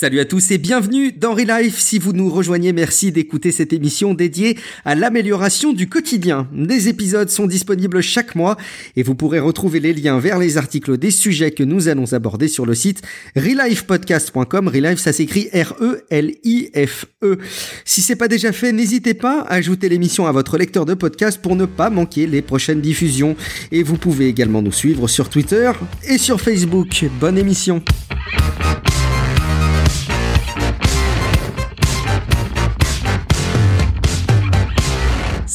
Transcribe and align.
Salut 0.00 0.20
à 0.20 0.24
tous 0.24 0.50
et 0.50 0.56
bienvenue 0.56 1.12
dans 1.12 1.34
Relife. 1.34 1.78
Si 1.78 1.98
vous 1.98 2.14
nous 2.14 2.30
rejoignez, 2.30 2.72
merci 2.72 3.12
d'écouter 3.12 3.52
cette 3.52 3.74
émission 3.74 4.14
dédiée 4.14 4.56
à 4.86 4.94
l'amélioration 4.94 5.74
du 5.74 5.90
quotidien. 5.90 6.48
Des 6.54 6.88
épisodes 6.88 7.28
sont 7.28 7.46
disponibles 7.46 8.00
chaque 8.00 8.34
mois 8.34 8.56
et 8.96 9.02
vous 9.02 9.14
pourrez 9.14 9.40
retrouver 9.40 9.78
les 9.78 9.92
liens 9.92 10.18
vers 10.18 10.38
les 10.38 10.56
articles 10.56 10.96
des 10.96 11.10
sujets 11.10 11.50
que 11.50 11.62
nous 11.62 11.88
allons 11.88 12.14
aborder 12.14 12.48
sur 12.48 12.64
le 12.64 12.74
site 12.74 13.02
relifepodcast.com. 13.36 14.68
Relife, 14.68 15.00
ça 15.00 15.12
s'écrit 15.12 15.50
R-E-L-I-F-E. 15.52 17.38
Si 17.84 18.00
c'est 18.00 18.16
pas 18.16 18.28
déjà 18.28 18.52
fait, 18.52 18.72
n'hésitez 18.72 19.12
pas 19.12 19.40
à 19.42 19.56
ajouter 19.56 19.90
l'émission 19.90 20.26
à 20.26 20.32
votre 20.32 20.56
lecteur 20.56 20.86
de 20.86 20.94
podcast 20.94 21.42
pour 21.42 21.56
ne 21.56 21.66
pas 21.66 21.90
manquer 21.90 22.26
les 22.26 22.40
prochaines 22.40 22.80
diffusions. 22.80 23.36
Et 23.70 23.82
vous 23.82 23.98
pouvez 23.98 24.28
également 24.28 24.62
nous 24.62 24.72
suivre 24.72 25.08
sur 25.08 25.28
Twitter 25.28 25.70
et 26.08 26.16
sur 26.16 26.40
Facebook. 26.40 27.04
Bonne 27.20 27.36
émission. 27.36 27.82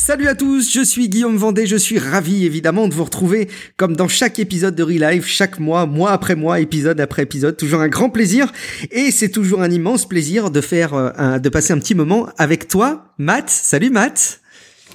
Salut 0.06 0.28
à 0.28 0.36
tous, 0.36 0.72
je 0.72 0.82
suis 0.82 1.10
Guillaume 1.10 1.36
Vendée, 1.36 1.66
je 1.66 1.76
suis 1.76 1.98
ravi 1.98 2.46
évidemment 2.46 2.88
de 2.88 2.94
vous 2.94 3.06
retrouver 3.06 3.50
comme 3.76 3.96
dans 3.96 4.08
chaque 4.08 4.38
épisode 4.38 4.76
de 4.76 4.84
Relife, 4.84 5.26
chaque 5.26 5.58
mois, 5.58 5.88
mois 5.88 6.12
après 6.12 6.36
mois, 6.36 6.60
épisode 6.60 7.02
après 7.02 7.24
épisode, 7.24 7.58
toujours 7.58 7.82
un 7.82 7.88
grand 7.88 8.12
plaisir 8.12 8.54
et 8.92 9.10
c'est 9.10 9.30
toujours 9.30 9.64
un 9.64 9.72
immense 9.72 10.08
plaisir 10.08 10.52
de 10.52 10.62
faire 10.62 10.94
euh, 10.94 11.40
de 11.40 11.50
passer 11.50 11.74
un 11.74 11.80
petit 11.80 11.96
moment 11.96 12.30
avec 12.38 12.68
toi, 12.68 13.16
Matt. 13.18 13.50
Salut 13.50 13.90
Matt. 13.90 14.42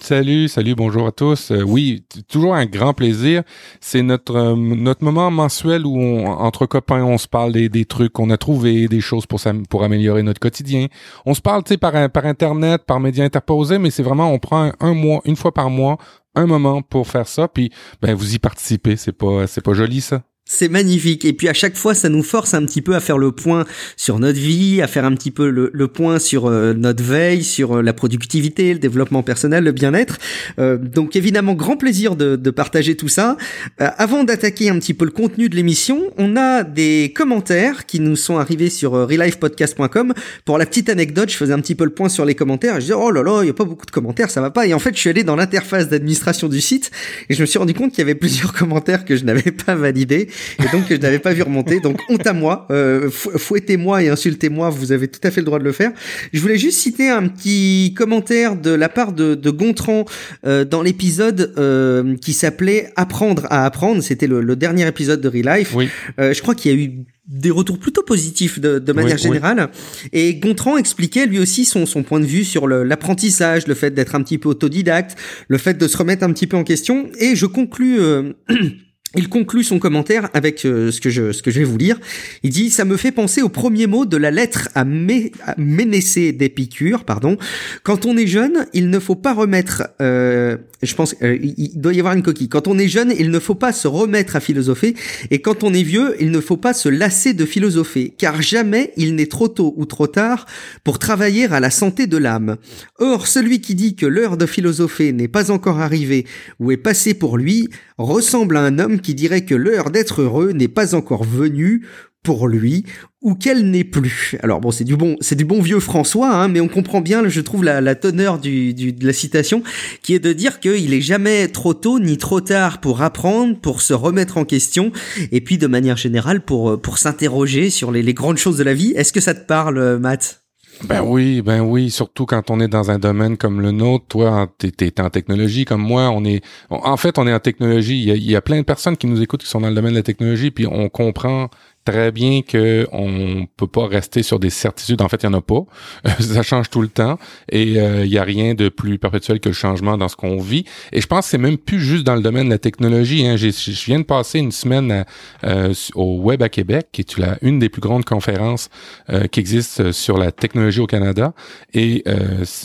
Salut, 0.03 0.49
salut, 0.49 0.75
bonjour 0.75 1.07
à 1.07 1.13
tous. 1.13 1.51
Euh, 1.51 1.63
oui, 1.63 2.05
toujours 2.27 2.55
un 2.55 2.65
grand 2.65 2.95
plaisir. 2.95 3.43
C'est 3.81 4.03
notre 4.03 4.35
euh, 4.35 4.57
notre 4.57 5.05
moment 5.05 5.31
mensuel 5.31 5.85
où 5.85 5.95
on, 6.01 6.27
entre 6.27 6.65
copains, 6.65 7.05
on 7.05 7.19
se 7.19 7.29
parle 7.29 7.53
des, 7.53 7.69
des 7.69 7.85
trucs 7.85 8.13
qu'on 8.15 8.31
a 8.31 8.39
trouvés, 8.39 8.89
des 8.89 9.03
choses 9.03 9.27
pour 9.27 9.41
pour 9.69 9.85
améliorer 9.85 10.23
notre 10.23 10.41
quotidien. 10.41 10.87
On 11.27 11.35
se 11.35 11.43
parle, 11.43 11.63
tu 11.65 11.75
sais, 11.75 11.77
par 11.77 12.11
par 12.11 12.25
internet, 12.25 12.85
par 12.87 12.99
médias 12.99 13.25
interposés, 13.25 13.79
mais 13.79 13.91
c'est 13.91 14.03
vraiment 14.03 14.33
on 14.33 14.39
prend 14.39 14.73
un, 14.81 14.95
mois, 14.95 15.21
une 15.27 15.37
fois 15.37 15.53
par 15.53 15.69
mois, 15.69 15.99
un 16.35 16.47
moment 16.47 16.81
pour 16.81 17.07
faire 17.07 17.29
ça, 17.29 17.47
puis 17.47 17.71
ben 18.01 18.15
vous 18.15 18.35
y 18.35 18.39
participez. 18.39 18.97
C'est 18.97 19.13
pas 19.13 19.47
c'est 19.47 19.63
pas 19.63 19.75
joli 19.75 20.01
ça. 20.01 20.23
C'est 20.53 20.69
magnifique. 20.69 21.25
Et 21.25 21.33
puis 21.33 21.49
à 21.49 21.53
chaque 21.53 21.77
fois, 21.77 21.95
ça 21.95 22.09
nous 22.09 22.25
force 22.25 22.55
un 22.55 22.67
petit 22.67 22.83
peu 22.83 22.97
à 22.97 23.01
faire 23.01 23.19
le 23.19 23.31
point 23.31 23.67
sur 23.97 24.19
notre 24.19 24.41
vie, 24.41 24.83
à 24.83 24.89
faire 24.89 25.05
un 25.05 25.15
petit 25.15 25.31
peu 25.31 25.49
le, 25.49 25.71
le 25.73 25.87
point 25.87 26.19
sur 26.19 26.47
euh, 26.47 26.75
notre 26.75 27.05
veille, 27.05 27.45
sur 27.45 27.77
euh, 27.77 27.83
la 27.83 27.93
productivité, 27.93 28.73
le 28.73 28.81
développement 28.81 29.23
personnel, 29.23 29.63
le 29.63 29.71
bien-être. 29.71 30.19
Euh, 30.59 30.77
donc 30.77 31.15
évidemment, 31.15 31.55
grand 31.55 31.77
plaisir 31.77 32.17
de, 32.17 32.35
de 32.35 32.51
partager 32.51 32.97
tout 32.97 33.07
ça. 33.07 33.37
avant 33.79 34.25
d'attaquer 34.25 34.71
un 34.71 34.81
petit 34.81 34.93
peu 34.93 35.05
le 35.05 35.13
contenu 35.13 35.49
de 35.49 35.55
l'émission, 35.55 36.11
on 36.19 36.37
a 36.37 36.65
des 36.65 37.13
commentaires 37.15 37.87
qui 37.87 38.01
nous 38.01 38.17
sont 38.17 38.39
arrivés 38.39 38.71
sur 38.71 38.91
relifepodcast.com. 38.91 40.15
Pour 40.45 40.59
la 40.59 40.67
petite 40.67 40.89
anecdote, 40.89 41.31
je 41.31 41.37
faisais 41.37 41.53
un 41.53 41.61
petit 41.61 41.77
peu 41.77 41.85
le 41.85 41.93
point 41.93 42.09
sur 42.09 42.25
les 42.25 42.35
commentaires. 42.35 42.73
Et 42.73 42.81
je 42.81 42.87
disais, 42.87 42.95
oh 42.95 43.13
là 43.13 43.23
là, 43.23 43.45
il 43.45 43.47
y 43.47 43.51
a 43.51 43.55
pas 43.55 43.65
beaucoup 43.65 43.87
de 43.87 43.93
commentaires, 43.93 44.31
ça 44.31 44.41
va 44.41 44.51
pas. 44.51 44.67
Et 44.67 44.75
en 44.75 44.81
fait, 44.81 44.97
je 44.97 44.99
suis 44.99 45.11
allé 45.11 45.23
dans 45.23 45.37
l'interface 45.37 45.89
d'administration 45.89 46.49
du 46.49 46.61
site 46.61 46.91
et 47.29 47.35
je 47.35 47.41
me 47.41 47.47
suis 47.47 47.61
rendu 47.61 47.73
compte 47.73 47.91
qu'il 47.91 48.01
y 48.01 48.03
avait 48.03 48.17
plusieurs 48.17 48.53
commentaires 48.61 49.05
que 49.05 49.15
je 49.15 49.25
n'avais 49.25 49.53
pas 49.53 49.77
validés 49.77 50.29
et 50.59 50.69
donc 50.73 50.85
je 50.91 50.97
n'avais 50.97 51.19
pas 51.19 51.33
vu 51.33 51.43
remonter. 51.43 51.81
Donc 51.81 52.01
honte 52.09 52.27
à 52.27 52.33
moi, 52.33 52.67
euh, 52.71 53.11
fouettez-moi 53.11 54.03
et 54.03 54.09
insultez-moi, 54.09 54.71
vous 54.71 54.93
avez 54.93 55.09
tout 55.09 55.21
à 55.23 55.31
fait 55.31 55.41
le 55.41 55.47
droit 55.47 55.59
de 55.59 55.65
le 55.65 55.73
faire. 55.73 55.93
Je 56.33 56.41
voulais 56.41 56.59
juste 56.59 56.79
citer 56.79 57.09
un 57.09 57.29
petit 57.29 57.95
commentaire 57.97 58.57
de 58.57 58.71
la 58.71 58.89
part 58.89 59.13
de, 59.13 59.35
de 59.35 59.51
Gontran 59.51 60.05
euh, 60.47 60.65
dans 60.65 60.83
l'épisode 60.83 61.55
euh, 61.59 62.17
qui 62.17 62.33
s'appelait 62.33 62.91
Apprendre 62.97 63.47
à 63.51 63.65
apprendre. 63.65 64.03
C'était 64.03 64.27
le, 64.27 64.41
le, 64.41 64.57
dernier 64.57 64.87
épisode 64.87 65.21
de 65.21 65.29
Relife. 65.29 65.75
Oui. 65.75 65.89
Euh, 66.19 66.33
je 66.33 66.43
crois 66.43 66.55
qu'il 66.55 66.71
y 66.71 66.75
a 66.75 66.79
eu 66.79 67.05
des 67.31 67.51
retours 67.51 67.79
plutôt 67.79 68.03
positifs 68.03 68.59
de, 68.59 68.79
de 68.79 68.93
manière 68.93 69.17
générale. 69.17 69.71
Et 70.13 70.35
Gontran 70.35 70.77
expliquait 70.77 71.27
lui 71.27 71.39
aussi 71.39 71.65
son, 71.65 71.87
son 71.87 72.03
point 72.03 72.21
de 72.21 72.27
vue 72.27 72.45
sur 72.45 72.67
l'apprentissage, 72.67 73.67
le, 73.67 73.75
fait 73.75 73.93
d'être 73.93 74.15
un 74.15 74.23
petit 74.23 74.39
peu 74.39 74.49
autodidacte, 74.49 75.17
le 75.49 75.59
fait 75.59 75.75
de 75.75 75.87
se 75.87 75.97
remettre 75.97 76.25
un 76.25 76.33
petit 76.33 76.47
peu 76.47 76.57
en 76.57 76.65
question. 76.65 77.09
Et 77.19 77.37
je 77.37 77.47
conclus 77.47 78.01
euh, 78.01 78.33
Il 79.17 79.29
conclut 79.29 79.65
son 79.65 79.81
commentaire 79.81 80.31
avec 80.35 80.65
euh, 80.65 80.93
ce 80.93 81.01
que 81.01 81.11
je 81.11 81.33
ce 81.33 81.43
que 81.43 81.51
je 81.51 81.59
vais 81.59 81.65
vous 81.65 81.79
lire. 81.79 81.99
Il 82.45 82.51
dit 82.51 82.71
ça 82.71 82.85
me 82.85 82.97
fait 82.97 83.11
penser 83.11 83.43
au 83.43 83.49
premier 83.49 83.89
mot 83.89 84.07
de 84.07 84.17
la 84.17 84.31
lettre 84.31 84.69
à, 84.77 84.85
Mé, 84.85 85.33
Ménécée 85.59 86.33
d'Épicure, 86.33 87.05
pardon. 87.05 87.37
Quand 87.83 88.07
on 88.07 88.17
est 88.17 88.29
jeune, 88.29 88.67
il 88.73 88.89
ne 88.89 88.99
faut 89.01 89.17
pas 89.17 89.35
remettre. 89.35 89.89
Euh, 90.01 90.57
je 90.83 90.95
pense 90.95 91.15
euh, 91.23 91.39
il 91.41 91.81
doit 91.81 91.93
y 91.93 91.99
avoir 91.99 92.15
une 92.15 92.23
coquille. 92.23 92.49
Quand 92.49 92.69
on 92.69 92.79
est 92.79 92.89
jeune, 92.89 93.13
il 93.19 93.31
ne 93.31 93.39
faut 93.39 93.55
pas 93.55 93.73
se 93.73 93.89
remettre 93.89 94.37
à 94.37 94.41
philosopher, 94.41 94.95
et 95.31 95.41
quand 95.41 95.65
on 95.65 95.75
est 95.75 95.83
vieux, 95.83 96.17
il 96.21 96.31
ne 96.31 96.41
faut 96.41 96.57
pas 96.57 96.73
se 96.73 96.89
lasser 96.89 97.35
de 97.35 97.45
philosopher, 97.45 98.15
car 98.17 98.41
jamais 98.43 98.93
il 98.97 99.15
n'est 99.15 99.27
trop 99.27 99.49
tôt 99.49 99.75
ou 99.77 99.85
trop 99.85 100.07
tard 100.07 100.47
pour 100.85 100.99
travailler 100.99 101.47
à 101.47 101.61
la 101.61 101.71
santé 101.71 102.07
de 102.07 102.17
l'âme. 102.17 102.57
Or, 102.99 103.27
celui 103.27 103.61
qui 103.61 103.75
dit 103.75 103.95
que 103.95 104.07
l'heure 104.07 104.37
de 104.37 104.47
philosopher 104.47 105.13
n'est 105.13 105.29
pas 105.29 105.51
encore 105.51 105.81
arrivée 105.81 106.27
ou 106.59 106.71
est 106.71 106.77
passée 106.77 107.15
pour 107.15 107.37
lui 107.37 107.69
ressemble 107.99 108.57
à 108.57 108.63
un 108.63 108.79
homme 108.79 109.01
qui 109.01 109.15
dirait 109.15 109.45
que 109.45 109.55
l'heure 109.55 109.91
d'être 109.91 110.23
heureux 110.23 110.53
n'est 110.53 110.69
pas 110.69 110.95
encore 110.95 111.25
venue 111.25 111.87
pour 112.23 112.49
lui 112.49 112.85
ou 113.23 113.35
qu'elle 113.35 113.71
n'est 113.71 113.85
plus. 113.85 114.39
Alors 114.43 114.61
bon, 114.61 114.71
c'est 114.71 114.85
du 114.85 114.97
bon, 114.97 115.17
c'est 115.21 115.35
du 115.35 115.45
bon 115.45 115.61
vieux 115.61 115.81
François, 115.81 116.35
hein, 116.35 116.49
mais 116.49 116.61
on 116.61 116.69
comprend 116.69 117.01
bien, 117.01 117.29
je 117.29 117.41
trouve 117.41 117.65
la, 117.65 117.81
la 117.81 117.95
teneur 117.95 118.39
du, 118.39 118.73
du, 118.73 118.93
de 118.93 119.07
la 119.07 119.13
citation, 119.13 119.63
qui 120.03 120.15
est 120.15 120.19
de 120.19 120.33
dire 120.33 120.61
qu'il 120.61 120.95
est 120.95 121.01
jamais 121.01 121.49
trop 121.49 121.75
tôt 121.75 121.99
ni 121.99 122.17
trop 122.17 122.41
tard 122.41 122.81
pour 122.81 123.03
apprendre, 123.03 123.59
pour 123.59 123.83
se 123.83 123.93
remettre 123.93 124.39
en 124.39 124.45
question, 124.45 124.93
et 125.33 125.41
puis 125.41 125.59
de 125.59 125.67
manière 125.67 125.97
générale 125.97 126.41
pour 126.41 126.81
pour 126.81 126.99
s'interroger 126.99 127.69
sur 127.71 127.93
les, 127.93 128.03
les 128.03 128.15
grandes 128.15 128.39
choses 128.39 128.57
de 128.57 128.65
la 128.65 128.75
vie. 128.75 128.93
Est-ce 128.97 129.13
que 129.13 129.21
ça 129.21 129.35
te 129.35 129.47
parle, 129.47 129.99
Matt? 129.99 130.43
Ben 130.85 131.03
oui, 131.03 131.43
ben 131.43 131.61
oui, 131.61 131.91
surtout 131.91 132.25
quand 132.25 132.51
on 132.51 132.59
est 132.59 132.69
dans 132.69 132.91
un 132.91 132.99
domaine 132.99 133.37
comme 133.37 133.61
le 133.61 133.71
nôtre. 133.71 134.07
Toi, 134.09 134.51
t'es 134.57 134.73
es 134.87 135.01
en 135.01 135.11
technologie 135.11 135.67
comme 135.67 135.83
moi. 135.83 136.09
On 136.11 136.25
est, 136.25 136.43
en 136.71 136.97
fait, 136.97 137.19
on 137.19 137.27
est 137.27 137.35
en 137.35 137.39
technologie. 137.39 137.99
Il 137.99 138.09
y, 138.09 138.11
a, 138.11 138.15
il 138.15 138.31
y 138.31 138.35
a 138.35 138.41
plein 138.41 138.57
de 138.57 138.65
personnes 138.65 138.97
qui 138.97 139.07
nous 139.07 139.21
écoutent 139.21 139.43
qui 139.43 139.49
sont 139.49 139.61
dans 139.61 139.69
le 139.69 139.75
domaine 139.75 139.93
de 139.93 139.99
la 139.99 140.03
technologie, 140.03 140.51
puis 140.51 140.67
on 140.67 140.89
comprend 140.89 141.51
très 141.85 142.13
bien 142.13 142.43
que 142.43 142.87
on 142.93 143.47
peut 143.57 143.67
pas 143.67 143.87
rester 143.87 144.23
sur 144.23 144.39
des 144.39 144.51
certitudes. 144.51 145.01
En 145.03 145.09
fait, 145.09 145.23
il 145.23 145.27
y 145.27 145.29
en 145.29 145.35
a 145.35 145.41
pas. 145.41 145.63
ça 146.21 146.43
change 146.43 146.71
tout 146.71 146.83
le 146.83 146.89
temps 146.89 147.19
et 147.51 147.81
euh, 147.81 148.05
il 148.05 148.13
y 148.13 148.19
a 148.19 148.23
rien 148.23 148.55
de 148.55 148.69
plus 148.69 148.99
perpétuel 148.99 149.41
que 149.41 149.49
le 149.49 149.55
changement 149.55 149.97
dans 149.97 150.09
ce 150.09 150.17
qu'on 150.17 150.41
vit. 150.41 150.65
Et 150.93 151.01
je 151.01 151.07
pense 151.07 151.27
que 151.27 151.31
c'est 151.31 151.39
même 151.39 151.59
plus 151.59 151.81
juste 151.81 152.05
dans 152.05 152.15
le 152.15 152.23
domaine 152.23 152.47
de 152.47 152.51
la 152.51 152.59
technologie. 152.59 153.27
Hein. 153.27 153.37
Je 153.37 153.51
viens 153.87 154.01
de 154.01 154.05
passer 154.05 154.39
une 154.39 154.53
semaine 154.53 155.05
euh, 155.45 155.73
au 155.95 156.19
Web 156.19 156.43
à 156.43 156.49
Québec, 156.49 156.89
qui 156.93 157.01
est 157.03 157.17
une 157.43 157.59
des 157.59 157.69
plus 157.69 157.81
grandes 157.81 158.05
conférences 158.05 158.69
euh, 159.09 159.27
qui 159.27 159.41
existe 159.41 159.93
sur 159.93 160.19
la 160.19 160.33
technologie 160.33 160.81
au 160.81 160.87
Canada. 160.87 161.33
Et 161.75 162.05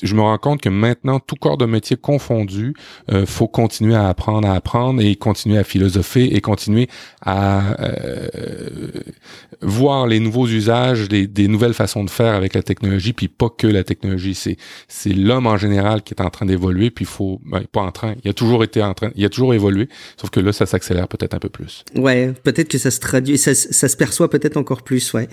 je 0.04 0.16
me 0.16 0.22
rends 0.22 0.38
compte 0.38 0.62
que 0.62 0.70
maintenant, 0.70 1.20
tout 1.20 1.36
corps 1.36 1.58
de 1.58 1.66
métier 1.66 1.96
confondu, 1.96 2.74
faut 3.26 3.48
continuer 3.48 3.96
à 3.96 4.08
apprendre, 4.08 4.48
à 4.48 4.54
apprendre 4.54 5.02
et 5.02 5.16
continuer 5.16 5.58
à 5.58 5.64
philosopher 5.64 6.36
et 6.36 6.42
continuer 6.42 6.88
à 7.22 7.76
voir 9.62 10.08
les 10.08 10.20
nouveaux 10.20 10.48
usages, 10.48 11.08
des, 11.08 11.28
des, 11.28 11.48
nouvelles 11.48 11.74
façons 11.74 12.04
de 12.04 12.10
faire 12.10 12.34
avec 12.34 12.54
la 12.54 12.64
technologie, 12.64 13.14
puis 13.14 13.28
pas 13.28 13.50
que 13.50 13.68
la 13.68 13.84
technologie. 13.84 14.36
C'est 14.36 14.58
c'est 14.88 15.14
l'homme 15.14 15.48
en 15.48 15.58
général 15.58 16.02
qui 16.02 16.14
est 16.14 16.22
en 16.22 16.30
train 16.30 16.46
d'évoluer, 16.46 16.90
puis 16.90 17.04
il 17.06 17.08
faut 17.08 17.40
ben, 17.46 17.64
pas 17.72 17.82
en 17.82 17.92
train. 17.92 18.16
Il 18.24 18.30
a 18.30 18.34
toujours 18.34 18.64
été 18.64 18.82
en 18.82 18.94
train, 18.94 19.12
il 19.16 19.26
a 19.26 19.30
toujours 19.30 19.54
évolué, 19.54 19.90
sauf 20.18 20.30
que 20.30 20.40
là 20.40 20.52
ça 20.52 20.66
s'accélère 20.66 21.08
peut-être 21.08 21.34
un 21.34 21.40
peu 21.40 21.50
plus. 21.50 21.84
Ouais, 21.96 22.34
peut-être 22.44 22.68
que 22.68 22.78
ça 22.78 22.92
se 22.92 23.00
traduit, 23.00 23.38
ça, 23.38 23.54
ça 23.54 23.88
se 23.88 23.98
perçoit 23.98 24.30
peut-être 24.30 24.58
encore 24.58 24.84
plus. 24.84 25.14
Ouais. 25.14 25.28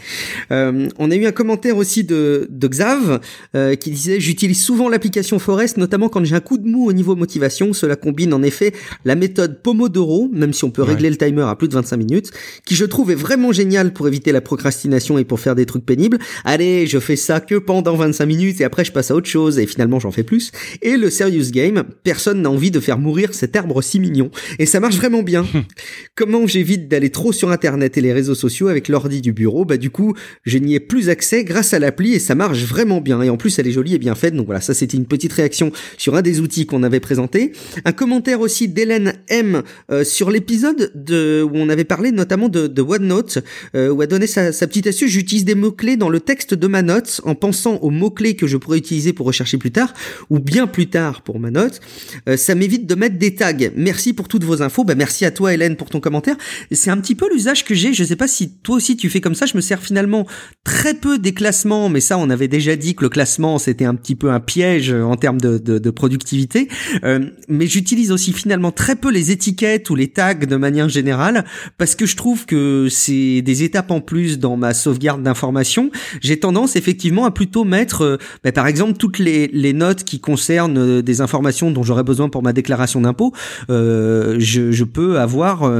Euh, 0.51 0.89
on 0.99 1.11
a 1.11 1.15
eu 1.15 1.27
un 1.27 1.33
commentaire 1.33 1.77
aussi 1.77 2.05
de 2.05 2.47
de 2.51 2.69
Xav 2.69 3.21
euh, 3.55 3.75
qui 3.75 3.91
disait 3.91 4.21
j'utilise 4.21 4.63
souvent 4.63 4.89
l'application 4.89 5.39
Forest, 5.39 5.77
notamment 5.77 6.09
quand 6.09 6.25
j'ai 6.25 6.35
un 6.35 6.41
coup 6.41 6.59
de 6.59 6.67
mou 6.67 6.89
au 6.89 6.93
niveau 6.93 7.17
motivation. 7.17 7.73
Cela 7.73 7.97
combine 7.97 8.33
en 8.35 8.43
effet 8.43 8.73
la 9.05 9.15
méthode 9.15 9.63
Pomodoro, 9.63 10.29
même 10.33 10.53
si 10.53 10.65
on 10.65 10.71
peut 10.71 10.83
régler 10.83 11.11
le 11.11 11.17
timer 11.17 11.43
à 11.43 11.57
plus 11.57 11.69
de 11.69 11.75
25 11.75 11.97
minutes, 11.97 12.31
qui 12.65 12.75
je 12.75 12.85
trouve 12.85 13.11
est 13.11 13.17
vraiment 13.17 13.53
génial 13.53 13.62
pour 13.95 14.09
éviter 14.09 14.33
la 14.33 14.41
procrastination 14.41 15.19
et 15.19 15.25
pour 15.25 15.41
faire 15.41 15.55
des 15.55 15.67
trucs 15.67 15.87
pénibles. 15.87 16.19
Allez, 16.45 16.87
je 16.87 16.99
fais 16.99 17.17
ça 17.17 17.41
que 17.41 17.55
pendant 17.55 17.95
25 17.95 18.27
minutes 18.27 18.61
et 18.61 18.65
après 18.65 18.85
je 18.85 18.93
passe 18.93 19.11
à 19.11 19.15
autre 19.15 19.29
chose 19.29 19.59
et 19.59 19.67
finalement 19.67 20.01
j'en 20.01 20.11
fais 20.11 20.25
plus. 20.25 20.51
Et 20.83 20.97
le 20.97 21.11
serious 21.11 21.51
game, 21.51 21.85
personne 22.03 22.43
n'a 22.43 22.51
envie 22.51 22.71
de 22.71 22.81
faire 22.81 22.99
mourir 22.99 23.35
cet 23.35 23.55
arbre 23.57 23.81
si 23.81 24.01
mignon. 24.01 24.31
Et 24.59 24.67
ça 24.67 24.81
marche 24.81 24.97
vraiment 24.97 25.23
bien. 25.23 25.47
Comment 26.17 26.47
j'évite 26.47 26.89
d'aller 26.89 27.11
trop 27.11 27.33
sur 27.33 27.51
internet 27.51 27.97
et 27.97 28.01
les 28.01 28.13
réseaux 28.13 28.35
sociaux 28.35 28.69
avec 28.69 28.89
l'ordi 28.89 29.21
du 29.21 29.33
bureau? 29.33 29.65
Bah 29.65 29.77
du 29.77 29.91
coup, 29.91 30.15
je 30.45 30.59
n'y 30.59 30.75
ai 30.75 30.81
plus 30.81 31.09
accès 31.09 31.45
grâce 31.45 31.73
à 31.73 31.79
l'appli 31.79 32.15
et 32.15 32.19
ça 32.19 32.35
marche 32.35 32.65
vraiment 32.65 33.01
bien. 33.01 33.23
Et 33.23 33.31
en 33.31 33.37
plus, 33.37 33.59
elle 33.59 33.69
est 33.69 33.73
jolie 33.73 33.95
et 33.95 33.99
bien 33.99 34.15
faite. 34.15 34.35
Donc 34.35 34.47
voilà, 34.47 34.61
ça 34.61 34.75
c'était 34.75 34.97
une 34.97 35.07
petite 35.07 35.33
réaction 35.33 35.73
sur 35.97 36.15
un 36.15 36.23
des 36.23 36.41
outils 36.41 36.67
qu'on 36.67 36.83
avait 36.83 37.01
présenté. 37.01 37.53
Un 37.85 37.93
commentaire 37.93 38.41
aussi 38.41 38.69
d'Hélène 38.69 39.15
M 39.29 39.63
euh, 39.91 40.05
sur 40.05 40.31
l'épisode 40.31 40.91
de 40.95 41.43
où 41.43 41.53
on 41.55 41.69
avait 41.69 41.85
parlé 41.85 42.13
notamment 42.13 42.49
de, 42.49 42.67
de 42.67 42.83
OneNote 42.83 43.39
euh, 43.75 43.91
où 43.91 44.01
a 44.01 44.07
donné 44.07 44.27
sa, 44.27 44.53
sa 44.53 44.67
petite 44.67 44.87
astuce. 44.87 45.11
J'utilise 45.11 45.45
des 45.45 45.55
mots-clés 45.55 45.97
dans 45.97 46.09
le 46.09 46.21
texte 46.21 46.55
de 46.55 46.67
ma 46.67 46.83
note 46.83 47.21
en 47.25 47.35
pensant 47.35 47.77
aux 47.77 47.91
mots-clés 47.91 48.37
que 48.37 48.47
je 48.47 48.57
pourrais 48.57 48.79
utiliser 48.79 49.13
pour 49.13 49.27
rechercher 49.27 49.59
plus 49.59 49.71
tard 49.71 49.93
ou 50.31 50.39
bien 50.39 50.67
plus 50.67 50.89
tard 50.89 51.23
pour 51.23 51.41
ma 51.41 51.51
note. 51.51 51.81
Euh, 52.29 52.37
ça 52.37 52.55
m'évite 52.55 52.87
de 52.87 52.95
mettre 52.95 53.19
des 53.19 53.35
tags. 53.35 53.53
Merci 53.77 54.13
pour 54.13 54.29
toutes 54.29 54.45
vos 54.45 54.63
infos. 54.63 54.85
Bah, 54.85 54.95
merci 54.95 55.25
à 55.25 55.31
toi 55.31 55.55
Hélène 55.55 55.77
pour 55.77 55.91
ton 55.91 56.01
commentaire. 56.01 56.37
C'est 56.71 56.91
un 56.91 56.99
petit 56.99 57.15
peu 57.15 57.29
l'usage 57.33 57.65
que 57.65 57.75
j'ai. 57.75 57.93
Je 57.93 58.05
sais 58.05 58.17
pas 58.17 58.29
si 58.29 58.55
toi 58.63 58.77
aussi 58.77 58.97
tu 58.97 59.11
fais 59.11 59.21
comme 59.21 59.35
ça. 59.35 59.47
Je 59.47 59.57
me 59.57 59.61
sers 59.61 59.83
finalement 59.83 60.27
très 60.65 60.95
peu 60.95 61.19
des 61.19 61.35
classements, 61.35 61.89
mais 61.89 62.01
ça 62.01 62.19
on 62.19 62.31
avait 62.31 62.49
déjà 62.49 62.77
dit 62.77 62.95
que 62.95 63.03
le 63.03 63.09
classement 63.09 63.59
c'était 63.59 63.85
un 63.85 63.95
petit 63.95 64.15
peu 64.15 64.31
un 64.31 64.41
piège 64.41 64.93
en 64.93 65.17
termes 65.17 65.41
de, 65.41 65.59
de, 65.59 65.79
de 65.79 65.91
productivité. 65.91 66.69
Euh, 67.05 67.27
mais 67.49 67.67
j'utilise 67.67 68.13
aussi 68.13 68.33
finalement 68.33 68.73
très 68.73 68.97
peu 68.97 69.11
les 69.11 69.31
étiquettes 69.31 69.91
ou 69.91 69.95
les 69.95 70.09
tags 70.09 70.35
de 70.35 70.57
manière 70.57 70.89
générale 70.89 71.45
parce 71.79 71.95
que 71.95 72.07
je 72.07 72.17
trouve 72.17 72.47
que 72.47 72.89
c'est 72.91 73.42
des 73.43 73.63
étapes 73.63 73.91
en 73.91 74.01
plus 74.01 74.39
dans 74.39 74.57
ma 74.57 74.75
sauvegarde 74.75 75.23
d'informations. 75.23 75.91
J'ai 76.21 76.39
tendance 76.39 76.77
effectivement 76.77 77.25
à 77.25 77.31
plutôt 77.31 77.65
mettre, 77.65 78.03
euh, 78.03 78.17
bah, 78.45 78.53
par 78.53 78.67
exemple, 78.67 78.95
toutes 78.95 79.19
les, 79.19 79.49
les 79.49 79.73
notes 79.73 80.05
qui 80.05 80.21
concernent 80.21 80.79
euh, 80.79 81.03
des 81.03 81.21
informations 81.21 81.71
dont 81.71 81.83
j'aurais 81.83 82.05
besoin 82.05 82.29
pour 82.29 82.43
ma 82.43 82.53
déclaration 82.53 83.01
d'impôt. 83.01 83.33
Euh, 83.71 84.37
je, 84.39 84.73
je, 84.73 84.85
peux 84.85 85.19
avoir 85.19 85.71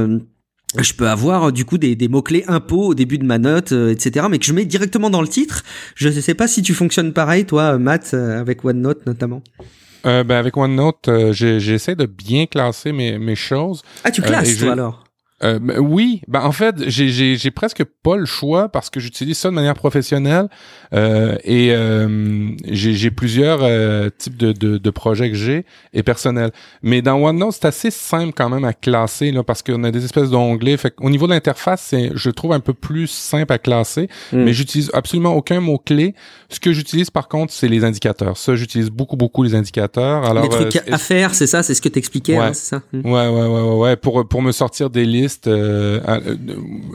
je 0.79 0.93
peux 0.93 1.07
avoir 1.07 1.51
du 1.51 1.65
coup 1.65 1.77
des, 1.77 1.95
des 1.95 2.07
mots-clés 2.07 2.45
impôts 2.47 2.87
au 2.87 2.95
début 2.95 3.17
de 3.17 3.25
ma 3.25 3.37
note, 3.37 3.71
euh, 3.71 3.91
etc. 3.91 4.25
Mais 4.29 4.39
que 4.39 4.45
je 4.45 4.53
mets 4.53 4.65
directement 4.65 5.09
dans 5.09 5.21
le 5.21 5.27
titre. 5.27 5.63
Je 5.95 6.09
ne 6.09 6.19
sais 6.19 6.33
pas 6.33 6.47
si 6.47 6.61
tu 6.61 6.73
fonctionnes 6.73 7.13
pareil, 7.13 7.45
toi, 7.45 7.77
Matt, 7.77 8.13
avec 8.13 8.65
OneNote 8.65 9.05
notamment. 9.05 9.43
Euh, 10.05 10.23
ben 10.23 10.35
avec 10.35 10.57
OneNote, 10.57 11.07
euh, 11.07 11.31
j'essaie 11.31 11.95
de 11.95 12.05
bien 12.05 12.45
classer 12.45 12.91
mes, 12.91 13.17
mes 13.19 13.35
choses. 13.35 13.83
Ah, 14.03 14.11
tu 14.11 14.21
classes, 14.21 14.57
toi, 14.57 14.73
alors? 14.73 15.02
Euh, 15.43 15.59
ben 15.59 15.79
oui, 15.79 16.21
ben 16.27 16.41
en 16.41 16.51
fait, 16.51 16.75
j'ai 16.87 17.51
presque 17.51 17.83
pas 17.83 18.15
le 18.15 18.25
choix 18.25 18.69
parce 18.69 18.89
que 18.89 18.99
j'utilise 18.99 19.37
ça 19.37 19.49
de 19.49 19.53
manière 19.53 19.73
professionnelle 19.73 20.47
euh, 20.93 21.35
et 21.43 21.71
euh, 21.71 22.49
j'ai 22.65 23.11
plusieurs 23.11 23.59
euh, 23.61 24.09
types 24.17 24.37
de, 24.37 24.51
de, 24.51 24.77
de, 24.77 24.89
projets 24.89 25.29
que 25.29 25.35
j'ai 25.35 25.65
et 25.93 26.03
personnels. 26.03 26.51
Mais 26.81 27.01
dans 27.01 27.15
OneNote, 27.15 27.53
c'est 27.53 27.65
assez 27.65 27.91
simple 27.91 28.33
quand 28.35 28.49
même 28.49 28.63
à 28.63 28.73
classer 28.73 29.31
là 29.31 29.43
parce 29.43 29.61
qu'on 29.63 29.83
a 29.83 29.91
des 29.91 30.05
espèces 30.05 30.29
d'onglets. 30.29 30.77
Fait 30.77 30.93
au 31.01 31.09
niveau 31.09 31.27
de 31.27 31.33
l'interface, 31.33 31.85
c'est 31.89 32.11
je 32.13 32.29
trouve 32.29 32.53
un 32.53 32.59
peu 32.59 32.73
plus 32.73 33.07
simple 33.07 33.51
à 33.51 33.57
classer, 33.57 34.07
mm. 34.31 34.43
mais 34.43 34.53
j'utilise 34.53 34.91
absolument 34.93 35.33
aucun 35.35 35.59
mot 35.59 35.77
clé. 35.77 36.15
Ce 36.49 36.59
que 36.59 36.71
j'utilise 36.71 37.09
par 37.09 37.27
contre, 37.27 37.51
c'est 37.51 37.67
les 37.67 37.83
indicateurs. 37.83 38.37
Ça, 38.37 38.55
j'utilise 38.55 38.89
beaucoup 38.89 39.17
beaucoup 39.17 39.43
les 39.43 39.55
indicateurs. 39.55 40.25
Alors 40.25 40.43
les 40.43 40.49
trucs 40.49 40.75
euh, 40.75 40.93
à 40.93 40.97
faire, 40.97 41.33
c'est 41.33 41.47
ça, 41.47 41.63
c'est 41.63 41.73
ce 41.73 41.81
que 41.81 41.89
t'expliquais, 41.89 42.37
ouais. 42.37 42.45
hein, 42.45 42.53
c'est 42.53 42.69
ça? 42.69 42.81
Mm. 42.93 43.11
Ouais, 43.11 43.27
ouais, 43.27 43.47
ouais, 43.47 43.47
ouais, 43.47 43.75
ouais, 43.77 43.95
pour 43.95 44.27
pour 44.27 44.41
me 44.41 44.51
sortir 44.51 44.89
des 44.89 45.05
listes 45.05 45.32
euh, 45.47 45.99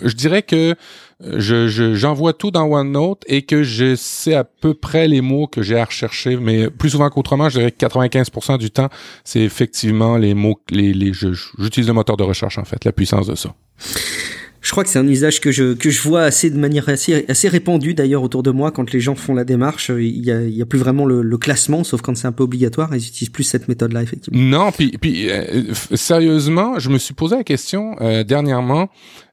je 0.02 0.14
dirais 0.14 0.43
que 0.43 0.75
je, 1.20 1.94
j'envoie 1.94 2.32
tout 2.32 2.50
dans 2.50 2.64
OneNote 2.64 3.25
et 3.26 3.43
que 3.43 3.62
je 3.62 3.96
sais 3.96 4.35
à 4.35 4.44
peu 4.44 4.75
près 4.75 5.08
les 5.08 5.20
mots 5.20 5.46
que 5.46 5.62
j'ai 5.62 5.79
à 5.79 5.85
rechercher, 5.85 6.37
mais 6.37 6.70
plus 6.70 6.90
souvent 6.90 7.11
qu'autrement, 7.11 7.49
je 7.49 7.58
dirais 7.58 7.73
que 7.73 7.85
95% 7.85 8.58
du 8.58 8.70
temps, 8.70 8.88
c'est 9.25 9.40
effectivement 9.40 10.17
les 10.17 10.35
mots, 10.35 10.61
les, 10.70 10.93
les 10.93 11.12
j'utilise 11.12 11.88
le 11.88 11.94
moteur 11.94 12.17
de 12.17 12.25
recherche 12.25 12.58
en 12.58 12.64
fait, 12.64 12.85
la 12.85 12.93
puissance 12.93 13.26
de 13.26 13.35
ça. 13.35 13.55
Je 14.61 14.71
crois 14.73 14.85
que 14.85 14.91
c'est 14.91 14.99
un 14.99 15.07
usage 15.07 15.41
que 15.41 15.53
je 15.53 15.75
que 15.75 15.91
je 15.91 16.03
vois 16.03 16.23
assez 16.23 16.51
de 16.51 16.59
manière 16.59 16.89
assez 16.89 17.25
assez 17.29 17.49
répandue 17.49 17.95
d'ailleurs 17.95 18.23
autour 18.23 18.43
de 18.43 18.51
moi 18.51 18.71
quand 18.73 18.93
les 18.93 19.01
gens 19.01 19.15
font 19.15 19.35
la 19.35 19.45
démarche. 19.45 19.91
Il 19.91 20.25
y 20.25 20.33
a 20.33 20.43
y 20.43 20.63
a 20.63 20.67
plus 20.67 20.79
vraiment 20.79 21.07
le, 21.07 21.23
le 21.23 21.39
classement, 21.39 21.85
sauf 21.85 22.03
quand 22.03 22.17
c'est 22.17 22.27
un 22.27 22.33
peu 22.33 22.43
obligatoire. 22.43 22.95
Ils 22.95 23.07
utilisent 23.07 23.31
plus 23.31 23.45
cette 23.45 23.69
méthode-là 23.69 24.03
effectivement. 24.03 24.39
Non, 24.41 24.73
puis 24.73 24.97
puis 25.01 25.31
euh, 25.31 25.73
sérieusement, 25.95 26.79
je 26.79 26.91
me 26.91 26.99
suis 26.99 27.15
posé 27.15 27.37
la 27.37 27.45
question 27.45 27.97
euh, 28.01 28.25
dernièrement. 28.25 28.89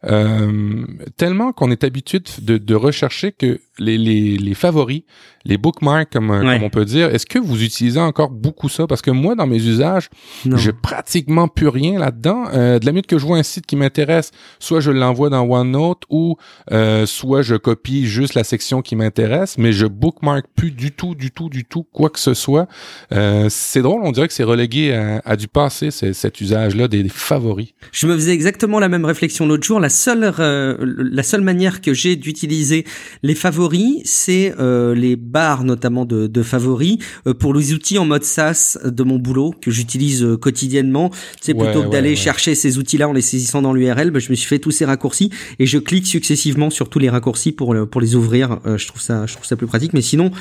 Euh, 0.07 0.85
tellement 1.17 1.51
qu'on 1.51 1.71
est 1.71 1.83
habitué 1.83 2.19
de, 2.41 2.57
de, 2.57 2.75
rechercher 2.75 3.31
que 3.31 3.59
les, 3.79 3.97
les, 3.97 4.37
les 4.37 4.53
favoris, 4.53 5.03
les 5.45 5.57
bookmarks, 5.57 6.11
comme, 6.11 6.29
ouais. 6.29 6.39
comme 6.39 6.63
on 6.63 6.69
peut 6.69 6.85
dire, 6.85 7.13
est-ce 7.13 7.25
que 7.25 7.39
vous 7.39 7.63
utilisez 7.63 7.99
encore 7.99 8.29
beaucoup 8.29 8.69
ça? 8.69 8.87
Parce 8.87 9.01
que 9.01 9.11
moi, 9.11 9.35
dans 9.35 9.47
mes 9.47 9.57
usages, 9.57 10.09
j'ai 10.55 10.73
pratiquement 10.73 11.47
plus 11.47 11.67
rien 11.67 11.99
là-dedans. 11.99 12.45
Euh, 12.53 12.79
de 12.79 12.85
la 12.85 12.91
minute 12.91 13.07
que 13.07 13.17
je 13.17 13.25
vois 13.25 13.37
un 13.37 13.43
site 13.43 13.65
qui 13.65 13.75
m'intéresse, 13.75 14.31
soit 14.59 14.79
je 14.79 14.91
l'envoie 14.91 15.29
dans 15.29 15.43
OneNote 15.43 16.03
ou 16.09 16.37
euh, 16.71 17.05
soit 17.05 17.41
je 17.41 17.55
copie 17.55 18.05
juste 18.05 18.33
la 18.33 18.43
section 18.43 18.81
qui 18.81 18.95
m'intéresse, 18.95 19.57
mais 19.57 19.71
je 19.71 19.85
bookmark 19.85 20.45
plus 20.55 20.71
du 20.71 20.91
tout, 20.91 21.15
du 21.15 21.31
tout, 21.31 21.49
du 21.49 21.65
tout, 21.65 21.83
quoi 21.83 22.09
que 22.09 22.19
ce 22.19 22.33
soit. 22.33 22.67
Euh, 23.11 23.47
c'est 23.49 23.81
drôle, 23.81 24.01
on 24.03 24.11
dirait 24.11 24.27
que 24.27 24.33
c'est 24.33 24.43
relégué 24.43 24.93
à, 24.93 25.21
à, 25.25 25.35
du 25.35 25.47
passé, 25.47 25.91
cet 25.91 26.41
usage-là 26.41 26.87
des, 26.87 27.03
des, 27.03 27.09
favoris. 27.09 27.69
Je 27.91 28.07
me 28.07 28.13
faisais 28.15 28.33
exactement 28.33 28.79
la 28.79 28.89
même 28.89 29.05
réflexion 29.05 29.45
l'autre 29.45 29.63
jour. 29.63 29.79
La 29.79 29.89
seule, 29.95 30.31
euh, 30.39 30.77
la 30.79 31.23
seule 31.23 31.41
manière 31.41 31.81
que 31.81 31.93
j'ai 31.93 32.15
d'utiliser 32.15 32.85
les 33.23 33.35
favoris, 33.35 34.01
c'est 34.05 34.53
euh, 34.59 34.93
les 34.93 35.15
barres 35.15 35.63
notamment 35.63 36.05
de, 36.05 36.27
de 36.27 36.43
favoris 36.43 36.97
euh, 37.27 37.33
pour 37.33 37.53
les 37.53 37.73
outils 37.73 37.97
en 37.97 38.05
mode 38.05 38.23
SaaS 38.23 38.77
de 38.85 39.03
mon 39.03 39.17
boulot 39.17 39.53
que 39.61 39.71
j'utilise 39.71 40.23
euh, 40.23 40.37
quotidiennement. 40.37 41.11
C'est 41.41 41.55
ouais, 41.55 41.63
plutôt 41.63 41.83
que 41.83 41.89
d'aller 41.89 42.09
ouais, 42.09 42.15
chercher 42.15 42.55
ces 42.55 42.77
outils-là 42.77 43.09
en 43.09 43.13
les 43.13 43.21
saisissant 43.21 43.61
dans 43.61 43.73
l'URL, 43.73 44.11
bah, 44.11 44.19
je 44.19 44.29
me 44.29 44.35
suis 44.35 44.47
fait 44.47 44.59
tous 44.59 44.71
ces 44.71 44.85
raccourcis 44.85 45.31
et 45.59 45.65
je 45.65 45.77
clique 45.77 46.07
successivement 46.07 46.69
sur 46.69 46.89
tous 46.89 46.99
les 46.99 47.09
raccourcis 47.09 47.51
pour 47.51 47.75
pour 47.89 48.01
les 48.01 48.15
ouvrir. 48.15 48.59
Euh, 48.65 48.77
je 48.77 48.87
trouve 48.87 49.01
ça, 49.01 49.25
je 49.25 49.33
trouve 49.33 49.45
ça 49.45 49.55
plus 49.55 49.67
pratique. 49.67 49.93
Mais 49.93 50.01
sinon, 50.01 50.31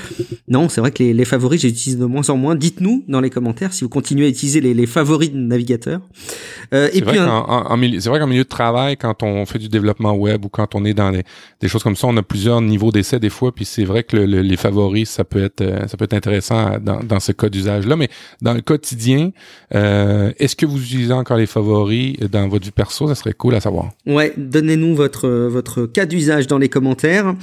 non, 0.48 0.68
c'est 0.68 0.80
vrai 0.80 0.90
que 0.90 1.02
les, 1.02 1.14
les 1.14 1.24
favoris, 1.24 1.60
j'utilise 1.60 1.98
de 1.98 2.04
moins 2.04 2.28
en 2.30 2.36
moins. 2.36 2.54
Dites-nous 2.54 3.04
dans 3.08 3.20
les 3.20 3.30
commentaires 3.30 3.72
si 3.72 3.84
vous 3.84 3.90
continuez 3.90 4.26
à 4.26 4.28
utiliser 4.28 4.60
les, 4.60 4.74
les 4.74 4.86
favoris 4.86 5.32
de 5.32 5.38
navigateur. 5.38 6.00
et 6.72 7.00
puis, 7.00 7.18
un... 7.18 7.76
c'est 7.98 8.08
vrai 8.08 8.18
qu'en 8.18 8.26
milieu 8.26 8.44
de 8.44 8.48
travail, 8.48 8.96
quand 8.96 9.22
on 9.22 9.43
fait 9.46 9.58
du 9.58 9.68
développement 9.68 10.14
web 10.14 10.44
ou 10.44 10.48
quand 10.48 10.74
on 10.74 10.84
est 10.84 10.94
dans 10.94 11.10
des, 11.10 11.22
des 11.60 11.68
choses 11.68 11.82
comme 11.82 11.96
ça, 11.96 12.06
on 12.06 12.16
a 12.16 12.22
plusieurs 12.22 12.60
niveaux 12.60 12.92
d'essai 12.92 13.18
des 13.18 13.30
fois, 13.30 13.52
puis 13.52 13.64
c'est 13.64 13.84
vrai 13.84 14.02
que 14.02 14.16
le, 14.16 14.26
le, 14.26 14.42
les 14.42 14.56
favoris, 14.56 15.08
ça 15.10 15.24
peut 15.24 15.42
être 15.42 15.60
euh, 15.60 15.86
ça 15.86 15.96
peut 15.96 16.04
être 16.04 16.14
intéressant 16.14 16.78
dans, 16.80 17.00
dans 17.00 17.20
ce 17.20 17.32
cas 17.32 17.48
d'usage-là. 17.48 17.96
Mais 17.96 18.08
dans 18.42 18.54
le 18.54 18.60
quotidien, 18.60 19.30
euh, 19.74 20.32
est-ce 20.38 20.56
que 20.56 20.66
vous 20.66 20.82
utilisez 20.82 21.12
encore 21.12 21.36
les 21.36 21.46
favoris 21.46 22.18
dans 22.30 22.48
votre 22.48 22.64
vie 22.64 22.70
perso? 22.70 23.08
Ça 23.08 23.14
serait 23.14 23.32
cool 23.32 23.54
à 23.54 23.60
savoir. 23.60 23.90
Ouais, 24.06 24.32
donnez-nous 24.36 24.94
votre 24.94 25.28
votre 25.28 25.86
cas 25.86 26.06
d'usage 26.06 26.46
dans 26.46 26.58
les 26.58 26.68
commentaires. 26.68 27.34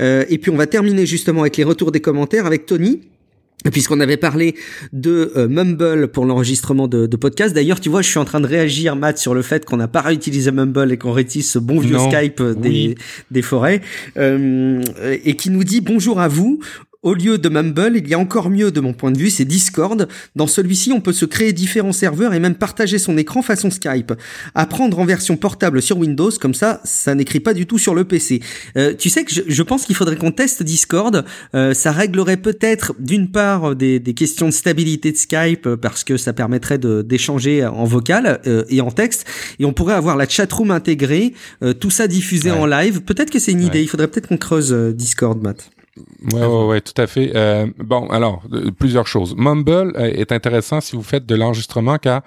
Euh, 0.00 0.24
et 0.28 0.38
puis 0.38 0.50
on 0.50 0.56
va 0.56 0.66
terminer 0.66 1.06
justement 1.06 1.42
avec 1.42 1.56
les 1.56 1.64
retours 1.64 1.92
des 1.92 2.00
commentaires 2.00 2.46
avec 2.46 2.66
Tony 2.66 3.00
puisqu'on 3.70 4.00
avait 4.00 4.16
parlé 4.16 4.54
de 4.92 5.32
euh, 5.36 5.48
Mumble 5.48 6.08
pour 6.08 6.24
l'enregistrement 6.24 6.88
de, 6.88 7.06
de 7.06 7.16
podcast. 7.16 7.54
D'ailleurs, 7.54 7.80
tu 7.80 7.88
vois, 7.88 8.02
je 8.02 8.08
suis 8.08 8.18
en 8.18 8.24
train 8.24 8.40
de 8.40 8.46
réagir, 8.46 8.96
Matt, 8.96 9.18
sur 9.18 9.34
le 9.34 9.42
fait 9.42 9.64
qu'on 9.64 9.76
n'a 9.76 9.88
pas 9.88 10.00
réutilisé 10.00 10.50
Mumble 10.50 10.92
et 10.92 10.98
qu'on 10.98 11.12
réutilise 11.12 11.50
ce 11.50 11.58
bon 11.58 11.78
vieux 11.78 11.96
non. 11.96 12.10
Skype 12.10 12.42
des, 12.42 12.68
oui. 12.68 12.94
des 13.30 13.42
forêts, 13.42 13.80
euh, 14.16 14.82
et 15.24 15.36
qui 15.36 15.50
nous 15.50 15.64
dit 15.64 15.80
bonjour 15.80 16.20
à 16.20 16.28
vous. 16.28 16.60
Au 17.02 17.14
lieu 17.14 17.38
de 17.38 17.48
Mumble, 17.48 17.96
il 17.96 18.08
y 18.08 18.14
a 18.14 18.18
encore 18.18 18.48
mieux 18.48 18.70
de 18.70 18.80
mon 18.80 18.92
point 18.92 19.10
de 19.10 19.18
vue, 19.18 19.30
c'est 19.30 19.44
Discord. 19.44 20.08
Dans 20.36 20.46
celui-ci, 20.46 20.92
on 20.92 21.00
peut 21.00 21.12
se 21.12 21.24
créer 21.24 21.52
différents 21.52 21.92
serveurs 21.92 22.32
et 22.32 22.38
même 22.38 22.54
partager 22.54 22.98
son 22.98 23.18
écran 23.18 23.42
façon 23.42 23.70
Skype. 23.70 24.12
À 24.54 24.66
prendre 24.66 24.98
en 24.98 25.04
version 25.04 25.36
portable 25.36 25.82
sur 25.82 25.98
Windows, 25.98 26.30
comme 26.40 26.54
ça, 26.54 26.80
ça 26.84 27.14
n'écrit 27.14 27.40
pas 27.40 27.54
du 27.54 27.66
tout 27.66 27.78
sur 27.78 27.94
le 27.94 28.04
PC. 28.04 28.40
Euh, 28.76 28.94
tu 28.96 29.10
sais 29.10 29.24
que 29.24 29.32
je, 29.32 29.42
je 29.46 29.62
pense 29.62 29.84
qu'il 29.84 29.96
faudrait 29.96 30.16
qu'on 30.16 30.30
teste 30.30 30.62
Discord. 30.62 31.24
Euh, 31.54 31.74
ça 31.74 31.90
réglerait 31.90 32.36
peut-être 32.36 32.94
d'une 33.00 33.30
part 33.30 33.74
des, 33.74 33.98
des, 33.98 34.14
questions 34.14 34.46
de 34.46 34.52
stabilité 34.52 35.10
de 35.10 35.16
Skype 35.16 35.74
parce 35.74 36.04
que 36.04 36.16
ça 36.16 36.32
permettrait 36.32 36.78
d'échanger 36.78 37.66
en 37.66 37.84
vocal 37.84 38.40
euh, 38.46 38.64
et 38.68 38.80
en 38.80 38.90
texte. 38.90 39.26
Et 39.58 39.64
on 39.64 39.72
pourrait 39.72 39.94
avoir 39.94 40.16
la 40.16 40.28
chatroom 40.28 40.70
intégrée, 40.70 41.34
euh, 41.62 41.72
tout 41.72 41.90
ça 41.90 42.06
diffusé 42.06 42.50
ouais. 42.50 42.58
en 42.58 42.66
live. 42.66 43.02
Peut-être 43.02 43.30
que 43.30 43.38
c'est 43.38 43.52
une 43.52 43.60
ouais. 43.60 43.66
idée. 43.66 43.82
Il 43.82 43.88
faudrait 43.88 44.08
peut-être 44.08 44.28
qu'on 44.28 44.38
creuse 44.38 44.72
euh, 44.72 44.92
Discord, 44.92 45.42
Matt. 45.42 45.70
Ouais, 46.32 46.46
ouais, 46.46 46.64
ouais, 46.66 46.80
tout 46.80 47.00
à 47.00 47.06
fait. 47.06 47.32
Euh, 47.34 47.66
bon, 47.78 48.06
alors, 48.08 48.42
euh, 48.52 48.70
plusieurs 48.70 49.06
choses. 49.06 49.34
Mumble 49.36 49.92
euh, 49.96 50.10
est 50.12 50.32
intéressant 50.32 50.80
si 50.80 50.96
vous 50.96 51.02
faites 51.02 51.26
de 51.26 51.34
l'enregistrement, 51.34 51.98
car 51.98 52.22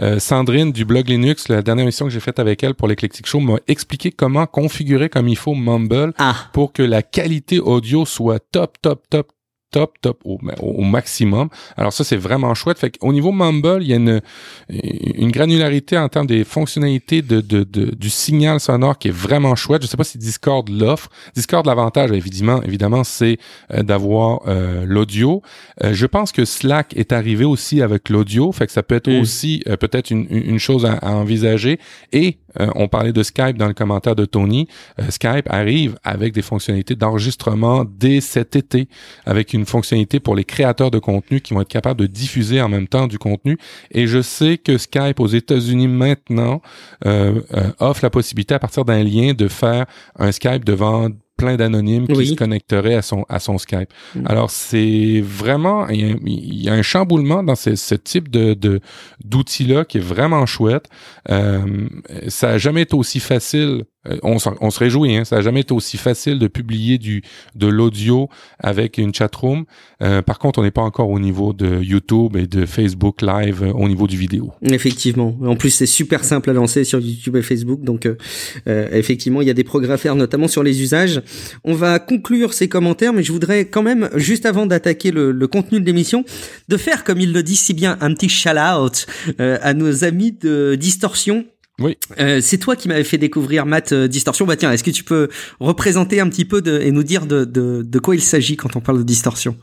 euh, 0.00 0.18
Sandrine 0.18 0.72
du 0.72 0.84
blog 0.84 1.08
Linux, 1.08 1.48
la 1.48 1.62
dernière 1.62 1.84
émission 1.84 2.04
que 2.04 2.12
j'ai 2.12 2.20
faite 2.20 2.38
avec 2.38 2.62
elle 2.62 2.74
pour 2.74 2.88
l'Eclectic 2.88 3.26
Show, 3.26 3.40
m'a 3.40 3.56
expliqué 3.68 4.10
comment 4.10 4.46
configurer 4.46 5.08
comme 5.08 5.28
il 5.28 5.36
faut 5.36 5.54
Mumble 5.54 6.12
ah. 6.18 6.34
pour 6.52 6.74
que 6.74 6.82
la 6.82 7.02
qualité 7.02 7.58
audio 7.58 8.04
soit 8.04 8.40
top, 8.52 8.76
top, 8.82 9.02
top, 9.08 9.32
top, 9.70 9.98
top 10.00 10.20
au, 10.24 10.38
au, 10.60 10.82
maximum. 10.82 11.48
Alors 11.76 11.92
ça, 11.92 12.04
c'est 12.04 12.16
vraiment 12.16 12.54
chouette. 12.54 12.78
Fait 12.78 12.96
qu'au 12.96 13.12
niveau 13.12 13.32
Mumble, 13.32 13.82
il 13.82 13.88
y 13.88 13.92
a 13.92 13.96
une, 13.96 14.20
une 14.68 15.30
granularité 15.30 15.98
en 15.98 16.08
termes 16.08 16.26
des 16.26 16.44
fonctionnalités 16.44 17.22
de, 17.22 17.40
de, 17.40 17.64
de, 17.64 17.94
du 17.94 18.10
signal 18.10 18.60
sonore 18.60 18.98
qui 18.98 19.08
est 19.08 19.16
vraiment 19.16 19.54
chouette. 19.54 19.82
Je 19.82 19.86
sais 19.86 19.96
pas 19.96 20.04
si 20.04 20.18
Discord 20.18 20.68
l'offre. 20.68 21.10
Discord, 21.34 21.66
l'avantage, 21.66 22.12
évidemment, 22.12 22.62
évidemment, 22.62 23.04
c'est 23.04 23.38
euh, 23.72 23.82
d'avoir 23.82 24.40
euh, 24.46 24.84
l'audio. 24.86 25.42
Euh, 25.82 25.92
je 25.92 26.06
pense 26.06 26.32
que 26.32 26.44
Slack 26.44 26.96
est 26.96 27.12
arrivé 27.12 27.44
aussi 27.44 27.82
avec 27.82 28.08
l'audio. 28.08 28.52
Fait 28.52 28.66
que 28.66 28.72
ça 28.72 28.82
peut 28.82 28.94
être 28.94 29.10
mm. 29.10 29.20
aussi 29.20 29.62
euh, 29.68 29.76
peut-être 29.76 30.10
une, 30.10 30.26
une 30.30 30.58
chose 30.58 30.86
à, 30.86 30.94
à 30.94 31.12
envisager. 31.12 31.78
Et 32.12 32.38
euh, 32.60 32.68
on 32.74 32.88
parlait 32.88 33.12
de 33.12 33.22
Skype 33.22 33.56
dans 33.56 33.68
le 33.68 33.74
commentaire 33.74 34.16
de 34.16 34.24
Tony. 34.24 34.68
Skype 35.08 35.48
arrive 35.48 35.98
avec 36.04 36.32
des 36.32 36.42
fonctionnalités 36.42 36.94
d'enregistrement 36.94 37.84
dès 37.84 38.20
cet 38.20 38.56
été 38.56 38.88
avec 39.24 39.52
une 39.52 39.66
fonctionnalité 39.66 40.20
pour 40.20 40.34
les 40.34 40.44
créateurs 40.44 40.90
de 40.90 40.98
contenu 40.98 41.40
qui 41.40 41.54
vont 41.54 41.60
être 41.60 41.68
capables 41.68 42.00
de 42.00 42.06
diffuser 42.06 42.60
en 42.60 42.68
même 42.68 42.88
temps 42.88 43.06
du 43.06 43.18
contenu. 43.18 43.58
Et 43.90 44.06
je 44.06 44.22
sais 44.22 44.58
que 44.58 44.78
Skype 44.78 45.20
aux 45.20 45.26
États-Unis 45.26 45.88
maintenant 45.88 46.62
euh, 47.04 47.40
euh, 47.54 47.70
offre 47.78 48.00
la 48.02 48.10
possibilité 48.10 48.54
à 48.54 48.58
partir 48.58 48.84
d'un 48.84 49.02
lien 49.02 49.32
de 49.34 49.48
faire 49.48 49.86
un 50.18 50.32
Skype 50.32 50.64
devant 50.64 51.08
plein 51.36 51.56
d'anonymes 51.56 52.06
qui 52.06 52.26
se 52.26 52.34
connecteraient 52.34 52.94
à 52.94 53.02
son 53.02 53.24
à 53.28 53.38
son 53.38 53.58
Skype. 53.58 53.90
Mm. 54.14 54.26
Alors 54.26 54.50
c'est 54.50 55.20
vraiment 55.22 55.88
il 55.88 56.62
y, 56.62 56.68
a, 56.68 56.72
un 56.72 56.82
chamboulement 56.82 57.42
dans 57.42 57.56
ce, 57.56 57.74
ce 57.74 57.94
type 57.94 58.30
de 58.30 58.80
d'outils 59.24 59.66
là 59.66 59.84
qui 59.84 59.98
est 59.98 60.00
vraiment 60.00 60.46
chouette. 60.46 60.88
Euh, 61.30 61.88
ça 62.28 62.50
a 62.50 62.58
jamais 62.58 62.82
été 62.82 62.94
aussi 62.94 63.20
facile 63.20 63.84
on, 64.22 64.36
on, 64.60 64.70
se 64.70 64.78
réjouit, 64.78 65.16
hein, 65.16 65.24
ça 65.24 65.36
n'a 65.36 65.42
jamais 65.42 65.60
été 65.60 65.72
aussi 65.72 65.96
facile 65.96 66.38
de 66.38 66.46
publier 66.46 66.98
du 66.98 67.22
de 67.54 67.66
l'audio 67.66 68.28
avec 68.58 68.98
une 68.98 69.14
chatroom. 69.14 69.64
Euh, 70.02 70.22
par 70.22 70.38
contre, 70.38 70.58
on 70.58 70.62
n'est 70.62 70.70
pas 70.70 70.82
encore 70.82 71.10
au 71.10 71.18
niveau 71.18 71.52
de 71.52 71.82
YouTube 71.82 72.36
et 72.36 72.46
de 72.46 72.66
Facebook 72.66 73.22
Live 73.22 73.62
euh, 73.62 73.72
au 73.72 73.88
niveau 73.88 74.06
du 74.06 74.16
vidéo. 74.16 74.52
Effectivement. 74.62 75.36
En 75.42 75.56
plus, 75.56 75.70
c'est 75.70 75.86
super 75.86 76.24
simple 76.24 76.50
à 76.50 76.52
lancer 76.52 76.84
sur 76.84 77.00
YouTube 77.00 77.36
et 77.36 77.42
Facebook, 77.42 77.82
donc 77.82 78.08
effectivement, 78.66 79.40
il 79.40 79.48
y 79.48 79.50
a 79.50 79.54
des 79.54 79.64
progrès 79.64 79.94
à 79.94 79.96
faire, 79.96 80.14
notamment 80.14 80.48
sur 80.48 80.62
les 80.62 80.82
usages. 80.82 81.22
On 81.64 81.74
va 81.74 81.98
conclure 81.98 82.52
ces 82.52 82.68
commentaires, 82.68 83.12
mais 83.12 83.22
je 83.22 83.32
voudrais 83.32 83.66
quand 83.66 83.82
même, 83.82 84.08
juste 84.14 84.46
avant 84.46 84.66
d'attaquer 84.66 85.10
le, 85.10 85.32
le, 85.32 85.48
contenu 85.48 85.80
de 85.80 85.86
l'émission, 85.86 86.24
de 86.68 86.76
faire, 86.76 87.04
comme 87.04 87.20
il 87.20 87.32
le 87.32 87.42
dit 87.42 87.56
si 87.56 87.74
bien, 87.74 87.96
un 88.00 88.12
petit 88.14 88.28
shout-out 88.28 89.06
à 89.38 89.74
nos 89.74 90.04
amis 90.04 90.32
de 90.32 90.76
Distorsion 90.78 91.44
oui. 91.80 91.98
Euh, 92.18 92.40
c'est 92.40 92.58
toi 92.58 92.76
qui 92.76 92.88
m'avais 92.88 93.04
fait 93.04 93.18
découvrir 93.18 93.66
Matt 93.66 93.92
euh, 93.92 94.08
Distorsion. 94.08 94.46
Bah 94.46 94.56
tiens, 94.56 94.72
est-ce 94.72 94.84
que 94.84 94.90
tu 94.90 95.04
peux 95.04 95.28
représenter 95.60 96.20
un 96.20 96.28
petit 96.28 96.44
peu 96.44 96.62
de, 96.62 96.80
et 96.80 96.90
nous 96.90 97.02
dire 97.02 97.26
de, 97.26 97.44
de, 97.44 97.82
de 97.82 97.98
quoi 97.98 98.14
il 98.14 98.22
s'agit 98.22 98.56
quand 98.56 98.76
on 98.76 98.80
parle 98.80 98.98
de 98.98 99.02
Distorsion? 99.04 99.56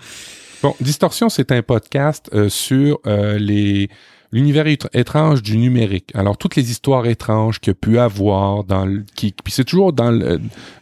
Bon, 0.62 0.76
Distorsion, 0.80 1.30
c'est 1.30 1.52
un 1.52 1.62
podcast 1.62 2.30
euh, 2.34 2.50
sur 2.50 3.02
les 3.06 3.90
l'univers 4.34 4.64
étrange 4.94 5.42
du 5.42 5.58
numérique. 5.58 6.10
Alors 6.16 6.38
toutes 6.38 6.56
les 6.56 6.72
histoires 6.72 7.06
étranges 7.06 7.60
qu'il 7.60 7.72
a 7.72 7.76
pu 7.76 8.00
avoir 8.00 8.64
dans 8.64 8.86
le, 8.86 9.04
qui 9.16 9.34
puis 9.44 9.54
c'est 9.54 9.64
toujours 9.64 9.94
dans 9.94 10.12
le, 10.12 10.40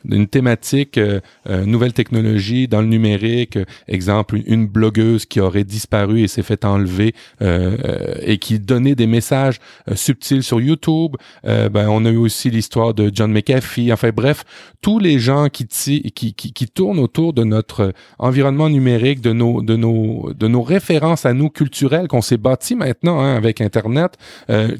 une 0.10 0.28
thématique 0.28 0.98
euh, 0.98 1.20
euh, 1.50 1.66
nouvelle 1.66 1.94
technologie 1.94 2.68
dans 2.68 2.82
le 2.82 2.88
numérique, 2.88 3.58
exemple 3.88 4.40
une, 4.46 4.68
blogueuse 4.68 5.26
qui 5.26 5.40
aurait 5.40 5.64
disparu 5.64 6.22
et 6.22 6.28
s'est 6.28 6.44
fait 6.44 6.64
enlever 6.64 7.14
euh, 7.42 7.76
et 8.22 8.38
qui 8.38 8.60
donnait 8.60 8.96
des 8.96 9.08
messages 9.08 9.60
subtils 9.96 10.44
sur 10.44 10.62
YouTube. 10.62 11.18
ben 11.44 11.88
on 11.90 12.06
a 12.06 12.10
eu 12.10 12.18
aussi 12.18 12.50
l'histoire 12.50 12.94
de 12.94 13.12
John 13.14 13.32
McAfee. 13.32 13.92
Enfin 13.92 14.12
bref, 14.16 14.44
tous 14.82 15.00
les 15.00 15.20
gens 15.20 15.50
qui, 15.50 15.68
qui, 15.68 16.12
qui, 16.12 16.54
qui 16.54 16.68
tournent 16.68 17.00
autour 17.00 17.34
de 17.34 17.44
notre 17.44 17.94
environnement 18.20 18.70
numérique, 18.70 19.20
de 19.20 19.34
nos 19.34 19.62
de 19.62 19.76
nos 19.76 20.32
de 20.34 20.48
nos 20.48 20.62
références 20.62 21.26
à 21.26 21.34
nous 21.34 21.50
culturelles 21.50 22.08
qu'on 22.08 22.22
s'est 22.22 22.38
bâti 22.38 22.76
maintenant. 22.76 23.20
Hein, 23.20 23.41
avec 23.46 23.62
Internet, 23.62 24.18
euh, 24.50 24.78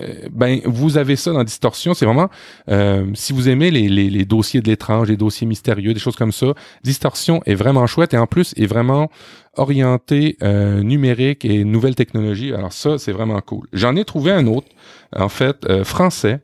euh, 0.00 0.28
ben 0.30 0.60
vous 0.64 0.98
avez 0.98 1.16
ça 1.16 1.32
dans 1.32 1.44
Distorsion. 1.44 1.94
C'est 1.94 2.04
vraiment 2.04 2.28
euh, 2.68 3.06
si 3.14 3.32
vous 3.32 3.48
aimez 3.48 3.70
les, 3.70 4.24
dossiers 4.24 4.60
de 4.60 4.68
l'étrange, 4.68 5.08
les 5.08 5.16
dossiers 5.16 5.46
mystérieux, 5.46 5.94
des 5.94 6.00
choses 6.00 6.16
comme 6.16 6.32
ça, 6.32 6.54
Distorsion 6.84 7.42
est 7.46 7.54
vraiment 7.54 7.86
chouette 7.86 8.14
et 8.14 8.18
en 8.18 8.26
plus 8.26 8.54
est 8.56 8.66
vraiment 8.66 9.10
orienté 9.56 10.38
numérique 10.40 11.44
et 11.44 11.64
nouvelles 11.64 11.94
technologies. 11.94 12.52
Alors 12.54 12.72
ça, 12.72 12.98
c'est 12.98 13.12
vraiment 13.12 13.40
cool. 13.40 13.66
J'en 13.72 13.96
ai 13.96 14.04
trouvé 14.04 14.32
un 14.32 14.46
autre, 14.46 14.68
en 15.14 15.28
fait, 15.28 15.84
français, 15.84 16.40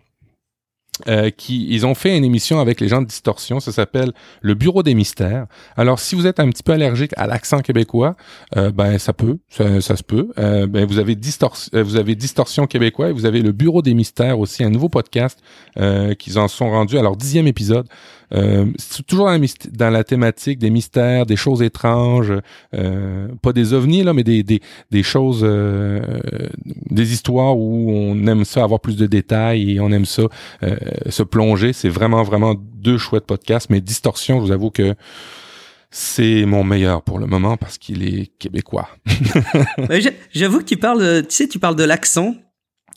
euh, 1.07 1.31
qui 1.31 1.67
ils 1.71 1.87
ont 1.87 1.95
fait 1.95 2.17
une 2.17 2.25
émission 2.25 2.61
avec 2.61 2.81
les 2.81 2.89
gens 2.89 3.01
de 3.01 3.07
Distorsion, 3.07 3.61
ça 3.61 3.73
s'appelle 3.73 4.13
le 4.41 4.55
Bureau 4.55 4.83
des 4.83 4.95
mystères. 4.95 5.47
Alors 5.77 6.01
si 6.01 6.15
vous 6.15 6.27
êtes 6.27 6.41
un 6.41 6.49
petit 6.51 6.63
peu 6.63 6.73
allergique 6.73 7.13
à 7.17 7.27
l'accent 7.27 7.61
québécois, 7.61 8.17
euh, 8.57 8.71
ben 8.73 8.99
ça 8.99 9.13
peut, 9.13 9.39
ça, 9.49 9.81
ça 9.81 9.97
se 9.97 10.03
peut. 10.03 10.31
Euh, 10.39 10.67
ben 10.67 10.87
vous 10.87 10.99
avez 10.99 11.15
Distorsion, 11.15 11.71
vous 11.83 11.97
avez 11.97 12.15
Distorsion 12.15 12.67
québécois 12.67 13.11
et 13.11 13.13
vous 13.13 13.27
avez 13.27 13.43
le 13.43 13.53
Bureau 13.53 13.83
des 13.83 13.95
mystères 13.95 14.39
aussi, 14.39 14.65
un 14.65 14.71
nouveau 14.71 14.89
podcast 14.89 15.39
qu'ils 16.19 16.39
en 16.39 16.49
sont 16.49 16.71
rendus 16.71 16.99
à 16.99 17.03
leur 17.03 17.17
dixième 17.17 17.47
épisode. 17.47 17.87
C'est 18.31 19.07
toujours 19.07 19.27
dans 19.27 19.39
la, 19.39 19.49
dans 19.73 19.91
la, 19.91 20.05
thématique 20.05 20.59
des 20.59 20.71
mystères, 20.71 21.25
des 21.25 21.37
choses 21.37 21.63
étranges, 21.63 22.33
pas 22.73 23.53
des 23.53 23.73
ovnis 23.73 24.03
là, 24.03 24.13
mais 24.13 24.25
des 24.25 24.43
des, 24.43 24.61
des 24.91 25.03
choses, 25.03 25.47
des 26.91 27.13
histoires 27.13 27.57
où 27.57 27.91
on 27.91 28.27
aime 28.27 28.45
ça 28.45 28.65
avoir 28.65 28.81
plus 28.81 28.97
de 28.97 29.07
détails 29.07 29.73
et 29.73 29.81
on 29.81 29.91
aime 29.93 30.05
ça 30.05 30.25
se 31.09 31.23
plonger. 31.23 31.73
C'est 31.73 31.89
vraiment 31.89 32.23
vraiment 32.23 32.55
deux 32.55 32.99
chouettes 32.99 33.27
podcasts, 33.27 33.71
mais 33.71 33.81
Distorsion, 33.81 34.41
je 34.41 34.47
vous 34.47 34.53
avoue 34.53 34.71
que 34.71 34.95
c'est 35.91 36.45
mon 36.45 36.65
meilleur 36.65 37.03
pour 37.03 37.19
le 37.19 37.27
moment 37.27 37.57
parce 37.57 37.79
qu'il 37.79 38.03
est 38.03 38.27
québécois. 38.39 38.89
J'avoue 40.33 40.59
que 40.59 40.65
tu 40.65 40.77
parles, 40.77 41.27
tu 41.29 41.35
sais, 41.35 41.49
tu 41.49 41.59
parles 41.59 41.77
de 41.77 41.85
l'accent. 41.85 42.35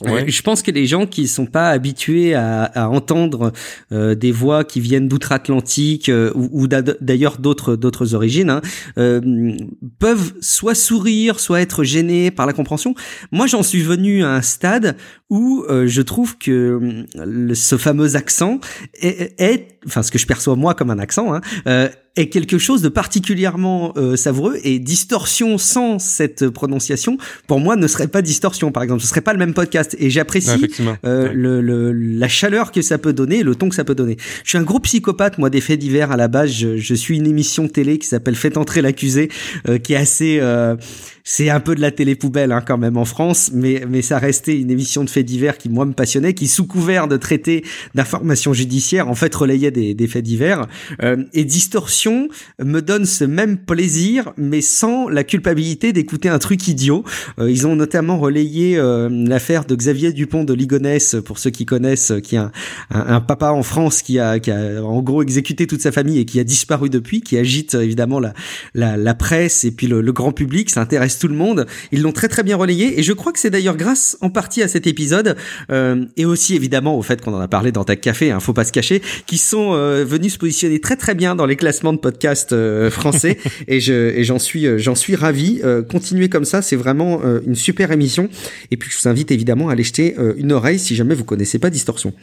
Je 0.05 0.41
pense 0.41 0.61
que 0.61 0.71
les 0.71 0.87
gens 0.87 1.05
qui 1.05 1.27
sont 1.27 1.45
pas 1.45 1.69
habitués 1.69 2.33
à, 2.33 2.63
à 2.63 2.87
entendre 2.87 3.51
euh, 3.91 4.15
des 4.15 4.31
voix 4.31 4.63
qui 4.63 4.79
viennent 4.79 5.07
d'outre-Atlantique 5.07 6.09
euh, 6.09 6.31
ou, 6.35 6.67
d'ailleurs 6.67 7.37
d'autres 7.37 7.75
d'autres 7.75 8.15
origines 8.15 8.49
hein, 8.49 8.61
euh, 8.97 9.51
peuvent 9.99 10.33
soit 10.41 10.75
sourire, 10.75 11.39
soit 11.39 11.61
être 11.61 11.83
gênés 11.83 12.31
par 12.31 12.45
la 12.45 12.53
compréhension. 12.53 12.95
Moi, 13.31 13.47
j'en 13.47 13.63
suis 13.63 13.81
venu 13.81 14.23
à 14.23 14.31
un 14.31 14.41
stade 14.41 14.97
où 15.29 15.63
je 15.69 16.01
trouve 16.01 16.37
que 16.37 17.05
ce 17.53 17.77
fameux 17.77 18.15
accent 18.17 18.59
est, 18.95 19.39
est, 19.39 19.79
enfin 19.85 20.03
ce 20.03 20.11
que 20.11 20.19
je 20.19 20.27
perçois 20.27 20.57
moi 20.57 20.75
comme 20.75 20.89
un 20.89 20.99
accent, 20.99 21.33
hein, 21.33 21.89
est 22.17 22.27
quelque 22.27 22.57
chose 22.57 22.81
de 22.81 22.89
particulièrement 22.89 23.93
euh, 23.95 24.17
savoureux 24.17 24.57
et 24.63 24.79
distorsion 24.79 25.57
sans 25.57 25.97
cette 25.97 26.49
prononciation 26.49 27.17
pour 27.47 27.59
moi 27.59 27.77
ne 27.77 27.87
serait 27.87 28.07
pas 28.09 28.21
distorsion 28.21 28.71
par 28.71 28.83
exemple. 28.83 29.01
Ce 29.01 29.07
serait 29.07 29.21
pas 29.21 29.31
le 29.31 29.39
même 29.39 29.53
podcast. 29.53 29.95
Et 29.97 30.09
j'apprécie 30.09 30.67
euh, 31.05 31.31
le, 31.33 31.61
le, 31.61 31.93
la 31.93 32.27
chaleur 32.27 32.71
que 32.71 32.81
ça 32.81 32.97
peut 32.97 33.13
donner 33.13 33.43
le 33.43 33.55
ton 33.55 33.69
que 33.69 33.75
ça 33.75 33.85
peut 33.85 33.95
donner. 33.95 34.17
Je 34.43 34.49
suis 34.49 34.57
un 34.57 34.63
gros 34.63 34.79
psychopathe 34.79 35.37
moi 35.37 35.49
des 35.49 35.61
faits 35.61 35.79
divers 35.79 36.11
à 36.11 36.17
la 36.17 36.27
base. 36.27 36.51
Je, 36.51 36.77
je 36.77 36.93
suis 36.93 37.17
une 37.17 37.27
émission 37.27 37.67
télé 37.67 37.97
qui 37.97 38.07
s'appelle 38.07 38.35
Faites 38.35 38.57
entrer 38.57 38.81
l'accusé 38.81 39.29
euh, 39.69 39.77
qui 39.77 39.93
est 39.93 39.97
assez 39.97 40.39
euh, 40.41 40.75
c'est 41.23 41.49
un 41.49 41.59
peu 41.59 41.75
de 41.75 41.81
la 41.81 41.91
télé 41.91 42.15
poubelle 42.15 42.51
hein, 42.51 42.61
quand 42.65 42.77
même 42.77 42.97
en 42.97 43.05
France, 43.05 43.51
mais 43.53 43.83
mais 43.87 44.01
ça 44.01 44.17
restait 44.17 44.59
une 44.59 44.71
émission 44.71 45.03
de 45.03 45.09
faits 45.09 45.25
divers 45.25 45.57
qui 45.57 45.69
moi 45.69 45.85
me 45.85 45.93
passionnait, 45.93 46.33
qui 46.33 46.47
sous 46.47 46.65
couvert 46.65 47.07
de 47.07 47.17
traiter 47.17 47.63
d'informations 47.95 48.53
judiciaires 48.53 49.07
en 49.07 49.15
fait 49.15 49.33
relayait 49.33 49.71
des, 49.71 49.93
des 49.93 50.07
faits 50.07 50.23
divers. 50.23 50.67
Euh, 51.03 51.23
et 51.33 51.45
Distorsion 51.45 52.27
me 52.59 52.81
donne 52.81 53.05
ce 53.05 53.23
même 53.23 53.57
plaisir, 53.57 54.33
mais 54.37 54.61
sans 54.61 55.09
la 55.09 55.23
culpabilité 55.23 55.93
d'écouter 55.93 56.29
un 56.29 56.39
truc 56.39 56.67
idiot. 56.67 57.03
Euh, 57.39 57.51
ils 57.51 57.67
ont 57.67 57.75
notamment 57.75 58.17
relayé 58.19 58.77
euh, 58.77 59.09
l'affaire 59.09 59.65
de 59.65 59.75
Xavier 59.75 60.13
Dupont 60.13 60.43
de 60.43 60.53
Ligonnès, 60.53 61.15
pour 61.25 61.39
ceux 61.39 61.49
qui 61.49 61.65
connaissent, 61.65 62.13
qui 62.23 62.35
est 62.35 62.39
un, 62.39 62.51
un, 62.89 63.21
papa 63.21 63.51
en 63.51 63.63
France 63.63 64.01
qui 64.01 64.19
a, 64.19 64.39
qui 64.39 64.51
a 64.51 64.83
en 64.83 65.01
gros 65.01 65.21
exécuté 65.21 65.67
toute 65.67 65.81
sa 65.81 65.91
famille 65.91 66.19
et 66.19 66.25
qui 66.25 66.39
a 66.39 66.43
disparu 66.43 66.89
depuis, 66.89 67.21
qui 67.21 67.37
agite 67.37 67.75
évidemment 67.75 68.19
la, 68.19 68.33
la, 68.73 68.97
la 68.97 69.13
presse 69.13 69.63
et 69.63 69.71
puis 69.71 69.87
le, 69.87 70.01
le 70.01 70.11
grand 70.13 70.31
public. 70.31 70.69
Ça 70.69 70.81
intéresse 71.11 71.19
tout 71.19 71.27
le 71.27 71.35
monde. 71.35 71.65
Ils 71.91 72.01
l'ont 72.01 72.11
très 72.11 72.27
très 72.27 72.43
bien 72.43 72.55
relayé 72.55 72.99
et 72.99 73.03
je 73.03 73.13
crois 73.13 73.31
que 73.31 73.39
c'est 73.39 73.49
d'ailleurs 73.49 73.77
grâce 73.77 74.17
en 74.21 74.29
partie 74.29 74.63
à 74.63 74.67
cet 74.67 74.87
épisode 74.87 75.35
euh, 75.71 76.05
et 76.17 76.25
aussi 76.25 76.55
évidemment 76.55 76.97
au 76.97 77.01
fait 77.01 77.21
qu'on 77.21 77.33
en 77.33 77.39
a 77.39 77.47
parlé 77.47 77.71
dans 77.71 77.83
ta 77.83 77.95
café, 77.95 78.31
hein, 78.31 78.39
faut 78.39 78.53
pas 78.53 78.63
se 78.63 78.71
cacher, 78.71 79.01
qui 79.25 79.37
sont 79.37 79.73
euh, 79.73 80.03
venus 80.05 80.33
se 80.33 80.37
positionner 80.37 80.79
très 80.79 80.95
très 80.95 81.15
bien 81.15 81.35
dans 81.35 81.45
les 81.45 81.55
classements 81.55 81.93
de 81.93 81.99
podcasts 81.99 82.53
euh, 82.53 82.89
français 82.89 83.37
et 83.67 83.79
je 83.79 83.93
et 83.93 84.23
j'en 84.23 84.39
suis 84.39 84.79
j'en 84.79 84.95
suis 84.95 85.15
ravi. 85.15 85.61
continuez 85.89 86.29
comme 86.29 86.45
ça, 86.45 86.61
c'est 86.61 86.75
vraiment 86.75 87.21
une 87.45 87.55
super 87.55 87.91
émission 87.91 88.29
et 88.71 88.77
puis 88.77 88.89
je 88.91 88.97
vous 88.99 89.07
invite 89.07 89.31
évidemment 89.31 89.69
à 89.69 89.73
aller 89.73 89.83
jeter 89.83 90.15
une 90.37 90.51
oreille 90.51 90.79
si 90.79 90.95
jamais 90.95 91.15
vous 91.15 91.23
connaissez 91.23 91.59
pas 91.59 91.69
Distorsion. 91.69 92.13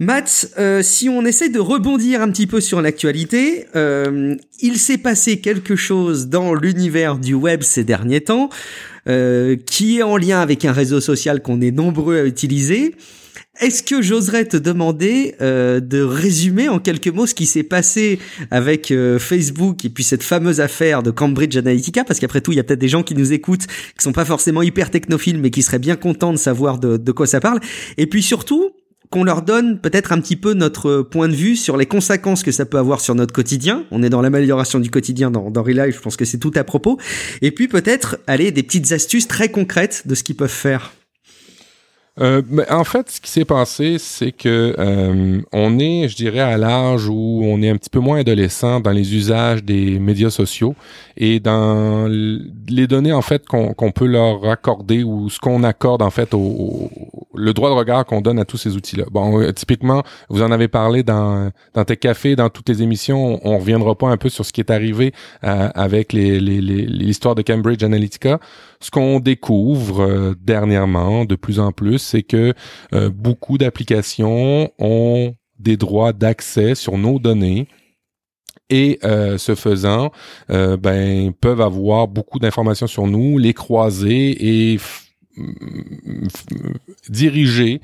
Matt, 0.00 0.50
euh, 0.60 0.80
si 0.80 1.08
on 1.08 1.24
essaie 1.24 1.48
de 1.48 1.58
rebondir 1.58 2.22
un 2.22 2.30
petit 2.30 2.46
peu 2.46 2.60
sur 2.60 2.80
l'actualité, 2.80 3.66
euh, 3.74 4.36
il 4.60 4.78
s'est 4.78 4.98
passé 4.98 5.40
quelque 5.40 5.74
chose 5.74 6.28
dans 6.28 6.54
l'univers 6.54 7.18
du 7.18 7.34
web 7.34 7.62
ces 7.62 7.82
derniers 7.82 8.20
temps, 8.20 8.48
euh, 9.08 9.56
qui 9.56 9.98
est 9.98 10.04
en 10.04 10.16
lien 10.16 10.40
avec 10.40 10.64
un 10.64 10.70
réseau 10.70 11.00
social 11.00 11.42
qu'on 11.42 11.60
est 11.60 11.72
nombreux 11.72 12.16
à 12.16 12.24
utiliser. 12.24 12.94
Est-ce 13.60 13.82
que 13.82 14.00
j'oserais 14.00 14.44
te 14.44 14.56
demander 14.56 15.34
de 15.40 16.00
résumer 16.00 16.68
en 16.68 16.78
quelques 16.78 17.08
mots 17.08 17.26
ce 17.26 17.34
qui 17.34 17.46
s'est 17.46 17.64
passé 17.64 18.20
avec 18.52 18.94
Facebook 19.18 19.84
et 19.84 19.88
puis 19.88 20.04
cette 20.04 20.22
fameuse 20.22 20.60
affaire 20.60 21.02
de 21.02 21.10
Cambridge 21.10 21.56
Analytica? 21.56 22.04
Parce 22.04 22.20
qu'après 22.20 22.40
tout, 22.40 22.52
il 22.52 22.56
y 22.56 22.60
a 22.60 22.62
peut-être 22.62 22.78
des 22.78 22.88
gens 22.88 23.02
qui 23.02 23.16
nous 23.16 23.32
écoutent 23.32 23.66
qui 23.66 24.04
sont 24.04 24.12
pas 24.12 24.24
forcément 24.24 24.62
hyper 24.62 24.92
technophiles, 24.92 25.38
mais 25.38 25.50
qui 25.50 25.62
seraient 25.62 25.80
bien 25.80 25.96
contents 25.96 26.32
de 26.32 26.38
savoir 26.38 26.78
de 26.78 27.12
quoi 27.12 27.26
ça 27.26 27.40
parle. 27.40 27.58
Et 27.96 28.06
puis 28.06 28.22
surtout, 28.22 28.70
qu'on 29.10 29.24
leur 29.24 29.42
donne 29.42 29.78
peut-être 29.80 30.12
un 30.12 30.20
petit 30.20 30.36
peu 30.36 30.54
notre 30.54 31.02
point 31.02 31.28
de 31.28 31.34
vue 31.34 31.56
sur 31.56 31.76
les 31.76 31.86
conséquences 31.86 32.42
que 32.42 32.52
ça 32.52 32.66
peut 32.66 32.78
avoir 32.78 33.00
sur 33.00 33.14
notre 33.14 33.32
quotidien. 33.32 33.84
On 33.90 34.02
est 34.02 34.10
dans 34.10 34.20
l'amélioration 34.20 34.80
du 34.80 34.90
quotidien 34.90 35.30
dans, 35.30 35.50
dans 35.50 35.62
Relive, 35.62 35.94
je 35.94 36.00
pense 36.00 36.16
que 36.16 36.24
c'est 36.24 36.38
tout 36.38 36.52
à 36.54 36.64
propos. 36.64 36.98
Et 37.40 37.50
puis 37.50 37.68
peut-être 37.68 38.18
aller 38.26 38.52
des 38.52 38.62
petites 38.62 38.92
astuces 38.92 39.28
très 39.28 39.50
concrètes 39.50 40.02
de 40.06 40.14
ce 40.14 40.22
qu'ils 40.22 40.36
peuvent 40.36 40.48
faire. 40.48 40.92
Euh, 42.20 42.42
en 42.68 42.84
fait, 42.84 43.10
ce 43.10 43.20
qui 43.20 43.30
s'est 43.30 43.44
passé, 43.44 43.98
c'est 43.98 44.32
que 44.32 44.74
euh, 44.78 45.40
on 45.52 45.78
est, 45.78 46.08
je 46.08 46.16
dirais, 46.16 46.40
à 46.40 46.56
l'âge 46.56 47.08
où 47.08 47.40
on 47.44 47.62
est 47.62 47.70
un 47.70 47.76
petit 47.76 47.90
peu 47.90 48.00
moins 48.00 48.18
adolescent 48.18 48.80
dans 48.80 48.90
les 48.90 49.14
usages 49.14 49.62
des 49.62 49.98
médias 49.98 50.30
sociaux 50.30 50.74
et 51.16 51.38
dans 51.38 52.08
les 52.08 52.86
données 52.86 53.12
en 53.12 53.22
fait 53.22 53.46
qu'on 53.46 53.92
peut 53.92 54.06
leur 54.06 54.48
accorder 54.48 55.02
ou 55.02 55.28
ce 55.30 55.38
qu'on 55.38 55.62
accorde 55.62 56.02
en 56.02 56.10
fait 56.10 56.34
au, 56.34 56.90
le 57.34 57.52
droit 57.52 57.70
de 57.70 57.74
regard 57.74 58.04
qu'on 58.04 58.20
donne 58.20 58.38
à 58.38 58.44
tous 58.44 58.56
ces 58.56 58.76
outils-là. 58.76 59.04
Bon, 59.10 59.40
euh, 59.40 59.52
typiquement, 59.52 60.02
vous 60.28 60.42
en 60.42 60.50
avez 60.50 60.68
parlé 60.68 61.02
dans 61.02 61.50
dans 61.74 61.84
tes 61.84 61.96
cafés, 61.96 62.34
dans 62.34 62.50
toutes 62.50 62.68
les 62.68 62.82
émissions. 62.82 63.40
On, 63.44 63.58
reviendra 63.58 63.96
pas 63.96 64.08
un 64.08 64.16
peu 64.16 64.28
sur 64.28 64.44
ce 64.44 64.52
qui 64.52 64.60
est 64.60 64.70
arrivé 64.70 65.12
avec 65.42 66.12
les 66.12 66.38
l'histoire 66.40 67.34
de 67.34 67.42
Cambridge 67.42 67.82
Analytica. 67.82 68.38
Ce 68.80 68.90
qu'on 68.90 69.20
découvre 69.20 70.34
dernièrement, 70.40 71.24
de 71.24 71.34
plus 71.34 71.58
en 71.58 71.72
plus 71.72 71.98
c'est 71.98 72.22
que 72.22 72.54
euh, 72.92 73.10
beaucoup 73.10 73.58
d'applications 73.58 74.70
ont 74.78 75.34
des 75.58 75.76
droits 75.76 76.12
d'accès 76.12 76.74
sur 76.74 76.98
nos 76.98 77.18
données 77.18 77.66
et 78.70 78.98
euh, 79.02 79.38
ce 79.38 79.54
faisant, 79.54 80.12
euh, 80.50 80.76
ben 80.76 81.32
peuvent 81.32 81.60
avoir 81.60 82.06
beaucoup 82.06 82.38
d'informations 82.38 82.86
sur 82.86 83.06
nous, 83.06 83.38
les 83.38 83.54
croiser 83.54 84.72
et 84.72 84.78
diriger 87.08 87.80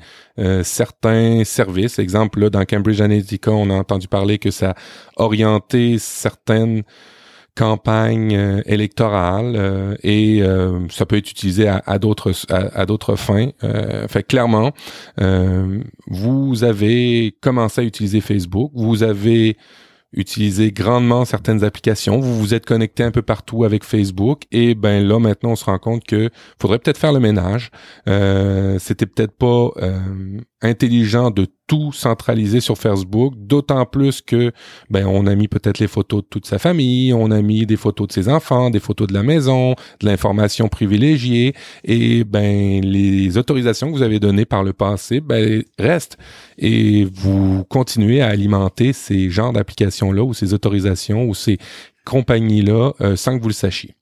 certains 0.63 1.45
services. 1.45 1.99
Exemple, 1.99 2.41
là, 2.41 2.49
dans 2.49 2.65
Cambridge 2.65 2.99
Analytica, 2.99 3.49
on 3.51 3.69
a 3.69 3.73
entendu 3.75 4.09
parler 4.09 4.39
que 4.39 4.51
ça 4.51 4.75
orientait 5.15 5.95
certaines 5.97 6.83
campagne 7.55 8.35
euh, 8.35 8.61
électorale 8.65 9.55
euh, 9.55 9.95
et 10.03 10.41
euh, 10.41 10.87
ça 10.89 11.05
peut 11.05 11.15
être 11.15 11.31
utilisé 11.31 11.67
à, 11.67 11.99
d'autres 11.99 12.33
à, 12.49 12.85
d'autres 12.85 13.15
fins. 13.15 13.49
fait 14.07 14.23
clairement, 14.23 14.71
vous 16.07 16.63
avez 16.63 17.35
commencé 17.41 17.81
à 17.81 17.83
utiliser 17.83 18.21
Facebook, 18.21 18.71
vous 18.75 19.03
avez 19.03 19.57
utilisez 20.15 20.71
grandement 20.71 21.25
certaines 21.25 21.63
applications, 21.63 22.19
vous 22.19 22.39
vous 22.39 22.53
êtes 22.53 22.65
connecté 22.65 23.03
un 23.03 23.11
peu 23.11 23.21
partout 23.21 23.63
avec 23.63 23.83
Facebook 23.83 24.43
et 24.51 24.73
ben 24.73 25.05
là 25.05 25.19
maintenant 25.19 25.51
on 25.51 25.55
se 25.55 25.65
rend 25.65 25.77
compte 25.77 26.03
que 26.05 26.29
faudrait 26.59 26.79
peut-être 26.79 26.97
faire 26.97 27.13
le 27.13 27.19
ménage. 27.19 27.69
Euh, 28.07 28.77
C'était 28.79 29.05
peut-être 29.05 29.37
pas 29.37 29.69
euh, 29.77 29.99
intelligent 30.61 31.31
de 31.31 31.47
tout 31.67 31.91
centraliser 31.91 32.59
sur 32.59 32.77
Facebook, 32.77 33.33
d'autant 33.37 33.85
plus 33.85 34.21
que 34.21 34.51
ben 34.89 35.05
on 35.07 35.25
a 35.25 35.35
mis 35.35 35.47
peut-être 35.47 35.79
les 35.79 35.87
photos 35.87 36.21
de 36.21 36.27
toute 36.27 36.45
sa 36.45 36.59
famille, 36.59 37.13
on 37.13 37.31
a 37.31 37.41
mis 37.41 37.65
des 37.65 37.77
photos 37.77 38.07
de 38.07 38.13
ses 38.13 38.29
enfants, 38.29 38.69
des 38.69 38.79
photos 38.79 39.07
de 39.07 39.13
la 39.13 39.23
maison, 39.23 39.71
de 39.99 40.05
l'information 40.05 40.67
privilégiée 40.67 41.53
et 41.83 42.23
ben 42.23 42.81
les 42.83 43.37
autorisations 43.37 43.91
que 43.91 43.97
vous 43.97 44.03
avez 44.03 44.19
données 44.19 44.45
par 44.45 44.63
le 44.63 44.73
passé 44.73 45.21
ben 45.21 45.63
restent. 45.79 46.17
Et 46.57 47.05
vous 47.11 47.63
continuez 47.65 48.21
à 48.21 48.27
alimenter 48.27 48.93
ces 48.93 49.29
genres 49.29 49.53
d'applications 49.53 50.11
là 50.11 50.23
ou 50.23 50.33
ces 50.33 50.53
autorisations 50.53 51.25
ou 51.25 51.33
ces 51.33 51.57
compagnies-là 52.05 52.93
euh, 53.01 53.15
sans 53.17 53.37
que 53.37 53.41
vous 53.41 53.49
le 53.49 53.53
sachiez. 53.53 53.95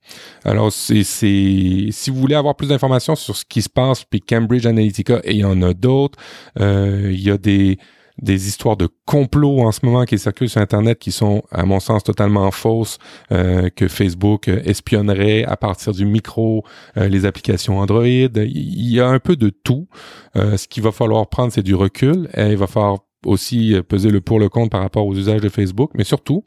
Alors, 0.44 0.72
c'est, 0.72 1.04
si 1.04 1.92
vous 2.08 2.18
voulez 2.18 2.36
avoir 2.36 2.56
plus 2.56 2.68
d'informations 2.68 3.16
sur 3.16 3.36
ce 3.36 3.46
qui 3.46 3.62
se 3.62 3.70
passe, 3.70 4.04
puis 4.04 4.22
Cambridge 4.22 4.66
Analytica, 4.66 5.22
et 5.24 5.32
il 5.32 5.40
y 5.40 5.46
en 5.46 5.62
a 5.62 5.74
d'autres, 5.74 6.20
euh, 6.60 7.10
il 7.12 7.22
y 7.22 7.32
a 7.32 7.38
des, 7.38 7.80
des 8.22 8.48
histoires 8.48 8.78
de 8.78 8.90
complots 9.06 9.62
en 9.62 9.72
ce 9.72 9.86
moment 9.86 10.04
qui 10.06 10.20
circulent 10.20 10.50
sur 10.50 10.62
Internet 10.62 11.00
qui 11.00 11.12
sont, 11.12 11.44
à 11.50 11.66
mon 11.66 11.80
sens, 11.80 12.04
totalement 12.04 12.52
fausses, 12.52 13.00
euh, 13.32 13.70
que 13.70 13.88
Facebook 13.88 14.50
espionnerait 14.50 15.46
à 15.46 15.56
partir 15.56 15.94
du 15.94 16.06
micro 16.06 16.64
les 16.96 17.26
applications 17.26 17.80
Android. 17.80 18.06
Il 18.06 18.90
y 18.90 19.00
a 19.00 19.08
un 19.08 19.20
peu 19.20 19.36
de 19.36 19.50
tout. 19.50 19.88
ce 20.36 20.68
qu'il 20.68 20.84
va 20.84 20.92
falloir 20.92 21.28
prendre, 21.28 21.52
c'est 21.54 21.64
du 21.64 21.74
recul. 21.74 22.30
Et 22.36 22.50
il 22.50 22.58
va 22.58 22.68
falloir 22.68 23.00
aussi 23.26 23.76
peser 23.88 24.10
le 24.10 24.20
pour 24.20 24.40
le 24.40 24.50
contre 24.50 24.72
par 24.72 24.82
rapport 24.82 25.08
aux 25.08 25.16
usages 25.16 25.42
de 25.42 25.50
Facebook, 25.50 25.92
mais 25.96 26.04
surtout, 26.04 26.44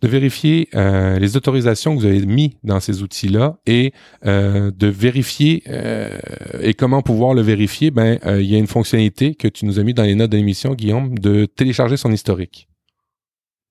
de 0.00 0.08
vérifier 0.08 0.68
euh, 0.74 1.18
les 1.18 1.36
autorisations 1.36 1.94
que 1.94 2.00
vous 2.00 2.06
avez 2.06 2.24
mis 2.26 2.56
dans 2.64 2.80
ces 2.80 3.02
outils-là 3.02 3.58
et 3.66 3.92
euh, 4.26 4.70
de 4.70 4.86
vérifier 4.86 5.62
euh, 5.68 6.18
et 6.60 6.74
comment 6.74 7.02
pouvoir 7.02 7.34
le 7.34 7.42
vérifier. 7.42 7.90
Ben, 7.90 8.18
il 8.26 8.46
y 8.46 8.54
a 8.54 8.58
une 8.58 8.66
fonctionnalité 8.66 9.34
que 9.34 9.48
tu 9.48 9.66
nous 9.66 9.78
as 9.78 9.82
mis 9.82 9.94
dans 9.94 10.04
les 10.04 10.14
notes 10.14 10.30
de 10.30 10.36
l'émission, 10.36 10.74
Guillaume, 10.74 11.18
de 11.18 11.46
télécharger 11.46 11.96
son 11.96 12.12
historique. 12.12 12.68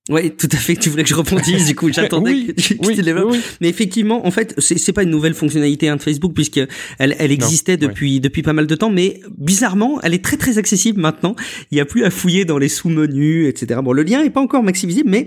Oui, 0.08 0.30
tout 0.30 0.48
à 0.52 0.56
fait. 0.56 0.74
Tu 0.74 0.88
voulais 0.88 1.02
que 1.02 1.08
je 1.08 1.14
rebondisse, 1.14 1.66
du 1.66 1.74
coup, 1.74 1.92
j'attendais 1.92 2.46
que 2.46 2.52
tu, 2.52 2.78
oui, 2.82 2.96
développes. 2.96 3.36
Mais 3.60 3.68
effectivement, 3.68 4.26
en 4.26 4.30
fait, 4.30 4.54
c'est, 4.58 4.78
c'est 4.78 4.92
pas 4.92 5.02
une 5.02 5.10
nouvelle 5.10 5.34
fonctionnalité 5.34 5.88
hein, 5.88 5.96
de 5.96 6.02
Facebook 6.02 6.32
puisque 6.34 6.60
elle, 6.98 7.14
elle 7.18 7.30
existait 7.30 7.76
depuis 7.76 8.20
depuis 8.20 8.42
pas 8.42 8.52
mal 8.52 8.66
de 8.66 8.74
temps, 8.74 8.90
mais 8.90 9.20
bizarrement, 9.36 10.00
elle 10.02 10.14
est 10.14 10.24
très 10.24 10.36
très 10.36 10.58
accessible 10.58 11.00
maintenant. 11.00 11.36
Il 11.70 11.78
y 11.78 11.80
a 11.80 11.84
plus 11.84 12.04
à 12.04 12.10
fouiller 12.10 12.44
dans 12.44 12.58
les 12.58 12.68
sous-menus, 12.68 13.48
etc. 13.48 13.80
Bon, 13.82 13.92
le 13.92 14.02
lien 14.02 14.22
est 14.22 14.30
pas 14.30 14.40
encore 14.40 14.62
maxi 14.62 14.86
visible, 14.86 15.10
mais 15.10 15.26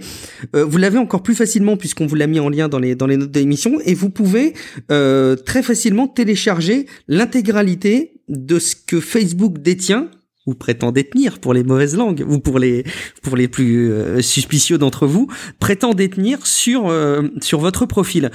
euh, 0.56 0.66
vous 0.66 0.78
l'avez 0.78 0.98
encore 0.98 1.22
plus 1.22 1.36
facilement 1.36 1.78
puisqu'on 1.78 2.08
vous 2.08 2.16
l'a 2.16 2.28
mis 2.28 2.40
en 2.40 2.50
lien 2.50 2.68
dans 2.68 2.80
les 2.80 2.96
dans 2.96 3.08
les 3.08 3.18
notes 3.18 3.32
de 3.32 3.40
l'émission 3.40 3.80
et 3.86 3.94
vous 3.94 4.10
pouvez 4.10 4.54
euh, 4.92 5.36
très 5.36 5.62
facilement 5.64 6.08
télécharger 6.08 6.88
l'intégralité 7.08 8.14
de 8.30 8.60
ce 8.60 8.76
que 8.76 9.00
Facebook 9.00 9.60
détient 9.60 10.10
ou 10.52 10.56
prétend 10.56 10.92
détenir 10.92 11.40
pour 11.40 11.54
les 11.54 11.64
mauvaises 11.64 11.96
langues 11.96 12.24
ou 12.28 12.40
pour 12.40 12.60
les 12.60 12.84
pour 13.24 13.36
les 13.36 13.48
plus 13.48 13.92
euh, 13.92 14.22
suspicieux 14.22 14.78
d'entre 14.78 15.08
vous 15.08 15.28
prétend 15.60 15.94
détenir 15.94 16.46
sur 16.46 16.90
euh, 16.90 17.24
sur 17.42 17.60
votre 17.60 17.86
profil. 17.86 18.30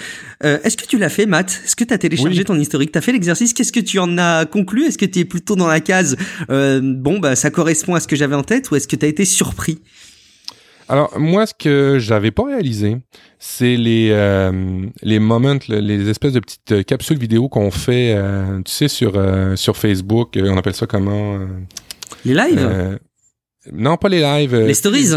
Euh, 0.45 0.59
est-ce 0.65 0.77
que 0.77 0.87
tu 0.87 0.99
l'as 0.99 1.11
fait 1.11 1.27
Matt? 1.27 1.61
Est-ce 1.65 1.77
que 1.77 1.85
tu 1.85 1.95
as 1.95 1.99
téléchargé 1.99 2.45
ton 2.45 2.59
historique? 2.59 2.91
Tu 2.93 2.99
as 2.99 3.03
fait 3.03 3.13
l'exercice? 3.13 3.53
Qu'est-ce 3.53 3.73
que 3.73 3.81
tu 3.81 3.99
en 3.99 4.19
as 4.19 4.47
conclu? 4.47 4.85
Est-ce 4.85 4.99
que 4.99 5.05
tu 5.05 5.21
es 5.21 5.25
plutôt 5.25 5.57
dans 5.57 5.69
la 5.69 5.81
case 5.81 6.17
bon 6.49 7.19
bah 7.19 7.37
ça 7.37 7.51
correspond 7.51 7.95
à 7.95 8.01
ce 8.01 8.09
que 8.09 8.17
j'avais 8.17 8.35
en 8.35 8.43
tête 8.43 8.71
ou 8.71 8.77
est-ce 8.77 8.89
que 8.89 8.97
tu 8.97 9.05
as 9.05 9.09
été 9.09 9.25
surpris? 9.25 9.81
Alors 10.89 11.19
moi, 11.19 11.47
ce 11.47 11.55
que 11.59 11.99
j'avais 11.99 12.31
pas 12.31 12.45
réalisé, 12.45 12.99
c'est 13.39 13.77
les 13.77 14.09
les 15.03 15.19
moments, 15.19 15.59
les 15.69 16.09
espèces 16.09 16.33
de 16.33 16.41
petites 16.41 16.87
capsules 16.87 17.19
vidéo 17.19 17.49
qu'on 17.49 17.71
fait, 17.71 18.17
tu 18.65 18.73
sais, 18.73 18.89
sur 18.89 19.13
sur 19.57 19.77
Facebook. 19.77 20.39
On 20.41 20.57
appelle 20.57 20.75
ça 20.75 20.87
comment 20.87 21.39
les 22.27 22.35
lives? 22.35 22.59
Euh, 22.59 22.99
Non, 23.73 23.97
pas 23.97 24.09
les 24.09 24.21
lives. 24.21 24.57
Les 24.57 24.75
stories? 24.75 25.09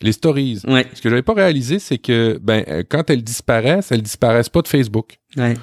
Les 0.00 0.12
stories. 0.12 0.62
Ouais. 0.66 0.84
Ce 0.94 1.00
que 1.00 1.08
j'avais 1.08 1.22
pas 1.22 1.34
réalisé, 1.34 1.78
c'est 1.78 1.98
que 1.98 2.36
ben 2.42 2.64
euh, 2.66 2.82
quand 2.88 3.08
elles 3.08 3.22
disparaissent, 3.22 3.92
elles 3.92 4.02
disparaissent 4.02 4.48
pas 4.48 4.62
de 4.62 4.66
Facebook. 4.66 5.18
Ouais. 5.36 5.54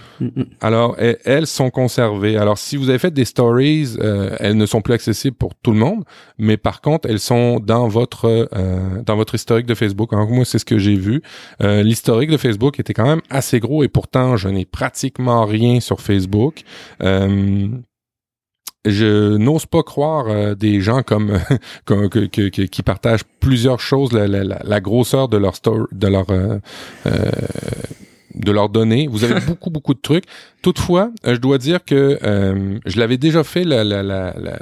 Alors 0.62 0.96
elles, 0.98 1.46
sont 1.46 1.70
conservées. 1.70 2.38
Alors 2.38 2.58
si 2.58 2.78
vous 2.78 2.90
avez 2.90 3.00
fait 3.00 3.12
des 3.12 3.26
stories, 3.26 3.98
euh, 4.00 4.34
elles 4.40 4.56
ne 4.56 4.66
sont 4.66 4.82
plus 4.82 4.94
accessibles 4.94 5.36
pour 5.36 5.56
tout 5.56 5.72
le 5.72 5.78
monde, 5.78 6.06
mais 6.38 6.56
par 6.56 6.80
contre 6.80 7.10
elles 7.10 7.20
sont 7.20 7.60
dans 7.60 7.90
votre 7.90 8.50
dans 9.06 9.18
votre 9.18 9.36
historique 9.36 9.66
de 9.66 9.76
Facebook. 9.76 10.14
Alors 10.14 10.30
moi 10.30 10.46
c'est 10.46 10.58
ce 10.58 10.66
que 10.66 10.78
j'ai 10.78 10.96
vu. 10.96 11.22
L'historique 11.60 12.32
de 12.32 12.38
Facebook 12.38 12.80
était 12.80 12.94
quand 12.94 13.06
même 13.06 13.22
assez 13.30 13.60
gros 13.60 13.84
et 13.84 13.90
pourtant 13.90 14.38
je 14.38 14.48
n'ai 14.48 14.66
pratiquement 14.66 15.46
rien 15.46 15.82
sur 15.82 16.00
Facebook 16.00 16.64
je 18.86 19.36
n'ose 19.38 19.66
pas 19.66 19.84
croire 19.84 20.28
euh, 20.28 20.56
des 20.56 20.82
gens 20.82 21.04
comme, 21.04 21.40
qui 22.10 22.84
partagent 22.84 23.26
plusieurs 23.40 23.80
choses, 23.80 24.14
la, 24.14 24.82
grosseur 24.82 25.28
de 25.28 25.38
leur 25.38 25.56
story, 25.56 25.86
de 25.92 26.08
leur 26.08 26.30
euh, 26.30 26.60
euh, 27.06 27.32
de 28.36 28.52
leur 28.52 28.70
donner. 28.70 29.08
Vous 29.08 29.24
avez 29.24 29.40
beaucoup, 29.48 29.70
beaucoup 29.70 29.94
de 29.94 30.00
trucs. 30.00 30.26
Toutefois, 30.62 31.12
euh, 31.26 31.36
je 31.36 31.40
dois 31.40 31.58
dire 31.58 31.84
que 31.86 32.20
euh, 32.22 32.80
je 32.86 33.00
l'avais 33.00 33.18
déjà 33.18 33.44
fait, 33.44 33.64
la, 33.64 33.84
la, 33.84 34.04
la, 34.04 34.34
la 34.38 34.60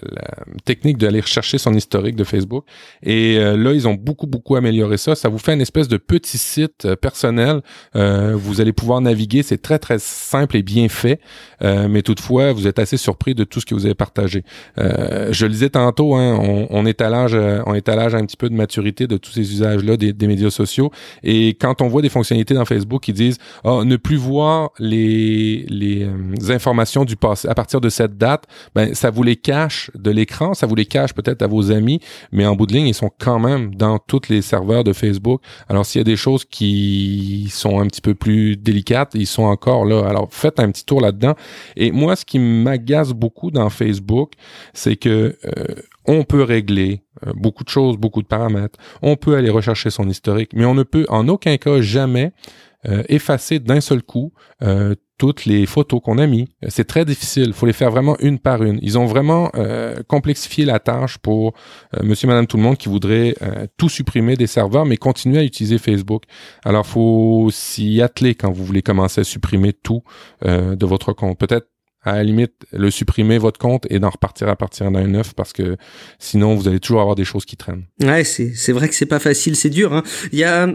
technique 0.63 0.97
d'aller 0.97 1.21
rechercher 1.21 1.57
son 1.57 1.73
historique 1.73 2.15
de 2.15 2.23
Facebook. 2.23 2.65
Et 3.01 3.37
euh, 3.39 3.57
là, 3.57 3.73
ils 3.73 3.87
ont 3.87 3.95
beaucoup, 3.95 4.27
beaucoup 4.27 4.55
amélioré 4.55 4.97
ça. 4.97 5.15
Ça 5.15 5.29
vous 5.29 5.39
fait 5.39 5.53
une 5.53 5.61
espèce 5.61 5.87
de 5.87 5.97
petit 5.97 6.37
site 6.37 6.93
personnel. 6.95 7.61
vous 7.93 8.61
allez 8.61 8.73
pouvoir 8.73 9.01
naviguer. 9.01 9.43
C'est 9.43 9.61
très, 9.61 9.79
très 9.79 9.99
simple 9.99 10.57
et 10.57 10.63
bien 10.63 10.87
fait. 10.89 11.19
mais 11.61 12.01
toutefois, 12.01 12.53
vous 12.53 12.67
êtes 12.67 12.79
assez 12.79 12.97
surpris 12.97 13.33
de 13.33 13.43
tout 13.43 13.59
ce 13.59 13.65
que 13.65 13.73
vous 13.73 13.85
avez 13.85 13.95
partagé. 13.95 14.43
je 14.77 15.45
le 15.45 15.51
disais 15.51 15.69
tantôt, 15.69 16.15
hein, 16.15 16.37
on, 16.39 16.67
on, 16.69 16.85
est 16.85 17.01
à 17.01 17.09
l'âge, 17.09 17.35
on 17.65 17.73
est 17.73 17.89
à 17.89 17.95
l'âge 17.95 18.13
un 18.15 18.25
petit 18.25 18.37
peu 18.37 18.49
de 18.49 18.55
maturité 18.55 19.07
de 19.07 19.17
tous 19.17 19.31
ces 19.31 19.51
usages-là 19.51 19.97
des, 19.97 20.13
des 20.13 20.27
médias 20.27 20.51
sociaux. 20.51 20.91
Et 21.23 21.49
quand 21.49 21.81
on 21.81 21.87
voit 21.87 22.01
des 22.01 22.09
fonctionnalités 22.09 22.53
dans 22.53 22.65
Facebook 22.65 23.03
qui 23.03 23.13
disent 23.13 23.37
ne 23.65 23.95
plus 23.95 24.15
voir 24.15 24.71
les, 24.79 25.65
les 25.69 26.03
euh, 26.03 26.51
informations 26.51 27.05
du 27.05 27.15
passé 27.15 27.47
à 27.47 27.55
partir 27.55 27.81
de 27.81 27.89
cette 27.89 28.17
date, 28.17 28.45
ben 28.75 28.93
ça 28.93 29.09
vous 29.09 29.23
les 29.23 29.35
cache 29.35 29.91
de 29.95 30.11
l'écran, 30.11 30.53
ça 30.53 30.67
vous 30.67 30.75
les 30.75 30.85
cache 30.85 31.13
peut-être 31.13 31.41
à 31.41 31.47
vos 31.47 31.71
amis, 31.71 31.99
mais 32.31 32.45
en 32.45 32.55
bout 32.55 32.67
de 32.67 32.73
ligne, 32.73 32.87
ils 32.87 32.93
sont 32.93 33.11
quand 33.17 33.39
même 33.39 33.75
dans 33.75 33.99
tous 33.99 34.29
les 34.29 34.41
serveurs 34.41 34.83
de 34.83 34.93
Facebook. 34.93 35.41
Alors 35.69 35.85
s'il 35.85 35.99
y 35.99 36.01
a 36.01 36.05
des 36.05 36.15
choses 36.15 36.45
qui 36.45 37.47
sont 37.51 37.79
un 37.79 37.87
petit 37.87 38.01
peu 38.01 38.15
plus 38.15 38.57
délicates, 38.57 39.11
ils 39.13 39.27
sont 39.27 39.43
encore 39.43 39.85
là. 39.85 40.07
Alors 40.07 40.27
faites 40.31 40.59
un 40.59 40.71
petit 40.71 40.85
tour 40.85 41.01
là-dedans. 41.01 41.35
Et 41.75 41.91
moi, 41.91 42.15
ce 42.15 42.25
qui 42.25 42.39
m'agace 42.39 43.11
beaucoup 43.11 43.51
dans 43.51 43.69
Facebook, 43.69 44.33
c'est 44.73 44.95
que 44.95 45.37
euh, 45.45 45.75
on 46.05 46.23
peut 46.23 46.43
régler 46.43 47.01
euh, 47.25 47.33
beaucoup 47.35 47.63
de 47.63 47.69
choses, 47.69 47.97
beaucoup 47.97 48.21
de 48.21 48.27
paramètres. 48.27 48.79
On 49.01 49.15
peut 49.15 49.35
aller 49.35 49.49
rechercher 49.49 49.89
son 49.89 50.07
historique, 50.09 50.51
mais 50.53 50.65
on 50.65 50.73
ne 50.73 50.83
peut 50.83 51.05
en 51.09 51.27
aucun 51.27 51.57
cas 51.57 51.81
jamais 51.81 52.31
euh, 52.85 53.03
effacer 53.09 53.59
d'un 53.59 53.81
seul 53.81 54.03
coup 54.03 54.33
euh, 54.61 54.95
toutes 55.17 55.45
les 55.45 55.65
photos 55.65 55.99
qu'on 56.01 56.17
a 56.17 56.27
mis. 56.27 56.47
C'est 56.67 56.85
très 56.85 57.03
difficile. 57.03 57.45
Il 57.47 57.53
faut 57.53 57.65
les 57.65 57.73
faire 57.73 57.89
vraiment 57.89 58.17
une 58.19 58.39
par 58.39 58.63
une. 58.63 58.79
Ils 58.81 58.97
ont 58.97 59.05
vraiment 59.05 59.49
euh, 59.55 59.95
complexifié 60.07 60.65
la 60.65 60.79
tâche 60.79 61.17
pour 61.17 61.53
euh, 61.95 62.03
monsieur, 62.03 62.27
madame, 62.27 62.47
tout 62.47 62.57
le 62.57 62.63
monde 62.63 62.77
qui 62.77 62.87
voudrait 62.89 63.35
euh, 63.41 63.65
tout 63.77 63.89
supprimer 63.89 64.35
des 64.35 64.47
serveurs, 64.47 64.85
mais 64.85 64.97
continuer 64.97 65.39
à 65.39 65.43
utiliser 65.43 65.79
Facebook. 65.79 66.23
Alors, 66.63 66.85
faut 66.85 67.49
s'y 67.51 68.01
atteler 68.01 68.35
quand 68.35 68.51
vous 68.51 68.63
voulez 68.63 68.83
commencer 68.83 69.21
à 69.21 69.23
supprimer 69.23 69.73
tout 69.73 70.03
de 70.43 70.85
votre 70.85 71.13
compte. 71.13 71.37
Peut-être 71.37 71.67
à 72.03 72.15
la 72.15 72.23
limite, 72.23 72.65
le 72.71 72.89
supprimer 72.89 73.37
votre 73.37 73.59
compte 73.59 73.85
et 73.89 73.99
d'en 73.99 74.09
repartir 74.09 74.47
à 74.47 74.55
partir 74.55 74.89
d'un 74.91 75.07
neuf 75.07 75.33
parce 75.33 75.51
que 75.51 75.77
sinon 76.19 76.55
vous 76.55 76.67
allez 76.67 76.79
toujours 76.79 77.01
avoir 77.01 77.15
des 77.15 77.25
choses 77.25 77.45
qui 77.45 77.57
traînent. 77.57 77.85
Ouais, 78.01 78.23
c'est 78.23 78.53
c'est 78.53 78.71
vrai 78.71 78.87
que 78.87 78.95
c'est 78.95 79.05
pas 79.07 79.19
facile, 79.19 79.55
c'est 79.55 79.69
dur. 79.69 79.93
Hein. 79.93 80.03
Il 80.31 80.39
y 80.39 80.43
a 80.43 80.67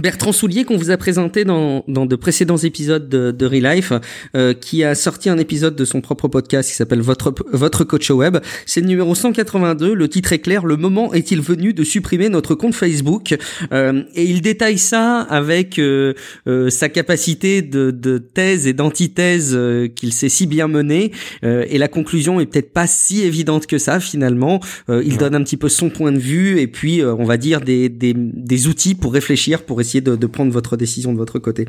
Bertrand 0.00 0.32
Soulier 0.32 0.64
qu'on 0.64 0.76
vous 0.76 0.90
a 0.90 0.96
présenté 0.96 1.44
dans, 1.44 1.84
dans 1.86 2.04
de 2.04 2.16
précédents 2.16 2.56
épisodes 2.56 3.08
de, 3.08 3.30
de 3.30 3.46
Relife, 3.46 3.92
euh, 4.36 4.52
qui 4.52 4.82
a 4.82 4.94
sorti 4.94 5.28
un 5.30 5.38
épisode 5.38 5.76
de 5.76 5.84
son 5.84 6.00
propre 6.00 6.26
podcast 6.26 6.68
qui 6.68 6.74
s'appelle 6.74 7.00
Votre 7.00 7.32
Votre 7.52 7.84
coach 7.84 8.10
web. 8.10 8.38
C'est 8.66 8.80
le 8.80 8.88
numéro 8.88 9.14
182. 9.14 9.94
Le 9.94 10.08
titre 10.08 10.32
est 10.32 10.40
clair. 10.40 10.66
Le 10.66 10.76
moment 10.76 11.12
est-il 11.14 11.40
venu 11.40 11.72
de 11.72 11.84
supprimer 11.84 12.28
notre 12.28 12.54
compte 12.56 12.74
Facebook? 12.74 13.36
Euh, 13.72 14.02
Et 14.14 14.24
il 14.24 14.40
détaille 14.40 14.78
ça 14.78 15.20
avec 15.20 15.78
euh, 15.78 16.14
euh 16.48 16.70
sa 16.70 16.88
capacité 16.88 17.62
de, 17.62 17.90
de 17.92 18.18
thèse 18.18 18.66
et 18.66 18.72
d'antithèse 18.72 19.52
euh, 19.54 19.86
qu'il 19.86 20.12
sait 20.12 20.28
si 20.28 20.46
bien 20.46 20.66
mener. 20.66 21.12
Euh, 21.44 21.66
et 21.68 21.78
la 21.78 21.88
conclusion 21.88 22.40
est 22.40 22.46
peut-être 22.46 22.72
pas 22.72 22.88
si 22.88 23.22
évidente 23.22 23.66
que 23.66 23.78
ça 23.78 24.00
finalement. 24.00 24.60
il 24.88 25.16
donne 25.18 25.34
un 25.34 25.42
petit 25.42 25.56
peu 25.56 25.68
son 25.68 25.88
point 25.88 26.10
de 26.10 26.18
vue 26.18 26.58
et 26.58 26.66
puis 26.66 27.02
on 27.04 27.24
va 27.24 27.36
dire 27.36 27.60
des, 27.60 27.88
des, 27.88 28.12
des 28.16 28.66
outils 28.66 28.94
pour 28.94 29.12
réfléchir 29.12 29.62
pour 29.62 29.80
essayer 29.84 30.00
de, 30.00 30.16
de, 30.16 30.26
prendre 30.26 30.52
votre 30.52 30.76
décision 30.76 31.12
de 31.12 31.18
votre 31.18 31.38
côté. 31.38 31.66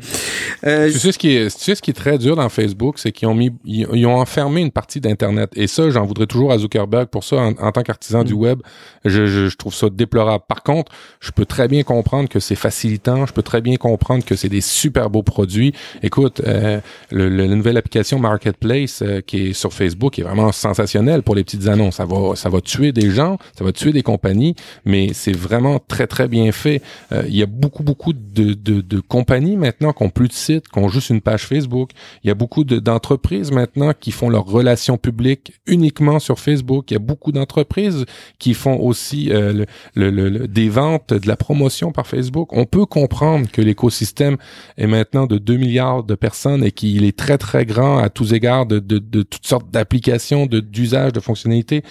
Euh, 0.66 0.90
tu 0.90 0.98
sais 0.98 1.12
ce 1.12 1.18
qui 1.18 1.36
est, 1.36 1.56
tu 1.56 1.62
sais 1.62 1.74
ce 1.74 1.82
qui 1.82 1.90
est 1.90 1.94
très 1.94 2.18
dur 2.18 2.36
dans 2.36 2.48
Facebook, 2.48 2.98
c'est 2.98 3.12
qu'ils 3.12 3.28
ont 3.28 3.34
mis, 3.34 3.50
ils, 3.64 4.06
ont 4.06 4.16
enfermé 4.16 4.60
une 4.60 4.70
partie 4.70 5.00
d'internet. 5.00 5.50
Et 5.54 5.66
ça, 5.66 5.90
j'en 5.90 6.04
voudrais 6.04 6.26
toujours 6.26 6.52
à 6.52 6.58
Zuckerberg 6.58 7.08
pour 7.08 7.24
ça. 7.24 7.36
En, 7.36 7.72
tant 7.72 7.82
qu'artisan 7.82 8.24
du 8.24 8.34
mm. 8.34 8.38
web, 8.38 8.58
je, 9.04 9.26
je, 9.26 9.48
je, 9.48 9.56
trouve 9.56 9.74
ça 9.74 9.88
déplorable. 9.90 10.44
Par 10.48 10.62
contre, 10.62 10.92
je 11.20 11.30
peux 11.30 11.44
très 11.44 11.68
bien 11.68 11.82
comprendre 11.82 12.28
que 12.28 12.40
c'est 12.40 12.54
facilitant. 12.54 13.26
Je 13.26 13.32
peux 13.32 13.42
très 13.42 13.60
bien 13.60 13.76
comprendre 13.76 14.24
que 14.24 14.36
c'est 14.36 14.48
des 14.48 14.60
super 14.60 15.10
beaux 15.10 15.22
produits. 15.22 15.72
Écoute, 16.02 16.40
euh, 16.46 16.80
le, 17.10 17.28
la 17.28 17.46
nouvelle 17.46 17.76
application 17.76 18.18
Marketplace 18.18 19.02
euh, 19.02 19.20
qui 19.20 19.48
est 19.48 19.52
sur 19.52 19.72
Facebook 19.72 20.18
est 20.18 20.22
vraiment 20.22 20.52
sensationnelle 20.52 21.22
pour 21.22 21.34
les 21.34 21.44
petites 21.44 21.68
annonces. 21.68 21.96
Ça 21.96 22.04
va, 22.04 22.34
ça 22.34 22.48
va 22.48 22.60
tuer 22.60 22.92
des 22.92 23.10
gens, 23.10 23.38
ça 23.56 23.64
va 23.64 23.72
tuer 23.72 23.92
des 23.92 24.02
compagnies, 24.02 24.54
mais 24.84 25.10
c'est 25.12 25.36
vraiment 25.36 25.78
très 25.78 26.06
très 26.06 26.28
bien 26.28 26.50
fait. 26.52 26.82
Il 27.12 27.34
y 27.34 27.42
a 27.42 27.46
beaucoup 27.46 27.82
beaucoup 27.82 28.05
de, 28.12 28.54
de, 28.54 28.80
de, 28.80 29.00
compagnies 29.00 29.56
maintenant 29.56 29.92
qui 29.92 30.02
ont 30.02 30.10
plus 30.10 30.28
de 30.28 30.32
sites, 30.32 30.68
qui 30.68 30.78
ont 30.78 30.88
juste 30.88 31.10
une 31.10 31.20
page 31.20 31.46
Facebook. 31.46 31.90
Il 32.22 32.28
y 32.28 32.30
a 32.30 32.34
beaucoup 32.34 32.64
d'entreprises 32.64 33.50
maintenant 33.50 33.92
qui 33.98 34.12
font 34.12 34.28
leurs 34.28 34.46
relations 34.46 34.98
publiques 34.98 35.52
uniquement 35.66 36.18
sur 36.18 36.38
Facebook. 36.38 36.90
Il 36.90 36.94
y 36.94 36.96
a 36.96 37.00
beaucoup 37.00 37.32
d'entreprises 37.32 38.04
qui 38.38 38.54
font 38.54 38.78
aussi 38.78 39.30
euh, 39.30 39.64
le, 39.94 40.10
le, 40.10 40.48
des 40.48 40.68
ventes, 40.68 41.14
de 41.14 41.28
la 41.28 41.36
promotion 41.36 41.92
par 41.92 42.06
Facebook. 42.06 42.52
On 42.52 42.64
peut 42.64 42.86
comprendre 42.86 43.50
que 43.50 43.62
l'écosystème 43.62 44.36
est 44.76 44.86
maintenant 44.86 45.26
de 45.26 45.38
2 45.38 45.56
milliards 45.56 46.04
de 46.04 46.14
personnes 46.14 46.64
et 46.64 46.72
qu'il 46.72 47.04
est 47.04 47.16
très 47.16 47.38
très 47.38 47.64
grand 47.64 47.98
à 47.98 48.08
tous 48.08 48.32
égards 48.32 48.66
de, 48.66 48.78
de, 48.78 48.98
de 48.98 49.22
toutes 49.22 49.46
sortes 49.46 49.70
d'applications, 49.70 50.46
d'usages, 50.46 51.12
de, 51.12 51.20
fonctionnalités. 51.20 51.82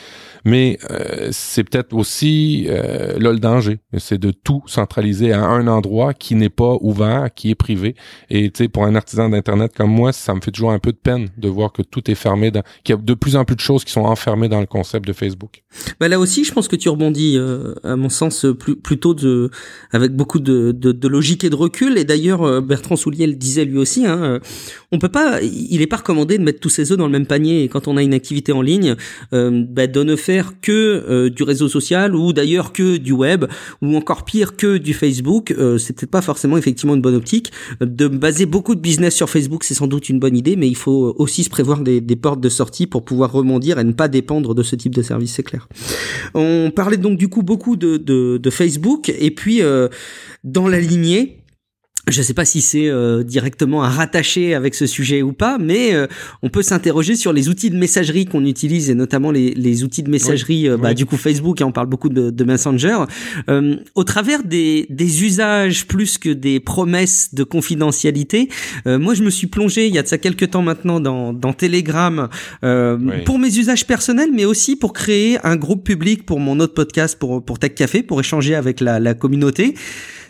Mais 0.44 0.78
euh, 0.90 1.30
c'est 1.32 1.64
peut-être 1.64 1.94
aussi 1.94 2.66
euh, 2.70 3.18
là 3.20 3.32
le 3.32 3.40
danger, 3.40 3.80
c'est 3.98 4.18
de 4.18 4.32
tout 4.32 4.64
centraliser 4.68 5.34
à 5.34 5.42
un 5.42 5.68
endroit 5.68 6.05
qui 6.14 6.36
n'est 6.36 6.50
pas 6.50 6.78
ouvert, 6.82 7.30
qui 7.34 7.50
est 7.50 7.56
privé. 7.56 7.96
Et 8.30 8.50
tu 8.52 8.64
sais, 8.64 8.68
pour 8.68 8.86
un 8.86 8.96
artisan 8.96 9.30
d'internet 9.30 9.72
comme 9.76 9.92
moi, 9.92 10.12
ça 10.14 10.34
me 10.34 10.42
fait 10.42 10.52
toujours 10.52 10.72
un 10.72 10.80
peu 10.80 10.92
de 10.92 10.98
peine 10.98 11.30
de 11.38 11.50
voir 11.50 11.72
que 11.72 11.82
tout 11.82 12.10
est 12.10 12.16
fermé, 12.16 12.52
qu'il 12.84 12.96
y 12.96 12.98
a 12.98 13.02
de 13.02 13.14
plus 13.14 13.36
en 13.36 13.46
plus 13.46 13.56
de 13.56 13.62
choses 13.62 13.84
qui 13.84 13.92
sont 13.92 14.02
enfermées 14.02 14.50
dans 14.50 14.60
le 14.60 14.66
concept 14.66 15.08
de 15.08 15.14
Facebook. 15.14 15.64
Bah 16.00 16.08
là 16.08 16.20
aussi, 16.20 16.44
je 16.44 16.54
pense 16.54 16.68
que 16.68 16.76
tu 16.76 16.90
rebondis, 16.90 17.38
euh, 17.38 17.74
à 17.84 17.96
mon 17.96 18.10
sens, 18.10 18.46
plus, 18.60 18.76
plutôt 18.76 19.14
de, 19.14 19.50
avec 19.92 20.14
beaucoup 20.14 20.40
de, 20.40 21.08
logique 21.08 21.44
et 21.44 21.50
de 21.50 21.56
recul. 21.56 21.98
Et 21.98 22.04
d'ailleurs, 22.04 22.44
euh, 22.44 22.62
Bertrand 22.62 22.96
Soulier 22.96 23.28
le 23.28 23.36
disait 23.36 23.66
lui 23.66 23.78
aussi. 23.78 24.06
Hein, 24.06 24.20
euh, 24.24 24.40
on 24.92 25.00
peut 25.00 25.10
pas, 25.10 25.42
il 25.42 25.82
est 25.82 25.88
pas 25.88 25.98
recommandé 25.98 26.38
de 26.38 26.44
mettre 26.44 26.60
tous 26.60 26.70
ses 26.70 26.92
œufs 26.92 26.98
dans 26.98 27.06
le 27.06 27.12
même 27.12 27.26
panier. 27.26 27.64
Et 27.64 27.68
quand 27.68 27.88
on 27.88 27.98
a 27.98 28.04
une 28.04 28.14
activité 28.14 28.52
en 28.52 28.62
ligne, 28.62 28.96
bah, 29.32 29.88
de 29.88 30.04
ne 30.04 30.16
faire 30.16 30.54
que 30.62 31.30
du 31.30 31.44
réseau 31.44 31.68
social 31.68 32.16
ou 32.16 32.34
d'ailleurs 32.34 32.72
que 32.72 32.98
du 32.98 33.12
web 33.12 33.46
ou 33.82 33.96
encore 33.96 34.26
pire 34.26 34.56
que 34.56 34.78
du 34.78 34.94
Facebook. 34.94 35.54
Peut-être 35.96 36.12
pas 36.12 36.22
forcément 36.22 36.58
effectivement 36.58 36.96
une 36.96 37.02
bonne 37.02 37.16
optique. 37.16 37.52
De 37.82 38.08
baser 38.08 38.46
beaucoup 38.46 38.76
de 38.76 38.82
business 38.82 39.16
sur 39.16 39.30
Facebook, 39.30 39.64
c'est 39.64 39.74
sans 39.74 39.88
doute 39.88 40.10
une 40.10 40.20
bonne 40.20 40.36
idée, 40.36 40.56
mais 40.56 40.68
il 40.68 40.76
faut 40.76 41.16
aussi 41.18 41.44
se 41.44 41.50
prévoir 41.50 41.82
des, 41.82 42.02
des 42.02 42.16
portes 42.16 42.42
de 42.42 42.50
sortie 42.50 42.88
pour 42.88 43.04
pouvoir 43.04 43.32
rebondir 43.32 43.80
et 43.80 43.84
ne 43.84 43.94
pas 43.94 44.08
dépendre 44.08 44.54
de 44.54 44.64
ce 44.64 44.76
type 44.76 44.94
de 44.94 45.02
service, 45.02 45.34
c'est 45.34 45.44
clair. 45.44 45.68
On 46.34 46.72
parlait 46.76 46.98
donc 46.98 47.18
du 47.18 47.30
coup 47.30 47.44
beaucoup 47.44 47.76
de, 47.76 47.98
de, 47.98 48.38
de 48.38 48.50
Facebook 48.50 49.10
et 49.10 49.32
puis 49.32 49.62
euh, 49.62 49.88
dans 50.44 50.68
la 50.68 50.80
lignée 50.80 51.40
je 52.08 52.20
ne 52.20 52.24
sais 52.24 52.34
pas 52.34 52.46
si 52.46 52.62
c'est 52.62 52.88
euh, 52.88 53.24
directement 53.24 53.84
à 53.84 53.90
rattacher 53.90 54.54
avec 54.54 54.76
ce 54.76 54.86
sujet 54.86 55.22
ou 55.22 55.34
pas, 55.34 55.58
mais 55.58 55.94
euh, 55.94 56.08
on 56.44 56.50
peut 56.50 56.62
s'interroger 56.62 57.16
sur 57.16 57.34
les 57.34 57.50
outils 57.50 57.70
de 57.70 57.78
messagerie 57.78 58.26
qu'on 58.26 58.46
utilise 58.46 58.90
et 58.90 58.96
notamment 58.96 59.32
les, 59.32 59.54
les 59.54 59.84
outils 59.84 60.04
de 60.04 60.12
messagerie, 60.12 60.70
euh, 60.70 60.78
bah, 60.78 60.94
du 60.94 61.06
coup 61.06 61.18
Facebook, 61.18 61.62
et 61.62 61.64
on 61.64 61.72
parle 61.72 61.88
beaucoup 61.88 62.10
de, 62.10 62.30
de 62.30 62.44
Messenger, 62.44 63.06
au 63.96 64.04
travers 64.04 64.44
des, 64.44 64.86
des, 64.90 65.24
usages 65.24 65.88
plus 65.88 66.18
que 66.18 66.30
des 66.30 66.60
promesses 66.60 67.34
de 67.34 67.44
confidentialité. 67.44 68.50
moi, 68.86 69.14
je 69.14 69.24
me 69.24 69.30
suis 69.30 69.48
plongé 69.48 69.88
il 69.88 69.94
y 69.94 69.98
a 69.98 70.04
de 70.04 70.08
ça 70.08 70.18
quelques 70.18 70.52
temps 70.52 70.62
maintenant 70.62 71.00
dans, 71.00 71.34
dans 71.34 71.54
Telegram 71.54 72.30
pour 72.62 73.40
mes 73.40 73.58
usages 73.58 73.88
personnels, 73.88 74.30
mais 74.34 74.46
aussi 74.46 74.76
pour 74.76 74.94
créer 74.94 75.38
un 75.46 75.56
groupe 75.56 75.84
public 75.84 76.26
pour 76.26 76.40
mon 76.40 76.60
autre 76.60 76.74
podcast 76.74 77.18
pour 77.18 77.44
pour 77.44 77.60
Tech 77.60 77.74
Café, 77.76 78.04
pour 78.04 78.20
échanger 78.20 78.56
avec 78.56 78.80
la, 78.80 79.00
la 79.00 79.14
communauté 79.14 79.76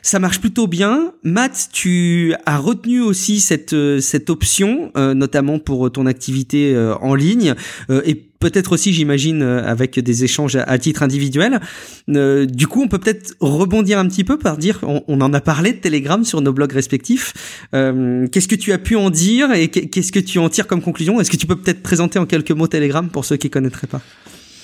ça 0.05 0.19
marche 0.19 0.39
plutôt 0.39 0.67
bien. 0.67 1.13
Matt, 1.23 1.64
tu 1.71 2.33
as 2.45 2.57
retenu 2.57 3.01
aussi 3.01 3.39
cette 3.39 3.73
euh, 3.73 3.99
cette 3.99 4.29
option, 4.29 4.91
euh, 4.97 5.13
notamment 5.13 5.59
pour 5.59 5.91
ton 5.91 6.05
activité 6.05 6.73
euh, 6.73 6.95
en 6.95 7.15
ligne 7.15 7.55
et 7.89 8.15
peut-être 8.15 8.73
aussi, 8.73 8.93
j'imagine, 8.93 9.41
avec 9.41 9.99
des 9.99 10.23
échanges 10.23 10.55
à, 10.55 10.77
titre 10.77 11.01
individuel. 11.01 11.59
du 12.07 12.67
coup, 12.67 12.83
on 12.83 12.87
peut 12.87 12.99
peut-être 12.99 13.33
rebondir 13.39 13.97
un 13.97 14.07
petit 14.07 14.23
peu 14.23 14.37
par 14.37 14.57
dire, 14.57 14.79
on, 14.83 15.01
on, 15.07 15.21
en 15.21 15.33
a 15.33 15.41
parlé 15.41 15.71
de 15.73 15.77
Telegram 15.77 16.23
sur 16.23 16.41
nos 16.41 16.53
blogs 16.53 16.73
respectifs. 16.73 17.33
qu'est-ce 17.71 18.47
que 18.47 18.55
tu 18.55 18.71
as 18.71 18.77
pu 18.77 18.97
en 18.97 19.09
dire 19.09 19.51
et 19.53 19.69
qu'est-ce 19.69 20.11
que 20.11 20.19
tu 20.19 20.37
en 20.37 20.49
tires 20.49 20.67
comme 20.67 20.83
conclusion? 20.83 21.19
Est-ce 21.19 21.31
que 21.31 21.37
tu 21.37 21.47
peux 21.47 21.55
peut-être 21.55 21.81
présenter 21.81 22.19
en 22.19 22.27
quelques 22.27 22.51
mots 22.51 22.67
Telegram 22.67 23.09
pour 23.09 23.25
ceux 23.25 23.37
qui 23.37 23.49
connaîtraient 23.49 23.87
pas? 23.87 24.01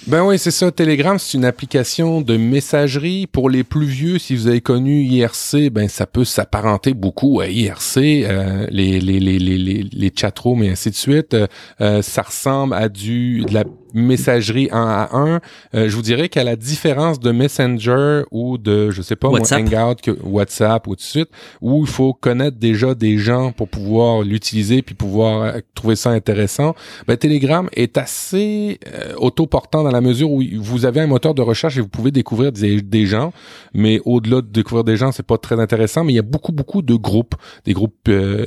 Ben 0.08 0.24
oui, 0.26 0.40
c'est 0.40 0.52
ça. 0.52 0.72
Telegram, 0.72 1.20
c'est 1.20 1.38
une 1.38 1.46
application 1.46 2.22
de 2.22 2.36
messagerie. 2.36 3.28
Pour 3.28 3.50
les 3.50 3.64
plus 3.64 3.86
vieux, 3.86 4.18
si 4.18 4.36
vous 4.36 4.48
avez 4.48 4.62
connu 4.62 5.04
IRC, 5.04 5.70
ben 5.72 5.88
ça 5.88 6.08
peut 6.08 6.26
s'apparenter 6.26 6.94
beaucoup 6.94 7.40
à 7.40 7.48
IRC, 7.48 7.98
euh, 7.98 8.66
les, 8.72 9.00
les, 9.00 9.20
les, 9.20 9.38
les, 9.38 9.84
les 9.92 10.14
chatrooms 10.16 10.64
et 10.64 10.70
ainsi 10.70 10.90
de 10.90 10.96
suite. 10.96 11.36
Euh, 11.82 12.02
ça 12.02 12.24
ressemble 12.24 12.74
à 12.74 12.90
du 12.90 13.46
de 13.46 13.54
la 13.54 13.64
messagerie 13.94 14.70
un 14.72 14.88
à 14.88 15.18
un. 15.18 15.42
Euh, 15.76 15.90
je 15.90 15.96
vous 15.96 16.02
dirais 16.02 16.30
qu'à 16.30 16.44
la 16.44 16.56
différence 16.56 17.20
de 17.20 17.32
Messenger 17.32 18.24
ou 18.32 18.58
de, 18.58 18.92
je 18.92 19.02
sais 19.02 19.16
pas, 19.16 19.30
WhatsApp. 19.30 19.62
Hangout, 19.62 20.02
que 20.02 20.12
WhatsApp 20.24 20.88
ou 20.88 20.92
tout 20.92 21.02
de 21.02 21.02
suite, 21.02 21.30
où 21.62 21.84
il 21.84 21.90
faut 21.90 22.14
connaître 22.14 22.58
déjà 22.58 22.96
des 22.96 23.18
gens 23.18 23.52
pour 23.52 23.68
pouvoir 23.68 24.22
l'utiliser 24.22 24.82
puis 24.82 24.96
pouvoir 24.96 25.42
euh, 25.44 25.60
trouver 25.76 25.96
ça 25.96 26.12
intéressant, 26.12 26.76
ben, 27.08 27.18
Telegram 27.18 27.70
est 27.74 27.98
assez 27.98 28.80
euh, 28.88 29.14
autoportant 29.18 29.84
dans 29.84 29.92
la 29.92 30.02
mesure 30.02 30.32
où 30.32 30.42
vous 30.58 30.86
avez 30.86 31.02
un 31.02 31.08
moteur 31.08 31.34
de 31.34 31.42
recherche 31.42 31.78
et 31.78 31.82
vous 31.82 31.88
pouvez 31.88 32.12
découvrir 32.12 32.52
des, 32.52 32.82
des 32.82 33.06
gens, 33.06 33.34
mais 33.74 34.00
au-delà 34.06 34.42
de 34.42 34.48
découvrir 34.48 34.84
des 34.84 34.98
gens, 34.98 35.12
c'est 35.12 35.26
pas 35.26 35.38
très 35.38 35.60
intéressant, 35.60 36.04
mais 36.04 36.14
il 36.14 36.16
y 36.16 36.20
a 36.20 36.24
beaucoup, 36.24 36.52
beaucoup 36.52 36.82
de 36.82 36.96
groupes, 36.96 37.36
des 37.66 37.74
groupes 37.74 37.96
euh, 38.08 38.46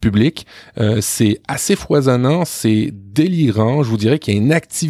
publics. 0.00 0.46
c'est 1.00 1.40
assez 1.48 1.76
foisonnant, 1.76 2.44
c'est 2.44 2.90
délirant. 2.92 3.82
Je 3.82 3.90
vous 3.90 3.96
dirais 3.96 4.18
qu'il 4.18 4.34
y 4.34 4.36
a 4.36 4.40
une 4.40 4.52
activité 4.52 4.83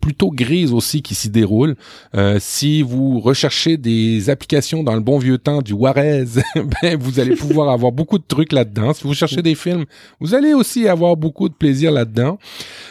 plutôt 0.00 0.30
grise 0.30 0.72
aussi 0.72 1.02
qui 1.02 1.14
s'y 1.14 1.30
déroule. 1.30 1.76
Euh, 2.14 2.38
si 2.40 2.82
vous 2.82 3.20
recherchez 3.20 3.76
des 3.76 4.30
applications 4.30 4.82
dans 4.82 4.94
le 4.94 5.00
bon 5.00 5.18
vieux 5.18 5.38
temps 5.38 5.62
du 5.62 5.72
Juarez, 5.72 6.24
ben 6.82 6.96
vous 6.98 7.20
allez 7.20 7.36
pouvoir 7.36 7.70
avoir 7.70 7.92
beaucoup 7.92 8.18
de 8.18 8.24
trucs 8.26 8.52
là-dedans. 8.52 8.92
Si 8.92 9.04
vous 9.04 9.14
cherchez 9.14 9.42
des 9.42 9.54
films, 9.54 9.84
vous 10.20 10.34
allez 10.34 10.54
aussi 10.54 10.88
avoir 10.88 11.16
beaucoup 11.16 11.48
de 11.48 11.54
plaisir 11.54 11.92
là-dedans. 11.92 12.38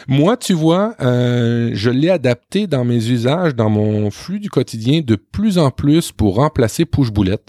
Moi, 0.08 0.36
tu 0.36 0.52
vois, 0.52 0.94
euh, 1.00 1.70
je 1.74 1.90
l'ai 1.90 2.10
adapté 2.10 2.66
dans 2.66 2.84
mes 2.84 3.08
usages, 3.08 3.54
dans 3.54 3.70
mon 3.70 4.10
flux 4.10 4.40
du 4.40 4.50
quotidien 4.50 5.00
de 5.04 5.16
plus 5.16 5.58
en 5.58 5.70
plus 5.70 6.12
pour 6.12 6.36
remplacer 6.36 6.84
Push 6.84 7.10
Boulette. 7.10 7.48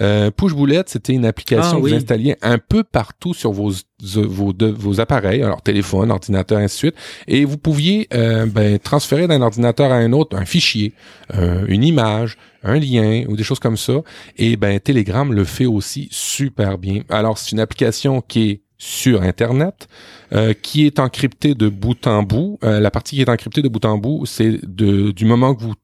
Euh, 0.00 0.30
Push 0.30 0.54
Boulette, 0.54 0.88
c'était 0.88 1.12
une 1.12 1.26
application 1.26 1.72
ah 1.72 1.76
que 1.76 1.80
vous 1.80 1.94
installiez 1.94 2.36
un 2.42 2.58
peu 2.58 2.84
partout 2.84 3.34
sur 3.34 3.52
vos 3.52 3.72
vos, 4.02 4.52
vos 4.76 5.00
appareils, 5.00 5.42
alors 5.42 5.62
téléphone, 5.62 6.10
ordinateur, 6.10 6.58
ainsi 6.58 6.74
de 6.74 6.78
suite, 6.78 6.94
et 7.26 7.44
vous 7.44 7.58
pouviez 7.58 8.08
euh, 8.14 8.46
ben, 8.46 8.78
transférer 8.78 9.26
d'un 9.26 9.42
ordinateur 9.42 9.90
à 9.90 9.96
un 9.96 10.12
autre 10.12 10.36
un 10.36 10.44
fichier, 10.44 10.92
euh, 11.34 11.64
une 11.68 11.82
image, 11.82 12.36
un 12.62 12.78
lien 12.78 13.24
ou 13.28 13.36
des 13.36 13.44
choses 13.44 13.60
comme 13.60 13.76
ça. 13.76 13.94
Et 14.36 14.56
ben 14.56 14.78
Telegram 14.80 15.32
le 15.32 15.44
fait 15.44 15.66
aussi 15.66 16.08
super 16.10 16.78
bien. 16.78 17.02
Alors 17.08 17.38
c'est 17.38 17.52
une 17.52 17.60
application 17.60 18.20
qui 18.20 18.50
est 18.50 18.60
sur 18.78 19.22
Internet, 19.22 19.88
euh, 20.32 20.52
qui 20.52 20.86
est 20.86 20.98
encrypté 20.98 21.54
de 21.54 21.68
bout 21.68 22.06
en 22.06 22.22
bout. 22.22 22.58
Euh, 22.62 22.80
la 22.80 22.90
partie 22.90 23.16
qui 23.16 23.22
est 23.22 23.30
encryptée 23.30 23.62
de 23.62 23.68
bout 23.68 23.84
en 23.84 23.98
bout, 23.98 24.26
c'est 24.26 24.60
du 24.64 25.24
moment 25.24 25.54
que 25.54 25.62
vous 25.62 25.74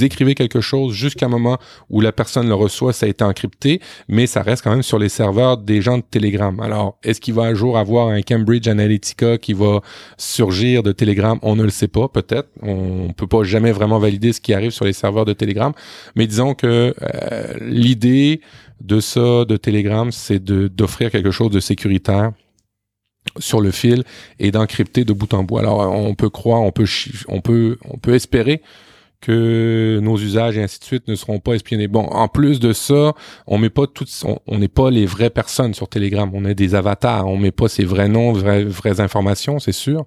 écrivez 0.00 0.34
quelque 0.34 0.60
chose 0.60 0.94
jusqu'à 0.94 1.26
un 1.26 1.28
moment 1.28 1.58
où 1.90 2.00
la 2.00 2.12
personne 2.12 2.48
le 2.48 2.54
reçoit, 2.54 2.92
ça 2.92 3.06
a 3.06 3.08
été 3.08 3.24
encrypté, 3.24 3.80
mais 4.08 4.26
ça 4.26 4.42
reste 4.42 4.62
quand 4.62 4.70
même 4.70 4.82
sur 4.82 4.98
les 4.98 5.08
serveurs 5.08 5.58
des 5.58 5.82
gens 5.82 5.98
de 5.98 6.04
Telegram. 6.08 6.58
Alors, 6.60 6.98
est-ce 7.02 7.20
qu'il 7.20 7.34
va 7.34 7.42
un 7.42 7.54
jour 7.54 7.76
avoir 7.78 8.08
un 8.08 8.22
Cambridge 8.22 8.68
Analytica 8.68 9.38
qui 9.38 9.52
va 9.52 9.80
surgir 10.16 10.82
de 10.82 10.92
Telegram? 10.92 11.38
On 11.42 11.56
ne 11.56 11.62
le 11.62 11.70
sait 11.70 11.88
pas, 11.88 12.08
peut-être. 12.08 12.48
On 12.62 13.12
peut 13.12 13.26
pas 13.26 13.42
jamais 13.42 13.72
vraiment 13.72 13.98
valider 13.98 14.32
ce 14.32 14.40
qui 14.40 14.54
arrive 14.54 14.70
sur 14.70 14.84
les 14.84 14.92
serveurs 14.92 15.24
de 15.24 15.32
Telegram, 15.32 15.72
mais 16.16 16.26
disons 16.26 16.54
que 16.54 16.94
euh, 17.02 17.54
l'idée 17.60 18.40
de 18.80 19.00
ça, 19.00 19.44
de 19.44 19.56
Telegram, 19.56 20.10
c'est 20.10 20.42
d'offrir 20.42 21.10
quelque 21.10 21.30
chose 21.30 21.50
de 21.50 21.60
sécuritaire 21.60 22.32
sur 23.38 23.60
le 23.60 23.70
fil 23.70 24.04
et 24.38 24.50
d'encrypter 24.50 25.04
de 25.04 25.12
bout 25.12 25.32
en 25.34 25.44
bout. 25.44 25.58
Alors 25.58 25.78
on 25.92 26.14
peut 26.14 26.30
croire, 26.30 26.62
on 26.62 26.72
peut 26.72 26.86
on 27.28 27.40
peut 27.40 27.78
on 27.88 27.98
peut 27.98 28.14
espérer 28.14 28.62
que 29.22 30.00
nos 30.02 30.18
usages 30.18 30.58
et 30.58 30.62
ainsi 30.62 30.80
de 30.80 30.84
suite 30.84 31.08
ne 31.08 31.14
seront 31.14 31.38
pas 31.38 31.54
espionnés. 31.54 31.88
Bon, 31.88 32.02
en 32.02 32.28
plus 32.28 32.60
de 32.60 32.72
ça, 32.72 33.14
on 33.46 33.56
met 33.56 33.70
pas 33.70 33.86
toutes, 33.86 34.10
on 34.46 34.58
n'est 34.58 34.68
pas 34.68 34.90
les 34.90 35.06
vraies 35.06 35.30
personnes 35.30 35.72
sur 35.72 35.88
Telegram. 35.88 36.30
On 36.34 36.44
est 36.44 36.54
des 36.54 36.74
avatars. 36.74 37.26
On 37.26 37.36
met 37.36 37.52
pas 37.52 37.68
ses 37.68 37.84
vrais 37.84 38.08
noms, 38.08 38.32
vraies, 38.32 39.00
informations, 39.00 39.58
c'est 39.60 39.72
sûr. 39.72 40.04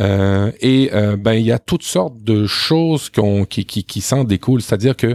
Euh, 0.00 0.50
et 0.60 0.90
euh, 0.92 1.16
ben 1.16 1.34
il 1.34 1.44
y 1.44 1.52
a 1.52 1.58
toutes 1.58 1.82
sortes 1.82 2.22
de 2.22 2.46
choses 2.46 3.10
qui, 3.10 4.00
s'en 4.00 4.24
découlent. 4.24 4.62
C'est-à-dire 4.62 4.96
que 4.96 5.08
euh, 5.08 5.14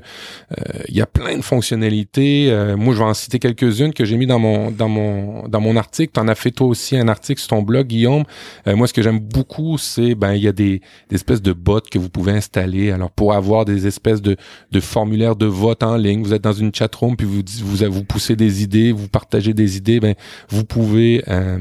il 0.88 0.96
y 0.96 1.02
a 1.02 1.06
plein 1.06 1.38
de 1.38 1.42
fonctionnalités. 1.42 2.54
moi, 2.78 2.94
je 2.94 3.00
vais 3.00 3.06
en 3.06 3.14
citer 3.14 3.40
quelques-unes 3.40 3.94
que 3.94 4.06
j'ai 4.06 4.18
mis 4.18 4.28
dans 4.28 4.40
mon 4.40 4.72
dans 4.72 4.90
mon 4.90 5.48
dans 5.48 5.62
mon 5.62 5.78
article. 5.78 6.12
Tu 6.14 6.20
en 6.20 6.28
as 6.28 6.36
fait 6.36 6.52
toi 6.52 6.68
aussi 6.68 6.98
un 6.98 7.08
article 7.08 7.40
sur 7.40 7.50
ton 7.50 7.62
blog, 7.62 7.88
Guillaume. 7.88 8.24
moi, 8.68 8.88
ce 8.88 8.94
que 8.94 9.02
j'aime 9.02 9.20
beaucoup, 9.20 9.78
c'est 9.78 10.16
ben 10.16 10.34
il 10.34 10.44
y 10.44 10.48
a 10.48 10.52
des, 10.52 10.82
des 11.10 11.16
espèces 11.16 11.42
de 11.42 11.54
bots 11.54 11.82
que 11.90 12.00
vous 12.00 12.10
pouvez 12.10 12.34
installer. 12.34 12.92
Alors 12.92 13.12
pour 13.12 13.29
avoir 13.32 13.66
des 13.66 13.88
espèces 13.88 14.22
de, 14.22 14.36
formulaires 14.80 15.36
de 15.36 15.46
vote 15.46 15.84
en 15.84 15.96
ligne. 15.96 16.24
Vous 16.24 16.34
êtes 16.34 16.44
dans 16.44 16.54
une 16.54 16.74
chatroom 16.74 17.16
puis 17.16 17.28
vous, 17.28 17.42
vous 17.64 17.92
vous 17.92 18.04
poussez 18.04 18.36
des 18.36 18.64
idées, 18.64 18.92
vous 18.92 19.08
partagez 19.08 19.54
des 19.54 19.78
idées. 19.78 20.00
Ben 20.00 20.16
vous 20.50 20.64
pouvez 20.64 21.24
euh, 21.28 21.60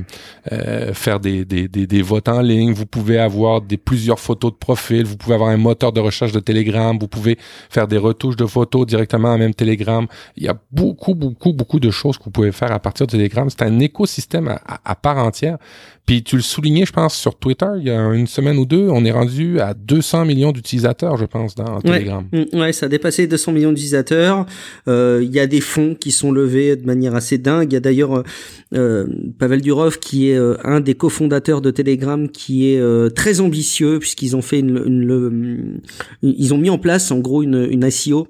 euh, 0.52 0.94
faire 0.94 1.20
des, 1.20 1.44
des, 1.44 1.68
des, 1.68 1.86
des, 1.86 2.02
votes 2.02 2.28
en 2.28 2.40
ligne. 2.40 2.72
Vous 2.72 2.86
pouvez 2.86 3.18
avoir 3.18 3.60
des 3.60 3.76
plusieurs 3.76 4.20
photos 4.20 4.52
de 4.52 4.56
profil. 4.56 5.04
Vous 5.04 5.16
pouvez 5.16 5.34
avoir 5.34 5.50
un 5.50 5.56
moteur 5.56 5.92
de 5.92 6.00
recherche 6.00 6.32
de 6.32 6.40
Telegram. 6.40 6.96
Vous 6.98 7.08
pouvez 7.08 7.38
faire 7.70 7.88
des 7.88 7.98
retouches 7.98 8.36
de 8.36 8.46
photos 8.46 8.86
directement 8.86 9.32
à 9.32 9.38
même 9.38 9.54
Telegram. 9.54 10.06
Il 10.36 10.44
y 10.44 10.48
a 10.48 10.58
beaucoup 10.70 11.14
beaucoup 11.14 11.52
beaucoup 11.52 11.80
de 11.80 11.90
choses 11.90 12.18
que 12.18 12.24
vous 12.24 12.30
pouvez 12.30 12.52
faire 12.52 12.72
à 12.72 12.78
partir 12.78 13.06
de 13.06 13.12
Telegram. 13.12 13.48
C'est 13.50 13.62
un 13.62 13.78
écosystème 13.80 14.58
à 14.84 14.94
part 14.94 15.18
entière. 15.18 15.58
Puis 16.08 16.22
tu 16.22 16.36
le 16.36 16.42
soulignais, 16.42 16.86
je 16.86 16.92
pense, 16.92 17.14
sur 17.14 17.34
Twitter, 17.34 17.66
il 17.76 17.84
y 17.84 17.90
a 17.90 18.14
une 18.14 18.26
semaine 18.26 18.56
ou 18.56 18.64
deux, 18.64 18.88
on 18.88 19.04
est 19.04 19.10
rendu 19.10 19.60
à 19.60 19.74
200 19.74 20.24
millions 20.24 20.52
d'utilisateurs, 20.52 21.18
je 21.18 21.26
pense, 21.26 21.54
dans 21.54 21.82
Telegram. 21.82 22.26
Mm, 22.32 22.58
ouais, 22.58 22.72
ça 22.72 22.86
a 22.86 22.88
dépassé 22.88 23.26
200 23.26 23.52
millions 23.52 23.68
d'utilisateurs. 23.72 24.46
Euh, 24.88 25.20
il 25.22 25.30
y 25.30 25.38
a 25.38 25.46
des 25.46 25.60
fonds 25.60 25.94
qui 25.94 26.10
sont 26.10 26.32
levés 26.32 26.76
de 26.76 26.86
manière 26.86 27.14
assez 27.14 27.36
dingue. 27.36 27.70
Il 27.70 27.74
y 27.74 27.76
a 27.76 27.80
d'ailleurs 27.80 28.22
euh, 28.74 29.06
Pavel 29.38 29.60
Durov, 29.60 29.98
qui 29.98 30.30
est 30.30 30.36
euh, 30.38 30.56
un 30.64 30.80
des 30.80 30.94
cofondateurs 30.94 31.60
de 31.60 31.70
Telegram, 31.70 32.26
qui 32.30 32.72
est 32.72 32.80
euh, 32.80 33.10
très 33.10 33.40
ambitieux, 33.40 33.98
puisqu'ils 33.98 34.34
ont 34.34 34.40
fait 34.40 34.60
une, 34.60 34.82
une, 34.86 35.80
ils 36.22 36.54
ont 36.54 36.58
mis 36.58 36.70
en 36.70 36.78
place, 36.78 37.10
en 37.10 37.18
gros, 37.18 37.42
une, 37.42 37.68
une 37.70 37.90
SEO 37.90 38.28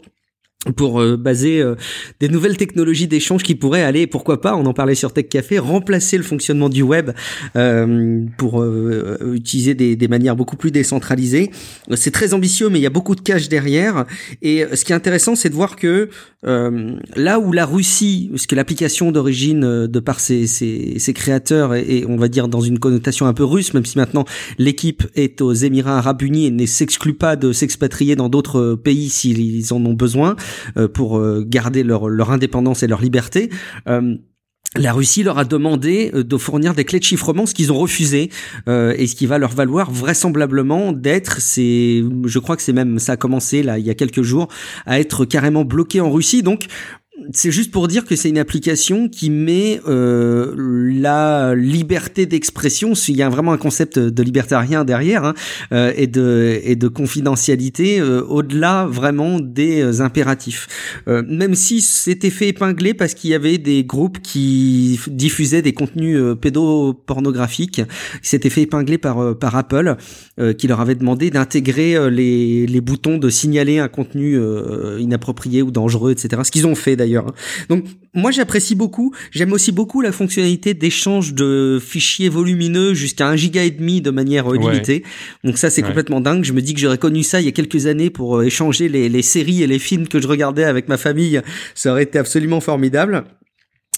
pour 0.76 1.00
euh, 1.00 1.16
baser 1.16 1.60
euh, 1.60 1.76
des 2.18 2.28
nouvelles 2.28 2.56
technologies 2.56 3.06
d'échange 3.06 3.44
qui 3.44 3.54
pourraient 3.54 3.84
aller, 3.84 4.08
pourquoi 4.08 4.40
pas, 4.40 4.56
on 4.56 4.66
en 4.66 4.74
parlait 4.74 4.96
sur 4.96 5.12
Tech 5.12 5.28
Café, 5.28 5.60
remplacer 5.60 6.16
le 6.16 6.24
fonctionnement 6.24 6.68
du 6.68 6.82
web 6.82 7.12
euh, 7.54 8.24
pour 8.36 8.64
utiliser 8.64 9.74
des, 9.74 9.94
des, 9.94 10.08
manières 10.08 10.34
beaucoup 10.34 10.56
plus 10.56 10.70
décentralisées. 10.70 11.50
C'est 11.94 12.10
très 12.10 12.34
ambitieux, 12.34 12.68
mais 12.70 12.80
il 12.80 12.82
y 12.82 12.86
a 12.86 12.90
beaucoup 12.90 13.14
de 13.14 13.20
cash 13.20 13.48
derrière. 13.48 14.04
Et 14.42 14.64
ce 14.74 14.84
qui 14.84 14.92
est 14.92 14.96
intéressant, 14.96 15.36
c'est 15.36 15.48
de 15.48 15.54
voir 15.54 15.76
que 15.76 16.08
là 16.42 17.38
où 17.38 17.52
la 17.52 17.66
Russie, 17.66 18.28
parce 18.30 18.46
que 18.46 18.54
l'application 18.54 19.12
d'origine 19.12 19.86
de 19.86 20.00
par 20.00 20.20
ses, 20.20 20.46
ses, 20.46 20.98
ses 20.98 21.12
créateurs 21.12 21.74
et 21.74 22.04
on 22.08 22.16
va 22.16 22.28
dire 22.28 22.48
dans 22.48 22.60
une 22.60 22.78
connotation 22.78 23.26
un 23.26 23.34
peu 23.34 23.44
russe, 23.44 23.74
même 23.74 23.84
si 23.84 23.98
maintenant 23.98 24.24
l'équipe 24.58 25.06
est 25.14 25.40
aux 25.40 25.52
Émirats 25.52 25.98
Arabes 25.98 26.22
Unis 26.22 26.46
et 26.46 26.50
ne 26.50 26.66
s'exclut 26.66 27.14
pas 27.14 27.36
de 27.36 27.52
s'expatrier 27.52 28.16
dans 28.16 28.28
d'autres 28.28 28.74
pays 28.74 29.08
s'ils 29.08 29.72
en 29.72 29.84
ont 29.84 29.94
besoin. 29.94 30.36
Euh, 30.76 30.88
pour 30.88 31.18
euh, 31.18 31.44
garder 31.46 31.82
leur, 31.82 32.08
leur 32.08 32.30
indépendance 32.30 32.82
et 32.82 32.86
leur 32.86 33.00
liberté 33.00 33.50
euh, 33.88 34.16
la 34.76 34.92
Russie 34.92 35.22
leur 35.22 35.38
a 35.38 35.46
demandé 35.46 36.10
de 36.12 36.36
fournir 36.36 36.74
des 36.74 36.84
clés 36.84 36.98
de 36.98 37.04
chiffrement, 37.04 37.46
ce 37.46 37.54
qu'ils 37.54 37.72
ont 37.72 37.78
refusé, 37.78 38.28
et 38.66 39.06
ce 39.06 39.14
qui 39.14 39.24
va 39.24 39.38
leur 39.38 39.52
valoir 39.52 39.90
vraisemblablement 39.90 40.92
d'être, 40.92 41.40
c'est, 41.40 42.04
je 42.26 42.38
crois 42.38 42.54
que 42.54 42.60
c'est 42.60 42.74
même, 42.74 42.98
ça 42.98 43.12
a 43.12 43.16
commencé 43.16 43.62
là 43.62 43.78
il 43.78 43.86
y 43.86 43.90
a 43.90 43.94
quelques 43.94 44.20
jours, 44.20 44.48
à 44.84 45.00
être 45.00 45.24
carrément 45.24 45.64
bloqué 45.64 46.02
en 46.02 46.10
Russie. 46.10 46.42
Donc 46.42 46.66
c'est 47.32 47.50
juste 47.50 47.70
pour 47.70 47.88
dire 47.88 48.04
que 48.04 48.16
c'est 48.16 48.28
une 48.28 48.38
application 48.38 49.08
qui 49.08 49.30
met 49.30 49.80
euh, 49.86 50.54
la 50.56 51.54
liberté 51.54 52.26
d'expression. 52.26 52.92
Il 53.08 53.16
y 53.16 53.22
a 53.22 53.28
vraiment 53.28 53.52
un 53.52 53.58
concept 53.58 53.98
de 53.98 54.22
libertarien 54.22 54.84
derrière 54.84 55.24
hein, 55.24 55.34
euh, 55.72 55.92
et 55.96 56.06
de 56.06 56.60
et 56.62 56.76
de 56.76 56.88
confidentialité 56.88 58.00
euh, 58.00 58.22
au-delà 58.22 58.86
vraiment 58.86 59.40
des 59.40 59.80
euh, 59.80 60.00
impératifs. 60.00 60.68
Euh, 61.08 61.22
même 61.28 61.54
si 61.54 61.80
c'était 61.80 62.30
fait 62.30 62.48
épingler 62.48 62.94
parce 62.94 63.14
qu'il 63.14 63.30
y 63.30 63.34
avait 63.34 63.58
des 63.58 63.84
groupes 63.84 64.20
qui 64.22 65.00
diffusaient 65.08 65.62
des 65.62 65.72
contenus 65.72 66.18
pédopornographiques, 66.40 67.82
c'était 68.22 68.50
fait 68.50 68.62
épingler 68.62 68.98
par 68.98 69.36
par 69.38 69.56
Apple, 69.56 69.96
qui 70.56 70.66
leur 70.66 70.80
avait 70.80 70.94
demandé 70.94 71.30
d'intégrer 71.30 72.10
les 72.10 72.66
les 72.66 72.80
boutons 72.80 73.18
de 73.18 73.28
signaler 73.28 73.78
un 73.78 73.88
contenu 73.88 74.38
inapproprié 74.98 75.62
ou 75.62 75.70
dangereux, 75.70 76.12
etc. 76.12 76.42
Ce 76.44 76.50
qu'ils 76.50 76.66
ont 76.66 76.74
fait 76.74 76.96
d'ailleurs 76.96 77.07
Hein. 77.16 77.26
Donc 77.68 77.84
moi 78.14 78.30
j'apprécie 78.30 78.74
beaucoup. 78.74 79.14
J'aime 79.30 79.52
aussi 79.52 79.72
beaucoup 79.72 80.00
la 80.00 80.12
fonctionnalité 80.12 80.74
d'échange 80.74 81.34
de 81.34 81.78
fichiers 81.80 82.28
volumineux 82.28 82.94
jusqu'à 82.94 83.28
un 83.28 83.36
giga 83.36 83.64
et 83.64 83.70
demi 83.70 84.00
de 84.00 84.10
manière 84.10 84.52
euh, 84.52 84.56
limitée. 84.56 85.04
Donc 85.44 85.58
ça 85.58 85.70
c'est 85.70 85.82
complètement 85.82 86.20
dingue. 86.20 86.44
Je 86.44 86.52
me 86.52 86.62
dis 86.62 86.74
que 86.74 86.80
j'aurais 86.80 86.98
connu 86.98 87.22
ça 87.22 87.40
il 87.40 87.46
y 87.46 87.48
a 87.48 87.52
quelques 87.52 87.86
années 87.86 88.10
pour 88.10 88.38
euh, 88.38 88.44
échanger 88.44 88.88
les, 88.88 89.08
les 89.08 89.22
séries 89.22 89.62
et 89.62 89.66
les 89.66 89.78
films 89.78 90.08
que 90.08 90.20
je 90.20 90.28
regardais 90.28 90.64
avec 90.64 90.88
ma 90.88 90.96
famille. 90.96 91.40
Ça 91.74 91.92
aurait 91.92 92.04
été 92.04 92.18
absolument 92.18 92.60
formidable. 92.60 93.24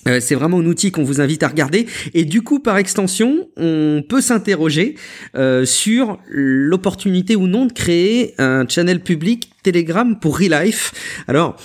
Euh, 0.08 0.18
c'est 0.20 0.34
vraiment 0.34 0.60
un 0.60 0.66
outil 0.66 0.90
qu'on 0.90 1.04
vous 1.04 1.20
invite 1.20 1.42
à 1.42 1.48
regarder 1.48 1.86
et 2.14 2.24
du 2.24 2.40
coup 2.40 2.58
par 2.58 2.78
extension 2.78 3.48
on 3.58 4.02
peut 4.08 4.22
s'interroger 4.22 4.94
euh, 5.34 5.66
sur 5.66 6.18
l'opportunité 6.26 7.36
ou 7.36 7.46
non 7.46 7.66
de 7.66 7.72
créer 7.72 8.34
un 8.38 8.66
channel 8.66 9.00
public 9.00 9.50
Telegram 9.62 10.18
pour 10.18 10.38
Relife. 10.38 10.92
Alors 11.28 11.56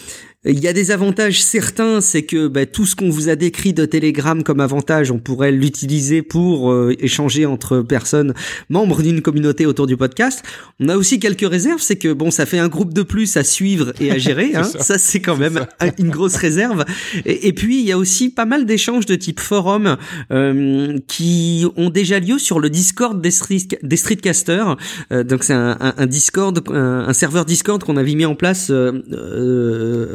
il 0.45 0.59
y 0.59 0.67
a 0.67 0.73
des 0.73 0.91
avantages 0.91 1.41
certains, 1.43 2.01
c'est 2.01 2.23
que 2.23 2.47
bah, 2.47 2.65
tout 2.65 2.85
ce 2.85 2.95
qu'on 2.95 3.09
vous 3.09 3.29
a 3.29 3.35
décrit 3.35 3.73
de 3.73 3.85
Telegram 3.85 4.43
comme 4.43 4.59
avantage, 4.59 5.09
on 5.09 5.17
pourrait 5.17 5.51
l'utiliser 5.51 6.21
pour 6.21 6.71
euh, 6.71 6.93
échanger 6.99 7.45
entre 7.47 7.79
personnes 7.79 8.33
membres 8.69 9.01
d'une 9.01 9.21
communauté 9.21 9.65
autour 9.65 9.87
du 9.87 9.97
podcast. 9.97 10.43
On 10.79 10.89
a 10.89 10.97
aussi 10.97 11.19
quelques 11.19 11.49
réserves, 11.49 11.81
c'est 11.81 11.95
que 11.95 12.13
bon, 12.13 12.29
ça 12.29 12.45
fait 12.45 12.59
un 12.59 12.67
groupe 12.67 12.93
de 12.93 13.01
plus 13.01 13.37
à 13.37 13.43
suivre 13.43 13.93
et 13.99 14.11
à 14.11 14.19
gérer. 14.19 14.51
hein. 14.55 14.63
Ça, 14.63 14.99
c'est 14.99 15.19
quand 15.19 15.37
même 15.37 15.65
une 15.97 16.09
grosse 16.09 16.35
réserve. 16.35 16.85
Et, 17.25 17.53
puis 17.53 17.79
il 17.79 17.85
y 17.85 17.91
a 17.91 17.97
aussi 17.97 18.29
pas 18.29 18.45
mal 18.45 18.65
d'échanges 18.65 19.05
de 19.05 19.15
type 19.15 19.39
forum 19.39 19.97
euh, 20.31 20.97
qui 21.07 21.65
ont 21.75 21.89
déjà 21.89 22.19
lieu 22.19 22.37
sur 22.37 22.59
le 22.59 22.69
Discord 22.69 23.19
des, 23.19 23.31
street, 23.31 23.67
des 23.81 23.97
streetcasters. 23.97 24.77
Euh, 25.11 25.23
donc 25.23 25.43
c'est 25.43 25.53
un, 25.53 25.77
un, 25.79 26.05
Discord, 26.05 26.61
un, 26.69 27.13
serveur 27.13 27.45
Discord 27.45 27.83
qu'on 27.83 27.97
avait 27.97 28.13
mis 28.13 28.25
en 28.25 28.35
place 28.35 28.71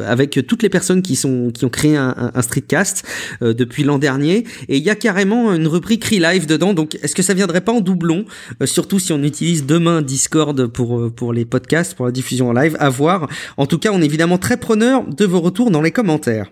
avec 0.06 0.19
avec 0.20 0.46
toutes 0.46 0.62
les 0.62 0.68
personnes 0.68 1.02
qui 1.02 1.16
sont 1.16 1.50
qui 1.50 1.64
ont 1.64 1.70
créé 1.70 1.96
un, 1.96 2.30
un 2.34 2.42
streetcast 2.42 3.04
euh, 3.42 3.54
depuis 3.54 3.82
l'an 3.84 3.98
dernier. 3.98 4.44
Et 4.68 4.76
il 4.76 4.82
y 4.82 4.90
a 4.90 4.94
carrément 4.94 5.52
une 5.52 5.66
rubrique 5.66 6.04
Relive 6.04 6.46
dedans. 6.46 6.74
Donc 6.74 6.96
est-ce 7.02 7.14
que 7.14 7.22
ça 7.22 7.34
viendrait 7.34 7.62
pas 7.62 7.72
en 7.72 7.80
doublon 7.80 8.24
euh, 8.62 8.66
surtout 8.66 8.98
si 8.98 9.12
on 9.12 9.22
utilise 9.22 9.66
demain 9.66 10.02
Discord 10.02 10.66
pour 10.66 10.98
euh, 10.98 11.10
pour 11.10 11.32
les 11.32 11.44
podcasts 11.44 11.94
pour 11.94 12.06
la 12.06 12.12
diffusion 12.12 12.50
en 12.50 12.52
live? 12.52 12.76
À 12.78 12.88
voir. 12.88 13.28
En 13.56 13.66
tout 13.66 13.78
cas 13.78 13.90
on 13.92 14.00
est 14.00 14.04
évidemment 14.04 14.38
très 14.38 14.58
preneur 14.58 15.04
de 15.06 15.24
vos 15.24 15.40
retours 15.40 15.70
dans 15.70 15.82
les 15.82 15.90
commentaires. 15.90 16.50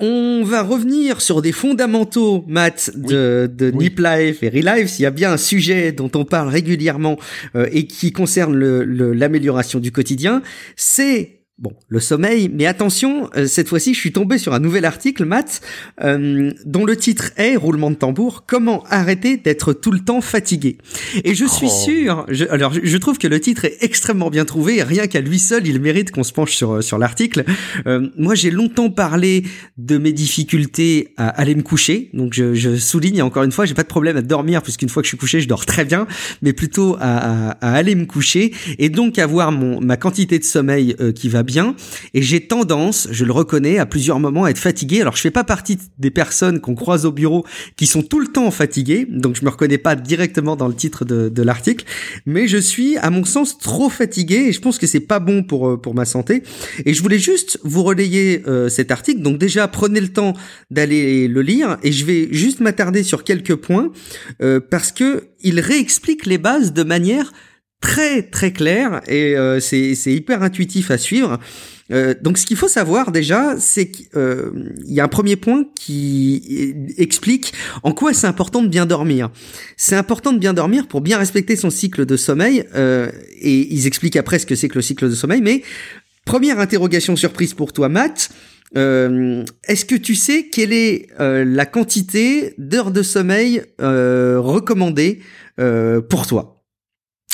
On 0.00 0.42
va 0.44 0.62
revenir 0.62 1.20
sur 1.20 1.40
des 1.40 1.52
fondamentaux, 1.52 2.44
Matt, 2.48 2.90
de, 2.96 3.48
de 3.52 3.70
Nip 3.70 4.00
Life 4.00 4.42
et 4.42 4.48
Relive. 4.48 4.88
S'il 4.88 5.04
y 5.04 5.06
a 5.06 5.12
bien 5.12 5.30
un 5.32 5.36
sujet 5.36 5.92
dont 5.92 6.10
on 6.16 6.24
parle 6.24 6.48
régulièrement 6.48 7.16
et 7.54 7.86
qui 7.86 8.10
concerne 8.10 8.58
l'amélioration 8.58 9.78
du 9.78 9.92
quotidien, 9.92 10.42
c'est 10.74 11.36
Bon, 11.58 11.72
le 11.88 12.00
sommeil, 12.00 12.50
mais 12.52 12.66
attention, 12.66 13.30
euh, 13.34 13.46
cette 13.46 13.68
fois-ci, 13.70 13.94
je 13.94 13.98
suis 13.98 14.12
tombé 14.12 14.36
sur 14.36 14.52
un 14.52 14.58
nouvel 14.60 14.84
article, 14.84 15.24
Matt, 15.24 15.62
euh, 16.02 16.52
dont 16.66 16.84
le 16.84 16.96
titre 16.96 17.30
est 17.38 17.56
roulement 17.56 17.90
de 17.90 17.96
tambour. 17.96 18.44
Comment 18.46 18.84
arrêter 18.90 19.38
d'être 19.38 19.72
tout 19.72 19.90
le 19.90 20.00
temps 20.00 20.20
fatigué 20.20 20.76
Et 21.24 21.34
je 21.34 21.46
suis 21.46 21.68
Oh. 21.68 21.84
sûr. 21.84 22.26
Je, 22.28 22.44
alors, 22.50 22.74
je, 22.74 22.96
trouve 22.98 23.16
que 23.16 23.26
le 23.26 23.40
titre 23.40 23.64
est 23.64 23.78
extrêmement 23.80 24.28
bien 24.28 24.44
trouvé. 24.44 24.82
Rien 24.82 25.06
qu'à 25.06 25.22
lui 25.22 25.38
seul, 25.38 25.66
il 25.66 25.80
mérite 25.80 26.10
qu'on 26.10 26.24
se 26.24 26.32
penche 26.34 26.54
sur 26.54 26.72
euh, 26.72 26.80
sur 26.82 26.98
l'article. 26.98 27.44
Euh, 27.86 28.10
moi, 28.18 28.34
j'ai 28.34 28.50
longtemps 28.50 28.90
parlé 28.90 29.44
de 29.78 29.96
mes 29.96 30.12
difficultés 30.12 31.14
à 31.16 31.28
aller 31.28 31.54
me 31.54 31.62
coucher. 31.62 32.10
Donc, 32.12 32.34
je, 32.34 32.52
je 32.52 32.76
souligne 32.76 33.22
encore 33.22 33.44
une 33.44 33.52
fois, 33.52 33.64
j'ai 33.64 33.72
pas 33.72 33.82
de 33.82 33.88
problème 33.88 34.18
à 34.18 34.22
dormir 34.22 34.60
puisqu'une 34.62 34.90
fois 34.90 35.00
que 35.02 35.06
je 35.06 35.10
suis 35.12 35.16
couché, 35.18 35.40
je 35.40 35.48
dors 35.48 35.64
très 35.64 35.86
bien, 35.86 36.06
mais 36.42 36.52
plutôt 36.52 36.96
à, 37.00 37.50
à, 37.50 37.50
à 37.62 37.72
aller 37.72 37.94
me 37.94 38.04
coucher 38.04 38.52
et 38.78 38.90
donc 38.90 39.18
avoir 39.18 39.52
mon 39.52 39.80
ma 39.80 39.96
quantité 39.96 40.38
de 40.38 40.44
sommeil 40.44 40.94
euh, 41.00 41.12
qui 41.12 41.30
va 41.30 41.45
bien. 41.46 41.74
Et 42.12 42.20
j'ai 42.20 42.46
tendance, 42.46 43.08
je 43.10 43.24
le 43.24 43.32
reconnais, 43.32 43.78
à 43.78 43.86
plusieurs 43.86 44.20
moments 44.20 44.44
à 44.44 44.50
être 44.50 44.58
fatigué. 44.58 45.00
Alors 45.00 45.16
je 45.16 45.22
fais 45.22 45.30
pas 45.30 45.44
partie 45.44 45.78
des 45.98 46.10
personnes 46.10 46.60
qu'on 46.60 46.74
croise 46.74 47.06
au 47.06 47.12
bureau 47.12 47.46
qui 47.76 47.86
sont 47.86 48.02
tout 48.02 48.20
le 48.20 48.26
temps 48.26 48.50
fatiguées, 48.50 49.06
donc 49.08 49.36
je 49.36 49.44
me 49.44 49.50
reconnais 49.50 49.78
pas 49.78 49.96
directement 49.96 50.56
dans 50.56 50.68
le 50.68 50.74
titre 50.74 51.04
de, 51.04 51.30
de 51.30 51.42
l'article, 51.42 51.86
mais 52.26 52.48
je 52.48 52.58
suis, 52.58 52.98
à 52.98 53.10
mon 53.10 53.24
sens, 53.24 53.58
trop 53.58 53.88
fatigué 53.88 54.46
et 54.48 54.52
je 54.52 54.60
pense 54.60 54.78
que 54.78 54.86
c'est 54.86 55.00
pas 55.00 55.20
bon 55.20 55.42
pour 55.42 55.68
euh, 55.68 55.76
pour 55.76 55.94
ma 55.94 56.04
santé. 56.04 56.42
Et 56.84 56.94
je 56.94 57.02
voulais 57.02 57.18
juste 57.18 57.58
vous 57.62 57.82
relayer 57.82 58.42
euh, 58.46 58.68
cet 58.68 58.90
article. 58.90 59.22
Donc 59.22 59.38
déjà, 59.38 59.68
prenez 59.68 60.00
le 60.00 60.08
temps 60.08 60.34
d'aller 60.70 61.28
le 61.28 61.42
lire 61.42 61.78
et 61.82 61.92
je 61.92 62.04
vais 62.04 62.28
juste 62.32 62.60
m'attarder 62.60 63.02
sur 63.02 63.24
quelques 63.24 63.54
points 63.54 63.90
euh, 64.42 64.60
parce 64.60 64.92
que 64.92 65.28
il 65.42 65.60
réexplique 65.60 66.26
les 66.26 66.38
bases 66.38 66.72
de 66.72 66.82
manière 66.82 67.32
très 67.80 68.22
très 68.22 68.52
claire 68.52 69.00
et 69.06 69.36
euh, 69.36 69.60
c'est 69.60 69.94
hyper 70.06 70.42
intuitif 70.42 70.90
à 70.90 70.98
suivre. 70.98 71.38
Euh, 71.92 72.14
donc 72.20 72.36
ce 72.36 72.46
qu'il 72.46 72.56
faut 72.56 72.68
savoir 72.68 73.12
déjà, 73.12 73.54
c'est 73.58 73.90
qu'il 73.90 74.08
y 74.86 75.00
a 75.00 75.04
un 75.04 75.08
premier 75.08 75.36
point 75.36 75.64
qui 75.74 76.74
explique 76.98 77.52
en 77.82 77.92
quoi 77.92 78.12
c'est 78.12 78.26
important 78.26 78.62
de 78.62 78.68
bien 78.68 78.86
dormir. 78.86 79.30
C'est 79.76 79.94
important 79.94 80.32
de 80.32 80.38
bien 80.38 80.54
dormir 80.54 80.88
pour 80.88 81.00
bien 81.00 81.18
respecter 81.18 81.54
son 81.54 81.70
cycle 81.70 82.04
de 82.06 82.16
sommeil 82.16 82.64
euh, 82.74 83.10
et 83.40 83.72
ils 83.72 83.86
expliquent 83.86 84.16
après 84.16 84.38
ce 84.38 84.46
que 84.46 84.56
c'est 84.56 84.68
que 84.68 84.76
le 84.76 84.82
cycle 84.82 85.08
de 85.08 85.14
sommeil. 85.14 85.40
Mais 85.40 85.62
première 86.24 86.58
interrogation 86.58 87.14
surprise 87.14 87.54
pour 87.54 87.72
toi, 87.72 87.88
Matt. 87.88 88.30
Euh, 88.76 89.44
Est-ce 89.68 89.84
que 89.84 89.94
tu 89.94 90.14
sais 90.16 90.48
quelle 90.48 90.72
est 90.72 91.06
euh, 91.20 91.44
la 91.44 91.66
quantité 91.66 92.54
d'heures 92.58 92.90
de 92.90 93.02
sommeil 93.02 93.62
euh, 93.80 94.40
recommandée 94.40 95.20
euh, 95.60 96.00
pour 96.00 96.26
toi? 96.26 96.55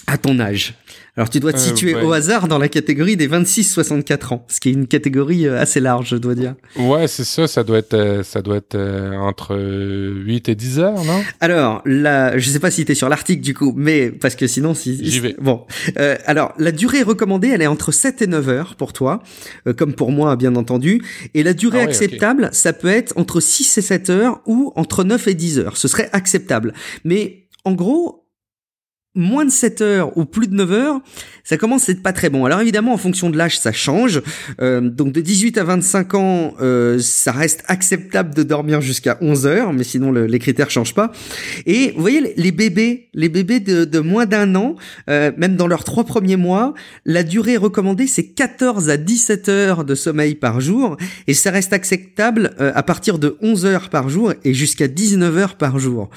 À 0.06 0.18
ton 0.18 0.38
âge 0.40 0.74
Alors 1.16 1.30
tu 1.30 1.38
dois 1.40 1.52
te 1.52 1.58
Euh, 1.58 1.60
situer 1.60 1.94
ouais. 1.94 2.02
au 2.02 2.12
hasard 2.12 2.48
dans 2.48 2.58
la 2.58 2.68
catégorie 2.68 3.16
des 3.16 3.28
26-64 3.28 4.34
ans, 4.34 4.44
ce 4.48 4.60
qui 4.60 4.70
est 4.70 4.72
une 4.72 4.86
catégorie 4.86 5.46
euh, 5.46 5.60
assez 5.60 5.78
large, 5.80 6.08
je 6.10 6.16
dois 6.16 6.34
dire. 6.34 6.54
Ouais, 6.76 7.06
c'est 7.06 7.24
ça, 7.24 7.46
ça 7.46 7.62
doit 7.64 7.78
être, 7.78 7.94
euh, 7.94 8.22
ça 8.22 8.40
doit 8.42 8.56
être 8.56 8.76
entre 9.20 9.54
euh, 9.54 10.22
8 10.24 10.48
et 10.48 10.54
10 10.54 10.78
heures, 10.80 11.04
non? 11.04 11.22
Alors, 11.40 11.82
la, 11.84 12.38
je 12.38 12.48
sais 12.50 12.58
pas 12.58 12.70
si 12.70 12.84
t'es 12.84 12.94
sur 12.94 13.08
l'article 13.08 13.42
du 13.42 13.54
coup, 13.54 13.72
mais 13.76 14.10
parce 14.10 14.34
que 14.34 14.46
sinon, 14.46 14.74
si 14.74 14.98
J'y 15.04 15.20
vais. 15.20 15.36
Bon, 15.40 15.64
Euh, 15.98 16.16
alors 16.26 16.54
la 16.58 16.72
durée 16.72 17.02
recommandée, 17.02 17.48
elle 17.48 17.62
est 17.62 17.66
entre 17.66 17.92
7 17.92 18.22
et 18.22 18.26
9 18.26 18.48
heures 18.48 18.74
pour 18.76 18.92
toi, 18.92 19.22
euh, 19.66 19.72
comme 19.74 19.94
pour 19.94 20.10
moi 20.12 20.34
bien 20.36 20.56
entendu, 20.56 21.02
et 21.34 21.42
la 21.42 21.52
durée 21.54 21.78
Ah 21.80 21.84
ouais, 21.84 21.88
acceptable, 21.88 22.48
ça 22.52 22.72
peut 22.72 22.88
être 22.88 23.12
entre 23.16 23.40
6 23.40 23.76
et 23.78 23.82
7 23.82 24.10
heures 24.10 24.40
ou 24.46 24.72
entre 24.76 25.04
9 25.04 25.28
et 25.28 25.34
10 25.34 25.58
heures. 25.58 25.76
Ce 25.76 25.88
serait 25.88 26.08
acceptable. 26.12 26.72
Mais 27.04 27.44
en 27.64 27.72
gros, 27.72 28.21
moins 29.14 29.44
de 29.44 29.50
7 29.50 29.80
heures 29.82 30.16
ou 30.16 30.24
plus 30.24 30.46
de 30.48 30.54
9 30.54 30.72
heures, 30.72 31.00
ça 31.44 31.56
commence 31.58 31.88
à 31.88 31.92
être 31.92 32.02
pas 32.02 32.12
très 32.14 32.30
bon. 32.30 32.46
Alors 32.46 32.60
évidemment, 32.60 32.94
en 32.94 32.96
fonction 32.96 33.28
de 33.28 33.36
l'âge, 33.36 33.58
ça 33.58 33.70
change. 33.72 34.22
Euh, 34.60 34.80
donc 34.80 35.12
de 35.12 35.20
18 35.20 35.58
à 35.58 35.64
25 35.64 36.14
ans, 36.14 36.54
euh, 36.62 36.98
ça 36.98 37.30
reste 37.32 37.62
acceptable 37.66 38.34
de 38.34 38.42
dormir 38.42 38.80
jusqu'à 38.80 39.18
11 39.20 39.46
heures, 39.46 39.72
mais 39.74 39.84
sinon 39.84 40.12
le- 40.12 40.26
les 40.26 40.38
critères 40.38 40.70
changent 40.70 40.94
pas. 40.94 41.12
Et 41.66 41.92
vous 41.94 42.00
voyez, 42.00 42.32
les- 42.36 42.52
bébés, 42.52 43.08
les 43.12 43.28
bébés 43.28 43.60
de, 43.60 43.84
de 43.84 43.98
moins 43.98 44.24
d'un 44.26 44.54
an, 44.54 44.76
euh, 45.10 45.30
même 45.36 45.56
dans 45.56 45.66
leurs 45.66 45.84
trois 45.84 46.04
premiers 46.04 46.36
mois, 46.36 46.72
la 47.04 47.22
durée 47.22 47.56
recommandée, 47.56 48.06
c'est 48.06 48.28
14 48.28 48.88
à 48.88 48.96
17 48.96 49.48
heures 49.48 49.84
de 49.84 49.94
sommeil 49.94 50.34
par 50.36 50.60
jour, 50.60 50.96
et 51.26 51.34
ça 51.34 51.50
reste 51.50 51.72
acceptable 51.72 52.54
euh, 52.60 52.72
à 52.74 52.82
partir 52.82 53.18
de 53.18 53.36
11 53.42 53.66
heures 53.66 53.90
par 53.90 54.08
jour 54.08 54.32
et 54.44 54.54
jusqu'à 54.54 54.88
19 54.88 55.36
heures 55.36 55.56
par 55.56 55.78
jour. 55.78 56.08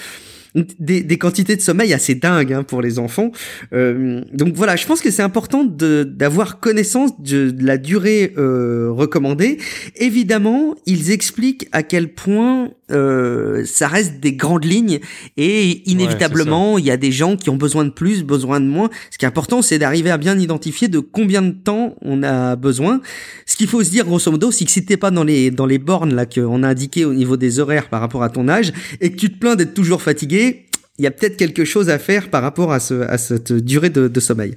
Des, 0.79 1.03
des 1.03 1.17
quantités 1.17 1.57
de 1.57 1.61
sommeil 1.61 1.93
assez 1.93 2.15
dingues 2.15 2.53
hein, 2.53 2.63
pour 2.63 2.81
les 2.81 2.97
enfants. 2.97 3.31
Euh, 3.73 4.21
donc 4.31 4.53
voilà, 4.55 4.77
je 4.77 4.85
pense 4.85 5.01
que 5.01 5.11
c'est 5.11 5.21
important 5.21 5.65
d'avoir 5.65 6.61
connaissance 6.61 7.19
de, 7.19 7.51
de 7.51 7.65
la 7.65 7.77
durée 7.77 8.33
euh, 8.37 8.89
recommandée. 8.89 9.57
Évidemment, 9.97 10.75
ils 10.85 11.11
expliquent 11.11 11.67
à 11.73 11.83
quel 11.83 12.13
point 12.13 12.71
euh, 12.91 13.63
ça 13.65 13.87
reste 13.87 14.19
des 14.19 14.33
grandes 14.33 14.65
lignes 14.65 14.99
et 15.37 15.89
inévitablement, 15.89 16.77
il 16.77 16.85
y 16.85 16.91
a 16.91 16.97
des 16.97 17.11
gens 17.11 17.35
qui 17.35 17.49
ont 17.49 17.55
besoin 17.55 17.83
de 17.85 17.89
plus, 17.89 18.23
besoin 18.23 18.59
de 18.59 18.65
moins. 18.65 18.89
Ce 19.09 19.17
qui 19.17 19.25
est 19.25 19.27
important, 19.27 19.61
c'est 19.61 19.79
d'arriver 19.79 20.11
à 20.11 20.17
bien 20.17 20.37
identifier 20.37 20.87
de 20.87 20.99
combien 20.99 21.41
de 21.41 21.51
temps 21.51 21.95
on 22.01 22.21
a 22.23 22.55
besoin. 22.55 23.01
Ce 23.45 23.55
qu'il 23.55 23.67
faut 23.67 23.83
se 23.83 23.89
dire 23.89 24.05
grosso 24.05 24.31
modo, 24.31 24.51
c'est 24.51 24.65
que 24.65 24.71
si 24.71 24.85
t'es 24.85 24.97
pas 24.97 25.11
dans 25.11 25.23
les 25.23 25.51
dans 25.51 25.65
les 25.65 25.79
bornes 25.79 26.13
là 26.13 26.25
qu'on 26.25 26.63
a 26.63 26.67
indiqué 26.67 27.05
au 27.05 27.13
niveau 27.13 27.37
des 27.37 27.59
horaires 27.59 27.89
par 27.89 28.01
rapport 28.01 28.23
à 28.23 28.29
ton 28.29 28.47
âge 28.47 28.71
et 29.01 29.11
que 29.11 29.15
tu 29.17 29.31
te 29.31 29.37
plains 29.39 29.55
d'être 29.55 29.73
toujours 29.73 30.01
fatigué, 30.01 30.65
il 30.97 31.03
y 31.03 31.07
a 31.07 31.11
peut-être 31.11 31.37
quelque 31.37 31.65
chose 31.65 31.89
à 31.89 31.99
faire 31.99 32.29
par 32.29 32.41
rapport 32.41 32.71
à, 32.71 32.79
ce, 32.79 33.01
à 33.01 33.17
cette 33.17 33.51
durée 33.51 33.89
de, 33.89 34.07
de 34.07 34.19
sommeil. 34.19 34.55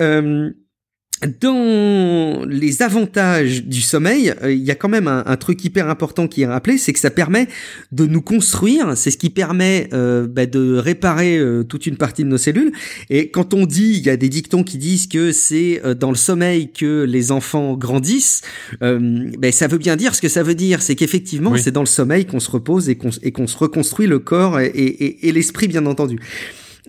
Euh, 0.00 0.50
dans 1.26 2.44
les 2.46 2.82
avantages 2.82 3.64
du 3.64 3.80
sommeil, 3.80 4.34
euh, 4.42 4.52
il 4.52 4.62
y 4.62 4.70
a 4.70 4.74
quand 4.74 4.88
même 4.88 5.08
un, 5.08 5.24
un, 5.26 5.36
truc 5.36 5.64
hyper 5.64 5.88
important 5.88 6.28
qui 6.28 6.42
est 6.42 6.46
rappelé, 6.46 6.78
c'est 6.78 6.92
que 6.92 6.98
ça 6.98 7.10
permet 7.10 7.48
de 7.92 8.06
nous 8.06 8.22
construire, 8.22 8.96
c'est 8.96 9.10
ce 9.10 9.18
qui 9.18 9.30
permet 9.30 9.88
euh, 9.92 10.26
bah, 10.26 10.46
de 10.46 10.76
réparer 10.76 11.36
euh, 11.36 11.62
toute 11.62 11.86
une 11.86 11.96
partie 11.96 12.24
de 12.24 12.28
nos 12.28 12.38
cellules. 12.38 12.72
Et 13.10 13.30
quand 13.30 13.54
on 13.54 13.66
dit, 13.66 13.94
il 13.96 14.06
y 14.06 14.10
a 14.10 14.16
des 14.16 14.28
dictons 14.28 14.62
qui 14.62 14.78
disent 14.78 15.06
que 15.06 15.32
c'est 15.32 15.80
euh, 15.84 15.94
dans 15.94 16.10
le 16.10 16.16
sommeil 16.16 16.72
que 16.72 17.04
les 17.04 17.32
enfants 17.32 17.74
grandissent, 17.74 18.42
bah, 18.80 19.52
ça 19.52 19.66
veut 19.66 19.78
bien 19.78 19.96
dire 19.96 20.14
ce 20.14 20.20
que 20.20 20.28
ça 20.28 20.42
veut 20.42 20.54
dire, 20.54 20.82
c'est 20.82 20.94
qu'effectivement 20.94 21.52
oui. 21.52 21.60
c'est 21.62 21.70
dans 21.70 21.80
le 21.80 21.86
sommeil 21.86 22.26
qu'on 22.26 22.40
se 22.40 22.50
repose 22.50 22.88
et 22.88 22.96
qu'on 22.96 23.46
se 23.46 23.56
reconstruit 23.56 24.06
le 24.06 24.18
corps 24.18 24.60
et, 24.60 24.66
et, 24.66 25.28
et 25.28 25.32
l'esprit 25.32 25.68
bien 25.68 25.86
entendu. 25.86 26.18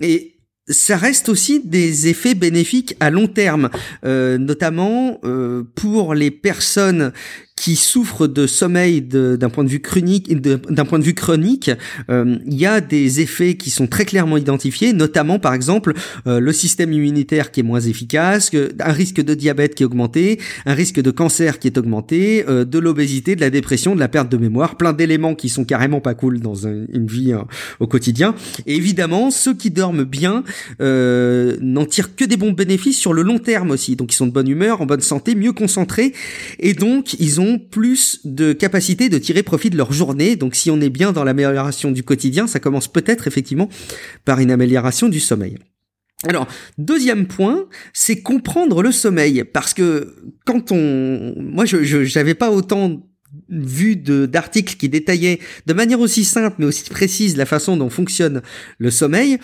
Et 0.02 0.35
ça 0.68 0.98
reste 0.98 1.30
aussi 1.30 1.62
des 1.64 2.08
effets 2.08 2.34
bénéfiques 2.34 2.96
à 3.00 3.10
long 3.10 3.28
terme, 3.28 3.70
euh, 4.04 4.38
notamment 4.38 5.20
euh, 5.24 5.64
pour 5.76 6.16
les 6.16 6.32
personnes 6.32 7.12
qui 7.56 7.78
souffrent 7.78 8.28
de 8.28 8.48
sommeil 8.48 9.02
d'un 9.02 9.50
point 9.50 9.64
de 9.64 9.70
vue 9.70 9.80
chronique, 9.80 10.30
d'un 10.42 10.86
point 10.86 11.00
de 11.00 11.04
vue 11.06 11.14
chronique, 11.14 11.72
euh, 12.10 12.38
il 12.46 12.56
y 12.56 12.66
a 12.66 12.82
des 12.82 13.22
effets 13.22 13.56
qui 13.56 13.70
sont 13.70 13.88
très 13.88 14.04
clairement 14.04 14.36
identifiés, 14.36 14.92
notamment 14.92 15.40
par 15.40 15.54
exemple 15.54 15.94
euh, 16.28 16.42
le 16.42 16.52
système 16.52 16.92
immunitaire 16.92 17.52
qui 17.52 17.62
est 17.62 17.64
moins 17.64 17.80
efficace, 17.80 18.52
un 18.80 18.92
risque 18.92 19.22
de 19.22 19.34
diabète 19.34 19.74
qui 19.74 19.84
est 19.84 19.86
augmenté, 19.86 20.40
un 20.66 20.74
risque 20.74 21.02
de 21.02 21.12
cancer 21.12 21.60
qui 21.60 21.68
est 21.68 21.78
augmenté, 21.78 22.44
euh, 22.50 22.66
de 22.66 22.78
l'obésité, 22.78 23.38
de 23.38 23.42
la 23.42 23.50
dépression, 23.50 23.96
de 23.96 24.02
la 24.02 24.10
perte 24.10 24.30
de 24.30 24.38
mémoire, 24.38 24.76
plein 24.76 24.92
d'éléments 24.92 25.34
qui 25.34 25.48
sont 25.48 25.64
carrément 25.64 26.02
pas 26.02 26.14
cool 26.14 26.42
dans 26.42 26.68
un, 26.68 26.86
une 26.92 27.08
vie 27.08 27.32
hein, 27.32 27.48
au 27.80 27.88
quotidien. 27.88 28.36
Et 28.66 28.76
évidemment, 28.76 29.32
ceux 29.32 29.54
qui 29.54 29.72
dorment 29.72 30.04
bien 30.04 30.44
euh, 30.82 31.56
n'en 31.62 31.86
tirent 31.86 32.18
que 32.18 32.26
des 32.26 32.38
bons 32.38 32.52
bénéfices 32.52 33.00
sur 33.00 33.14
le 33.14 33.22
long 33.22 33.40
terme 33.40 33.72
aussi. 33.72 33.96
Donc 33.96 34.12
ils 34.12 34.18
sont 34.18 34.28
de 34.28 34.34
bonne 34.34 34.50
humeur, 34.50 34.82
en 34.82 34.86
bonne 34.86 35.02
santé, 35.02 35.36
mieux 35.36 35.54
concentrés, 35.54 36.12
et 36.60 36.74
donc 36.74 37.14
ils 37.20 37.40
ont 37.40 37.45
plus 37.72 38.22
de 38.26 38.54
capacité 38.54 39.10
de 39.10 39.18
tirer 39.18 39.44
profit 39.44 39.70
de 39.70 39.78
leur 39.78 39.94
journée. 39.94 40.36
Donc 40.36 40.56
si 40.56 40.70
on 40.72 40.82
est 40.82 40.90
bien 40.90 41.12
dans 41.12 41.24
l'amélioration 41.24 41.92
du 41.92 42.04
quotidien, 42.04 42.48
ça 42.48 42.60
commence 42.60 42.88
peut-être 42.88 43.28
effectivement 43.28 43.70
par 44.26 44.40
une 44.40 44.52
amélioration 44.52 45.10
du 45.10 45.20
sommeil. 45.20 45.58
Alors, 46.24 46.48
deuxième 46.78 47.28
point, 47.28 47.68
c'est 47.94 48.22
comprendre 48.22 48.82
le 48.82 48.92
sommeil. 48.92 49.44
Parce 49.44 49.74
que 49.74 50.16
quand 50.46 50.72
on... 50.72 51.34
Moi, 51.38 51.66
je 51.66 52.18
n'avais 52.18 52.34
pas 52.34 52.52
autant 52.52 53.08
vu 53.50 53.96
d'articles 53.98 54.76
qui 54.78 54.90
détaillaient 54.90 55.40
de 55.66 55.74
manière 55.74 56.00
aussi 56.00 56.24
simple 56.24 56.56
mais 56.60 56.66
aussi 56.66 56.90
précise 56.90 57.36
la 57.36 57.46
façon 57.46 57.76
dont 57.76 57.90
fonctionne 57.90 58.42
le 58.78 58.92
sommeil. 58.92 59.38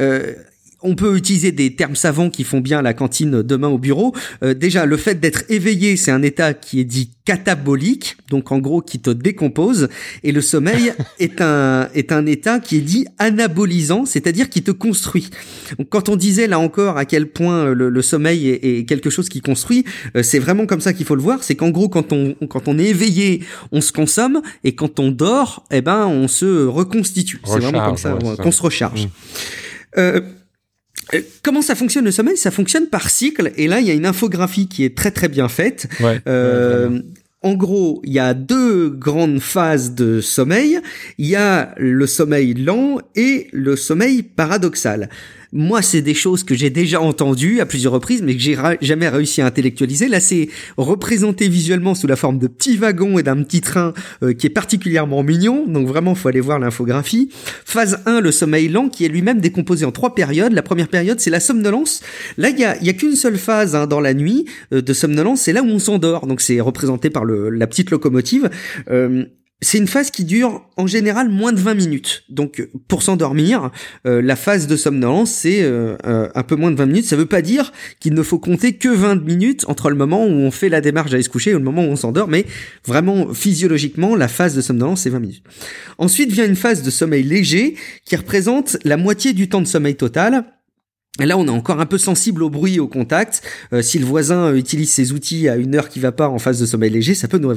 Euh, 0.00 0.34
on 0.82 0.94
peut 0.94 1.16
utiliser 1.16 1.50
des 1.52 1.74
termes 1.74 1.96
savants 1.96 2.30
qui 2.30 2.44
font 2.44 2.60
bien 2.60 2.82
la 2.82 2.94
cantine 2.94 3.42
demain 3.42 3.68
au 3.68 3.78
bureau. 3.78 4.14
Euh, 4.42 4.54
déjà, 4.54 4.86
le 4.86 4.96
fait 4.96 5.16
d'être 5.16 5.42
éveillé, 5.48 5.96
c'est 5.96 6.12
un 6.12 6.22
état 6.22 6.54
qui 6.54 6.80
est 6.80 6.84
dit 6.84 7.10
catabolique, 7.24 8.16
donc 8.30 8.52
en 8.52 8.58
gros 8.58 8.80
qui 8.80 9.00
te 9.00 9.10
décompose, 9.10 9.88
et 10.22 10.32
le 10.32 10.40
sommeil 10.40 10.92
est 11.18 11.40
un 11.40 11.88
est 11.94 12.12
un 12.12 12.24
état 12.26 12.60
qui 12.60 12.76
est 12.76 12.80
dit 12.80 13.06
anabolisant, 13.18 14.06
c'est-à-dire 14.06 14.48
qui 14.48 14.62
te 14.62 14.70
construit. 14.70 15.30
Donc, 15.78 15.88
quand 15.88 16.08
on 16.08 16.16
disait 16.16 16.46
là 16.46 16.58
encore 16.58 16.96
à 16.96 17.04
quel 17.04 17.26
point 17.26 17.74
le, 17.74 17.90
le 17.90 18.02
sommeil 18.02 18.48
est, 18.48 18.78
est, 18.78 18.84
quelque 18.84 19.10
chose 19.10 19.28
qui 19.28 19.40
construit, 19.40 19.84
euh, 20.16 20.22
c'est 20.22 20.38
vraiment 20.38 20.66
comme 20.66 20.80
ça 20.80 20.92
qu'il 20.92 21.06
faut 21.06 21.16
le 21.16 21.22
voir. 21.22 21.42
C'est 21.42 21.56
qu'en 21.56 21.70
gros, 21.70 21.88
quand 21.88 22.12
on 22.12 22.34
quand 22.48 22.68
on 22.68 22.78
est 22.78 22.86
éveillé, 22.86 23.42
on 23.72 23.80
se 23.80 23.92
consomme, 23.92 24.40
et 24.62 24.74
quand 24.74 25.00
on 25.00 25.10
dort, 25.10 25.66
eh 25.72 25.80
ben 25.80 26.06
on 26.06 26.28
se 26.28 26.66
reconstitue. 26.66 27.40
C'est 27.44 27.58
vraiment 27.58 27.84
comme 27.84 27.96
ça 27.96 28.14
ouais, 28.14 28.36
qu'on 28.36 28.52
se 28.52 28.62
recharge. 28.62 29.06
Mmh. 29.06 29.10
Euh, 29.98 30.20
comment 31.42 31.62
ça 31.62 31.74
fonctionne 31.74 32.04
le 32.04 32.10
sommeil? 32.10 32.36
Ça 32.36 32.50
fonctionne 32.50 32.86
par 32.86 33.10
cycle. 33.10 33.52
Et 33.56 33.66
là, 33.66 33.80
il 33.80 33.86
y 33.86 33.90
a 33.90 33.94
une 33.94 34.06
infographie 34.06 34.68
qui 34.68 34.84
est 34.84 34.96
très 34.96 35.10
très 35.10 35.28
bien 35.28 35.48
faite. 35.48 35.88
Euh, 36.26 37.00
en 37.42 37.54
gros, 37.54 38.00
il 38.04 38.12
y 38.12 38.18
a 38.18 38.34
deux 38.34 38.88
grandes 38.90 39.40
phases 39.40 39.94
de 39.94 40.20
sommeil. 40.20 40.80
Il 41.18 41.26
y 41.26 41.36
a 41.36 41.74
le 41.76 42.06
sommeil 42.06 42.54
lent 42.54 42.98
et 43.14 43.48
le 43.52 43.76
sommeil 43.76 44.22
paradoxal. 44.22 45.08
Moi, 45.52 45.80
c'est 45.80 46.02
des 46.02 46.14
choses 46.14 46.44
que 46.44 46.54
j'ai 46.54 46.70
déjà 46.70 47.00
entendues 47.00 47.60
à 47.60 47.66
plusieurs 47.66 47.92
reprises, 47.92 48.22
mais 48.22 48.34
que 48.34 48.40
j'ai 48.40 48.56
jamais 48.82 49.08
réussi 49.08 49.40
à 49.40 49.46
intellectualiser. 49.46 50.08
Là, 50.08 50.20
c'est 50.20 50.48
représenté 50.76 51.48
visuellement 51.48 51.94
sous 51.94 52.06
la 52.06 52.16
forme 52.16 52.38
de 52.38 52.46
petits 52.46 52.76
wagons 52.76 53.18
et 53.18 53.22
d'un 53.22 53.42
petit 53.42 53.60
train 53.60 53.94
euh, 54.22 54.34
qui 54.34 54.46
est 54.46 54.50
particulièrement 54.50 55.22
mignon. 55.22 55.66
Donc 55.66 55.88
vraiment, 55.88 56.14
faut 56.14 56.28
aller 56.28 56.40
voir 56.40 56.58
l'infographie. 56.58 57.30
Phase 57.64 58.00
1, 58.04 58.20
le 58.20 58.30
sommeil 58.30 58.68
lent, 58.68 58.88
qui 58.88 59.04
est 59.04 59.08
lui-même 59.08 59.40
décomposé 59.40 59.86
en 59.86 59.92
trois 59.92 60.14
périodes. 60.14 60.52
La 60.52 60.62
première 60.62 60.88
période, 60.88 61.20
c'est 61.20 61.30
la 61.30 61.40
somnolence. 61.40 62.02
Là, 62.36 62.50
il 62.50 62.58
y 62.58 62.64
a, 62.64 62.82
y 62.82 62.90
a 62.90 62.92
qu'une 62.92 63.16
seule 63.16 63.38
phase 63.38 63.74
hein, 63.74 63.86
dans 63.86 64.00
la 64.00 64.14
nuit 64.14 64.44
euh, 64.72 64.82
de 64.82 64.92
somnolence, 64.92 65.42
c'est 65.42 65.52
là 65.52 65.62
où 65.62 65.66
on 65.66 65.78
s'endort. 65.78 66.26
Donc 66.26 66.40
c'est 66.40 66.60
représenté 66.60 67.08
par 67.10 67.24
le, 67.24 67.48
la 67.48 67.66
petite 67.66 67.90
locomotive. 67.90 68.50
Euh, 68.90 69.24
c'est 69.60 69.78
une 69.78 69.88
phase 69.88 70.12
qui 70.12 70.24
dure 70.24 70.62
en 70.76 70.86
général 70.86 71.28
moins 71.28 71.52
de 71.52 71.58
20 71.58 71.74
minutes. 71.74 72.24
Donc 72.28 72.68
pour 72.86 73.02
s'endormir, 73.02 73.70
euh, 74.06 74.22
la 74.22 74.36
phase 74.36 74.68
de 74.68 74.76
somnolence 74.76 75.32
c'est 75.32 75.62
euh, 75.62 75.96
euh, 76.06 76.28
un 76.34 76.42
peu 76.44 76.54
moins 76.54 76.70
de 76.70 76.76
20 76.76 76.86
minutes. 76.86 77.06
Ça 77.06 77.16
veut 77.16 77.26
pas 77.26 77.42
dire 77.42 77.72
qu'il 77.98 78.14
ne 78.14 78.22
faut 78.22 78.38
compter 78.38 78.74
que 78.74 78.88
20 78.88 79.24
minutes 79.24 79.64
entre 79.66 79.90
le 79.90 79.96
moment 79.96 80.24
où 80.24 80.30
on 80.30 80.52
fait 80.52 80.68
la 80.68 80.80
démarche 80.80 81.10
d'aller 81.10 81.24
se 81.24 81.28
coucher 81.28 81.50
et 81.50 81.54
le 81.54 81.58
moment 81.58 81.82
où 81.82 81.88
on 81.88 81.96
s'endort, 81.96 82.28
mais 82.28 82.46
vraiment 82.86 83.34
physiologiquement 83.34 84.14
la 84.14 84.28
phase 84.28 84.54
de 84.54 84.60
somnolence 84.60 85.02
c'est 85.02 85.10
20 85.10 85.18
minutes. 85.18 85.44
Ensuite 85.98 86.30
vient 86.30 86.46
une 86.46 86.56
phase 86.56 86.82
de 86.82 86.90
sommeil 86.90 87.24
léger 87.24 87.74
qui 88.04 88.14
représente 88.14 88.76
la 88.84 88.96
moitié 88.96 89.32
du 89.32 89.48
temps 89.48 89.60
de 89.60 89.66
sommeil 89.66 89.96
total 89.96 90.44
là, 91.26 91.36
on 91.36 91.46
est 91.46 91.50
encore 91.50 91.80
un 91.80 91.86
peu 91.86 91.98
sensible 91.98 92.42
au 92.42 92.50
bruit, 92.50 92.78
au 92.78 92.86
contact. 92.86 93.42
Euh, 93.72 93.82
si 93.82 93.98
le 93.98 94.06
voisin 94.06 94.54
utilise 94.54 94.90
ses 94.90 95.12
outils 95.12 95.48
à 95.48 95.56
une 95.56 95.74
heure 95.74 95.88
qui 95.88 95.98
va 95.98 96.12
pas 96.12 96.28
en 96.28 96.38
phase 96.38 96.60
de 96.60 96.66
sommeil 96.66 96.90
léger, 96.90 97.14
ça 97.14 97.28
peut 97.28 97.38
nous. 97.38 97.48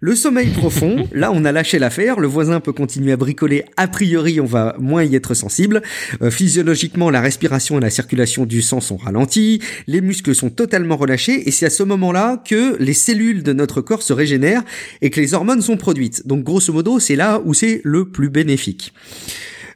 Le 0.00 0.16
sommeil 0.16 0.48
profond, 0.52 1.08
là, 1.12 1.30
on 1.32 1.44
a 1.44 1.52
lâché 1.52 1.78
l'affaire. 1.78 2.18
Le 2.18 2.26
voisin 2.26 2.60
peut 2.60 2.72
continuer 2.72 3.12
à 3.12 3.16
bricoler. 3.16 3.64
A 3.76 3.86
priori, 3.88 4.40
on 4.40 4.46
va 4.46 4.76
moins 4.78 5.04
y 5.04 5.14
être 5.14 5.34
sensible. 5.34 5.82
Euh, 6.22 6.30
physiologiquement, 6.30 7.08
la 7.08 7.20
respiration 7.20 7.78
et 7.78 7.80
la 7.80 7.90
circulation 7.90 8.46
du 8.46 8.62
sang 8.62 8.80
sont 8.80 8.96
ralenties. 8.96 9.60
Les 9.86 10.00
muscles 10.00 10.34
sont 10.34 10.50
totalement 10.50 10.96
relâchés. 10.96 11.48
Et 11.48 11.50
c'est 11.50 11.66
à 11.66 11.70
ce 11.70 11.82
moment-là 11.84 12.42
que 12.44 12.76
les 12.78 12.94
cellules 12.94 13.42
de 13.42 13.52
notre 13.52 13.80
corps 13.80 14.02
se 14.02 14.12
régénèrent 14.12 14.64
et 15.00 15.10
que 15.10 15.20
les 15.20 15.34
hormones 15.34 15.62
sont 15.62 15.76
produites. 15.76 16.26
Donc, 16.26 16.42
grosso 16.42 16.72
modo, 16.72 16.98
c'est 16.98 17.16
là 17.16 17.40
où 17.44 17.54
c'est 17.54 17.80
le 17.84 18.06
plus 18.06 18.28
bénéfique. 18.28 18.92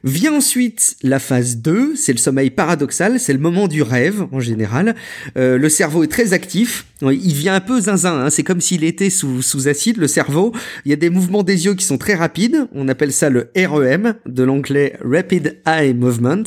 Vient 0.03 0.33
ensuite 0.33 0.95
la 1.01 1.19
phase 1.19 1.57
2, 1.57 1.95
c'est 1.95 2.11
le 2.11 2.17
sommeil 2.17 2.49
paradoxal, 2.49 3.19
c'est 3.19 3.33
le 3.33 3.39
moment 3.39 3.67
du 3.67 3.81
rêve 3.81 4.27
en 4.31 4.39
général. 4.39 4.95
Euh, 5.37 5.57
le 5.57 5.69
cerveau 5.69 6.03
est 6.03 6.07
très 6.07 6.33
actif, 6.33 6.85
il 7.01 7.33
vient 7.33 7.55
un 7.55 7.61
peu 7.61 7.81
zinzin, 7.81 8.25
hein. 8.25 8.29
c'est 8.29 8.43
comme 8.43 8.61
s'il 8.61 8.83
était 8.83 9.09
sous, 9.09 9.41
sous 9.41 9.67
acide, 9.67 9.97
le 9.97 10.07
cerveau. 10.07 10.53
Il 10.85 10.89
y 10.89 10.93
a 10.93 10.97
des 10.97 11.09
mouvements 11.09 11.43
des 11.43 11.65
yeux 11.65 11.75
qui 11.75 11.85
sont 11.85 11.97
très 11.97 12.15
rapides, 12.15 12.67
on 12.73 12.87
appelle 12.87 13.11
ça 13.11 13.29
le 13.29 13.49
REM, 13.55 14.15
de 14.25 14.43
l'anglais 14.43 14.97
Rapid 15.03 15.59
Eye 15.65 15.93
Movement, 15.93 16.43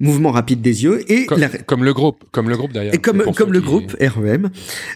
mouvement 0.00 0.30
rapide 0.30 0.62
des 0.62 0.84
yeux. 0.84 1.10
Et 1.10 1.26
comme, 1.26 1.46
comme 1.66 1.84
le 1.84 1.92
groupe, 1.92 2.24
comme 2.32 2.48
le 2.48 2.56
groupe 2.56 2.72
d'ailleurs. 2.72 2.94
Comme, 3.02 3.22
comme 3.34 3.52
le 3.52 3.60
groupe 3.60 3.96
REM. 4.00 4.50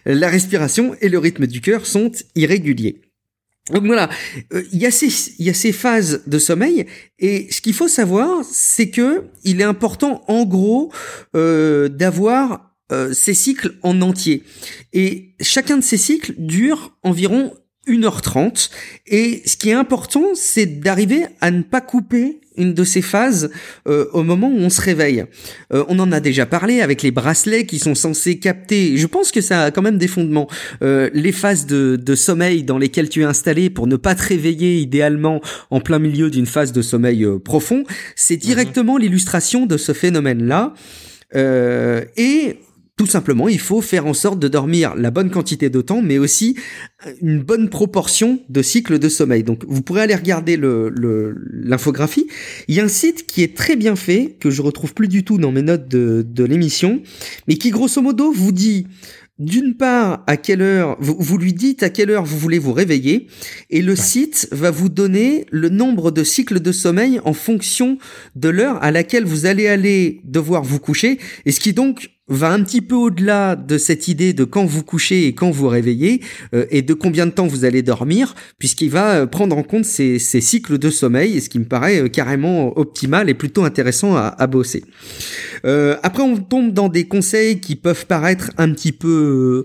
La 0.06 0.28
respiration 0.28 0.94
et 1.00 1.08
le 1.08 1.18
rythme 1.18 1.46
du 1.46 1.60
cœur 1.60 1.86
sont 1.86 2.10
irréguliers. 2.34 3.00
Donc 3.70 3.84
voilà, 3.84 4.08
euh, 4.52 4.62
il 4.72 4.78
y 4.78 4.86
a 4.86 4.90
ces 4.90 5.34
il 5.38 5.46
y 5.46 5.50
a 5.50 5.54
ces 5.54 5.72
phases 5.72 6.22
de 6.26 6.38
sommeil 6.38 6.86
et 7.18 7.48
ce 7.50 7.60
qu'il 7.60 7.74
faut 7.74 7.88
savoir, 7.88 8.42
c'est 8.50 8.90
que 8.90 9.24
il 9.44 9.60
est 9.60 9.64
important 9.64 10.24
en 10.28 10.44
gros 10.44 10.92
euh, 11.36 11.88
d'avoir 11.88 12.74
euh, 12.92 13.12
ces 13.12 13.34
cycles 13.34 13.74
en 13.82 14.00
entier. 14.00 14.44
Et 14.92 15.34
chacun 15.40 15.76
de 15.76 15.84
ces 15.84 15.98
cycles 15.98 16.34
dure 16.38 16.96
environ 17.02 17.52
1h30 17.86 18.70
et 19.06 19.42
ce 19.44 19.56
qui 19.56 19.70
est 19.70 19.74
important, 19.74 20.34
c'est 20.34 20.80
d'arriver 20.80 21.26
à 21.40 21.50
ne 21.50 21.62
pas 21.62 21.80
couper 21.80 22.40
une 22.58 22.74
de 22.74 22.84
ces 22.84 23.02
phases 23.02 23.50
euh, 23.88 24.06
au 24.12 24.22
moment 24.22 24.48
où 24.48 24.58
on 24.58 24.70
se 24.70 24.80
réveille. 24.80 25.24
Euh, 25.72 25.84
on 25.88 25.98
en 25.98 26.12
a 26.12 26.20
déjà 26.20 26.46
parlé 26.46 26.80
avec 26.80 27.02
les 27.02 27.10
bracelets 27.10 27.64
qui 27.66 27.78
sont 27.78 27.94
censés 27.94 28.38
capter. 28.38 28.96
Je 28.96 29.06
pense 29.06 29.32
que 29.32 29.40
ça 29.40 29.64
a 29.64 29.70
quand 29.70 29.82
même 29.82 29.98
des 29.98 30.08
fondements. 30.08 30.48
Euh, 30.82 31.10
les 31.14 31.32
phases 31.32 31.66
de, 31.66 31.96
de, 31.96 32.14
sommeil 32.14 32.64
dans 32.64 32.78
lesquelles 32.78 33.08
tu 33.08 33.22
es 33.22 33.24
installé 33.24 33.70
pour 33.70 33.86
ne 33.86 33.96
pas 33.96 34.14
te 34.14 34.22
réveiller 34.22 34.78
idéalement 34.78 35.40
en 35.70 35.80
plein 35.80 35.98
milieu 35.98 36.30
d'une 36.30 36.46
phase 36.46 36.72
de 36.72 36.82
sommeil 36.82 37.26
profond, 37.44 37.84
c'est 38.16 38.34
mhm. 38.34 38.40
directement 38.40 38.96
l'illustration 38.96 39.66
de 39.66 39.76
ce 39.76 39.92
phénomène-là. 39.92 40.74
et 41.34 42.58
tout 42.98 43.06
simplement, 43.06 43.48
il 43.48 43.60
faut 43.60 43.80
faire 43.80 44.06
en 44.06 44.12
sorte 44.12 44.40
de 44.40 44.48
dormir 44.48 44.94
la 44.96 45.12
bonne 45.12 45.30
quantité 45.30 45.70
de 45.70 45.80
temps, 45.80 46.02
mais 46.02 46.18
aussi 46.18 46.56
une 47.22 47.40
bonne 47.40 47.70
proportion 47.70 48.40
de 48.48 48.60
cycles 48.60 48.98
de 48.98 49.08
sommeil. 49.08 49.44
Donc, 49.44 49.64
vous 49.68 49.82
pourrez 49.82 50.02
aller 50.02 50.16
regarder 50.16 50.58
l'infographie. 50.58 52.26
Le, 52.28 52.64
il 52.66 52.74
y 52.74 52.80
a 52.80 52.84
un 52.84 52.88
site 52.88 53.24
qui 53.26 53.44
est 53.44 53.56
très 53.56 53.76
bien 53.76 53.94
fait, 53.94 54.36
que 54.40 54.50
je 54.50 54.62
retrouve 54.62 54.94
plus 54.94 55.06
du 55.06 55.24
tout 55.24 55.38
dans 55.38 55.52
mes 55.52 55.62
notes 55.62 55.86
de, 55.88 56.26
de 56.28 56.44
l'émission, 56.44 57.00
mais 57.46 57.54
qui 57.54 57.70
grosso 57.70 58.02
modo 58.02 58.32
vous 58.32 58.52
dit 58.52 58.86
d'une 59.38 59.76
part, 59.76 60.24
à 60.26 60.36
quelle 60.36 60.62
heure, 60.62 60.96
vous, 60.98 61.16
vous, 61.16 61.38
lui 61.38 61.52
dites 61.52 61.84
à 61.84 61.90
quelle 61.90 62.10
heure 62.10 62.24
vous 62.24 62.38
voulez 62.38 62.58
vous 62.58 62.72
réveiller, 62.72 63.28
et 63.70 63.82
le 63.82 63.94
site 63.94 64.48
va 64.50 64.72
vous 64.72 64.88
donner 64.88 65.46
le 65.52 65.68
nombre 65.68 66.10
de 66.10 66.24
cycles 66.24 66.58
de 66.58 66.72
sommeil 66.72 67.20
en 67.24 67.32
fonction 67.32 67.98
de 68.34 68.48
l'heure 68.48 68.82
à 68.82 68.90
laquelle 68.90 69.24
vous 69.24 69.46
allez 69.46 69.68
aller 69.68 70.20
devoir 70.24 70.64
vous 70.64 70.80
coucher, 70.80 71.20
et 71.46 71.52
ce 71.52 71.60
qui 71.60 71.72
donc 71.72 72.10
va 72.28 72.50
un 72.50 72.62
petit 72.62 72.80
peu 72.80 72.94
au-delà 72.94 73.56
de 73.56 73.78
cette 73.78 74.08
idée 74.08 74.32
de 74.32 74.44
quand 74.44 74.64
vous 74.64 74.82
couchez 74.82 75.26
et 75.26 75.34
quand 75.34 75.50
vous 75.50 75.68
réveillez 75.68 76.20
euh, 76.54 76.66
et 76.70 76.82
de 76.82 76.94
combien 76.94 77.26
de 77.26 77.30
temps 77.30 77.46
vous 77.46 77.64
allez 77.64 77.82
dormir, 77.82 78.34
puisqu'il 78.58 78.90
va 78.90 79.20
euh, 79.20 79.26
prendre 79.26 79.56
en 79.56 79.62
compte 79.62 79.84
ces, 79.84 80.18
cycles 80.18 80.78
de 80.78 80.90
sommeil, 80.90 81.36
et 81.36 81.40
ce 81.40 81.48
qui 81.48 81.58
me 81.58 81.64
paraît 81.64 82.02
euh, 82.02 82.08
carrément 82.08 82.78
optimal 82.78 83.30
et 83.30 83.34
plutôt 83.34 83.64
intéressant 83.64 84.16
à, 84.16 84.34
à 84.38 84.46
bosser. 84.46 84.84
après, 85.64 86.22
on 86.22 86.36
tombe 86.36 86.72
dans 86.72 86.88
des 86.88 87.06
conseils 87.06 87.60
qui 87.60 87.76
peuvent 87.76 88.06
paraître 88.06 88.50
un 88.58 88.72
petit 88.72 88.92
peu 88.92 89.64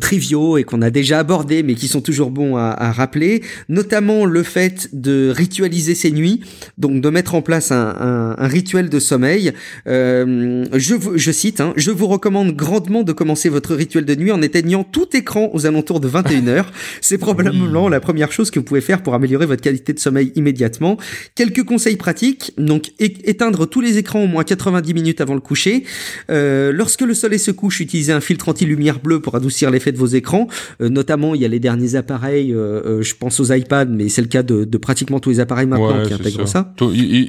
triviaux 0.00 0.56
et 0.56 0.64
qu'on 0.64 0.82
a 0.82 0.90
déjà 0.90 1.18
abordés, 1.18 1.62
mais 1.62 1.74
qui 1.74 1.88
sont 1.88 2.00
toujours 2.00 2.30
bons 2.30 2.56
à, 2.56 2.70
à, 2.70 2.92
rappeler, 2.92 3.42
notamment 3.68 4.24
le 4.24 4.42
fait 4.42 4.88
de 4.92 5.32
ritualiser 5.34 5.94
ses 5.94 6.10
nuits, 6.10 6.40
donc 6.78 7.00
de 7.00 7.10
mettre 7.10 7.34
en 7.34 7.42
place 7.42 7.72
un, 7.72 7.96
un, 7.98 8.36
un 8.38 8.48
rituel 8.48 8.88
de 8.88 8.98
sommeil. 8.98 9.52
Euh, 9.86 10.64
je, 10.72 10.94
je 11.14 11.32
cite, 11.32 11.60
hein, 11.60 11.72
je 11.76 11.90
vous 11.90 12.06
recommande 12.06 12.52
grandement 12.52 13.02
de 13.02 13.12
commencer 13.12 13.48
votre 13.48 13.74
rituel 13.74 14.04
de 14.04 14.14
nuit 14.14 14.32
en 14.32 14.42
éteignant 14.42 14.84
tout 14.84 15.16
écran 15.16 15.50
aux 15.52 15.66
alentours 15.66 16.00
de 16.00 16.08
21h. 16.08 16.64
C'est 17.00 17.18
probablement 17.18 17.88
la 17.88 18.00
première 18.00 18.32
chose 18.32 18.50
que 18.50 18.58
vous 18.58 18.64
pouvez 18.64 18.80
faire 18.80 19.02
pour 19.02 19.14
améliorer 19.14 19.46
votre 19.46 19.62
qualité 19.62 19.92
de 19.92 19.98
sommeil 19.98 20.32
immédiatement. 20.34 20.96
Quelques 21.34 21.64
conseils 21.64 21.96
pratiques, 21.96 22.52
donc 22.58 22.92
éteindre 22.98 23.66
tous 23.66 23.80
les 23.80 23.98
écrans 23.98 24.22
au 24.24 24.26
moins 24.26 24.44
90 24.44 24.94
minutes 24.94 25.20
avant 25.20 25.34
le 25.34 25.40
coucher. 25.40 25.84
Euh, 26.30 26.72
lorsque 26.72 27.02
le 27.02 27.14
soleil 27.14 27.38
se 27.38 27.50
couche, 27.50 27.80
utilisez 27.80 28.12
un 28.12 28.20
filtre 28.20 28.48
anti-lumière 28.48 29.00
bleue 29.00 29.20
pour 29.20 29.34
adoucir 29.34 29.63
l'effet 29.70 29.92
de 29.92 29.98
vos 29.98 30.06
écrans. 30.06 30.48
Euh, 30.80 30.88
notamment, 30.88 31.34
il 31.34 31.40
y 31.40 31.44
a 31.44 31.48
les 31.48 31.60
derniers 31.60 31.94
appareils, 31.94 32.52
euh, 32.52 32.82
euh, 32.84 33.02
je 33.02 33.14
pense 33.14 33.40
aux 33.40 33.52
iPads, 33.52 33.86
mais 33.86 34.08
c'est 34.08 34.22
le 34.22 34.28
cas 34.28 34.42
de, 34.42 34.64
de, 34.64 34.78
pratiquement 34.78 35.20
tous 35.20 35.30
les 35.30 35.40
appareils 35.40 35.66
maintenant 35.66 36.02
qui 36.04 36.14
intègrent 36.14 36.46
ça. 36.46 36.74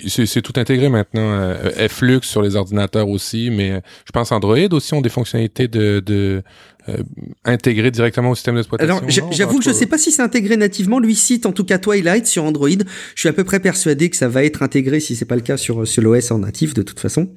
C'est 0.07 0.41
tout 0.41 0.53
intégré 0.55 0.89
maintenant. 0.89 1.55
Flux 1.89 2.19
sur 2.23 2.41
les 2.41 2.55
ordinateurs 2.55 3.09
aussi, 3.09 3.49
mais 3.51 3.81
je 4.05 4.11
pense 4.11 4.31
Android 4.31 4.57
aussi 4.71 4.93
ont 4.93 5.01
des 5.01 5.09
fonctionnalités 5.09 5.67
de, 5.67 6.01
de 6.05 6.43
euh, 6.87 6.97
intégré 7.45 7.89
directement 7.89 8.29
au 8.29 8.35
système 8.35 8.55
d'exploitation 8.55 8.97
Alors, 8.97 9.31
j'avoue 9.31 9.57
que 9.57 9.65
je 9.65 9.71
sais 9.71 9.87
pas 9.87 9.97
si 9.97 10.11
c'est 10.11 10.21
intégré 10.21 10.55
nativement. 10.55 10.99
Lui 10.99 11.15
cite 11.15 11.47
en 11.47 11.51
tout 11.51 11.63
cas 11.63 11.79
Twilight 11.79 12.27
sur 12.27 12.43
Android. 12.43 12.69
Je 12.69 13.19
suis 13.19 13.29
à 13.29 13.33
peu 13.33 13.43
près 13.43 13.59
persuadé 13.59 14.11
que 14.11 14.15
ça 14.15 14.27
va 14.27 14.43
être 14.43 14.61
intégré 14.61 14.99
si 14.99 15.15
c'est 15.15 15.25
pas 15.25 15.35
le 15.35 15.41
cas 15.41 15.57
sur, 15.57 15.87
sur 15.87 16.03
l'OS 16.03 16.29
en 16.29 16.39
natif 16.39 16.75
de 16.75 16.83
toute 16.83 16.99
façon. 16.99 17.31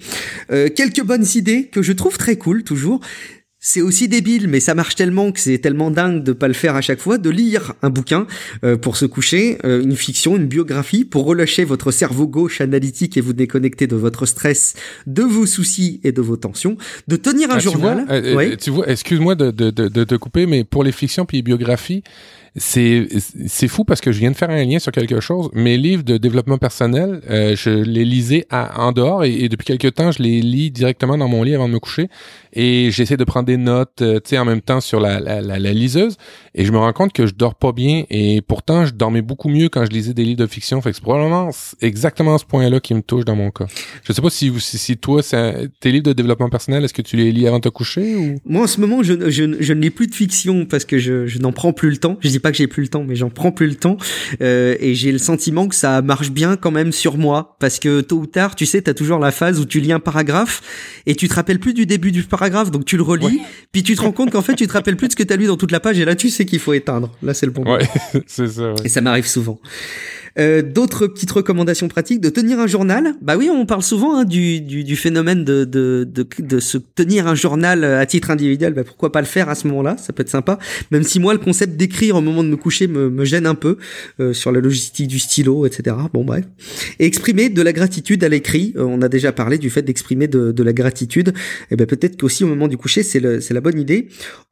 Euh, 0.50 0.68
quelques 0.68 1.02
bonnes 1.02 1.24
idées 1.34 1.68
que 1.68 1.80
je 1.80 1.92
trouve 1.92 2.18
très 2.18 2.36
cool 2.36 2.62
toujours 2.62 3.00
c'est 3.60 3.80
aussi 3.80 4.06
débile, 4.06 4.46
mais 4.46 4.60
ça 4.60 4.74
marche 4.74 4.94
tellement 4.94 5.32
que 5.32 5.40
c'est 5.40 5.58
tellement 5.58 5.90
dingue 5.90 6.22
de 6.22 6.32
pas 6.32 6.46
le 6.46 6.54
faire 6.54 6.76
à 6.76 6.80
chaque 6.80 7.00
fois, 7.00 7.18
de 7.18 7.28
lire 7.28 7.74
un 7.82 7.90
bouquin 7.90 8.26
euh, 8.64 8.76
pour 8.76 8.96
se 8.96 9.04
coucher, 9.04 9.58
euh, 9.64 9.82
une 9.82 9.96
fiction, 9.96 10.36
une 10.36 10.46
biographie, 10.46 11.04
pour 11.04 11.24
relâcher 11.24 11.64
votre 11.64 11.90
cerveau 11.90 12.28
gauche 12.28 12.60
analytique 12.60 13.16
et 13.16 13.20
vous 13.20 13.32
déconnecter 13.32 13.88
de 13.88 13.96
votre 13.96 14.26
stress, 14.26 14.74
de 15.06 15.22
vos 15.22 15.44
soucis 15.44 16.00
et 16.04 16.12
de 16.12 16.22
vos 16.22 16.36
tensions, 16.36 16.76
de 17.08 17.16
tenir 17.16 17.50
un 17.50 17.56
ah, 17.56 17.58
journal. 17.58 18.04
Tu 18.06 18.32
vois, 18.32 18.42
euh, 18.42 18.56
tu 18.56 18.70
vois 18.70 18.88
excuse-moi 18.88 19.34
de, 19.34 19.50
de, 19.50 19.70
de, 19.70 19.88
de, 19.88 20.04
te 20.04 20.14
couper, 20.14 20.46
mais 20.46 20.62
pour 20.62 20.84
les 20.84 20.92
fictions 20.92 21.26
puis 21.26 21.38
les 21.38 21.42
biographies, 21.42 22.04
c'est 22.56 23.08
c'est 23.46 23.68
fou 23.68 23.84
parce 23.84 24.00
que 24.00 24.12
je 24.12 24.18
viens 24.18 24.30
de 24.30 24.36
faire 24.36 24.50
un 24.50 24.64
lien 24.64 24.78
sur 24.78 24.92
quelque 24.92 25.20
chose. 25.20 25.50
Mes 25.52 25.76
livres 25.76 26.02
de 26.02 26.16
développement 26.16 26.58
personnel, 26.58 27.20
euh, 27.30 27.54
je 27.56 27.70
les 27.70 28.04
lisais 28.04 28.46
à, 28.50 28.80
en 28.80 28.92
dehors 28.92 29.24
et, 29.24 29.48
depuis 29.48 29.66
quelque 29.66 29.88
temps, 29.88 30.10
je 30.10 30.22
les 30.22 30.40
lis 30.40 30.70
directement 30.70 31.16
dans 31.16 31.28
mon 31.28 31.42
lit 31.42 31.54
avant 31.54 31.68
de 31.68 31.74
me 31.74 31.78
coucher. 31.78 32.08
Et 32.60 32.90
j'essaie 32.90 33.16
de 33.16 33.22
prendre 33.22 33.46
des 33.46 33.56
notes, 33.56 33.94
tu 33.98 34.20
sais, 34.24 34.36
en 34.36 34.44
même 34.44 34.60
temps 34.60 34.80
sur 34.80 34.98
la, 34.98 35.20
la, 35.20 35.40
la, 35.40 35.72
liseuse, 35.72 36.16
et 36.56 36.64
je 36.64 36.72
me 36.72 36.78
rends 36.78 36.92
compte 36.92 37.12
que 37.12 37.26
je 37.26 37.32
dors 37.34 37.54
pas 37.54 37.70
bien, 37.72 38.02
et 38.10 38.42
pourtant 38.42 38.84
je 38.84 38.92
dormais 38.92 39.22
beaucoup 39.22 39.48
mieux 39.48 39.68
quand 39.68 39.84
je 39.84 39.90
lisais 39.90 40.12
des 40.12 40.24
livres 40.24 40.40
de 40.40 40.46
fiction. 40.46 40.80
Fait 40.82 40.90
que 40.90 40.96
c'est 40.96 41.02
probablement 41.02 41.50
exactement 41.80 42.36
ce 42.36 42.44
point-là 42.44 42.80
qui 42.80 42.94
me 42.94 43.02
touche 43.02 43.24
dans 43.24 43.36
mon 43.36 43.50
cas. 43.50 43.66
Je 44.02 44.12
sais 44.12 44.20
pas 44.20 44.30
si, 44.30 44.52
si, 44.58 44.76
si 44.76 44.96
toi, 44.96 45.22
tes 45.22 45.92
livres 45.92 46.04
de 46.04 46.12
développement 46.12 46.48
personnel, 46.48 46.84
est-ce 46.84 46.94
que 46.94 47.02
tu 47.02 47.16
les 47.16 47.30
lis 47.30 47.46
avant 47.46 47.58
de 47.58 47.62
te 47.62 47.68
coucher 47.68 48.16
ou? 48.16 48.34
Moi, 48.44 48.64
en 48.64 48.66
ce 48.66 48.80
moment, 48.80 49.04
je, 49.04 49.30
je, 49.30 49.56
je 49.60 49.72
ne 49.72 49.88
plus 49.88 50.08
de 50.08 50.14
fiction 50.14 50.66
parce 50.66 50.84
que 50.84 50.98
je, 50.98 51.26
je 51.26 51.38
n'en 51.38 51.52
prends 51.52 51.72
plus 51.72 51.90
le 51.90 51.98
temps. 51.98 52.18
Je 52.20 52.28
dis 52.28 52.40
pas 52.40 52.50
que 52.50 52.56
j'ai 52.56 52.66
plus 52.66 52.82
le 52.82 52.88
temps, 52.88 53.04
mais 53.04 53.14
j'en 53.14 53.30
prends 53.30 53.52
plus 53.52 53.68
le 53.68 53.76
temps, 53.76 53.98
euh, 54.42 54.76
et 54.80 54.94
j'ai 54.94 55.12
le 55.12 55.18
sentiment 55.18 55.68
que 55.68 55.74
ça 55.74 56.02
marche 56.02 56.30
bien 56.30 56.56
quand 56.56 56.70
même 56.70 56.92
sur 56.92 57.18
moi, 57.18 57.56
parce 57.60 57.78
que 57.78 58.00
tôt 58.00 58.18
ou 58.18 58.26
tard, 58.26 58.56
tu 58.56 58.66
sais, 58.66 58.82
t'as 58.82 58.94
toujours 58.94 59.18
la 59.18 59.30
phase 59.30 59.60
où 59.60 59.64
tu 59.64 59.80
lis 59.80 59.92
un 59.92 60.00
paragraphe 60.00 60.60
et 61.06 61.14
tu 61.14 61.28
te 61.28 61.34
rappelles 61.34 61.60
plus 61.60 61.74
du 61.74 61.86
début 61.86 62.12
du 62.12 62.24
paragraphe, 62.24 62.47
donc 62.70 62.84
tu 62.84 62.96
le 62.96 63.02
relis, 63.02 63.40
puis 63.72 63.82
tu 63.82 63.94
te 63.94 64.00
rends 64.00 64.12
compte 64.12 64.30
qu'en 64.30 64.42
fait, 64.42 64.54
tu 64.54 64.66
te 64.66 64.72
rappelles 64.72 64.96
plus 64.96 65.08
de 65.08 65.12
ce 65.12 65.16
que 65.16 65.22
tu 65.22 65.32
as 65.32 65.36
lu 65.36 65.46
dans 65.46 65.56
toute 65.56 65.72
la 65.72 65.80
page, 65.80 65.98
et 65.98 66.04
là, 66.04 66.14
tu 66.14 66.30
sais 66.30 66.44
qu'il 66.44 66.58
faut 66.58 66.72
éteindre. 66.72 67.10
Là, 67.22 67.34
c'est 67.34 67.46
le 67.46 67.52
bon. 67.52 67.64
Ouais, 67.64 67.86
c'est 68.26 68.48
ça. 68.48 68.74
Et 68.84 68.88
ça 68.88 69.00
m'arrive 69.00 69.26
souvent. 69.26 69.60
Euh, 70.38 70.62
d'autres 70.62 71.06
petites 71.06 71.30
recommandations 71.30 71.88
pratiques 71.88 72.20
de 72.20 72.28
tenir 72.28 72.58
un 72.58 72.66
journal? 72.66 73.14
Bah 73.22 73.36
oui, 73.36 73.50
on 73.50 73.66
parle 73.66 73.82
souvent 73.82 74.16
hein, 74.16 74.24
du, 74.24 74.60
du, 74.60 74.84
du, 74.84 74.96
phénomène 74.96 75.44
de, 75.44 75.64
de, 75.64 76.06
de, 76.10 76.26
de, 76.38 76.60
se 76.60 76.78
tenir 76.78 77.26
un 77.26 77.34
journal 77.34 77.84
à 77.84 78.04
titre 78.06 78.30
individuel. 78.30 78.74
Bah 78.74 78.84
pourquoi 78.84 79.12
pas 79.12 79.20
le 79.20 79.26
faire 79.26 79.48
à 79.48 79.54
ce 79.54 79.66
moment-là? 79.68 79.96
Ça 79.96 80.12
peut 80.12 80.22
être 80.22 80.28
sympa. 80.30 80.58
Même 80.90 81.02
si 81.02 81.20
moi, 81.20 81.32
le 81.32 81.38
concept 81.38 81.76
d'écrire 81.76 82.16
au 82.16 82.20
moment 82.20 82.42
de 82.44 82.48
me 82.48 82.56
coucher 82.56 82.86
me, 82.86 83.10
me 83.10 83.24
gêne 83.24 83.46
un 83.46 83.54
peu 83.54 83.78
euh, 84.20 84.32
sur 84.32 84.52
la 84.52 84.60
logistique 84.60 85.08
du 85.08 85.18
stylo, 85.18 85.66
etc. 85.66 85.96
Bon 86.12 86.24
bref. 86.24 86.44
Et 86.98 87.06
exprimer 87.06 87.48
de 87.48 87.62
la 87.62 87.72
gratitude 87.72 88.22
à 88.24 88.28
l'écrit. 88.28 88.74
Euh, 88.76 88.84
on 88.84 89.02
a 89.02 89.08
déjà 89.08 89.32
parlé 89.32 89.58
du 89.58 89.70
fait 89.70 89.82
d'exprimer 89.82 90.28
de, 90.28 90.52
de 90.52 90.62
la 90.62 90.72
gratitude. 90.72 91.28
Et 91.28 91.32
eh 91.72 91.76
ben 91.76 91.86
peut-être 91.86 92.16
qu'aussi 92.16 92.44
au 92.44 92.48
moment 92.48 92.68
du 92.68 92.76
coucher, 92.76 93.02
c'est 93.02 93.20
la 93.20 93.60
bonne 93.60 93.78
idée. 93.78 94.08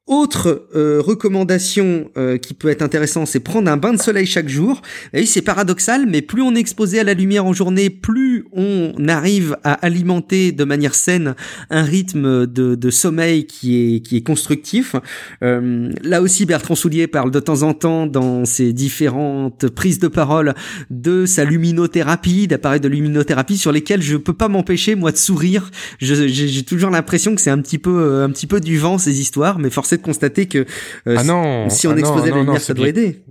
Autre 0.06 0.68
euh, 0.76 1.02
recommandation 1.04 2.12
euh, 2.16 2.38
qui 2.38 2.54
peut 2.54 2.68
être 2.68 2.82
intéressante, 2.82 3.26
c'est 3.26 3.40
prendre 3.40 3.68
un 3.68 3.76
bain 3.76 3.92
de 3.92 4.00
soleil 4.00 4.24
chaque 4.24 4.48
jour. 4.48 4.80
Et 5.12 5.26
c'est 5.26 5.42
paradoxal, 5.42 6.06
mais 6.06 6.22
plus 6.22 6.42
on 6.42 6.54
est 6.54 6.60
exposé 6.60 7.00
à 7.00 7.04
la 7.04 7.12
lumière 7.12 7.44
en 7.44 7.52
journée, 7.52 7.90
plus 7.90 8.44
on 8.52 8.92
arrive 9.08 9.56
à 9.64 9.72
alimenter 9.72 10.52
de 10.52 10.62
manière 10.62 10.94
saine 10.94 11.34
un 11.70 11.82
rythme 11.82 12.46
de, 12.46 12.76
de 12.76 12.90
sommeil 12.90 13.46
qui 13.46 13.96
est 13.96 14.00
qui 14.00 14.18
est 14.18 14.22
constructif. 14.22 14.94
Euh, 15.42 15.90
là 16.04 16.22
aussi, 16.22 16.46
Bertrand 16.46 16.76
Soulier 16.76 17.08
parle 17.08 17.32
de 17.32 17.40
temps 17.40 17.64
en 17.64 17.74
temps 17.74 18.06
dans 18.06 18.44
ses 18.44 18.72
différentes 18.72 19.68
prises 19.70 19.98
de 19.98 20.06
parole 20.06 20.54
de 20.88 21.26
sa 21.26 21.42
luminothérapie, 21.42 22.46
d'appareils 22.46 22.78
de 22.78 22.88
luminothérapie 22.88 23.58
sur 23.58 23.72
lesquels 23.72 24.02
je 24.02 24.16
peux 24.16 24.34
pas 24.34 24.46
m'empêcher 24.46 24.94
moi 24.94 25.10
de 25.10 25.16
sourire. 25.16 25.68
J'ai 25.98 26.62
toujours 26.62 26.90
l'impression 26.90 27.34
que 27.34 27.40
c'est 27.40 27.50
un 27.50 27.60
petit 27.60 27.78
peu 27.78 28.22
un 28.22 28.30
petit 28.30 28.46
peu 28.46 28.60
du 28.60 28.78
vent 28.78 28.98
ces 28.98 29.18
histoires, 29.18 29.58
mais 29.58 29.68
forcément 29.68 29.95
de 29.96 30.02
constater 30.02 30.46
que 30.46 30.66
euh, 31.06 31.16
ah 31.18 31.68
si, 31.70 31.86
on 31.86 31.92
ah 31.92 31.98
exposait 31.98 32.30
la 32.30 32.38
lumière, 32.38 32.60
ça 32.60 32.74
doit 32.74 32.88
aider. 32.88 33.22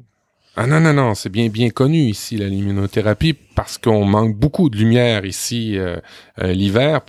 Ah 0.55 0.67
non, 0.67 0.79
non, 0.79 0.93
non, 0.93 1.15
c'est 1.15 1.29
bien, 1.29 1.49
bien 1.49 1.69
connu 1.69 1.97
ici, 1.97 2.37
la 2.37 2.47
luminothérapie, 2.47 3.35
parce 3.55 3.77
qu'on 3.77 4.05
manque 4.05 4.35
beaucoup 4.35 4.69
de 4.69 4.77
lumière 4.77 5.25
ici 5.25 5.77
euh, 5.77 5.97
euh, 6.41 6.51
l'hiver. 6.51 7.01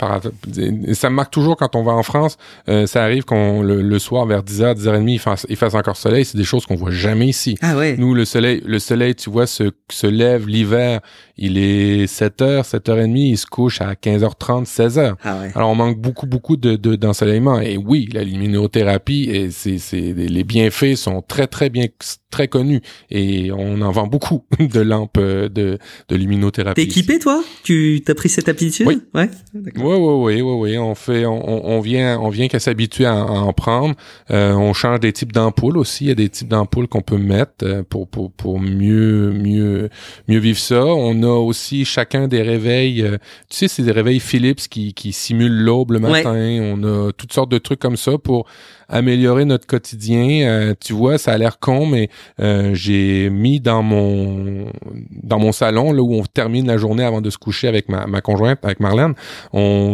Ça 0.93 1.09
me 1.09 1.15
marque 1.15 1.31
toujours 1.31 1.57
quand 1.57 1.75
on 1.75 1.83
va 1.83 1.91
en 1.93 2.03
France, 2.03 2.37
ça 2.67 3.03
arrive 3.03 3.23
qu'on 3.23 3.61
le, 3.61 3.99
soir 3.99 4.25
vers 4.25 4.43
10h, 4.43 4.75
10h30, 4.75 5.09
il 5.09 5.19
fasse, 5.19 5.45
il 5.49 5.55
fasse 5.55 5.73
encore 5.73 5.97
soleil. 5.97 6.25
C'est 6.25 6.37
des 6.37 6.43
choses 6.43 6.65
qu'on 6.65 6.75
voit 6.75 6.91
jamais 6.91 7.27
ici. 7.27 7.57
Ah 7.61 7.75
ouais. 7.75 7.95
Nous, 7.97 8.13
le 8.13 8.25
soleil, 8.25 8.61
le 8.65 8.79
soleil, 8.79 9.15
tu 9.15 9.29
vois, 9.29 9.47
se, 9.47 9.71
se 9.91 10.07
lève 10.07 10.47
l'hiver, 10.47 11.01
il 11.37 11.57
est 11.57 12.05
7h, 12.05 12.63
7h30, 12.63 13.17
il 13.17 13.37
se 13.37 13.45
couche 13.45 13.81
à 13.81 13.93
15h30, 13.93 14.65
16h. 14.65 15.15
Ah 15.23 15.39
ouais. 15.39 15.51
Alors 15.55 15.69
on 15.69 15.75
manque 15.75 15.99
beaucoup, 15.99 16.25
beaucoup 16.25 16.57
de 16.57 16.75
d'ensoleillement. 16.95 17.59
et 17.59 17.77
oui, 17.77 18.09
la 18.13 18.23
luminothérapie, 18.23 19.29
et 19.29 19.51
c'est, 19.51 19.77
les 20.01 20.43
bienfaits 20.43 20.95
sont 20.95 21.21
très, 21.21 21.47
très 21.47 21.69
bien, 21.69 21.85
très 22.29 22.47
connus. 22.47 22.81
Et 23.09 23.51
on 23.51 23.81
en 23.81 23.91
vend 23.91 24.07
beaucoup 24.07 24.45
de 24.59 24.79
lampes 24.79 25.17
euh, 25.17 25.49
de, 25.49 25.77
de 26.09 26.15
luminothérapie. 26.37 26.81
T'es 26.81 26.87
équipé 26.87 27.19
toi? 27.19 27.43
Tu 27.63 28.01
t'as 28.05 28.13
pris 28.13 28.29
cette 28.29 28.47
habitude 28.49 28.87
Oui. 28.87 29.01
Ouais. 29.13 29.29
Oui, 29.53 29.71
oui, 29.75 30.41
oui, 30.41 30.41
oui, 30.41 30.77
On 30.77 30.95
fait, 30.95 31.25
on, 31.25 31.67
on 31.67 31.79
vient, 31.79 32.19
on 32.19 32.29
vient 32.29 32.47
qu'à 32.47 32.59
s'habituer 32.59 33.05
à, 33.05 33.15
en 33.15 33.53
prendre. 33.53 33.95
Euh, 34.31 34.53
on 34.53 34.73
change 34.73 34.99
des 34.99 35.13
types 35.13 35.31
d'ampoules 35.33 35.77
aussi. 35.77 36.05
Il 36.05 36.07
y 36.07 36.11
a 36.11 36.15
des 36.15 36.29
types 36.29 36.47
d'ampoules 36.47 36.87
qu'on 36.87 37.01
peut 37.01 37.17
mettre 37.17 37.53
euh, 37.63 37.83
pour, 37.83 38.07
pour, 38.07 38.31
pour 38.31 38.59
mieux, 38.59 39.31
mieux, 39.31 39.89
mieux 40.27 40.39
vivre 40.39 40.59
ça. 40.59 40.85
On 40.85 41.23
a 41.23 41.27
aussi 41.27 41.85
chacun 41.85 42.27
des 42.27 42.41
réveils. 42.41 43.03
tu 43.49 43.57
sais, 43.57 43.67
c'est 43.67 43.83
des 43.83 43.91
réveils 43.91 44.19
Philips 44.19 44.67
qui, 44.69 44.93
qui 44.93 45.11
simulent 45.11 45.63
l'aube 45.63 45.91
le 45.91 45.99
matin. 45.99 46.35
On 46.35 46.83
a 46.83 47.11
toutes 47.11 47.33
sortes 47.33 47.51
de 47.51 47.57
trucs 47.57 47.79
comme 47.79 47.97
ça 47.97 48.17
pour 48.17 48.47
améliorer 48.89 49.45
notre 49.45 49.67
quotidien. 49.67 50.47
Euh, 50.47 50.73
tu 50.79 50.93
vois, 50.93 51.17
ça 51.17 51.33
a 51.33 51.37
l'air 51.37 51.59
con, 51.59 51.85
mais 51.85 52.09
euh, 52.39 52.73
j'ai 52.73 53.29
mis 53.29 53.59
dans 53.59 53.83
mon 53.83 54.71
dans 55.11 55.39
mon 55.39 55.51
salon 55.51 55.91
là 55.91 56.01
où 56.01 56.13
on 56.13 56.23
termine 56.23 56.67
la 56.67 56.77
journée 56.77 57.03
avant 57.03 57.21
de 57.21 57.29
se 57.29 57.37
coucher 57.37 57.67
avec 57.67 57.89
ma, 57.89 58.07
ma 58.07 58.21
conjointe, 58.21 58.59
avec 58.63 58.79
Marlène, 58.79 59.13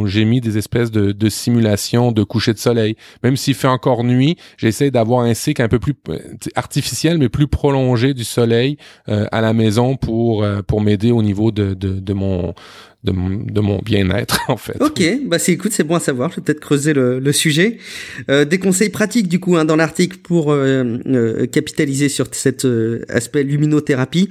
j'ai 0.05 0.25
mis 0.25 0.41
des 0.41 0.57
espèces 0.57 0.91
de, 0.91 1.11
de 1.11 1.29
simulations 1.29 2.11
de 2.11 2.23
coucher 2.23 2.53
de 2.53 2.59
soleil. 2.59 2.95
Même 3.23 3.37
s'il 3.37 3.55
fait 3.55 3.67
encore 3.67 4.03
nuit, 4.03 4.37
j'essaie 4.57 4.91
d'avoir 4.91 5.21
un 5.21 5.33
cycle 5.33 5.61
un 5.61 5.67
peu 5.67 5.79
plus 5.79 5.95
euh, 6.09 6.19
artificiel 6.55 7.17
mais 7.17 7.29
plus 7.29 7.47
prolongé 7.47 8.13
du 8.13 8.23
soleil 8.23 8.77
à 9.07 9.41
la 9.41 9.53
maison 9.53 9.95
pour 9.95 10.45
pour 10.67 10.81
m'aider 10.81 11.11
au 11.11 11.21
niveau 11.21 11.51
de, 11.51 11.73
de, 11.73 11.99
de 11.99 12.13
mon 12.13 12.53
de, 13.03 13.11
de 13.11 13.59
mon 13.61 13.79
bien-être 13.79 14.39
en 14.47 14.57
fait. 14.57 14.77
Ok, 14.79 15.03
bah 15.25 15.39
c'est 15.39 15.51
écoute, 15.51 15.71
c'est 15.73 15.83
bon 15.83 15.95
à 15.95 15.99
savoir. 15.99 16.31
Je 16.31 16.37
vais 16.37 16.41
peut-être 16.41 16.59
creuser 16.59 16.93
le, 16.93 17.19
le 17.19 17.31
sujet. 17.31 17.77
Euh, 18.29 18.45
des 18.45 18.59
conseils 18.59 18.89
pratiques 18.89 19.27
du 19.27 19.39
coup 19.39 19.57
hein, 19.57 19.65
dans 19.65 19.75
l'article 19.75 20.17
pour 20.19 20.51
euh, 20.51 20.97
euh, 21.07 21.45
capitaliser 21.47 22.09
sur 22.09 22.27
cet 22.31 22.65
euh, 22.65 23.03
aspect 23.09 23.43
luminothérapie. 23.43 24.29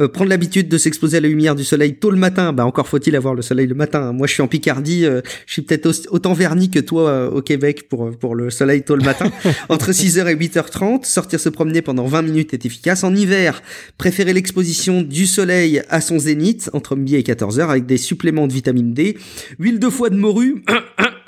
Euh, 0.00 0.08
prendre 0.08 0.28
l'habitude 0.30 0.68
de 0.68 0.78
s'exposer 0.78 1.16
à 1.16 1.20
la 1.20 1.28
lumière 1.28 1.54
du 1.54 1.64
soleil 1.64 1.94
tôt 1.94 2.10
le 2.10 2.18
matin. 2.18 2.52
Bah 2.52 2.66
encore 2.66 2.88
faut-il 2.88 3.16
avoir 3.16 3.34
le 3.34 3.42
soleil 3.42 3.66
le 3.66 3.74
matin. 3.74 4.12
Moi, 4.12 4.26
je 4.26 4.34
suis 4.34 4.42
en 4.42 4.48
Picardie. 4.48 5.02
je 5.02 5.52
suis 5.52 5.62
peut-être 5.62 5.88
autant 6.10 6.32
verni 6.32 6.70
que 6.70 6.80
toi 6.80 7.32
au 7.32 7.40
Québec 7.40 7.88
pour 7.88 8.10
pour 8.10 8.34
le 8.34 8.50
soleil 8.50 8.82
tôt 8.82 8.96
le 8.96 9.04
matin. 9.04 9.30
Entre 9.68 9.92
6h 9.92 10.26
et 10.28 10.34
8h30, 10.34 11.04
sortir 11.04 11.40
se 11.40 11.48
promener 11.48 11.82
pendant 11.82 12.06
20 12.06 12.22
minutes 12.22 12.54
est 12.54 12.66
efficace. 12.66 13.04
En 13.04 13.14
hiver, 13.14 13.62
préférer 13.96 14.32
l'exposition 14.32 15.02
du 15.02 15.26
soleil 15.26 15.82
à 15.88 16.00
son 16.00 16.18
zénith 16.18 16.70
entre 16.72 16.96
midi 16.96 17.16
et 17.16 17.22
14h 17.22 17.68
avec 17.68 17.86
des 17.86 17.96
suppléments 18.10 18.48
de 18.48 18.52
vitamine 18.52 18.92
D, 18.92 19.16
huile 19.60 19.78
de 19.78 19.88
foie 19.88 20.10
de 20.10 20.16
morue, 20.16 20.64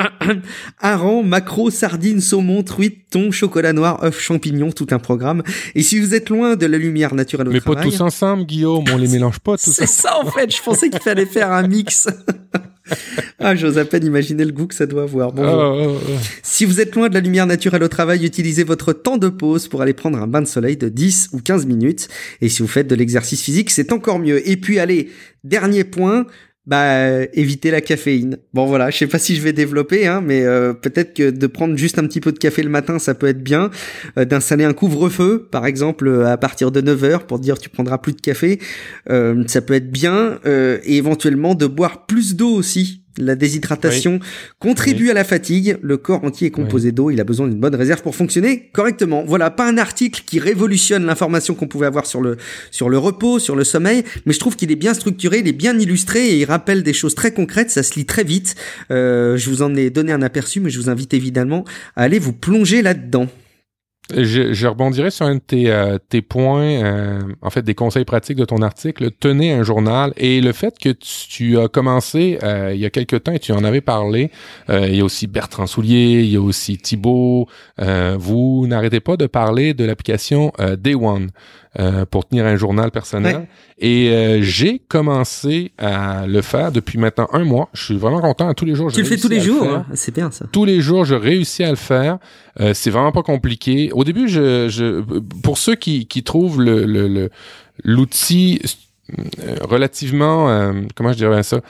hareng, 0.80 1.22
macro, 1.22 1.70
sardines, 1.70 2.20
saumon, 2.20 2.64
truite, 2.64 3.06
thon, 3.08 3.30
chocolat 3.30 3.72
noir, 3.72 4.02
œufs, 4.02 4.18
champignons, 4.18 4.72
tout 4.72 4.88
un 4.90 4.98
programme. 4.98 5.44
Et 5.76 5.82
si 5.82 6.00
vous 6.00 6.12
êtes 6.14 6.28
loin 6.28 6.56
de 6.56 6.66
la 6.66 6.78
lumière 6.78 7.14
naturelle 7.14 7.48
au 7.48 7.52
Mais 7.52 7.60
travail... 7.60 7.84
pas 7.84 7.90
tous 7.90 8.00
ensemble, 8.00 8.46
Guillaume, 8.46 8.84
on 8.92 8.98
les 8.98 9.08
mélange 9.16 9.38
pas 9.38 9.56
tous 9.56 9.70
C'est 9.70 9.86
ça 9.86 10.18
en 10.18 10.28
fait, 10.28 10.54
je 10.54 10.60
pensais 10.60 10.90
qu'il 10.90 11.00
fallait 11.00 11.26
faire 11.26 11.52
un 11.52 11.68
mix. 11.68 12.08
ah, 13.38 13.54
j'ose 13.54 13.78
à 13.78 13.84
peine 13.84 14.04
imaginer 14.04 14.44
le 14.44 14.50
goût 14.50 14.66
que 14.66 14.74
ça 14.74 14.86
doit 14.86 15.04
avoir. 15.04 15.32
Bon, 15.32 15.44
oh, 15.46 15.86
oh, 15.86 16.00
oh. 16.08 16.16
Si 16.42 16.64
vous 16.64 16.80
êtes 16.80 16.96
loin 16.96 17.08
de 17.08 17.14
la 17.14 17.20
lumière 17.20 17.46
naturelle 17.46 17.84
au 17.84 17.88
travail, 17.88 18.24
utilisez 18.26 18.64
votre 18.64 18.92
temps 18.92 19.18
de 19.18 19.28
pause 19.28 19.68
pour 19.68 19.82
aller 19.82 19.94
prendre 19.94 20.18
un 20.18 20.26
bain 20.26 20.42
de 20.42 20.48
soleil 20.48 20.76
de 20.76 20.88
10 20.88 21.30
ou 21.32 21.40
15 21.40 21.66
minutes. 21.66 22.08
Et 22.40 22.48
si 22.48 22.62
vous 22.62 22.68
faites 22.68 22.88
de 22.88 22.94
l'exercice 22.94 23.40
physique, 23.40 23.70
c'est 23.70 23.92
encore 23.92 24.18
mieux. 24.18 24.48
Et 24.48 24.56
puis 24.56 24.78
allez, 24.78 25.10
dernier 25.44 25.84
point, 25.84 26.26
bah 26.66 27.24
éviter 27.32 27.72
la 27.72 27.80
caféine. 27.80 28.38
Bon 28.54 28.66
voilà, 28.66 28.90
je 28.90 28.98
sais 28.98 29.06
pas 29.08 29.18
si 29.18 29.34
je 29.34 29.42
vais 29.42 29.52
développer, 29.52 30.06
hein, 30.06 30.22
mais 30.24 30.44
euh, 30.44 30.72
peut-être 30.72 31.14
que 31.14 31.30
de 31.30 31.46
prendre 31.48 31.76
juste 31.76 31.98
un 31.98 32.06
petit 32.06 32.20
peu 32.20 32.30
de 32.30 32.38
café 32.38 32.62
le 32.62 32.68
matin, 32.68 32.98
ça 32.98 33.14
peut 33.14 33.26
être 33.26 33.42
bien. 33.42 33.70
Euh, 34.16 34.24
d'installer 34.24 34.64
un 34.64 34.72
couvre-feu, 34.72 35.48
par 35.50 35.66
exemple, 35.66 36.06
euh, 36.06 36.26
à 36.26 36.36
partir 36.36 36.70
de 36.70 36.80
9 36.80 37.04
heures 37.04 37.26
pour 37.26 37.40
dire 37.40 37.58
tu 37.58 37.68
prendras 37.68 37.98
plus 37.98 38.14
de 38.14 38.20
café, 38.20 38.60
ça 39.08 39.60
peut 39.60 39.74
être 39.74 39.90
bien. 39.90 40.38
et 40.44 40.96
éventuellement 40.96 41.54
de 41.54 41.66
boire 41.66 42.06
plus 42.06 42.36
d'eau 42.36 42.54
aussi. 42.54 43.01
La 43.18 43.34
déshydratation 43.34 44.20
contribue 44.58 45.10
à 45.10 45.14
la 45.14 45.24
fatigue. 45.24 45.76
Le 45.82 45.98
corps 45.98 46.24
entier 46.24 46.46
est 46.48 46.50
composé 46.50 46.92
d'eau. 46.92 47.10
Il 47.10 47.20
a 47.20 47.24
besoin 47.24 47.46
d'une 47.46 47.60
bonne 47.60 47.74
réserve 47.74 48.00
pour 48.02 48.16
fonctionner 48.16 48.70
correctement. 48.72 49.22
Voilà, 49.26 49.50
pas 49.50 49.68
un 49.68 49.76
article 49.76 50.22
qui 50.24 50.38
révolutionne 50.38 51.04
l'information 51.04 51.54
qu'on 51.54 51.66
pouvait 51.66 51.86
avoir 51.86 52.06
sur 52.06 52.22
le 52.22 52.38
sur 52.70 52.88
le 52.88 52.96
repos, 52.96 53.38
sur 53.38 53.54
le 53.54 53.64
sommeil, 53.64 54.04
mais 54.24 54.32
je 54.32 54.38
trouve 54.38 54.56
qu'il 54.56 54.72
est 54.72 54.76
bien 54.76 54.94
structuré, 54.94 55.40
il 55.40 55.48
est 55.48 55.52
bien 55.52 55.78
illustré 55.78 56.28
et 56.28 56.38
il 56.38 56.44
rappelle 56.46 56.82
des 56.82 56.94
choses 56.94 57.14
très 57.14 57.32
concrètes. 57.32 57.70
Ça 57.70 57.82
se 57.82 57.94
lit 57.96 58.06
très 58.06 58.24
vite. 58.24 58.54
Euh, 58.90 59.36
je 59.36 59.50
vous 59.50 59.62
en 59.62 59.74
ai 59.74 59.90
donné 59.90 60.12
un 60.12 60.22
aperçu, 60.22 60.60
mais 60.60 60.70
je 60.70 60.80
vous 60.80 60.88
invite 60.88 61.12
évidemment 61.12 61.64
à 61.96 62.04
aller 62.04 62.18
vous 62.18 62.32
plonger 62.32 62.80
là-dedans. 62.80 63.28
Je, 64.10 64.52
je, 64.52 64.66
rebondirais 64.66 65.10
sur 65.10 65.26
un 65.26 65.36
de 65.36 65.40
tes, 65.40 65.70
euh, 65.70 65.98
points, 66.28 66.62
euh, 66.62 67.20
en 67.40 67.50
fait, 67.50 67.62
des 67.62 67.74
conseils 67.74 68.04
pratiques 68.04 68.36
de 68.36 68.44
ton 68.44 68.60
article. 68.60 69.10
Tenez 69.12 69.52
un 69.52 69.62
journal 69.62 70.12
et 70.16 70.40
le 70.40 70.52
fait 70.52 70.78
que 70.78 70.90
tu, 70.90 71.58
as 71.58 71.68
commencé 71.68 72.38
euh, 72.42 72.72
il 72.74 72.80
y 72.80 72.84
a 72.84 72.90
quelques 72.90 73.22
temps 73.22 73.32
et 73.32 73.38
tu 73.38 73.52
en 73.52 73.64
avais 73.64 73.80
parlé. 73.80 74.30
il 74.68 74.94
y 74.94 75.00
a 75.00 75.04
aussi 75.04 75.26
Bertrand 75.26 75.66
Soulier, 75.66 76.20
il 76.22 76.30
y 76.30 76.36
a 76.36 76.40
aussi 76.40 76.78
Thibault. 76.78 77.48
vous 77.78 78.66
n'arrêtez 78.66 79.00
pas 79.00 79.16
de 79.16 79.26
parler 79.26 79.74
de 79.74 79.84
l'application 79.84 80.52
Day 80.78 80.94
One. 80.94 81.30
Euh, 81.80 82.04
pour 82.04 82.28
tenir 82.28 82.44
un 82.44 82.56
journal 82.56 82.90
personnel. 82.90 83.48
Et 83.78 84.10
euh, 84.10 84.42
j'ai 84.42 84.78
commencé 84.78 85.72
à 85.78 86.26
le 86.26 86.42
faire 86.42 86.70
depuis 86.70 86.98
maintenant 86.98 87.28
un 87.32 87.44
mois. 87.44 87.70
Je 87.72 87.82
suis 87.82 87.96
vraiment 87.96 88.20
content. 88.20 88.52
Tous 88.52 88.66
les 88.66 88.74
jours, 88.74 88.90
je 88.90 88.96
Tu 88.96 89.00
le 89.00 89.06
fais 89.08 89.16
tous 89.16 89.30
les 89.30 89.40
jours, 89.40 89.64
hein? 89.64 89.86
c'est 89.94 90.14
bien 90.14 90.30
ça. 90.30 90.44
Tous 90.52 90.66
les 90.66 90.82
jours, 90.82 91.06
je 91.06 91.14
réussis 91.14 91.64
à 91.64 91.70
le 91.70 91.76
faire. 91.76 92.18
Euh, 92.60 92.74
c'est 92.74 92.90
vraiment 92.90 93.10
pas 93.10 93.22
compliqué. 93.22 93.88
Au 93.92 94.04
début, 94.04 94.28
je, 94.28 94.68
je 94.68 95.00
pour 95.42 95.56
ceux 95.56 95.74
qui, 95.74 96.06
qui 96.06 96.22
trouvent 96.22 96.60
le 96.60 97.30
l'outil 97.82 98.60
le, 99.08 99.64
relativement, 99.64 100.72
comment 100.94 101.12
je 101.12 101.16
dirais 101.16 101.42
ça, 101.42 101.62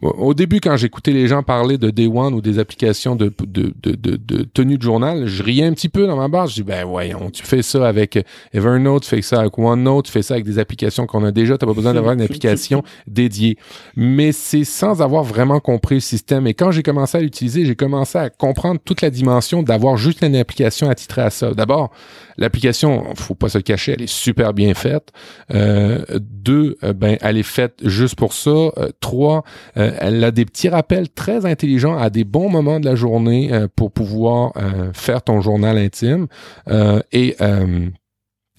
au 0.00 0.32
début, 0.32 0.60
quand 0.60 0.76
j'écoutais 0.78 1.10
les 1.10 1.28
gens 1.28 1.42
parler 1.42 1.76
de 1.76 1.90
Day 1.90 2.06
One 2.06 2.32
ou 2.32 2.40
des 2.40 2.58
applications 2.58 3.14
de, 3.14 3.30
de, 3.46 3.74
de, 3.82 4.16
de, 4.16 4.42
tenue 4.42 4.78
de 4.78 4.82
journal, 4.82 5.26
je 5.26 5.42
riais 5.42 5.66
un 5.66 5.74
petit 5.74 5.90
peu 5.90 6.06
dans 6.06 6.16
ma 6.16 6.28
base. 6.28 6.50
Je 6.50 6.54
dis, 6.56 6.62
ben 6.62 6.86
voyons, 6.86 7.30
tu 7.30 7.42
fais 7.42 7.60
ça 7.60 7.86
avec 7.86 8.18
Evernote, 8.54 9.02
tu 9.02 9.10
fais 9.10 9.20
ça 9.20 9.40
avec 9.40 9.58
OneNote, 9.58 10.06
tu 10.06 10.12
fais 10.12 10.22
ça 10.22 10.34
avec 10.34 10.46
des 10.46 10.58
applications 10.58 11.06
qu'on 11.06 11.24
a 11.24 11.30
déjà, 11.30 11.58
tu 11.58 11.66
pas 11.66 11.74
besoin 11.74 11.92
d'avoir 11.92 12.14
une 12.14 12.22
application 12.22 12.82
dédiée. 13.06 13.58
Mais 13.94 14.32
c'est 14.32 14.64
sans 14.64 15.02
avoir 15.02 15.24
vraiment 15.24 15.60
compris 15.60 15.96
le 15.96 16.00
système. 16.00 16.46
Et 16.46 16.54
quand 16.54 16.70
j'ai 16.70 16.82
commencé 16.82 17.18
à 17.18 17.20
l'utiliser, 17.20 17.66
j'ai 17.66 17.76
commencé 17.76 18.16
à 18.16 18.30
comprendre 18.30 18.80
toute 18.82 19.02
la 19.02 19.10
dimension 19.10 19.62
d'avoir 19.62 19.98
juste 19.98 20.22
une 20.22 20.36
application 20.36 20.88
attitrée 20.88 21.22
à 21.22 21.30
ça. 21.30 21.52
D'abord, 21.52 21.90
l'application, 22.38 23.14
faut 23.14 23.34
pas 23.34 23.50
se 23.50 23.58
le 23.58 23.62
cacher, 23.62 23.92
elle 23.92 24.02
est 24.02 24.06
super 24.06 24.54
bien 24.54 24.72
faite. 24.72 25.10
Euh, 25.52 26.02
deux, 26.18 26.76
euh, 26.82 26.92
ben 26.94 27.18
elle 27.20 27.36
est 27.36 27.42
faite 27.42 27.74
juste 27.84 28.16
pour 28.16 28.32
ça. 28.32 28.50
Euh, 28.50 28.88
trois, 29.00 29.44
euh, 29.76 29.81
elle 29.98 30.22
a 30.24 30.30
des 30.30 30.44
petits 30.44 30.68
rappels 30.68 31.08
très 31.08 31.46
intelligents 31.46 31.96
à 31.96 32.10
des 32.10 32.24
bons 32.24 32.48
moments 32.48 32.80
de 32.80 32.86
la 32.86 32.94
journée 32.94 33.50
pour 33.76 33.92
pouvoir 33.92 34.52
faire 34.94 35.22
ton 35.22 35.40
journal 35.40 35.78
intime. 35.78 36.26
et 37.12 37.36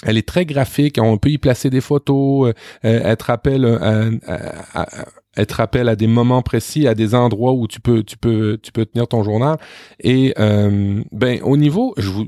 elle 0.05 0.17
est 0.17 0.27
très 0.27 0.45
graphique, 0.45 0.97
on 1.01 1.17
peut 1.17 1.29
y 1.29 1.37
placer 1.37 1.69
des 1.69 1.81
photos, 1.81 2.53
elle 2.81 3.17
te 3.17 3.23
rappelle 3.23 3.65
elle 5.35 5.47
te 5.47 5.55
rappelle 5.55 5.89
à 5.89 5.95
des 5.95 6.07
moments 6.07 6.41
précis, 6.41 6.87
à 6.87 6.93
des 6.93 7.15
endroits 7.15 7.53
où 7.53 7.67
tu 7.67 7.79
peux, 7.79 8.03
tu 8.03 8.17
peux, 8.17 8.59
tu 8.61 8.71
peux 8.71 8.85
tenir 8.85 9.07
ton 9.07 9.23
journal. 9.23 9.57
Et 9.99 10.33
euh, 10.39 11.01
ben 11.11 11.39
au 11.43 11.57
niveau, 11.57 11.93
je 11.97 12.09
vous, 12.09 12.25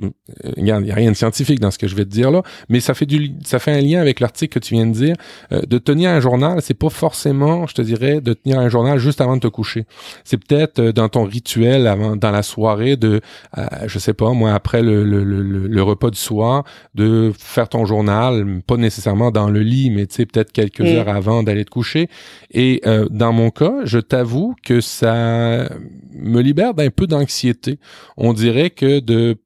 regarde, 0.57 0.83
il 0.83 0.87
y 0.87 0.91
a 0.91 0.95
rien 0.95 1.11
de 1.11 1.15
scientifique 1.15 1.59
dans 1.59 1.71
ce 1.71 1.77
que 1.77 1.87
je 1.87 1.95
vais 1.95 2.05
te 2.05 2.09
dire 2.09 2.31
là, 2.31 2.41
mais 2.69 2.79
ça 2.79 2.93
fait 2.93 3.05
du, 3.05 3.33
ça 3.43 3.59
fait 3.59 3.71
un 3.71 3.81
lien 3.81 4.01
avec 4.01 4.19
l'article 4.19 4.59
que 4.59 4.65
tu 4.65 4.73
viens 4.73 4.87
de 4.87 4.93
dire. 4.93 5.15
Euh, 5.51 5.61
de 5.67 5.77
tenir 5.77 6.09
un 6.09 6.19
journal, 6.19 6.61
c'est 6.61 6.73
pas 6.73 6.89
forcément, 6.89 7.67
je 7.67 7.75
te 7.75 7.81
dirais, 7.81 8.21
de 8.21 8.33
tenir 8.33 8.59
un 8.59 8.69
journal 8.69 8.97
juste 8.97 9.21
avant 9.21 9.35
de 9.35 9.41
te 9.41 9.47
coucher. 9.47 9.85
C'est 10.23 10.37
peut-être 10.37 10.79
euh, 10.79 10.91
dans 10.91 11.09
ton 11.09 11.25
rituel 11.25 11.87
avant, 11.87 12.15
dans 12.15 12.31
la 12.31 12.43
soirée 12.43 12.97
de, 12.97 13.21
euh, 13.57 13.65
je 13.85 13.99
sais 13.99 14.13
pas, 14.13 14.31
moi 14.31 14.53
après 14.53 14.81
le, 14.81 15.03
le, 15.03 15.23
le, 15.23 15.41
le, 15.43 15.83
repas 15.83 16.09
du 16.09 16.17
soir, 16.17 16.63
de 16.95 17.31
faire 17.37 17.69
ton 17.69 17.85
journal, 17.85 18.61
pas 18.65 18.77
nécessairement 18.77 19.29
dans 19.29 19.49
le 19.49 19.59
lit, 19.59 19.91
mais 19.91 20.07
tu 20.07 20.15
sais 20.15 20.25
peut-être 20.25 20.51
quelques 20.51 20.81
mm. 20.81 20.87
heures 20.87 21.09
avant 21.09 21.43
d'aller 21.43 21.65
te 21.65 21.69
coucher. 21.69 22.09
Et 22.51 22.81
euh, 22.85 22.94
dans 23.09 23.33
mon 23.33 23.49
cas, 23.49 23.81
je 23.85 23.99
t'avoue 23.99 24.55
que 24.63 24.81
ça 24.81 25.69
me 26.11 26.41
libère 26.41 26.73
d'un 26.73 26.89
peu 26.89 27.07
d'anxiété. 27.07 27.79
On 28.17 28.33
dirait 28.33 28.69
que 28.69 28.99
de 28.99 29.37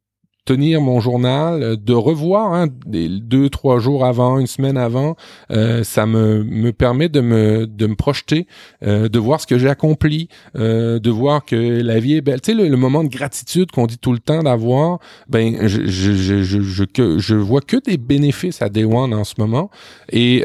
tenir 0.49 0.81
mon 0.81 0.99
journal, 0.99 1.61
euh, 1.61 1.75
de 1.75 1.93
revoir 1.93 2.53
hein, 2.53 2.65
deux, 2.87 3.49
trois 3.49 3.77
jours 3.77 4.03
avant, 4.03 4.39
une 4.39 4.47
semaine 4.47 4.77
avant, 4.77 5.15
euh, 5.51 5.83
ça 5.83 6.07
me, 6.07 6.43
me 6.43 6.71
permet 6.71 7.07
de 7.07 7.21
me, 7.21 7.67
de 7.67 7.85
me 7.85 7.93
projeter, 7.93 8.47
euh, 8.81 9.09
de 9.09 9.19
voir 9.19 9.39
ce 9.39 9.45
que 9.45 9.59
j'ai 9.59 9.69
accompli, 9.69 10.27
de 10.55 11.09
voir 11.09 11.45
que 11.45 11.55
la 11.55 11.99
vie 11.99 12.15
est 12.15 12.21
belle. 12.21 12.41
Tu 12.41 12.51
sais, 12.51 12.69
le, 12.69 12.77
moment 12.77 13.03
de 13.03 13.09
gratitude 13.09 13.69
qu'on 13.71 13.85
dit 13.85 13.99
tout 13.99 14.11
le 14.11 14.19
temps 14.19 14.41
d'avoir, 14.41 14.99
ben, 15.27 15.67
je, 15.67 15.85
je, 15.85 16.13
je, 16.13 16.41
je, 16.41 16.83
que, 16.83 17.19
je 17.19 17.35
vois 17.35 17.61
que 17.61 17.77
des 17.77 17.97
bénéfices 17.97 18.61
à 18.63 18.69
Day 18.69 18.85
One 18.85 19.13
en 19.13 19.23
ce 19.23 19.35
moment. 19.37 19.69
Et 20.11 20.43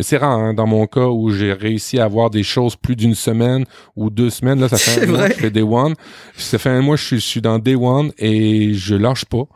c'est 0.00 0.18
rare 0.18 0.38
hein, 0.38 0.54
dans 0.54 0.68
mon 0.68 0.86
cas 0.86 1.08
où 1.08 1.30
j'ai 1.30 1.52
réussi 1.52 1.98
à 1.98 2.04
avoir 2.04 2.30
des 2.30 2.44
choses 2.44 2.76
plus 2.76 2.94
d'une 2.94 3.16
semaine 3.16 3.64
ou 3.96 4.10
deux 4.10 4.30
semaines. 4.30 4.60
Là, 4.60 4.68
ça 4.68 4.76
fait 4.76 5.02
un 5.02 5.06
mois 5.06 5.28
que 5.28 5.34
je 5.34 5.40
fais 5.40 5.50
Day 5.50 5.62
One. 5.62 5.94
Ça 6.36 6.58
fait 6.58 6.70
un 6.70 6.82
mois 6.82 6.94
que 6.94 7.02
je 7.02 7.06
suis, 7.06 7.16
je 7.16 7.26
suis 7.26 7.42
dans 7.42 7.58
Day 7.58 7.74
One 7.74 8.12
et 8.18 8.74
je 8.74 8.91
je 8.92 8.96
lâche 8.96 9.24
pas. 9.24 9.46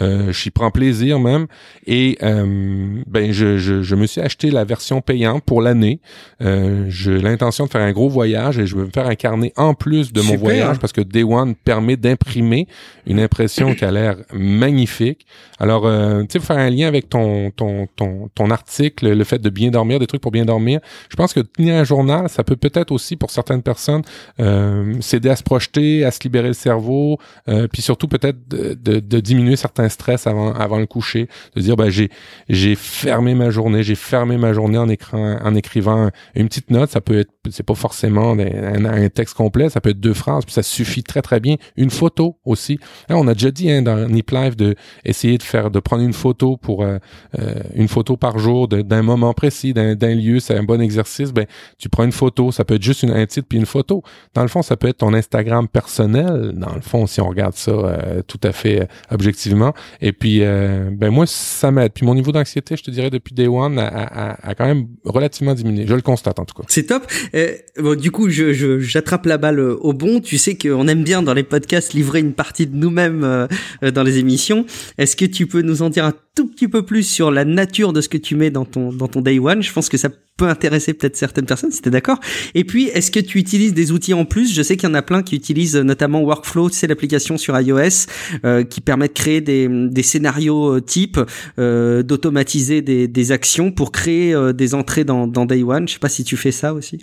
Euh, 0.00 0.32
j'y 0.32 0.50
prends 0.50 0.70
plaisir 0.70 1.18
même. 1.18 1.46
Et 1.86 2.18
euh, 2.22 3.02
ben 3.06 3.32
je, 3.32 3.58
je, 3.58 3.82
je, 3.82 3.94
me 3.94 4.06
suis 4.06 4.20
acheté 4.20 4.50
la 4.50 4.64
version 4.64 5.00
payante 5.00 5.44
pour 5.44 5.62
l'année. 5.62 6.00
Euh, 6.42 6.86
j'ai 6.88 7.18
l'intention 7.18 7.66
de 7.66 7.70
faire 7.70 7.82
un 7.82 7.92
gros 7.92 8.08
voyage 8.08 8.58
et 8.58 8.66
je 8.66 8.76
veux 8.76 8.86
me 8.86 8.90
faire 8.90 9.06
un 9.06 9.14
carnet 9.14 9.52
en 9.56 9.74
plus 9.74 10.12
de 10.12 10.20
mon 10.20 10.36
voyage 10.36 10.78
parce 10.78 10.92
que 10.92 11.00
Day 11.00 11.22
One 11.22 11.54
permet 11.54 11.96
d'imprimer 11.96 12.66
une 13.06 13.20
impression 13.20 13.74
qui 13.74 13.84
a 13.84 13.90
l'air 13.90 14.16
magnifique. 14.32 15.26
Alors, 15.58 15.86
euh, 15.86 16.22
tu 16.22 16.38
sais, 16.38 16.40
faire 16.40 16.58
un 16.58 16.70
lien 16.70 16.86
avec 16.86 17.08
ton, 17.08 17.50
ton, 17.50 17.86
ton, 17.96 18.28
ton 18.34 18.50
article, 18.50 19.10
le 19.10 19.24
fait 19.24 19.38
de 19.38 19.48
bien 19.48 19.70
dormir, 19.70 19.98
des 19.98 20.06
trucs 20.06 20.20
pour 20.20 20.32
bien 20.32 20.44
dormir. 20.44 20.80
Je 21.08 21.16
pense 21.16 21.32
que 21.32 21.40
tenir 21.40 21.74
un 21.76 21.84
journal, 21.84 22.28
ça 22.28 22.44
peut 22.44 22.56
peut-être 22.56 22.92
aussi 22.92 23.16
pour 23.16 23.30
certaines 23.30 23.62
personnes 23.62 24.02
euh, 24.40 24.94
s'aider 25.00 25.30
à 25.30 25.36
se 25.36 25.42
projeter, 25.42 26.04
à 26.04 26.10
se 26.10 26.20
libérer 26.22 26.48
le 26.48 26.54
cerveau, 26.54 27.18
euh, 27.48 27.68
puis 27.72 27.82
surtout 27.82 28.08
peut-être 28.08 28.36
de, 28.48 28.74
de, 28.74 29.20
diminuer 29.20 29.56
certains 29.56 29.85
stress 29.88 30.26
avant, 30.26 30.52
avant 30.52 30.78
le 30.78 30.86
coucher, 30.86 31.28
de 31.54 31.60
dire 31.60 31.76
ben 31.76 31.88
j'ai 31.90 32.10
j'ai 32.48 32.74
fermé 32.74 33.34
ma 33.34 33.50
journée, 33.50 33.82
j'ai 33.82 33.94
fermé 33.94 34.36
ma 34.36 34.52
journée 34.52 34.78
en 34.78 34.88
écrivant 34.88 35.38
en 35.42 35.54
écrivant 35.54 36.10
une 36.34 36.48
petite 36.48 36.70
note, 36.70 36.90
ça 36.90 37.00
peut 37.00 37.18
être 37.18 37.30
c'est 37.50 37.62
pas 37.62 37.74
forcément 37.74 38.36
un, 38.38 39.08
texte 39.08 39.34
complet, 39.34 39.68
ça 39.68 39.80
peut 39.80 39.90
être 39.90 40.00
deux 40.00 40.14
phrases, 40.14 40.44
puis 40.44 40.52
ça 40.52 40.62
suffit 40.62 41.02
très 41.02 41.22
très 41.22 41.40
bien. 41.40 41.56
Une 41.76 41.90
photo 41.90 42.38
aussi. 42.44 42.78
on 43.08 43.28
a 43.28 43.34
déjà 43.34 43.50
dit 43.50 43.70
hein, 43.70 43.82
dans 43.82 44.08
Nip 44.08 44.30
Live 44.30 44.56
de 44.56 44.74
essayer 45.04 45.38
de 45.38 45.42
faire 45.42 45.70
de 45.70 45.80
prendre 45.80 46.02
une 46.02 46.12
photo 46.12 46.56
pour 46.56 46.82
euh, 46.82 46.98
euh, 47.38 47.54
une 47.74 47.88
photo 47.88 48.16
par 48.16 48.38
jour 48.38 48.68
d'un 48.68 49.02
moment 49.02 49.32
précis, 49.32 49.72
d'un 49.72 50.14
lieu, 50.14 50.40
c'est 50.40 50.56
un 50.56 50.62
bon 50.62 50.80
exercice. 50.80 51.32
Ben 51.32 51.46
tu 51.78 51.88
prends 51.88 52.04
une 52.04 52.12
photo, 52.12 52.52
ça 52.52 52.64
peut 52.64 52.74
être 52.74 52.82
juste 52.82 53.02
une, 53.02 53.10
un 53.10 53.26
titre 53.26 53.46
puis 53.48 53.58
une 53.58 53.66
photo. 53.66 54.02
Dans 54.34 54.42
le 54.42 54.48
fond, 54.48 54.62
ça 54.62 54.76
peut 54.76 54.88
être 54.88 54.98
ton 54.98 55.14
Instagram 55.14 55.68
personnel. 55.68 56.52
Dans 56.54 56.74
le 56.74 56.80
fond, 56.80 57.06
si 57.06 57.20
on 57.20 57.28
regarde 57.28 57.54
ça 57.54 57.70
euh, 57.70 58.22
tout 58.26 58.40
à 58.42 58.52
fait 58.52 58.82
euh, 58.82 58.86
objectivement. 59.10 59.72
Et 60.00 60.12
puis, 60.12 60.38
euh, 60.42 60.90
ben 60.92 61.10
moi, 61.10 61.26
ça 61.26 61.70
m'aide. 61.70 61.92
Puis 61.92 62.04
mon 62.04 62.14
niveau 62.14 62.32
d'anxiété, 62.32 62.76
je 62.76 62.82
te 62.82 62.90
dirais, 62.90 63.10
depuis 63.10 63.34
Day 63.34 63.46
One, 63.46 63.78
a, 63.78 63.86
a, 63.86 64.50
a, 64.50 64.54
quand 64.54 64.66
même 64.66 64.86
relativement 65.04 65.54
diminué. 65.54 65.86
Je 65.86 65.94
le 65.94 66.02
constate 66.02 66.38
en 66.38 66.44
tout 66.44 66.54
cas. 66.54 66.64
C'est 66.68 66.84
top. 66.84 67.06
Euh, 67.34 67.52
bon, 67.78 67.98
du 67.98 68.10
coup, 68.10 68.28
je, 68.28 68.52
je, 68.52 68.78
j'attrape 68.78 69.26
la 69.26 69.38
balle 69.38 69.60
au 69.60 69.92
bon. 69.92 70.20
Tu 70.20 70.38
sais 70.38 70.56
qu'on 70.56 70.88
aime 70.88 71.04
bien 71.04 71.22
dans 71.22 71.34
les 71.34 71.42
podcasts 71.42 71.94
livrer 71.94 72.20
une 72.20 72.34
partie 72.34 72.66
de 72.66 72.76
nous-mêmes 72.76 73.24
euh, 73.24 73.46
dans 73.90 74.02
les 74.02 74.18
émissions. 74.18 74.66
Est-ce 74.98 75.16
que 75.16 75.24
tu 75.24 75.46
peux 75.46 75.62
nous 75.62 75.82
en 75.82 75.90
dire 75.90 76.04
un 76.04 76.14
tout 76.34 76.46
petit 76.46 76.68
peu 76.68 76.84
plus 76.84 77.02
sur 77.02 77.30
la 77.30 77.44
nature 77.44 77.92
de 77.92 78.00
ce 78.00 78.08
que 78.08 78.18
tu 78.18 78.36
mets 78.36 78.50
dans 78.50 78.64
ton 78.64 78.92
dans 78.92 79.08
ton 79.08 79.20
Day 79.20 79.38
One? 79.38 79.62
Je 79.62 79.72
pense 79.72 79.88
que 79.88 79.96
ça 79.96 80.08
peut 80.36 80.48
intéresser 80.48 80.94
peut-être 80.94 81.16
certaines 81.16 81.46
personnes, 81.46 81.70
si 81.70 81.80
t'es 81.80 81.90
d'accord. 81.90 82.20
Et 82.54 82.64
puis, 82.64 82.88
est-ce 82.88 83.10
que 83.10 83.20
tu 83.20 83.38
utilises 83.38 83.74
des 83.74 83.92
outils 83.92 84.14
en 84.14 84.24
plus? 84.24 84.54
Je 84.54 84.62
sais 84.62 84.76
qu'il 84.76 84.88
y 84.88 84.92
en 84.92 84.94
a 84.94 85.02
plein 85.02 85.22
qui 85.22 85.34
utilisent 85.34 85.76
notamment 85.76 86.22
Workflow, 86.22 86.68
c'est 86.68 86.86
l'application 86.86 87.38
sur 87.38 87.58
iOS 87.58 88.06
euh, 88.44 88.62
qui 88.64 88.80
permet 88.80 89.08
de 89.08 89.12
créer 89.12 89.40
des, 89.40 90.02
scénarios 90.02 90.76
euh, 90.76 90.80
types, 90.80 91.20
euh, 91.58 92.02
d'automatiser 92.02 92.82
des, 92.82 93.32
actions 93.32 93.72
pour 93.72 93.92
créer 93.92 94.34
euh, 94.34 94.52
des 94.52 94.74
entrées 94.74 95.04
dans, 95.04 95.26
dans 95.26 95.46
Day 95.46 95.62
One. 95.62 95.88
Je 95.88 95.94
sais 95.94 95.98
pas 95.98 96.08
si 96.08 96.22
tu 96.22 96.36
fais 96.36 96.52
ça 96.52 96.74
aussi. 96.74 96.98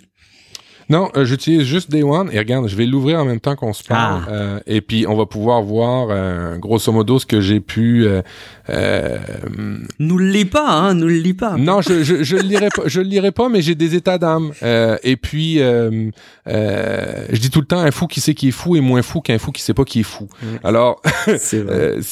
Non, 0.90 1.10
euh, 1.16 1.24
j'utilise 1.24 1.62
juste 1.62 1.90
Day 1.90 2.02
One 2.02 2.30
et 2.32 2.38
regarde, 2.38 2.68
je 2.68 2.76
vais 2.76 2.86
l'ouvrir 2.86 3.18
en 3.18 3.24
même 3.24 3.40
temps 3.40 3.56
qu'on 3.56 3.72
se 3.72 3.82
parle 3.82 4.22
ah. 4.26 4.30
euh, 4.30 4.60
et 4.66 4.80
puis 4.80 5.06
on 5.08 5.16
va 5.16 5.26
pouvoir 5.26 5.62
voir 5.62 6.08
euh, 6.10 6.56
grosso 6.56 6.92
modo 6.92 7.18
ce 7.18 7.26
que 7.26 7.40
j'ai 7.40 7.60
pu. 7.60 8.06
Euh, 8.68 9.18
nous 9.98 10.18
le 10.18 10.26
lis 10.26 10.44
pas, 10.44 10.68
hein, 10.68 10.94
nous 10.94 11.06
le 11.06 11.14
lis 11.14 11.34
pas. 11.34 11.56
Non, 11.56 11.80
je 11.80 12.02
je, 12.02 12.22
je 12.22 12.36
le 12.36 12.42
lirai 12.42 12.68
pas, 12.74 12.82
je 12.86 13.00
le 13.00 13.08
lirai 13.08 13.32
pas, 13.32 13.48
mais 13.48 13.62
j'ai 13.62 13.74
des 13.74 13.94
états 13.94 14.18
d'âme 14.18 14.52
et 14.62 15.16
puis 15.16 15.58
je 15.58 17.38
dis 17.38 17.50
tout 17.50 17.60
le 17.60 17.66
temps 17.66 17.80
un 17.80 17.90
fou 17.90 18.06
qui 18.06 18.20
sait 18.20 18.34
qui 18.34 18.48
est 18.48 18.52
fou 18.52 18.76
est 18.76 18.80
moins 18.80 19.02
fou 19.02 19.20
qu'un 19.20 19.38
fou 19.38 19.52
qui 19.52 19.62
sait 19.62 19.74
pas 19.74 19.84
qui 19.84 20.00
est 20.00 20.04
fou. 20.04 20.28
Mm. 20.42 20.46
Alors 20.64 21.02
si 21.38 21.60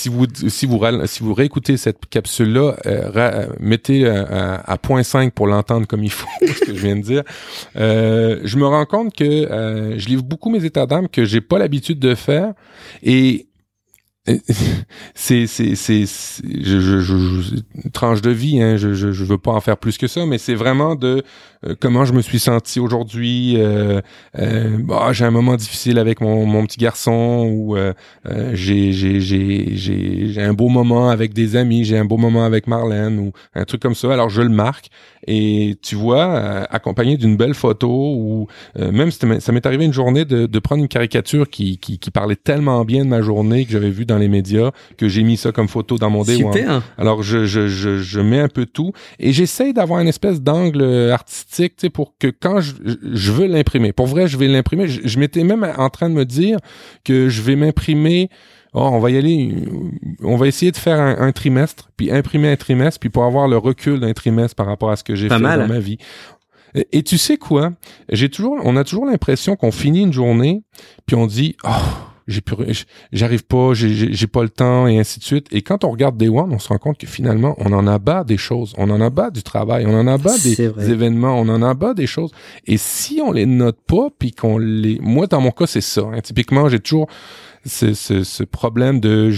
vous 0.09 0.27
si 0.49 0.67
vous 0.67 0.81
si 1.07 1.23
vous 1.23 1.35
réécoutez 1.35 1.77
cette 1.77 2.07
capsule 2.09 2.53
là, 2.53 3.49
mettez 3.61 4.07
à, 4.07 4.79
point 4.79 5.03
5 5.03 5.33
pour 5.33 5.47
l'entendre 5.47 5.87
comme 5.87 6.05
il 6.05 6.11
faut 6.11 6.29
ce 6.41 6.65
que 6.65 6.75
je 6.75 6.81
viens 6.87 6.97
de 6.97 7.03
dire. 7.03 7.23
je 7.75 8.57
me 8.57 8.62
rends 8.65 8.87
compte 8.87 9.15
que 9.15 9.25
euh, 9.25 9.99
je 9.99 10.09
livre 10.09 10.23
beaucoup 10.23 10.51
mes 10.51 10.65
états 10.65 10.87
d'âme 10.87 11.09
que 11.09 11.25
j'ai 11.25 11.41
pas 11.41 11.59
l'habitude 11.59 11.99
de 11.99 12.15
faire 12.15 12.55
et 13.03 13.47
c'est 15.15 15.47
c'est 15.47 15.75
c'est 15.75 16.05
je, 16.05 16.81
je, 16.81 17.01
je, 17.01 17.89
tranche 17.93 18.23
de 18.23 18.31
vie 18.31 18.63
hein, 18.63 18.77
je, 18.77 18.95
je 18.95 19.11
je 19.11 19.25
veux 19.25 19.39
pas 19.39 19.51
en 19.51 19.61
faire 19.61 19.77
plus 19.77 19.99
que 19.99 20.07
ça 20.07 20.27
mais 20.27 20.39
c'est 20.39 20.55
vraiment 20.55 20.95
de 20.95 21.25
euh, 21.65 21.75
comment 21.79 22.05
je 22.05 22.13
me 22.13 22.23
suis 22.23 22.39
senti 22.39 22.81
aujourd'hui 22.81 23.55
euh, 23.57 24.01
euh, 24.39 24.79
bah, 24.79 25.13
j'ai 25.13 25.25
un 25.25 25.31
moment 25.31 25.55
difficile 25.57 25.99
avec 25.99 26.21
mon, 26.21 26.45
mon 26.47 26.67
petit 26.67 26.79
garçon 26.79 27.49
ou 27.53 27.77
euh, 27.77 27.93
j'ai 28.53 28.93
j'ai 28.93 29.21
j'ai 29.21 29.77
j'ai 29.77 30.43
un 30.43 30.55
beau 30.55 30.69
moment 30.69 31.11
avec 31.11 31.33
des 31.35 31.57
amis 31.57 31.85
j'ai 31.85 31.97
un 31.97 32.05
beau 32.05 32.17
moment 32.17 32.45
avec 32.45 32.67
Marlène 32.67 33.19
ou 33.19 33.33
un 33.55 33.65
truc 33.65 33.81
comme 33.81 33.95
ça. 33.95 34.13
Alors 34.13 34.29
je 34.29 34.43
le 34.43 34.49
marque 34.49 34.89
et 35.27 35.77
tu 35.83 35.95
vois 35.95 36.65
accompagné 36.71 37.17
d'une 37.17 37.37
belle 37.37 37.55
photo 37.55 37.89
ou 37.89 38.49
même 38.77 39.11
ça 39.13 39.53
m'est 39.53 39.67
arrivé 39.67 39.85
une 39.85 39.93
journée 39.93 40.25
de, 40.25 40.47
de 40.47 40.59
prendre 40.59 40.83
une 40.83 40.89
caricature 40.89 41.49
qui, 41.49 41.79
qui 41.79 42.01
qui 42.01 42.11
parlait 42.11 42.35
tellement 42.35 42.85
bien 42.85 43.05
de 43.05 43.11
ma 43.11 43.23
journée 43.23 43.65
que 43.65 43.71
j'avais 43.71 43.91
vu 43.91 44.05
dans 44.05 44.19
les 44.19 44.27
médias 44.27 44.73
que 44.97 45.09
j'ai 45.09 45.23
mis 45.23 45.37
ça 45.37 45.53
comme 45.53 45.69
photo 45.69 45.97
dans 45.97 46.11
mon 46.11 46.25
Day 46.25 46.45
Alors 46.99 47.23
je, 47.23 47.45
je, 47.45 47.69
je, 47.69 47.99
je, 47.99 48.21
mets 48.21 48.41
un 48.41 48.49
peu 48.49 48.67
tout 48.67 48.93
et 49.21 49.33
j'essaye 49.33 49.73
d'avoir 49.73 50.01
une 50.01 50.09
espèce 50.09 50.41
d'angle 50.41 51.11
artistique 51.13 51.52
tu 51.53 51.71
sais, 51.77 51.91
pour 51.91 52.15
que 52.19 52.29
quand 52.29 52.61
je, 52.61 52.73
je 53.13 53.33
veux 53.33 53.47
l'imprimer, 53.47 53.93
pour 53.93 54.07
vrai 54.07 54.29
je 54.29 54.37
vais 54.37 54.49
l'imprimer, 54.49 54.89
je, 54.89 55.19
m'étais 55.19 55.45
même 55.45 55.67
en 55.77 55.91
train 55.91 56.09
de 56.09 56.15
me 56.15 56.25
dire 56.25 56.59
que 57.05 57.29
je 57.29 57.43
vais 57.43 57.57
m'imprimer 57.57 58.31
Oh, 58.75 58.89
on 58.91 59.01
va 59.01 59.11
y 59.11 59.19
aller, 59.19 59.55
on 60.23 60.37
va 60.37 60.47
essayer 60.47 60.73
de 60.73 60.79
faire 60.79 60.99
un, 60.99 61.31
trimestre, 61.33 61.91
puis 61.95 62.11
imprimer 62.11 62.51
un 62.51 62.57
trimestre, 62.57 63.01
puis 63.01 63.11
pour 63.11 63.25
avoir 63.25 63.47
le 63.47 63.59
recul 63.59 64.01
d'un 64.01 64.15
trimestre 64.15 64.57
par 64.57 64.65
rapport 64.65 64.91
à 64.91 64.97
ce 64.97 65.05
que 65.05 65.15
j'ai 65.15 65.29
fait 65.29 65.39
dans 65.39 65.69
ma 65.69 65.79
vie. 65.79 65.99
Et, 66.75 66.89
et, 66.93 67.03
tu 67.03 67.19
sais 67.19 67.37
quoi? 67.37 67.73
J'ai 68.09 68.31
toujours, 68.31 68.57
on 68.65 68.75
a 68.79 68.85
toujours 68.85 69.05
l'impression 69.05 69.57
qu'on 69.57 69.73
finit 69.73 70.01
une 70.01 70.13
journée, 70.15 70.63
puis 71.05 71.17
on 71.17 71.27
dit, 71.27 71.55
oh, 71.65 71.69
j'arrive 73.13 73.45
pas, 73.45 73.75
j'ai 73.75 74.27
pas 74.27 74.43
le 74.43 74.49
temps 74.49 74.87
et 74.87 74.99
ainsi 74.99 75.19
de 75.19 75.25
suite. 75.25 75.47
Et 75.51 75.63
quand 75.63 75.85
on 75.85 75.91
regarde 75.91 76.17
Day 76.17 76.29
One, 76.29 76.53
on 76.53 76.59
se 76.59 76.69
rend 76.69 76.79
compte 76.79 76.99
que 76.99 77.07
finalement, 77.07 77.55
on 77.59 77.73
en 77.73 77.87
a 77.87 77.99
bas 77.99 78.25
des 78.25 78.37
choses, 78.37 78.75
on 78.79 78.91
en 78.91 79.01
a 79.01 79.11
bas 79.11 79.31
du 79.31 79.43
travail, 79.43 79.87
on 79.87 79.95
en 79.95 80.07
a 80.07 80.19
bas 80.19 80.37
des, 80.43 80.61
événements, 80.61 81.39
on 81.39 81.49
en 81.49 81.63
a 81.63 81.75
bas 81.75 81.95
des 81.95 82.07
choses. 82.07 82.31
Et 82.67 82.77
si 82.77 83.21
on 83.25 83.33
les 83.33 83.47
note 83.47 83.79
pas, 83.87 84.09
puis 84.17 84.33
qu'on 84.33 84.59
les, 84.59 84.99
moi 85.01 85.27
dans 85.27 85.41
mon 85.41 85.51
cas 85.51 85.67
c'est 85.67 85.81
ça. 85.81 86.03
Hein. 86.03 86.21
Typiquement, 86.23 86.69
j'ai 86.69 86.81
toujours 86.81 87.09
ce, 87.65 87.95
ce, 87.95 88.25
ce, 88.25 88.43
problème 88.43 89.01
de 89.01 89.33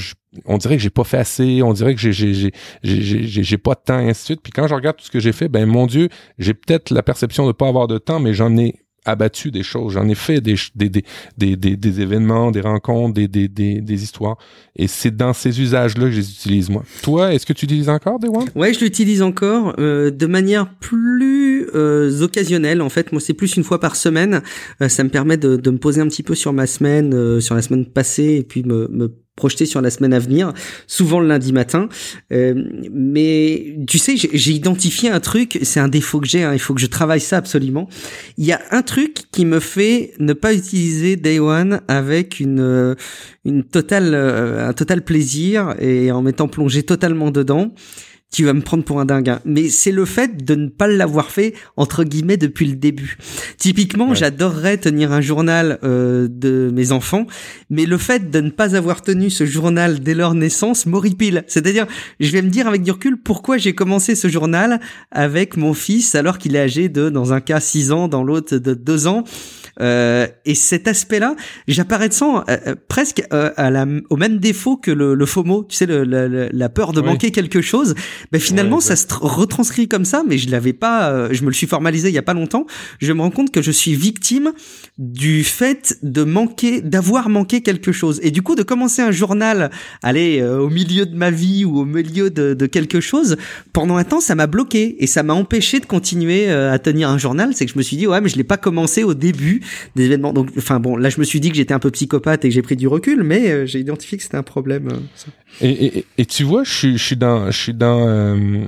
on 0.46 0.58
dirait 0.58 0.76
que 0.76 0.82
j'ai 0.82 0.90
pas 0.90 1.04
fait 1.04 1.18
assez, 1.18 1.62
on 1.62 1.72
dirait 1.72 1.94
que 1.94 2.00
j'ai 2.00 2.12
j'ai 2.12 2.52
j'ai 2.82 3.42
j'ai 3.44 3.58
pas 3.58 3.74
de 3.74 3.80
temps 3.84 4.00
et 4.00 4.08
ainsi 4.08 4.22
de 4.22 4.26
suite. 4.26 4.40
Puis 4.42 4.52
quand 4.52 4.66
je 4.66 4.74
regarde 4.74 4.96
tout 4.96 5.04
ce 5.04 5.10
que 5.10 5.20
j'ai 5.20 5.32
fait, 5.32 5.48
ben 5.48 5.66
mon 5.66 5.86
Dieu, 5.86 6.08
j'ai 6.38 6.54
peut-être 6.54 6.90
la 6.90 7.02
perception 7.02 7.46
de 7.46 7.52
pas 7.52 7.68
avoir 7.68 7.86
de 7.86 7.98
temps, 7.98 8.20
mais 8.20 8.34
j'en 8.34 8.56
ai 8.56 8.74
abattu 9.04 9.50
des 9.50 9.62
choses. 9.62 9.92
J'en 9.94 10.08
ai 10.08 10.14
fait 10.14 10.40
des, 10.40 10.54
des, 10.74 10.88
des, 10.88 11.02
des, 11.36 11.56
des, 11.56 12.00
événements, 12.00 12.50
des 12.50 12.60
rencontres, 12.60 13.14
des, 13.14 13.28
des, 13.28 13.48
des, 13.48 13.80
des 13.80 14.02
histoires. 14.02 14.38
Et 14.76 14.86
c'est 14.88 15.14
dans 15.14 15.32
ces 15.32 15.60
usages-là 15.60 16.06
que 16.06 16.10
je 16.10 16.20
les 16.20 16.30
utilise, 16.30 16.70
moi. 16.70 16.84
Toi, 17.02 17.34
est-ce 17.34 17.46
que 17.46 17.52
tu 17.52 17.66
utilises 17.66 17.88
encore 17.88 18.18
des 18.18 18.28
One? 18.28 18.48
Ouais, 18.54 18.72
je 18.72 18.80
l'utilise 18.80 19.22
encore 19.22 19.74
euh, 19.78 20.10
de 20.10 20.26
manière 20.26 20.68
plus 20.80 21.68
euh, 21.74 22.22
occasionnelle. 22.22 22.82
En 22.82 22.88
fait, 22.88 23.12
moi, 23.12 23.20
c'est 23.20 23.34
plus 23.34 23.56
une 23.56 23.64
fois 23.64 23.80
par 23.80 23.96
semaine. 23.96 24.42
Euh, 24.80 24.88
ça 24.88 25.04
me 25.04 25.10
permet 25.10 25.36
de, 25.36 25.56
de 25.56 25.70
me 25.70 25.78
poser 25.78 26.00
un 26.00 26.08
petit 26.08 26.22
peu 26.22 26.34
sur 26.34 26.52
ma 26.52 26.66
semaine, 26.66 27.14
euh, 27.14 27.40
sur 27.40 27.54
la 27.54 27.62
semaine 27.62 27.86
passée, 27.86 28.36
et 28.40 28.42
puis 28.42 28.62
me, 28.62 28.88
me 28.88 29.14
projeté 29.36 29.66
sur 29.66 29.80
la 29.80 29.90
semaine 29.90 30.14
à 30.14 30.18
venir, 30.18 30.52
souvent 30.86 31.20
le 31.20 31.26
lundi 31.26 31.52
matin. 31.52 31.88
Euh, 32.32 32.54
mais 32.92 33.76
tu 33.88 33.98
sais, 33.98 34.14
j'ai 34.16 34.52
identifié 34.52 35.10
un 35.10 35.20
truc, 35.20 35.58
c'est 35.62 35.80
un 35.80 35.88
défaut 35.88 36.20
que 36.20 36.26
j'ai, 36.26 36.44
hein, 36.44 36.52
il 36.52 36.60
faut 36.60 36.74
que 36.74 36.80
je 36.80 36.86
travaille 36.86 37.20
ça 37.20 37.38
absolument. 37.38 37.88
Il 38.38 38.44
y 38.44 38.52
a 38.52 38.60
un 38.70 38.82
truc 38.82 39.24
qui 39.32 39.44
me 39.44 39.60
fait 39.60 40.12
ne 40.18 40.32
pas 40.32 40.54
utiliser 40.54 41.16
Day 41.16 41.40
One 41.40 41.80
avec 41.88 42.38
une, 42.38 42.60
euh, 42.60 42.94
une 43.44 43.64
totale, 43.64 44.14
euh, 44.14 44.68
un 44.68 44.72
total 44.72 45.02
plaisir 45.02 45.74
et 45.80 46.12
en 46.12 46.22
m'étant 46.22 46.48
plongé 46.48 46.82
totalement 46.82 47.30
dedans 47.30 47.72
tu 48.32 48.44
vas 48.44 48.52
me 48.52 48.62
prendre 48.62 48.82
pour 48.82 49.00
un 49.00 49.04
dingue. 49.04 49.28
Hein. 49.28 49.40
Mais 49.44 49.68
c'est 49.68 49.92
le 49.92 50.04
fait 50.04 50.44
de 50.44 50.54
ne 50.54 50.68
pas 50.68 50.88
l'avoir 50.88 51.30
fait 51.30 51.54
entre 51.76 52.04
guillemets 52.04 52.36
depuis 52.36 52.66
le 52.66 52.74
début. 52.74 53.16
Typiquement, 53.58 54.12
j'adorerais 54.14 54.78
tenir 54.78 55.12
un 55.12 55.20
journal 55.20 55.78
euh, 55.84 56.26
de 56.28 56.70
mes 56.74 56.90
enfants, 56.90 57.26
mais 57.70 57.86
le 57.86 57.96
fait 57.96 58.30
de 58.30 58.40
ne 58.40 58.50
pas 58.50 58.74
avoir 58.76 59.02
tenu 59.02 59.30
ce 59.30 59.46
journal 59.46 60.00
dès 60.00 60.14
leur 60.14 60.34
naissance 60.34 60.86
m'horripile. 60.86 61.44
C'est-à-dire, 61.46 61.86
je 62.18 62.30
vais 62.32 62.42
me 62.42 62.50
dire 62.50 62.66
avec 62.66 62.82
du 62.82 62.90
recul 62.90 63.16
pourquoi 63.16 63.56
j'ai 63.56 63.74
commencé 63.74 64.14
ce 64.14 64.28
journal 64.28 64.80
avec 65.10 65.56
mon 65.56 65.74
fils 65.74 66.14
alors 66.14 66.38
qu'il 66.38 66.56
est 66.56 66.60
âgé 66.60 66.88
de, 66.88 67.08
dans 67.08 67.32
un 67.32 67.40
cas, 67.40 67.60
6 67.60 67.92
ans, 67.92 68.08
dans 68.08 68.24
l'autre 68.24 68.56
de 68.56 68.74
2 68.74 69.06
ans. 69.06 69.24
Euh, 69.80 70.26
et 70.44 70.54
cet 70.54 70.86
aspect-là, 70.88 71.34
j'apparaissais 71.66 72.24
euh, 72.24 72.40
euh, 72.48 72.74
presque 72.88 73.22
euh, 73.32 73.50
à 73.56 73.70
la, 73.70 73.86
au 74.10 74.16
même 74.16 74.38
défaut 74.38 74.76
que 74.76 74.90
le, 74.90 75.14
le 75.14 75.26
FOMO, 75.26 75.64
tu 75.68 75.76
sais, 75.76 75.86
le, 75.86 76.04
la 76.52 76.68
peur 76.68 76.92
de 76.92 77.00
manquer 77.00 77.30
quelque 77.30 77.60
chose. 77.60 77.94
Ben 78.32 78.40
finalement, 78.40 78.80
ça 78.80 78.96
se 78.96 79.06
retranscrit 79.10 79.88
comme 79.88 80.04
ça, 80.04 80.22
mais 80.26 80.38
je 80.38 80.50
l'avais 80.50 80.72
pas, 80.72 81.10
euh, 81.10 81.28
je 81.32 81.42
me 81.42 81.48
le 81.48 81.54
suis 81.54 81.66
formalisé 81.66 82.08
il 82.08 82.14
y 82.14 82.18
a 82.18 82.22
pas 82.22 82.34
longtemps. 82.34 82.66
Je 83.00 83.12
me 83.12 83.22
rends 83.22 83.30
compte 83.30 83.50
que 83.50 83.62
je 83.62 83.70
suis 83.70 83.94
victime 83.94 84.52
du 84.98 85.44
fait 85.44 85.98
de 86.02 86.22
manquer, 86.24 86.80
d'avoir 86.80 87.28
manqué 87.28 87.62
quelque 87.62 87.92
chose. 87.92 88.20
Et 88.22 88.30
du 88.30 88.42
coup, 88.42 88.54
de 88.54 88.62
commencer 88.62 89.02
un 89.02 89.12
journal, 89.12 89.70
aller 90.02 90.42
au 90.42 90.68
milieu 90.68 91.06
de 91.06 91.16
ma 91.16 91.30
vie 91.30 91.64
ou 91.64 91.78
au 91.78 91.84
milieu 91.84 92.30
de, 92.30 92.54
de 92.54 92.66
quelque 92.66 93.00
chose, 93.00 93.36
pendant 93.72 93.96
un 93.96 94.04
temps, 94.04 94.20
ça 94.20 94.34
m'a 94.34 94.46
bloqué 94.46 94.96
et 95.02 95.06
ça 95.06 95.22
m'a 95.22 95.34
empêché 95.34 95.80
de 95.80 95.86
continuer 95.86 96.50
à 96.50 96.78
tenir 96.78 97.08
un 97.08 97.18
journal. 97.18 97.50
C'est 97.54 97.66
que 97.66 97.72
je 97.72 97.78
me 97.78 97.82
suis 97.82 97.96
dit, 97.96 98.06
ouais, 98.06 98.20
mais 98.20 98.28
je 98.28 98.36
l'ai 98.36 98.44
pas 98.44 98.56
commencé 98.56 99.04
au 99.04 99.14
début 99.14 99.60
des 99.96 100.04
événements. 100.04 100.32
Donc, 100.32 100.50
enfin 100.56 100.80
bon, 100.80 100.96
là 100.96 101.08
je 101.08 101.20
me 101.20 101.24
suis 101.24 101.40
dit 101.40 101.50
que 101.50 101.56
j'étais 101.56 101.74
un 101.74 101.78
peu 101.78 101.90
psychopathe 101.90 102.44
et 102.44 102.48
que 102.48 102.54
j'ai 102.54 102.62
pris 102.62 102.76
du 102.76 102.88
recul, 102.88 103.22
mais 103.22 103.50
euh, 103.50 103.66
j'ai 103.66 103.80
identifié 103.80 104.18
que 104.18 104.24
c'était 104.24 104.36
un 104.36 104.42
problème. 104.42 104.88
Euh, 104.88 105.28
et, 105.60 105.98
et, 105.98 106.06
et, 106.18 106.26
tu 106.26 106.42
vois, 106.44 106.64
je 106.64 106.72
suis, 106.72 106.98
je 106.98 107.02
suis 107.02 107.16
dans, 107.16 107.50
je 107.50 107.58
suis 107.58 107.74
dans, 107.74 108.03
euh, 108.04 108.66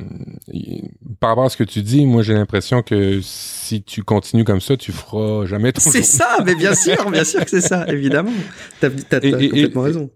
par 1.21 1.31
rapport 1.31 1.45
à 1.45 1.49
ce 1.49 1.57
que 1.57 1.65
tu 1.65 1.83
dis, 1.83 2.07
moi 2.07 2.23
j'ai 2.23 2.35
l'impression 2.35 2.83
que 2.83 3.21
si 3.23 3.83
tu 3.83 4.03
continues 4.03 4.45
comme 4.45 4.61
ça, 4.61 4.77
tu 4.77 4.93
feras 4.93 5.47
jamais 5.47 5.73
ton. 5.73 5.81
C'est 5.81 6.03
ça, 6.03 6.39
mais 6.45 6.55
bien 6.55 6.75
sûr, 6.75 7.11
bien 7.11 7.25
sûr 7.25 7.45
que 7.45 7.51
c'est 7.51 7.61
ça, 7.61 7.87
évidemment. 7.89 8.33
T'as, 8.81 8.89
as, 8.89 9.21
complètement 9.21 9.83
raison. 9.83 10.11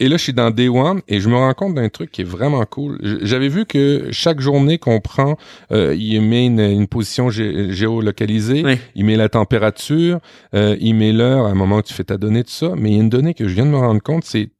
Et 0.00 0.08
là, 0.08 0.16
je 0.16 0.22
suis 0.22 0.32
dans 0.32 0.50
Day 0.50 0.68
One 0.68 1.00
et 1.06 1.20
je 1.20 1.28
me 1.28 1.36
rends 1.36 1.54
compte 1.54 1.74
d'un 1.74 1.88
truc 1.88 2.10
qui 2.10 2.22
est 2.22 2.24
vraiment 2.24 2.64
cool. 2.64 2.98
J'avais 3.22 3.48
vu 3.48 3.66
que 3.66 4.08
chaque 4.10 4.40
journée 4.40 4.78
qu'on 4.78 5.00
prend, 5.00 5.36
euh, 5.70 5.94
il 5.96 6.20
met 6.22 6.46
une, 6.46 6.88
position 6.88 7.30
géolocalisée, 7.30 8.64
il 8.96 9.04
met 9.04 9.16
la 9.16 9.28
température, 9.28 10.18
euh, 10.54 10.76
il 10.80 10.94
met 10.94 11.12
l'heure 11.12 11.46
à 11.46 11.50
un 11.50 11.54
moment 11.54 11.76
où 11.76 11.82
tu 11.82 11.94
fais 11.94 12.04
ta 12.04 12.16
donnée, 12.16 12.42
tout 12.42 12.50
ça. 12.50 12.72
Mais 12.76 12.90
il 12.90 12.96
y 12.96 12.98
a 12.98 13.02
une 13.02 13.10
donnée 13.10 13.34
que 13.34 13.46
je 13.46 13.54
viens 13.54 13.66
de 13.66 13.70
me 13.70 13.76
rendre 13.76 14.02
compte, 14.02 14.24
c'est 14.24 14.50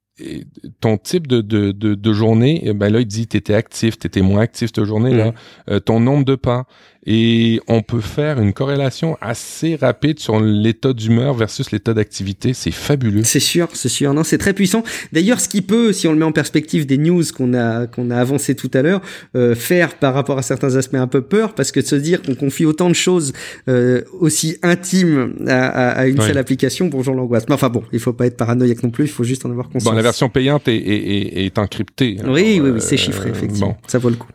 ton 0.81 0.99
type 0.99 1.27
de, 1.27 1.41
de, 1.41 1.73
de, 1.73 2.13
journée, 2.13 2.73
ben 2.75 2.93
là, 2.93 3.01
il 3.01 3.07
dit 3.07 3.27
tu 3.27 3.37
étais 3.37 3.55
actif, 3.55 3.99
tu 3.99 4.07
étais 4.07 4.23
moins 4.23 4.43
actif 4.43 4.71
cette 4.75 4.85
journée-là, 4.85 5.33
euh, 5.71 5.81
ton 5.81 6.01
nombre 6.01 6.25
de 6.25 6.35
pas. 6.35 6.67
Et 7.05 7.61
on 7.67 7.83
peut 7.83 8.01
faire 8.01 8.41
une 8.41 8.53
corrélation 8.53 9.19
assez 9.21 9.75
rapide 9.75 10.21
sur 10.21 10.39
l'état 10.39 10.93
d'humeur 10.93 11.35
versus 11.35 11.73
l'état 11.73 11.95
d'activité. 11.95 12.55
C'est 12.55 12.71
fabuleux. 12.71 13.25
C'est 13.25 13.41
sûr, 13.41 13.69
c'est 13.73 13.89
sûr. 13.89 14.15
Non, 14.15 14.23
c'est 14.23 14.39
très 14.39 14.53
puissant. 14.53 14.85
D'ailleurs, 15.13 15.41
ce 15.41 15.49
qui 15.49 15.63
peut, 15.63 15.93
si 15.93 16.07
on 16.07 16.13
le 16.13 16.19
met 16.19 16.25
en 16.25 16.33
perspective 16.33 16.87
des 16.87 16.99
news 16.99 17.25
qu'on 17.37 17.55
a 17.55 17.89
qu'on 17.89 18.11
a 18.11 18.17
avancé 18.17 18.55
tout 18.55 18.71
à 18.75 18.83
l'heure, 18.83 19.01
euh, 19.35 19.57
faire 19.57 19.97
par 19.97 20.15
rapport 20.15 20.39
à 20.39 20.43
certains 20.43 20.77
aspects 20.77 20.95
un 20.95 21.09
peu 21.09 21.23
peur, 21.23 21.55
parce 21.55 21.73
que 21.73 21.81
de 21.81 21.87
se 21.87 21.97
dire 21.97 22.23
qu'on 22.23 22.37
confie 22.37 22.65
autant 22.65 22.89
de 22.89 22.95
choses 22.95 23.33
euh, 23.69 24.03
aussi 24.21 24.59
intimes 24.63 25.35
à, 25.49 25.91
à, 25.91 26.07
une 26.07 26.21
seule 26.21 26.39
application, 26.39 26.87
bonjour 26.87 27.15
l'angoisse. 27.15 27.45
Mais 27.49 27.55
enfin 27.55 27.69
bon, 27.69 27.83
il 27.93 27.99
faut 27.99 28.13
pas 28.13 28.27
être 28.27 28.37
paranoïaque 28.37 28.83
non 28.85 28.91
plus. 28.91 29.05
Il 29.05 29.11
faut 29.11 29.25
juste 29.25 29.45
en 29.45 29.51
avoir 29.51 29.67
conscience. 29.67 29.91
Bon, 29.91 29.97
la 29.97 30.03
version 30.03 30.29
payante 30.29 30.69
est, 30.69 30.77
est, 30.77 31.47
est, 31.47 31.59
encryptée. 31.59 32.19
oui, 32.25 32.61
oui, 32.63 32.71
oui, 32.71 32.81
c'est 32.81 32.97
chiffré 32.97 33.31
euh, 33.31 33.33
effectivement. 33.33 33.77
Ça 33.89 33.99
vaut 33.99 34.11
le 34.11 34.17
coup. 34.17 34.29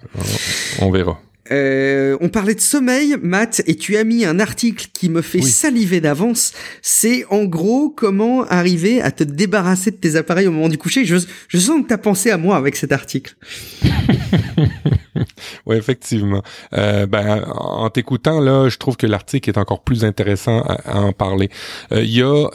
On 0.82 0.92
verra. 0.92 1.18
Euh, 1.52 2.18
on 2.22 2.30
parlait 2.30 2.56
de 2.56 2.62
sommeil, 2.62 3.16
Matt, 3.22 3.62
et 3.68 3.76
tu 3.76 3.98
as 3.98 4.04
mis 4.04 4.26
un 4.26 4.40
article 4.40 4.88
qui 4.94 5.10
me 5.10 5.22
fait 5.22 5.42
saliver 5.42 6.02
d'avance. 6.02 6.54
C'est 6.82 7.26
en 7.30 7.46
gros 7.46 7.90
comment 7.90 8.44
arriver 8.46 9.02
à 9.02 9.12
te 9.12 9.24
débarrasser 9.24 9.92
de 9.92 9.98
tes 9.98 10.16
appareils 10.16 10.48
au 10.48 10.52
moment 10.52 10.70
du 10.70 10.78
coucher. 10.78 11.06
Je, 11.06 11.18
je 11.48 11.58
sens 11.58 11.82
que 11.82 11.88
tu 11.88 11.94
as 11.94 11.98
pensé 11.98 12.32
à 12.32 12.38
moi 12.38 12.58
avec 12.58 12.76
cet 12.76 12.92
article. 12.92 13.36
oui, 15.66 15.76
effectivement. 15.76 16.44
Euh, 16.74 17.06
ben, 17.06 17.46
en 17.54 17.90
t'écoutant, 17.90 18.40
là, 18.40 18.70
je 18.70 18.78
trouve 18.78 18.98
que 18.98 19.08
l'article 19.08 19.50
est 19.50 19.58
encore 19.58 19.84
plus 19.84 20.06
intéressant 20.06 20.62
à, 20.62 21.00
en 21.00 21.14
parler. 21.14 21.50
Euh, 21.92 22.04
il 22.04 22.16
y 22.16 22.22
a 22.22 22.48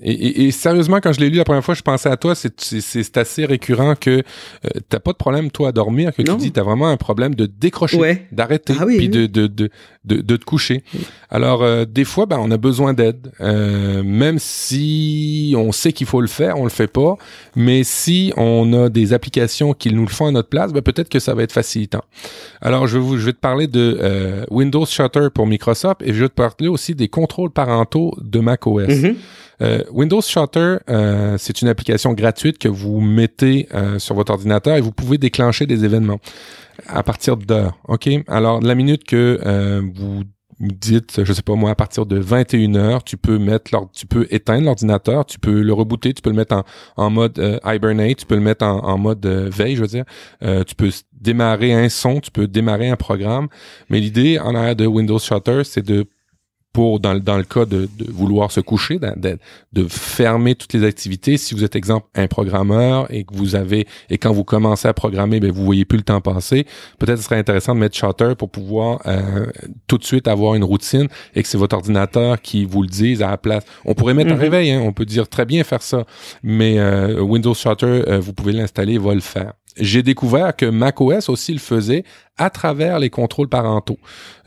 euh, 0.00 0.04
et, 0.06 0.46
et, 0.46 0.50
sérieusement, 0.50 1.00
quand 1.00 1.12
je 1.12 1.20
l'ai 1.20 1.30
lu 1.30 1.36
la 1.36 1.44
première 1.44 1.64
fois, 1.64 1.74
je 1.74 1.82
pensais 1.82 2.08
à 2.08 2.16
toi. 2.16 2.34
C'est 2.34 3.16
assez 3.16 3.44
récurrent 3.44 3.94
que 3.94 4.10
euh, 4.10 4.22
t'as 4.88 5.00
pas 5.00 5.12
de 5.12 5.16
problème 5.16 5.50
toi 5.50 5.68
à 5.68 5.72
dormir, 5.72 6.12
que 6.14 6.22
tu 6.22 6.36
dis 6.36 6.52
t'as 6.52 6.62
vraiment 6.62 6.88
un 6.88 6.96
problème 6.96 7.34
de 7.34 7.46
décrocher, 7.46 8.26
d'arrêter, 8.32 8.74
ah 8.78 8.86
puis 8.86 9.08
De, 9.08 9.26
de, 9.26 9.46
de, 9.46 9.70
de, 10.04 10.20
de 10.20 10.36
te 10.36 10.44
coucher. 10.44 10.82
Alors 11.30 11.62
euh, 11.62 11.84
des 11.84 12.04
fois, 12.04 12.26
ben 12.26 12.38
on 12.40 12.50
a 12.50 12.56
besoin 12.56 12.94
d'aide, 12.94 13.32
euh, 13.40 14.02
même 14.02 14.38
si 14.38 15.54
on 15.56 15.72
sait 15.72 15.92
qu'il 15.92 16.06
faut 16.06 16.20
le 16.20 16.26
faire, 16.26 16.58
on 16.58 16.64
le 16.64 16.70
fait 16.70 16.86
pas. 16.86 17.16
Mais 17.56 17.84
si 17.84 18.32
on 18.36 18.72
a 18.72 18.88
des 18.88 19.12
applications 19.12 19.74
qui 19.74 19.92
nous 19.92 20.02
le 20.02 20.10
font 20.10 20.26
à 20.26 20.30
notre 20.30 20.48
place, 20.48 20.72
ben 20.72 20.82
peut-être 20.82 21.08
que 21.08 21.18
ça 21.18 21.34
va 21.34 21.42
être 21.42 21.52
facilitant. 21.52 22.04
Alors 22.60 22.86
je 22.86 22.98
vais 22.98 23.04
vous, 23.04 23.18
je 23.18 23.26
vais 23.26 23.32
te 23.32 23.38
parler 23.40 23.66
de 23.66 23.98
euh, 24.00 24.44
Windows 24.50 24.86
Shutter 24.86 25.28
pour 25.34 25.46
Microsoft 25.46 26.02
et 26.02 26.12
je 26.12 26.22
vais 26.22 26.28
te 26.28 26.34
parler 26.34 26.68
aussi 26.68 26.94
des 26.94 27.08
contrôles 27.08 27.50
parentaux 27.50 28.14
de 28.20 28.40
macOS. 28.40 28.88
Mm-hmm. 29.60 29.90
Windows 29.90 30.20
Shutter, 30.20 30.76
c'est 31.38 31.62
une 31.62 31.68
application 31.68 32.12
gratuite 32.12 32.58
que 32.58 32.68
vous 32.68 33.00
mettez 33.00 33.68
sur 33.98 34.14
votre 34.14 34.32
ordinateur 34.32 34.76
et 34.76 34.80
vous 34.80 34.92
pouvez 34.92 35.18
déclencher 35.18 35.66
des 35.66 35.84
événements 35.84 36.18
à 36.86 37.02
partir 37.02 37.36
d'heures. 37.36 37.78
OK? 37.88 38.08
Alors, 38.28 38.60
la 38.60 38.74
minute 38.74 39.04
que 39.04 39.80
vous 39.94 40.24
dites, 40.60 41.24
je 41.24 41.32
sais 41.32 41.42
pas 41.42 41.54
moi, 41.54 41.70
à 41.70 41.74
partir 41.74 42.06
de 42.06 42.18
21 42.18 42.74
heures, 42.76 43.04
tu 43.04 43.16
peux 43.16 43.38
mettre, 43.38 43.70
tu 43.92 44.06
peux 44.06 44.26
éteindre 44.30 44.64
l'ordinateur, 44.64 45.24
tu 45.24 45.38
peux 45.38 45.62
le 45.62 45.72
rebooter, 45.72 46.12
tu 46.12 46.22
peux 46.22 46.30
le 46.30 46.36
mettre 46.36 46.62
en, 46.96 47.10
mode 47.10 47.38
euh, 47.38 47.58
hibernate, 47.64 48.18
tu 48.18 48.26
peux 48.26 48.34
le 48.34 48.40
mettre 48.40 48.64
en, 48.64 48.98
mode 48.98 49.24
euh, 49.26 49.48
veille, 49.50 49.76
je 49.76 49.82
veux 49.82 49.88
dire. 49.88 50.04
Euh, 50.42 50.64
tu 50.64 50.74
peux 50.74 50.90
démarrer 51.12 51.72
un 51.72 51.88
son, 51.88 52.20
tu 52.20 52.30
peux 52.30 52.46
démarrer 52.46 52.88
un 52.88 52.96
programme. 52.96 53.48
Mais 53.88 54.00
l'idée 54.00 54.38
en 54.38 54.54
arrière 54.54 54.76
de 54.76 54.86
Windows 54.86 55.18
Shutter, 55.18 55.62
c'est 55.64 55.84
de 55.84 56.06
pour 56.74 56.98
dans, 56.98 57.14
dans 57.14 57.36
le 57.36 57.44
cas 57.44 57.64
de, 57.64 57.88
de 57.98 58.10
vouloir 58.10 58.50
se 58.50 58.60
coucher, 58.60 58.98
de, 58.98 59.38
de, 59.72 59.86
fermer 59.88 60.56
toutes 60.56 60.72
les 60.72 60.84
activités. 60.84 61.38
Si 61.38 61.54
vous 61.54 61.62
êtes 61.62 61.76
exemple 61.76 62.08
un 62.16 62.26
programmeur 62.26 63.06
et 63.10 63.22
que 63.22 63.32
vous 63.32 63.54
avez 63.54 63.86
et 64.10 64.18
quand 64.18 64.32
vous 64.32 64.42
commencez 64.42 64.88
à 64.88 64.92
programmer, 64.92 65.38
ben 65.38 65.52
vous 65.52 65.64
voyez 65.64 65.84
plus 65.84 65.98
le 65.98 66.02
temps 66.02 66.20
passer. 66.20 66.66
Peut-être 66.98 67.18
ce 67.18 67.24
serait 67.24 67.38
intéressant 67.38 67.76
de 67.76 67.80
mettre 67.80 67.96
Shutter 67.96 68.32
pour 68.36 68.50
pouvoir 68.50 69.00
euh, 69.06 69.46
tout 69.86 69.98
de 69.98 70.04
suite 70.04 70.26
avoir 70.26 70.56
une 70.56 70.64
routine 70.64 71.06
et 71.36 71.42
que 71.44 71.48
c'est 71.48 71.56
votre 71.56 71.76
ordinateur 71.76 72.42
qui 72.42 72.64
vous 72.64 72.82
le 72.82 72.88
dise 72.88 73.22
à 73.22 73.30
la 73.30 73.38
place. 73.38 73.64
On 73.84 73.94
pourrait 73.94 74.14
mettre 74.14 74.32
un 74.32 74.34
mhm. 74.34 74.40
réveil, 74.40 74.70
hein, 74.72 74.82
on 74.84 74.92
peut 74.92 75.06
dire 75.06 75.28
très 75.28 75.44
bien 75.44 75.62
faire 75.62 75.82
ça, 75.82 76.04
mais 76.42 76.80
euh, 76.80 77.20
Windows 77.20 77.54
Shutter, 77.54 77.86
euh, 77.86 78.18
vous 78.18 78.32
pouvez 78.32 78.52
l'installer, 78.52 78.94
il 78.94 79.00
va 79.00 79.14
le 79.14 79.20
faire 79.20 79.52
j'ai 79.76 80.02
découvert 80.02 80.54
que 80.54 80.66
macOS 80.66 81.28
aussi 81.28 81.52
le 81.52 81.58
faisait 81.58 82.04
à 82.36 82.50
travers 82.50 82.98
les 82.98 83.10
contrôles 83.10 83.48
parentaux. 83.48 83.98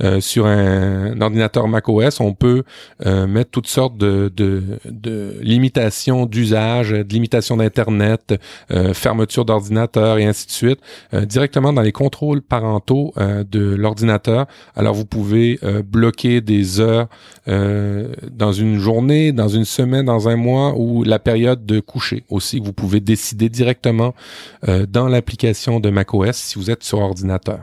Euh, 0.03 0.19
sur 0.19 0.45
un, 0.45 1.19
ordinateur 1.21 1.67
macOS, 1.67 2.19
on 2.19 2.33
peut 2.33 2.63
euh, 3.05 3.27
mettre 3.27 3.51
toutes 3.51 3.67
sortes 3.67 3.97
de, 3.97 4.31
de, 4.35 4.61
de 4.85 5.37
limitations 5.41 6.25
d'usage, 6.25 6.89
de 6.89 7.13
limitations 7.13 7.57
d'Internet, 7.57 8.35
euh, 8.71 8.93
fermeture 8.93 9.45
d'ordinateur 9.45 10.17
et 10.17 10.25
ainsi 10.25 10.47
de 10.47 10.51
suite, 10.51 10.79
directement 11.13 11.71
dans 11.71 11.81
les 11.81 11.91
contrôles 11.91 12.41
parentaux 12.41 13.13
de 13.17 13.75
l'ordinateur. 13.75 14.45
Alors 14.75 14.93
vous 14.93 15.05
pouvez 15.05 15.59
bloquer 15.85 16.41
des 16.41 16.79
heures 16.79 17.07
dans 17.47 18.51
une 18.51 18.77
journée, 18.77 19.31
dans 19.31 19.47
une 19.47 19.65
semaine, 19.65 20.05
dans 20.05 20.27
un 20.27 20.35
mois 20.35 20.73
ou 20.77 21.03
la 21.03 21.19
période 21.19 21.65
de 21.65 21.79
coucher 21.79 22.23
aussi. 22.29 22.59
Vous 22.59 22.73
pouvez 22.73 22.99
décider 22.99 23.49
directement 23.49 24.13
dans 24.87 25.07
l'application 25.07 25.79
de 25.79 25.89
macOS 25.89 26.35
si 26.35 26.59
vous 26.59 26.69
êtes 26.71 26.83
sur 26.83 26.99
ordinateur. 26.99 27.59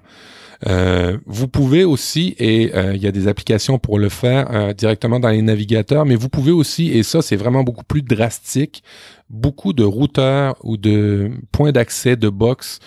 Euh, 0.67 1.19
vous 1.27 1.49
pouvez 1.49 1.85
aussi, 1.85 2.35
et 2.39 2.75
euh, 2.75 2.95
il 2.95 3.03
y 3.03 3.07
a 3.07 3.13
des 3.13 3.29
applications 3.29 3.79
pour 3.79 3.99
le 3.99 4.09
faire 4.09 4.49
euh, 4.51 4.73
directement 4.73 5.21
dans 5.21 5.29
les 5.29 5.43
navigateurs, 5.43 6.07
mais 6.07 6.15
vous 6.15 6.29
pouvez 6.29 6.53
aussi, 6.53 6.91
et 6.91 7.03
ça 7.03 7.21
c'est 7.23 7.37
vraiment 7.37 7.65
beaucoup 7.65 7.85
plus 7.85 8.03
drastique, 8.03 8.83
beaucoup 9.29 9.73
de 9.73 9.85
routeurs 9.85 10.57
ou 10.63 10.77
de 10.77 11.33
points 11.53 11.73
d'accès 11.73 12.17
de 12.17 12.29
box 12.29 12.79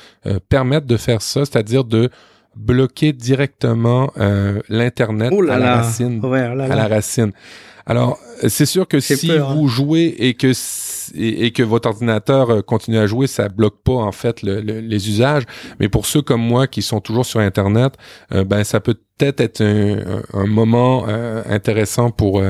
permettent 0.49 0.85
de 0.85 0.97
faire 0.97 1.21
ça, 1.21 1.45
c'est-à-dire 1.45 1.83
de 1.83 2.09
bloquer 2.55 3.13
directement 3.13 4.11
l'internet 4.69 5.31
oh 5.35 5.41
à 5.49 5.57
la 5.57 5.77
racine. 5.77 6.21
à 6.23 6.75
la 6.75 6.87
racine. 6.87 7.31
Alors, 7.87 8.19
c'est 8.47 8.65
sûr 8.65 8.87
que 8.87 8.99
si 8.99 9.31
hein. 9.31 9.53
vous 9.55 9.67
jouez 9.67 10.15
et 10.19 10.33
que 10.33 10.51
et, 11.15 11.51
que 11.51 11.63
votre 11.63 11.87
ordinateur 11.87 12.49
euh, 12.49 12.61
continue 12.61 12.97
à 12.97 13.07
jouer, 13.07 13.27
ça 13.27 13.49
bloque 13.49 13.81
pas 13.83 13.93
en 13.93 14.11
fait 14.11 14.41
les 14.41 15.09
usages. 15.09 15.43
Mais 15.79 15.89
pour 15.89 16.05
ceux 16.05 16.21
comme 16.21 16.41
moi 16.41 16.67
qui 16.67 16.81
sont 16.81 16.99
toujours 16.99 17.25
sur 17.25 17.39
Internet, 17.39 17.93
euh, 18.33 18.43
ben 18.43 18.63
ça 18.63 18.79
peut 18.79 18.95
peut-être 19.17 19.39
être 19.39 19.61
un, 19.61 20.45
moment 20.45 21.05
euh, 21.07 21.41
intéressant 21.49 22.11
pour 22.11 22.43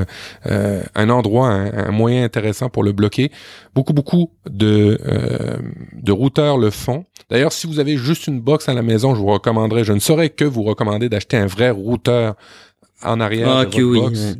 un 0.44 1.08
endroit, 1.08 1.48
un, 1.48 1.90
moyen 1.92 2.24
intéressant 2.24 2.68
pour 2.68 2.82
le 2.82 2.92
bloquer. 2.92 3.32
Beaucoup, 3.74 3.94
beaucoup 3.94 4.32
de, 4.50 5.00
de 5.94 6.12
routeurs 6.12 6.58
le 6.58 6.68
font. 6.68 7.06
D'ailleurs, 7.30 7.52
si 7.52 7.66
vous 7.66 7.78
avez 7.78 7.96
juste 7.96 8.26
une 8.26 8.40
box 8.40 8.68
à 8.68 8.74
la 8.74 8.82
maison, 8.82 9.14
je 9.14 9.20
vous 9.20 9.32
recommanderais, 9.32 9.82
je 9.82 9.94
ne 9.94 9.98
saurais 9.98 10.28
que 10.28 10.44
vous 10.44 10.62
recommander 10.62 11.08
d'acheter 11.08 11.38
un 11.38 11.46
vrai 11.46 11.70
routeur 11.70 12.34
en 13.02 13.20
arrière 13.20 13.48
ah, 13.48 13.64
de 13.64 13.82
votre 13.82 14.10
box. 14.10 14.36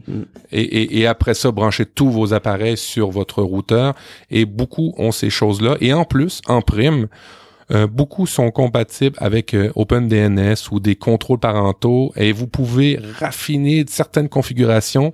Et, 0.51 0.61
et, 0.61 0.99
et, 1.01 1.07
après 1.07 1.35
ça 1.35 1.51
brancher 1.51 1.87
tous 1.87 2.11
vos 2.11 2.33
appareils 2.33 2.77
sur 2.77 3.11
votre 3.11 3.43
routeur. 3.43 3.95
Et 4.31 4.45
beaucoup 4.45 4.95
ont 4.99 5.13
ces 5.13 5.31
choses-là. 5.31 5.77
Et 5.81 5.93
en 5.93 6.05
plus 6.05 6.41
en 6.47 6.63
prime 6.63 7.09
euh, 7.71 7.87
beaucoup 7.87 8.27
sont 8.27 8.51
compatibles 8.51 9.17
avec 9.19 9.53
euh, 9.53 9.71
OpenDNS 9.75 10.55
ou 10.71 10.81
des 10.81 10.97
contrôles 10.97 11.39
parentaux. 11.39 12.13
Et 12.17 12.33
vous 12.33 12.47
pouvez 12.47 12.99
raffiner 13.19 13.85
certaines 13.89 14.29
configurations. 14.29 15.13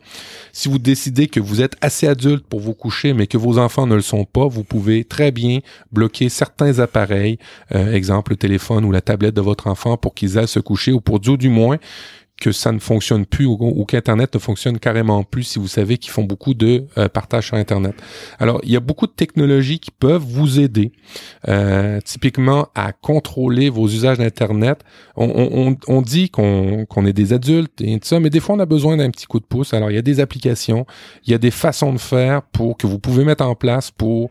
Si 0.53 0.69
vous 0.69 0.79
décidez 0.79 1.27
que 1.27 1.41
vous 1.41 1.63
êtes 1.63 1.75
assez 1.81 2.07
adulte 2.07 2.47
pour 2.47 2.61
vous 2.61 2.75
coucher 2.75 3.13
mais 3.13 3.27
que 3.27 3.37
vos 3.37 3.59
enfants 3.59 3.87
ne 3.87 3.97
le 3.97 4.03
sont 4.03 4.25
pas, 4.25 4.47
vous 4.47 4.63
pouvez 4.63 5.05
très 5.05 5.33
bien 5.33 5.61
bloquer 5.91 6.29
certains 6.29 6.79
appareils, 6.79 7.39
euh, 7.75 7.93
exemple 7.93 8.33
le 8.33 8.37
téléphone 8.37 8.85
ou 8.85 8.93
la 8.93 9.01
tablette 9.01 9.35
de 9.35 9.41
votre 9.41 9.67
enfant 9.67 9.97
pour 9.97 10.15
qu'ils 10.15 10.39
aillent 10.39 10.47
se 10.47 10.61
coucher 10.61 10.93
ou 10.93 11.01
pour 11.01 11.19
du 11.19 11.49
moins 11.49 11.79
que 12.45 12.53
ça 12.53 12.73
ne 12.73 12.79
fonctionne 12.79 13.25
plus 13.25 13.47
ou, 13.47 13.87
qu'Internet 13.89 14.35
ne 14.35 14.39
fonctionne 14.39 14.79
carrément 14.79 15.23
plus 15.23 15.45
si 15.45 15.59
vous 15.59 15.67
savez 15.67 15.97
qu'ils 15.97 16.13
font 16.13 16.25
beaucoup 16.25 16.53
de 16.53 16.85
euh, 16.99 17.09
partage 17.09 17.47
sur 17.47 17.57
Internet. 17.57 17.95
Alors, 18.39 18.61
il 18.65 18.71
y 18.71 18.77
a 18.77 18.81
beaucoup 18.81 19.07
de 19.07 19.13
technologies 19.13 19.79
qui 19.79 19.91
peuvent 19.91 20.23
vous 20.23 20.61
aider, 20.61 20.93
euh, 21.49 22.03
typiquement 22.05 22.69
à 22.75 22.93
contrôler 22.93 23.71
vos 23.71 23.87
usages 23.87 24.19
d'Internet. 24.19 24.85
On, 25.17 25.75
on, 25.89 26.03
dit 26.03 26.29
qu'on 26.29 27.07
est 27.07 27.15
des 27.15 27.33
adultes 27.33 27.81
et 27.81 27.99
tout 27.99 28.07
ça, 28.07 28.21
mais 28.21 28.29
des 28.29 28.41
fois, 28.41 28.57
on 28.57 28.59
a 28.59 28.67
besoin 28.67 28.99
d'un 28.99 29.11
petit 29.11 29.25
coup 29.25 29.41
de 29.41 29.47
pouce. 29.47 29.73
Alors, 29.73 29.91
il 29.91 29.95
y 29.95 29.99
a 29.99 30.03
des 30.03 30.21
applications, 30.21 30.85
il 31.25 31.31
y 31.31 31.35
a 31.35 31.39
des 31.39 31.51
façons 31.51 31.95
de 31.95 31.99
faire 31.99 32.43
pour 32.43 32.77
que 32.77 32.87
vous 32.87 32.99
pouvez 32.99 33.25
mettre 33.25 33.47
en 33.47 33.55
place 33.55 33.91
pour 33.91 34.29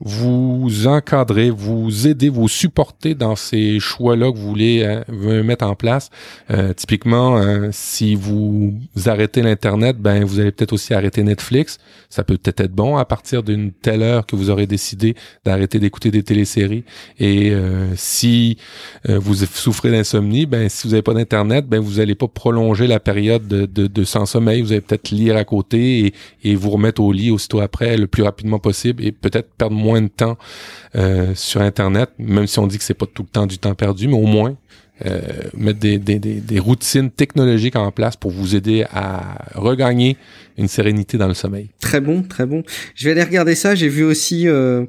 vous 0.00 0.86
encadrer, 0.86 1.48
vous 1.48 2.06
aider, 2.06 2.28
vous 2.28 2.48
supporter 2.48 3.14
dans 3.14 3.34
ces 3.34 3.80
choix-là 3.80 4.30
que 4.30 4.36
vous 4.36 4.48
voulez 4.48 5.02
euh, 5.08 5.42
mettre 5.42 5.64
en 5.64 5.74
place. 5.74 6.10
Euh, 6.50 6.74
typiquement, 6.74 7.38
euh, 7.38 7.70
si 7.72 8.14
vous 8.14 8.74
arrêtez 9.06 9.40
l'Internet, 9.40 9.96
ben 9.98 10.22
vous 10.24 10.38
allez 10.38 10.52
peut-être 10.52 10.74
aussi 10.74 10.92
arrêter 10.92 11.22
Netflix. 11.22 11.78
Ça 12.10 12.24
peut 12.24 12.36
peut-être 12.36 12.60
être 12.60 12.74
bon 12.74 12.96
à 12.96 13.06
partir 13.06 13.42
d'une 13.42 13.72
telle 13.72 14.02
heure 14.02 14.26
que 14.26 14.36
vous 14.36 14.50
aurez 14.50 14.66
décidé 14.66 15.14
d'arrêter 15.44 15.78
d'écouter 15.78 16.10
des 16.10 16.22
téléséries. 16.22 16.84
Et 17.18 17.52
si 17.96 18.58
vous 19.04 19.34
souffrez 19.34 19.90
d'insomnie, 19.90 20.46
ben 20.46 20.68
si 20.68 20.86
vous 20.86 20.90
n'avez 20.92 21.02
pas 21.02 21.14
d'Internet, 21.14 21.66
ben 21.66 21.80
vous 21.80 21.94
n'allez 21.94 22.14
pas 22.14 22.28
prolonger 22.28 22.86
la 22.86 23.00
période 23.00 23.48
de, 23.48 23.66
de, 23.66 23.86
de 23.86 24.04
sans 24.04 24.26
sommeil. 24.26 24.62
Vous 24.62 24.72
allez 24.72 24.80
peut-être 24.80 25.10
lire 25.10 25.36
à 25.36 25.44
côté 25.44 26.06
et, 26.06 26.14
et 26.44 26.54
vous 26.54 26.70
remettre 26.70 27.00
au 27.00 27.12
lit 27.12 27.30
aussitôt 27.30 27.60
après 27.60 27.96
le 27.96 28.06
plus 28.06 28.22
rapidement 28.22 28.58
possible 28.58 29.04
et 29.04 29.12
peut-être 29.12 29.48
perdre 29.56 29.76
moins 29.76 29.85
de 29.94 30.08
temps 30.08 30.36
euh, 30.94 31.34
sur 31.34 31.60
Internet, 31.60 32.10
même 32.18 32.46
si 32.46 32.58
on 32.58 32.66
dit 32.66 32.78
que 32.78 32.84
c'est 32.84 32.94
pas 32.94 33.06
tout 33.06 33.22
le 33.22 33.28
temps 33.28 33.46
du 33.46 33.58
temps 33.58 33.74
perdu, 33.74 34.08
mais 34.08 34.14
au 34.14 34.26
moins 34.26 34.56
euh, 35.04 35.20
mettre 35.54 35.78
des, 35.78 35.98
des, 35.98 36.18
des, 36.18 36.58
routines 36.58 37.10
technologiques 37.10 37.76
en 37.76 37.92
place 37.92 38.16
pour 38.16 38.30
vous 38.30 38.56
aider 38.56 38.86
à 38.94 39.44
regagner 39.54 40.16
une 40.56 40.68
sérénité 40.68 41.18
dans 41.18 41.28
le 41.28 41.34
sommeil. 41.34 41.68
Très 41.80 42.00
bon, 42.00 42.22
très 42.22 42.46
bon. 42.46 42.62
Je 42.94 43.04
vais 43.04 43.10
aller 43.10 43.22
regarder 43.22 43.54
ça. 43.54 43.74
J'ai 43.74 43.88
vu 43.88 44.04
aussi 44.04 44.48
euh, 44.48 44.86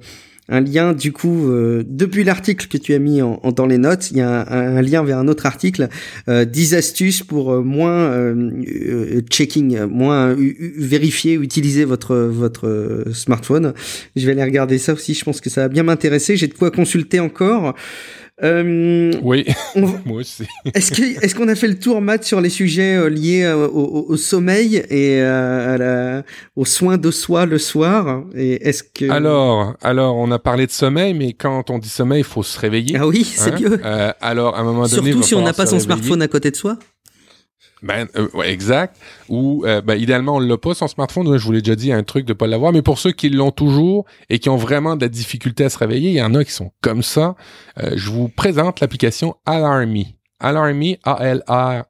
un 0.50 0.62
lien 0.62 0.94
du 0.94 1.12
coup 1.12 1.50
euh, 1.50 1.84
depuis 1.86 2.24
l'article 2.24 2.68
que 2.68 2.78
tu 2.78 2.94
as 2.94 3.00
mis 3.00 3.20
dans 3.56 3.66
les 3.66 3.78
notes, 3.78 4.12
il 4.12 4.18
y 4.18 4.22
a 4.22 4.50
un, 4.50 4.82
lien 4.82 5.04
vers 5.04 5.18
un 5.18 5.28
autre 5.28 5.46
article, 5.46 5.90
euh, 6.30 6.46
10 6.46 6.76
astuces 6.76 7.24
pour 7.24 7.52
euh, 7.52 7.62
moins 7.62 8.12
euh, 8.12 9.22
checking, 9.30 9.86
moins 9.86 10.36
vérifier, 10.38 11.34
utiliser 11.34 11.86
votre 11.86 12.16
votre 12.16 13.06
smartphone. 13.14 13.74
Je 14.16 14.26
vais 14.26 14.32
aller 14.34 14.44
regarder 14.44 14.78
ça 14.78 14.94
aussi. 14.94 15.14
Je 15.14 15.24
pense 15.24 15.42
que 15.42 15.50
ça 15.50 15.62
va 15.62 15.68
bien 15.68 15.84
m'intéresser. 15.84 16.38
J'ai 16.38 16.48
de 16.48 16.54
quoi 16.54 16.72
consulter 16.72 17.20
encore. 17.20 17.76
Euh, 18.44 19.14
oui, 19.24 19.46
moi 20.06 20.20
aussi. 20.20 20.44
est-ce 20.76 20.92
que 20.92 21.24
est-ce 21.24 21.34
qu'on 21.34 21.48
a 21.48 21.56
fait 21.56 21.68
le 21.68 21.80
tour, 21.80 22.02
Matt, 22.02 22.24
sur 22.24 22.40
les 22.40 22.50
sujets 22.52 22.96
euh, 22.96 23.10
liés 23.10 23.44
euh, 23.44 23.68
au, 23.68 24.06
au, 24.10 24.16
sommeil 24.16 24.76
et 24.76 25.22
euh, 25.22 25.74
à 25.74 25.78
la, 25.80 26.24
aux 26.56 26.66
soins 26.66 26.98
de 26.98 27.10
soi 27.10 27.48
le 27.48 27.58
soir? 27.58 28.24
Et 28.36 28.68
est-ce 28.68 28.84
que 28.84 29.10
alors 29.10 29.74
alors 29.82 30.18
on 30.18 30.30
a 30.30 30.38
parlé 30.38 30.68
de 30.68 30.72
sommeil, 30.72 31.16
mais 31.16 31.34
quand 31.34 31.72
on 31.72 31.80
dit 31.80 31.90
sommeil, 31.90 32.20
il 32.20 32.26
faut 32.26 32.44
se 32.44 32.60
réveiller. 32.60 32.98
Ah 33.00 33.08
oui, 33.08 33.24
c'est 33.24 33.54
hein? 33.54 33.60
mieux. 33.60 33.80
alors 34.22 34.56
à 34.56 34.60
un 34.60 34.64
moment 34.64 34.88
donné, 34.88 35.12
surtout 35.12 35.24
si 35.24 35.34
on 35.34 35.42
n'a 35.42 35.54
pas 35.54 35.66
son 35.66 35.80
smartphone 35.80 36.22
à 36.22 36.28
côté 36.28 36.52
de 36.52 36.56
soi. 36.56 36.78
Ben, 37.84 38.08
euh, 38.16 38.28
ouais, 38.34 38.52
exact. 38.52 38.98
Ou, 39.30 39.64
euh, 39.66 39.82
ben, 39.82 39.96
idéalement, 39.96 40.38
on 40.38 40.40
l'a 40.40 40.58
pas, 40.58 40.74
son 40.74 40.88
smartphone. 40.88 41.38
Je 41.38 41.44
vous 41.46 41.52
l'ai 41.52 41.62
déjà 41.62 41.76
dit, 41.76 41.92
un 41.92 42.04
truc 42.04 42.26
de 42.26 42.34
pas 42.34 42.48
l'avoir. 42.48 42.72
Mais 42.72 42.82
pour 42.82 42.98
ceux 42.98 43.12
qui 43.12 43.30
l'ont 43.30 43.52
toujours 43.52 44.06
et 44.30 44.40
qui 44.40 44.50
ont 44.50 44.58
vraiment 44.58 44.96
de 44.96 45.02
la 45.02 45.10
difficulté 45.10 45.64
à 45.66 45.70
se 45.70 45.78
réveiller, 45.78 46.10
il 46.10 46.16
y 46.16 46.22
en 46.22 46.34
a 46.34 46.44
qui 46.44 46.52
sont 46.52 46.72
comme 46.82 47.04
ça. 47.04 47.36
Euh, 47.80 47.92
je 47.96 48.10
vous 48.10 48.30
présente 48.30 48.80
l'application 48.80 49.36
Alarmy. 49.46 50.16
Alarmy, 50.40 50.98
A-L-R-A-L-A-R-M-Y, 51.04 51.88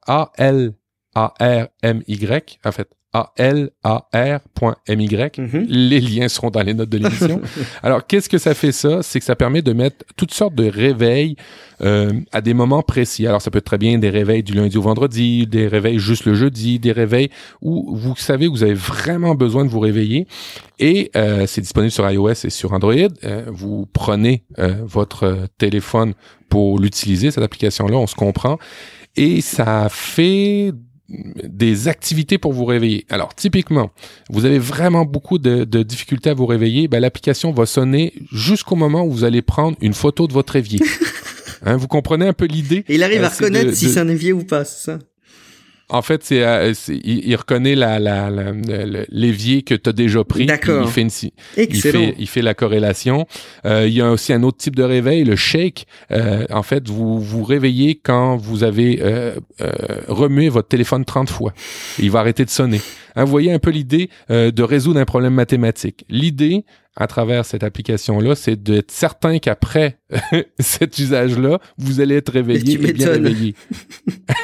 en 2.64 2.72
fait, 2.72 2.88
S-A-L-A-R.my. 3.36 5.08
Mhm. 5.38 5.66
Les 5.68 6.00
liens 6.00 6.28
seront 6.28 6.50
dans 6.50 6.62
les 6.62 6.74
notes 6.74 6.88
de 6.88 6.98
l'émission. 6.98 7.40
Alors, 7.82 8.06
qu'est-ce 8.06 8.28
que 8.28 8.38
ça 8.38 8.54
fait 8.54 8.72
ça? 8.72 9.02
C'est 9.02 9.18
que 9.20 9.24
ça 9.24 9.36
permet 9.36 9.62
de 9.62 9.72
mettre 9.72 10.04
toutes 10.16 10.32
sortes 10.32 10.54
de 10.54 10.68
réveils 10.68 11.36
euh, 11.80 12.12
à 12.32 12.40
des 12.40 12.54
moments 12.54 12.82
précis. 12.82 13.26
Alors, 13.26 13.42
ça 13.42 13.50
peut 13.50 13.58
être 13.58 13.64
très 13.64 13.78
bien 13.78 13.98
des 13.98 14.10
réveils 14.10 14.42
du 14.42 14.54
lundi 14.54 14.76
au 14.76 14.82
vendredi, 14.82 15.46
des 15.46 15.68
réveils 15.68 15.98
juste 15.98 16.24
le 16.24 16.34
jeudi, 16.34 16.78
des 16.78 16.92
réveils 16.92 17.30
où 17.60 17.96
vous 17.96 18.16
savez 18.16 18.46
que 18.46 18.50
vous 18.50 18.62
avez 18.62 18.74
vraiment 18.74 19.34
besoin 19.34 19.64
de 19.64 19.70
vous 19.70 19.80
réveiller. 19.80 20.26
Et 20.78 21.10
euh, 21.16 21.46
c'est 21.46 21.60
disponible 21.60 21.90
sur 21.90 22.08
iOS 22.08 22.44
et 22.44 22.50
sur 22.50 22.72
Android. 22.72 22.94
Euh, 23.24 23.44
vous 23.48 23.86
prenez 23.92 24.44
euh, 24.58 24.74
votre 24.84 25.24
euh, 25.24 25.46
téléphone 25.58 26.14
pour 26.48 26.78
l'utiliser, 26.78 27.30
cette 27.30 27.44
application-là, 27.44 27.96
on 27.96 28.06
se 28.06 28.14
comprend. 28.14 28.58
Et 29.16 29.40
ça 29.40 29.88
fait 29.90 30.72
des 31.08 31.88
activités 31.88 32.36
pour 32.38 32.52
vous 32.52 32.64
réveiller. 32.66 33.06
Alors, 33.08 33.34
typiquement, 33.34 33.90
vous 34.30 34.44
avez 34.44 34.58
vraiment 34.58 35.04
beaucoup 35.06 35.38
de, 35.38 35.64
de 35.64 35.82
difficultés 35.82 36.30
à 36.30 36.34
vous 36.34 36.46
réveiller, 36.46 36.86
ben, 36.88 37.00
l'application 37.00 37.50
va 37.52 37.64
sonner 37.66 38.12
jusqu'au 38.32 38.76
moment 38.76 39.04
où 39.04 39.10
vous 39.10 39.24
allez 39.24 39.40
prendre 39.42 39.76
une 39.80 39.94
photo 39.94 40.26
de 40.26 40.32
votre 40.32 40.56
évier. 40.56 40.80
Hein, 41.66 41.76
vous 41.76 41.88
comprenez 41.88 42.24
un 42.28 42.32
peu 42.32 42.44
l'idée? 42.44 42.84
Et 42.88 42.94
il 42.94 43.02
arrive 43.02 43.20
Euh, 43.20 43.26
à 43.26 43.30
c'est 43.30 43.42
reconnaître 43.44 43.70
de- 43.70 43.74
si 43.74 43.86
de- 43.86 43.90
c'est 43.90 43.98
un 43.98 44.06
évier 44.06 44.32
ou 44.32 44.44
pas, 44.44 44.64
c'est 44.64 44.84
ça? 44.92 44.98
En 45.90 46.02
fait, 46.02 46.22
c'est, 46.22 46.42
euh, 46.42 46.74
il, 46.88 47.26
il 47.28 47.34
reconnaît 47.36 47.74
la, 47.74 47.98
la, 47.98 48.28
la- 48.28 48.52
le- 48.52 49.06
l'évier 49.08 49.62
que 49.62 49.74
tu 49.74 49.88
as 49.88 49.92
déjà 49.94 50.22
pris. 50.22 50.44
D'accord. 50.44 50.84
Il 50.86 50.90
fait, 50.90 51.00
une, 51.00 51.10
il 51.56 51.80
fait, 51.92 52.14
il 52.18 52.28
fait 52.28 52.42
la 52.42 52.52
corrélation. 52.54 53.26
Euh, 53.64 53.86
il 53.88 53.94
y 53.94 54.02
a 54.02 54.10
aussi 54.10 54.32
un 54.34 54.42
autre 54.42 54.58
type 54.58 54.76
de 54.76 54.82
réveil, 54.82 55.24
le 55.24 55.34
shake. 55.34 55.86
Euh, 56.10 56.44
en 56.50 56.62
fait, 56.62 56.86
vous 56.88 57.18
vous 57.20 57.42
réveillez 57.42 57.94
quand 58.02 58.36
vous 58.36 58.64
avez 58.64 58.98
euh, 59.00 59.36
euh, 59.62 59.70
remué 60.08 60.50
votre 60.50 60.68
téléphone 60.68 61.06
30 61.06 61.30
fois. 61.30 61.54
Il 61.98 62.10
va 62.10 62.20
arrêter 62.20 62.44
de 62.44 62.50
sonner. 62.50 62.80
Hein, 63.16 63.24
vous 63.24 63.30
voyez 63.30 63.52
un 63.52 63.58
peu 63.58 63.70
l'idée 63.70 64.10
euh, 64.30 64.50
de 64.50 64.62
résoudre 64.62 65.00
un 65.00 65.04
problème 65.06 65.32
mathématique. 65.34 66.04
L'idée, 66.10 66.64
à 67.00 67.06
travers 67.06 67.46
cette 67.46 67.62
application-là, 67.62 68.34
c'est 68.34 68.60
d'être 68.60 68.90
certain 68.90 69.38
qu'après 69.38 69.98
cet 70.58 70.98
usage-là, 70.98 71.60
vous 71.78 72.00
allez 72.00 72.16
être 72.16 72.32
réveillé 72.32 72.74
et 72.74 72.92
bien 72.92 73.12
réveillé. 73.12 73.54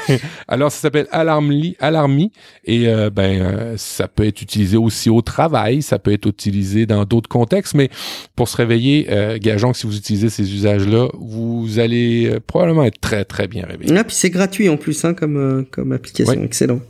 Alors, 0.49 0.71
ça 0.71 0.79
s'appelle 0.79 1.09
Alarmly, 1.11 1.77
Alarmy, 1.81 2.31
et 2.65 2.87
euh, 2.89 3.11
ben 3.11 3.43
euh, 3.43 3.75
ça 3.77 4.07
peut 4.07 4.25
être 4.25 4.41
utilisé 4.41 4.77
aussi 4.77 5.11
au 5.11 5.21
travail, 5.21 5.83
ça 5.83 5.99
peut 5.99 6.13
être 6.13 6.29
utilisé 6.29 6.87
dans 6.87 7.05
d'autres 7.05 7.29
contextes, 7.29 7.75
mais 7.75 7.91
pour 8.37 8.49
se 8.49 8.57
réveiller, 8.57 9.09
euh, 9.11 9.37
gageons 9.41 9.73
que 9.73 9.79
si 9.79 9.89
vous 9.89 9.97
utilisez 9.97 10.31
ces 10.31 10.55
usages-là, 10.55 11.09
vous 11.15 11.81
allez 11.81 12.31
euh, 12.35 12.41
probablement 12.47 12.85
être 12.85 13.01
très 13.01 13.25
très 13.25 13.49
bien 13.49 13.67
réveillé. 13.67 13.93
Ah, 13.99 14.05
puis 14.05 14.15
c'est 14.15 14.31
gratuit 14.31 14.69
en 14.69 14.77
plus, 14.77 15.05
hein, 15.05 15.15
comme, 15.15 15.67
comme 15.73 15.91
application. 15.91 16.33
Ouais. 16.35 16.45
Excellent. 16.45 16.81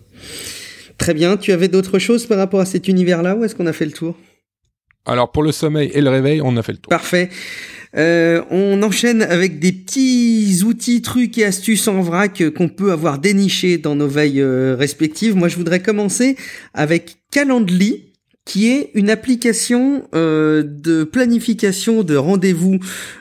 Très 0.98 1.14
bien. 1.14 1.38
Tu 1.38 1.52
avais 1.52 1.68
d'autres 1.68 1.98
choses 1.98 2.26
par 2.26 2.36
rapport 2.36 2.60
à 2.60 2.66
cet 2.66 2.86
univers-là 2.86 3.34
ou 3.34 3.44
est-ce 3.44 3.54
qu'on 3.54 3.66
a 3.66 3.72
fait 3.72 3.86
le 3.86 3.92
tour? 3.92 4.14
Alors 5.06 5.30
pour 5.30 5.42
le 5.42 5.52
sommeil 5.52 5.90
et 5.92 6.00
le 6.00 6.10
réveil, 6.10 6.40
on 6.42 6.56
a 6.56 6.62
fait 6.62 6.72
le 6.72 6.78
tour. 6.78 6.90
Parfait. 6.90 7.28
Euh, 7.96 8.42
on 8.50 8.82
enchaîne 8.82 9.22
avec 9.22 9.60
des 9.60 9.72
petits 9.72 10.62
outils, 10.64 11.00
trucs 11.00 11.38
et 11.38 11.44
astuces 11.44 11.86
en 11.86 12.00
vrac 12.00 12.42
qu'on 12.56 12.68
peut 12.68 12.90
avoir 12.90 13.18
dénichés 13.18 13.78
dans 13.78 13.94
nos 13.94 14.08
veilles 14.08 14.40
euh, 14.40 14.74
respectives. 14.76 15.36
Moi, 15.36 15.48
je 15.48 15.56
voudrais 15.56 15.80
commencer 15.80 16.36
avec 16.72 17.16
Calendly 17.30 18.13
qui 18.44 18.70
est 18.70 18.90
une 18.94 19.08
application 19.08 20.06
euh, 20.14 20.62
de 20.62 21.04
planification 21.04 22.02
de 22.02 22.14
rendez-vous 22.14 22.78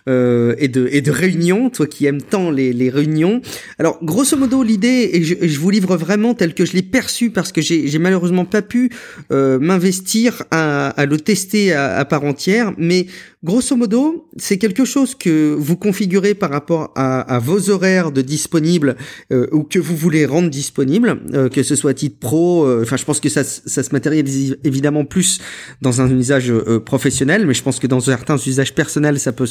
euh, 0.09 0.55
et 0.57 0.67
de 0.67 0.89
et 0.91 1.01
de 1.01 1.11
réunions. 1.11 1.69
Toi 1.69 1.87
qui 1.87 2.05
aimes 2.05 2.21
tant 2.21 2.51
les, 2.51 2.73
les 2.73 2.89
réunions. 2.89 3.41
Alors 3.79 4.03
grosso 4.03 4.35
modo 4.37 4.63
l'idée 4.63 5.09
et 5.13 5.23
je, 5.23 5.59
vous 5.59 5.69
livre 5.69 5.95
vraiment 5.95 6.33
tel 6.33 6.53
que 6.53 6.65
je 6.65 6.73
l'ai 6.73 6.81
perçu 6.81 7.29
parce 7.29 7.51
que 7.51 7.61
j'ai 7.61 7.99
malheureusement 7.99 8.45
pas 8.45 8.61
pu 8.61 8.89
euh, 9.31 9.59
m'investir 9.59 10.43
à, 10.51 10.93
le 11.05 11.17
tester 11.17 11.73
à 11.73 12.03
part 12.05 12.23
entière, 12.25 12.73
mais 12.77 13.07
grosso 13.43 13.75
modo 13.75 14.29
c'est 14.37 14.57
quelque 14.57 14.85
chose 14.85 15.15
que 15.15 15.53
vous 15.57 15.77
configurez 15.77 16.33
par 16.33 16.49
rapport 16.49 16.91
à, 16.95 17.39
vos 17.39 17.69
horaires 17.69 18.11
de 18.11 18.21
disponibles 18.21 18.95
euh, 19.31 19.47
ou 19.51 19.63
que 19.63 19.79
vous 19.79 19.95
voulez 19.95 20.25
rendre 20.25 20.49
disponible, 20.49 21.19
euh, 21.33 21.49
que 21.49 21.63
ce 21.63 21.75
soit 21.75 21.93
titre 21.93 22.17
pro. 22.19 22.65
euh, 22.65 22.81
Enfin, 22.83 22.97
je 22.97 23.05
pense 23.05 23.19
que 23.19 23.29
ça, 23.29 23.43
se 23.43 23.91
matérialise 23.91 24.57
évidemment 24.63 25.05
plus 25.05 25.39
dans 25.81 26.01
un 26.01 26.09
usage 26.09 26.51
euh, 26.51 26.79
professionnel, 26.79 27.45
mais 27.45 27.53
je 27.53 27.61
pense 27.63 27.79
que 27.79 27.87
dans 27.87 27.99
certains 27.99 28.37
usages 28.37 28.73
personnels, 28.73 29.19
ça 29.19 29.31
peut 29.31 29.45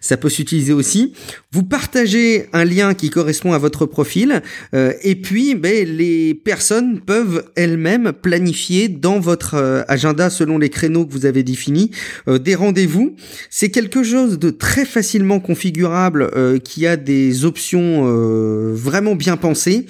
ça 0.00 0.16
peut 0.16 0.28
s'utiliser 0.28 0.72
aussi. 0.72 1.12
Vous 1.52 1.62
partagez 1.62 2.46
un 2.52 2.64
lien 2.64 2.94
qui 2.94 3.10
correspond 3.10 3.52
à 3.52 3.58
votre 3.58 3.86
profil, 3.86 4.42
et 4.72 5.16
puis 5.16 5.54
ben, 5.54 5.86
les 5.86 6.34
personnes 6.34 7.00
peuvent 7.00 7.44
elles-mêmes 7.56 8.12
planifier 8.12 8.88
dans 8.88 9.20
votre 9.20 9.84
agenda 9.88 10.30
selon 10.30 10.58
les 10.58 10.70
créneaux 10.70 11.04
que 11.06 11.12
vous 11.12 11.26
avez 11.26 11.42
définis 11.42 11.90
des 12.26 12.54
rendez-vous. 12.54 13.16
C'est 13.50 13.70
quelque 13.70 14.02
chose 14.02 14.38
de 14.38 14.50
très 14.50 14.84
facilement 14.84 15.40
configurable 15.40 16.30
euh, 16.34 16.58
qui 16.58 16.86
a 16.86 16.96
des 16.96 17.44
options 17.44 18.04
euh, 18.06 18.72
vraiment 18.74 19.14
bien 19.14 19.36
pensées. 19.36 19.86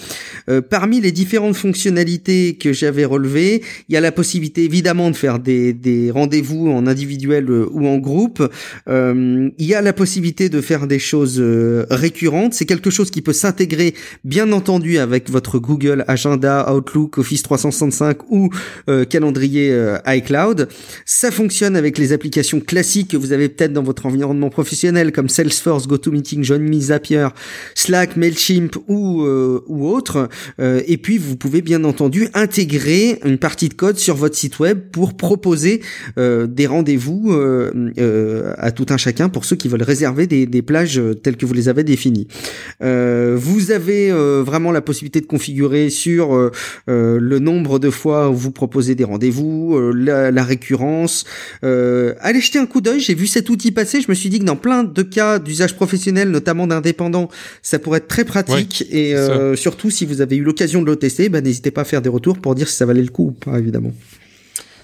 Euh, 0.49 0.61
parmi 0.61 1.01
les 1.01 1.13
différentes 1.13 1.57
fonctionnalités 1.57 2.57
que 2.57 2.73
j'avais 2.73 3.05
relevées, 3.05 3.63
il 3.89 3.95
y 3.95 3.97
a 3.97 4.01
la 4.01 4.13
possibilité 4.13 4.65
évidemment 4.65 5.11
de 5.11 5.17
faire 5.17 5.39
des, 5.39 5.73
des 5.73 6.11
rendez-vous 6.11 6.69
en 6.69 6.87
individuel 6.87 7.51
ou 7.51 7.87
en 7.87 7.99
groupe. 7.99 8.43
Il 8.87 9.53
y 9.59 9.75
a 9.75 9.81
la 9.81 9.93
possibilité 9.93 10.49
de 10.49 10.61
faire 10.61 10.87
des 10.87 10.99
choses 10.99 11.43
récurrentes. 11.91 12.55
C'est 12.55 12.67
quelque 12.67 12.91
chose 12.91 13.11
qui 13.11 13.23
peut 13.23 13.33
s'intégrer 13.33 13.95
bien 14.25 14.53
entendu 14.53 14.99
avec 14.99 15.31
votre 15.31 15.59
Google 15.59 16.05
Agenda, 16.09 16.73
Outlook, 16.73 17.19
Office 17.19 17.43
365 17.43 18.31
ou 18.31 18.51
calendrier 19.09 19.95
iCloud. 20.07 20.69
Ça 21.07 21.31
fonctionne 21.31 21.77
avec 21.77 21.99
les 21.99 22.13
applications 22.13 22.61
classiques 22.61 23.05
que 23.09 23.17
vous 23.25 23.33
avez 23.33 23.49
peut-être 23.49 23.73
dans 23.73 23.83
votre 23.83 24.07
environnement 24.07 24.51
professionnel 24.51 25.13
comme 25.13 25.29
Salesforce, 25.29 25.87
GoToMeeting, 25.87 26.45
JohnMe, 26.45 26.81
Zapier, 26.81 27.29
Slack, 27.75 28.17
Mailchimp 28.17 28.77
ou 28.89 29.23
euh, 29.23 29.63
ou 29.67 29.89
autre. 29.89 30.29
Euh, 30.61 30.81
et 30.87 30.97
puis 30.97 31.19
vous 31.19 31.37
pouvez 31.37 31.63
bien 31.63 31.85
entendu 31.85 32.29
intégrer 32.35 33.19
une 33.25 33.39
partie 33.39 33.69
de 33.69 33.75
code 33.75 33.99
sur 33.99 34.17
votre 34.17 34.37
site 34.37 34.59
web 34.59 34.79
pour 34.93 35.15
proposer 35.15 35.81
euh, 36.19 36.47
des 36.47 36.67
rendez-vous 36.67 37.33
euh, 37.33 38.55
à 38.59 38.71
tout 38.71 38.87
un 38.91 38.97
chacun 38.97 39.29
pour 39.29 39.45
ceux 39.45 39.57
qui 39.57 39.69
veulent 39.69 39.83
réserver 39.83 40.27
des, 40.27 40.63
plages 40.63 41.01
telles 41.23 41.37
que 41.37 41.45
vous 41.45 41.53
les 41.53 41.69
avez 41.69 41.85
définies. 41.85 42.27
Vous 42.81 43.71
avez 43.71 44.11
vraiment 44.43 44.73
la 44.73 44.81
possibilité 44.81 45.21
de 45.21 45.27
configurer 45.27 45.91
sur 45.91 46.51
le 46.87 47.39
nombre 47.39 47.79
de 47.79 47.91
fois 47.91 48.31
où 48.31 48.35
vous 48.35 48.51
proposez 48.51 48.95
des 48.95 49.05
rendez-vous, 49.05 49.79
la, 49.93 50.31
la 50.31 50.45
récurrence. 50.45 51.25
Allez 51.63 52.41
jeter 52.41 52.59
un 52.59 52.67
coup 52.67 52.81
d'œil. 52.81 53.01
J'ai 53.01 53.14
vu 53.15 53.27
cet 53.27 53.51
outil 53.51 53.73
passer. 53.73 54.01
Je 54.01 54.07
me 54.09 54.15
suis 54.15 54.29
dit 54.29 54.39
que 54.39 54.45
dans 54.45 54.57
plein 54.57 54.85
de 54.85 55.03
cas 55.03 55.39
d'usage 55.39 55.75
professionnel, 55.75 56.31
notamment 56.31 56.67
d'indépendants, 56.67 57.29
ça 57.63 57.79
pourrait 57.79 57.99
être 57.99 58.09
très 58.09 58.25
pratique. 58.25 58.85
et 58.91 59.15
euh, 59.15 59.57
surtout, 59.57 59.91
si 59.91 60.05
vous 60.05 60.21
avez 60.21 60.37
eu 60.37 60.43
l'occasion 60.43 60.83
de 60.83 60.87
le 60.87 60.97
tester, 60.97 61.29
bah, 61.29 61.41
n'hésitez 61.41 61.71
pas 61.71 61.83
à 61.83 61.85
faire 61.85 62.03
des 62.03 62.09
retours 62.09 62.39
pour 62.39 62.55
dire 62.55 62.69
si 62.69 62.77
ça 62.77 62.87
valait 62.87 63.03
le 63.03 63.09
coup 63.09 63.29
ou 63.29 63.33
pas, 63.33 63.59
évidemment. 63.59 63.93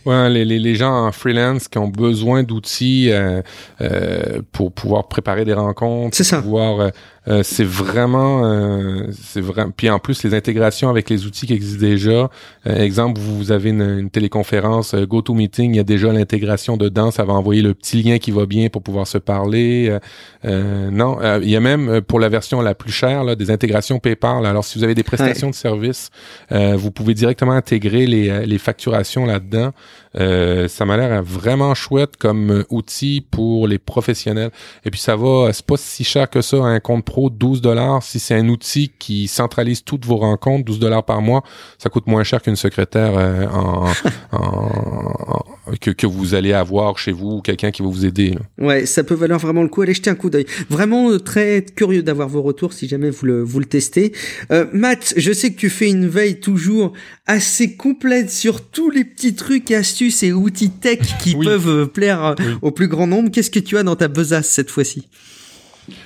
Ouais, 0.06 0.30
les, 0.30 0.44
les, 0.44 0.58
les 0.58 0.74
gens 0.74 1.06
en 1.06 1.12
freelance 1.12 1.68
qui 1.68 1.76
ont 1.76 1.88
besoin 1.88 2.42
d'outils 2.42 3.10
euh, 3.10 3.42
euh, 3.82 4.40
pour 4.50 4.72
pouvoir 4.72 5.08
préparer 5.08 5.44
des 5.44 5.52
rencontres, 5.52 6.16
ça. 6.16 6.40
pouvoir, 6.40 6.90
euh, 7.28 7.42
c'est 7.42 7.64
vraiment, 7.64 8.44
euh, 8.44 9.08
c'est 9.12 9.40
vraiment. 9.40 9.70
Puis 9.76 9.90
en 9.90 9.98
plus, 9.98 10.22
les 10.22 10.34
intégrations 10.34 10.88
avec 10.88 11.10
les 11.10 11.26
outils 11.26 11.46
qui 11.46 11.52
existent 11.52 11.80
déjà. 11.80 12.30
Euh, 12.66 12.76
exemple, 12.76 13.20
vous 13.20 13.52
avez 13.52 13.70
une, 13.70 13.82
une 13.82 14.10
téléconférence 14.10 14.94
euh, 14.94 15.06
GoToMeeting, 15.06 15.74
il 15.74 15.76
y 15.76 15.80
a 15.80 15.84
déjà 15.84 16.12
l'intégration 16.12 16.76
dedans, 16.76 17.10
ça 17.10 17.24
va 17.24 17.32
envoyer 17.34 17.62
le 17.62 17.74
petit 17.74 18.02
lien 18.02 18.18
qui 18.18 18.30
va 18.30 18.46
bien 18.46 18.68
pour 18.68 18.82
pouvoir 18.82 19.06
se 19.06 19.18
parler. 19.18 19.98
Non, 20.44 21.18
il 21.42 21.50
y 21.50 21.56
a 21.56 21.60
même 21.60 22.00
pour 22.00 22.18
la 22.20 22.28
version 22.28 22.60
la 22.60 22.74
plus 22.74 22.92
chère 22.92 23.24
là, 23.24 23.34
des 23.36 23.50
intégrations 23.50 23.98
PayPal. 23.98 24.46
Alors, 24.46 24.64
si 24.64 24.78
vous 24.78 24.84
avez 24.84 24.94
des 24.94 25.02
prestations 25.02 25.50
de 25.50 25.54
services, 25.54 26.10
euh, 26.52 26.76
vous 26.76 26.90
pouvez 26.90 27.14
directement 27.14 27.52
intégrer 27.52 28.06
les, 28.06 28.46
les 28.46 28.58
facturations 28.58 29.26
là-dedans. 29.26 29.72
Euh, 30.18 30.66
ça 30.66 30.84
m'a 30.86 30.96
l'air 30.96 31.22
vraiment 31.22 31.74
chouette 31.74 32.16
comme 32.16 32.64
outil 32.70 33.24
pour 33.30 33.68
les 33.68 33.78
professionnels. 33.78 34.50
Et 34.84 34.90
puis 34.90 35.00
ça 35.00 35.14
va, 35.14 35.52
c'est 35.52 35.64
pas 35.64 35.76
si 35.76 36.02
cher 36.02 36.28
que 36.28 36.40
ça, 36.40 36.56
un 36.56 36.80
compte 36.80 37.04
pro, 37.10 37.28
12 37.28 37.60
dollars. 37.60 38.02
Si 38.02 38.18
c'est 38.20 38.34
un 38.34 38.48
outil 38.48 38.92
qui 38.98 39.26
centralise 39.28 39.82
toutes 39.84 40.06
vos 40.06 40.16
rencontres, 40.16 40.64
12 40.64 40.78
dollars 40.78 41.04
par 41.04 41.20
mois, 41.20 41.42
ça 41.76 41.90
coûte 41.90 42.06
moins 42.06 42.22
cher 42.24 42.40
qu'une 42.40 42.56
secrétaire 42.56 43.12
euh, 43.16 43.46
en, 43.48 43.86
en- 44.32 44.38
en- 44.38 45.44
que, 45.80 45.90
que 45.90 46.06
vous 46.06 46.34
allez 46.34 46.52
avoir 46.52 46.98
chez 46.98 47.12
vous 47.12 47.36
ou 47.36 47.40
quelqu'un 47.42 47.70
qui 47.70 47.82
va 47.82 47.88
vous 47.88 48.04
aider. 48.06 48.30
là. 48.30 48.40
Ouais, 48.66 48.86
ça 48.86 49.04
peut 49.04 49.14
valoir 49.14 49.38
vraiment 49.40 49.62
le 49.62 49.68
coup. 49.68 49.82
Allez 49.82 49.94
jeter 49.94 50.10
un 50.10 50.14
coup 50.14 50.30
d'œil. 50.30 50.46
Vraiment 50.68 51.10
euh, 51.10 51.18
très 51.18 51.64
curieux 51.76 52.02
d'avoir 52.02 52.28
vos 52.28 52.42
retours 52.42 52.72
si 52.72 52.88
jamais 52.88 53.10
vous 53.10 53.26
le, 53.26 53.42
vous 53.42 53.58
le 53.60 53.66
testez. 53.66 54.12
Euh, 54.50 54.66
Matt, 54.72 55.14
je 55.16 55.32
sais 55.32 55.52
que 55.52 55.58
tu 55.58 55.70
fais 55.70 55.88
une 55.88 56.08
veille 56.08 56.40
toujours 56.40 56.92
assez 57.26 57.76
complète 57.76 58.30
sur 58.30 58.62
tous 58.62 58.90
les 58.90 59.04
petits 59.04 59.34
trucs, 59.34 59.70
astuces 59.70 60.22
et 60.22 60.32
outils 60.32 60.70
tech 60.70 61.00
qui 61.20 61.34
Oui. 61.36 61.44
peuvent 61.46 61.68
euh, 61.68 61.86
plaire 61.86 62.34
Oui. 62.38 62.44
au 62.62 62.70
plus 62.70 62.88
grand 62.88 63.06
nombre. 63.06 63.30
Qu'est-ce 63.30 63.50
que 63.50 63.60
tu 63.60 63.76
as 63.78 63.82
dans 63.82 63.96
ta 63.96 64.08
besace 64.08 64.48
cette 64.48 64.70
fois-ci? 64.70 65.08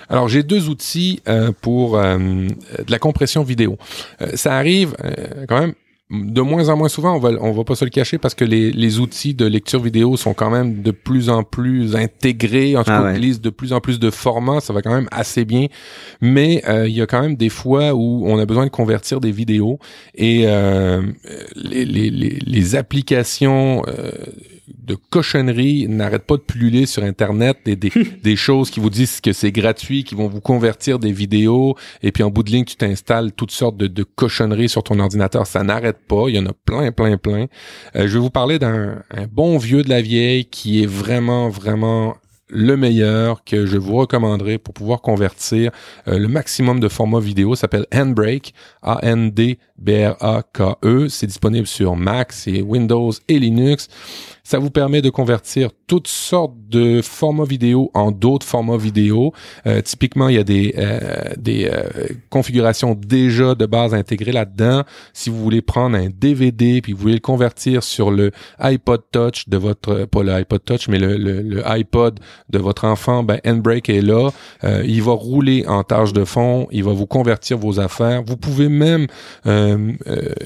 Alors, 0.09 0.29
j'ai 0.29 0.43
deux 0.43 0.69
outils 0.69 1.21
euh, 1.29 1.53
pour 1.61 1.97
euh, 1.99 2.19
de 2.19 2.91
la 2.91 2.99
compression 2.99 3.43
vidéo. 3.43 3.79
Euh, 4.21 4.31
ça 4.35 4.57
arrive 4.57 4.95
euh, 5.05 5.47
quand 5.49 5.61
même 5.61 5.75
de 6.11 6.41
moins 6.43 6.69
en 6.69 6.77
moins 6.77 6.89
souvent, 6.89 7.17
on 7.17 7.19
va, 7.19 7.31
on 7.41 7.53
va 7.53 7.65
pas 7.65 7.75
se 7.75 7.85
le 7.85 7.91
cacher 7.91 8.19
parce 8.19 8.35
que 8.35 8.45
les, 8.45 8.71
les 8.71 9.01
outils 9.01 9.35
de 9.35 9.47
lecture 9.47 9.81
vidéo 9.81 10.17
sont 10.17 10.35
quand 10.35 10.51
même 10.51 10.83
de 10.83 10.91
plus 10.91 11.31
en 11.31 11.43
plus 11.43 11.97
intégrés, 11.97 12.77
en 12.77 12.85
tout 12.85 12.91
cas, 12.91 13.11
utilisent 13.11 13.41
de 13.41 13.51
plus 13.51 13.73
en 13.73 13.81
plus 13.81 13.99
de 13.99 14.11
formats, 14.11 14.61
ça 14.61 14.73
va 14.73 14.83
quand 14.83 14.95
même 14.95 15.09
assez 15.11 15.45
bien. 15.45 15.67
Mais 16.21 16.63
euh, 16.69 16.87
il 16.87 16.95
y 16.95 17.01
a 17.01 17.07
quand 17.07 17.23
même 17.23 17.37
des 17.37 17.49
fois 17.49 17.95
où 17.95 18.23
on 18.27 18.39
a 18.39 18.45
besoin 18.45 18.67
de 18.67 18.71
convertir 18.71 19.21
des 19.21 19.33
vidéos 19.33 19.79
et 20.15 20.43
euh, 20.45 21.03
les, 21.57 21.85
les, 21.87 22.11
les, 22.11 22.39
les, 22.45 22.75
applications 22.77 23.83
euh, 23.89 24.11
de 24.69 24.95
cochonneries 24.95 25.89
n'arrêtent 25.89 26.27
pas 26.27 26.37
de 26.37 26.43
pulluler 26.43 26.87
sur 26.87 27.03
Internet, 27.03 27.59
des, 27.65 27.77
des, 27.77 27.93
des 28.23 28.37
choses 28.37 28.71
qui 28.71 28.81
vous 28.81 28.91
disent 28.91 29.21
que 29.21 29.33
c'est 29.33 29.53
gratuit, 29.53 30.05
qui 30.05 30.15
vont 30.15 30.29
vous 30.29 30.41
convertir 30.41 30.99
des 30.99 31.13
vidéos, 31.13 31.77
et 32.03 32.13
puis 32.13 32.23
en 32.23 32.31
bout 32.31 32.43
de 32.43 32.51
ligne, 32.51 32.65
tu 32.65 32.77
t'installes 32.77 33.33
toutes 33.33 33.51
sortes 33.51 33.77
de, 33.77 33.87
de, 33.87 34.03
cochonneries 34.03 34.69
sur 34.69 34.83
ton 34.83 34.99
ordinateur. 34.99 35.47
Ça 35.47 35.63
n'arrête 35.63 35.99
pas. 36.07 36.25
Il 36.29 36.37
y 36.37 36.39
en 36.39 36.47
a 36.47 36.53
plein, 36.65 36.93
plein, 36.93 37.17
plein. 37.17 37.47
Euh, 37.97 38.07
je 38.07 38.15
vais 38.15 38.19
vous 38.19 38.31
parler 38.31 38.59
d'un 38.59 39.03
bon 39.31 39.59
vieux 39.59 39.83
de 39.83 39.89
la 39.89 40.01
vieille 40.03 40.47
qui 40.47 40.83
est 40.83 40.87
vraiment, 40.87 41.49
vraiment 41.49 42.17
le 42.49 42.77
meilleur 42.77 43.43
que 43.45 43.67
je 43.67 43.77
vous 43.77 43.97
recommanderais 43.97 44.59
pour 44.59 44.75
pouvoir 44.75 45.01
convertir 45.01 45.73
euh, 46.09 46.19
le 46.19 46.29
maximum 46.29 46.79
de 46.79 46.89
formats 46.89 47.21
vidéo 47.21 47.55
s'appelle 47.55 47.87
Handbrake, 47.93 48.55
A-N-D-B-R-A-K-E. 49.79 51.09
C'est 51.09 51.27
disponible 51.27 51.67
sur 51.67 51.97
Mac, 51.97 52.33
c'est 52.33 52.63
Windows 52.63 53.13
et 53.29 53.39
Linux. 53.39 53.89
Ça 54.47 54.59
vous 54.59 54.71
permet 54.71 55.01
de 55.01 55.09
convertir 55.09 55.71
toutes 55.87 56.07
sortes 56.07 56.53
de 56.69 57.01
formats 57.01 57.45
vidéo 57.45 57.91
en 57.95 58.11
d'autres 58.11 58.47
formats 58.47 58.77
vidéo. 58.77 59.33
Euh, 59.67 59.81
typiquement, 59.81 60.29
il 60.29 60.35
y 60.35 60.39
a 60.39 60.45
des, 60.45 60.75
euh, 60.77 61.33
des 61.39 61.71
euh, 61.73 62.09
configurations 62.29 62.95
déjà 62.95 63.55
de 63.55 63.65
base 63.65 63.95
intégrées 63.95 64.33
là-dedans. 64.33 64.83
Si 65.15 65.31
vous 65.31 65.43
voulez 65.43 65.63
prendre 65.63 65.97
un 65.97 66.09
DVD 66.11 66.83
puis 66.83 66.93
vous 66.93 66.99
voulez 66.99 67.15
le 67.15 67.21
convertir 67.21 67.83
sur 67.83 68.11
le 68.11 68.33
iPod 68.59 69.01
Touch 69.11 69.49
de 69.49 69.57
votre, 69.57 70.05
pas 70.05 70.23
le 70.23 70.33
iPod 70.33 70.63
Touch, 70.63 70.89
mais 70.89 70.99
le, 70.99 71.17
le, 71.17 71.63
iPod 71.67 72.21
de 72.51 72.59
votre 72.59 72.85
enfant, 72.85 73.23
ben 73.23 73.41
est 73.45 74.03
là. 74.03 74.31
il 74.63 75.03
va 75.03 75.13
rouler 75.13 75.65
en 75.67 75.85
tâche 75.85 76.13
de 76.13 76.25
fond. 76.25 76.69
Il 76.71 76.85
va 76.85 76.93
vous 76.93 77.07
convertir 77.07 77.57
vos 77.57 77.81
affaires. 77.81 78.23
Vous 78.23 78.37
pouvez 78.37 78.69
même, 78.69 79.07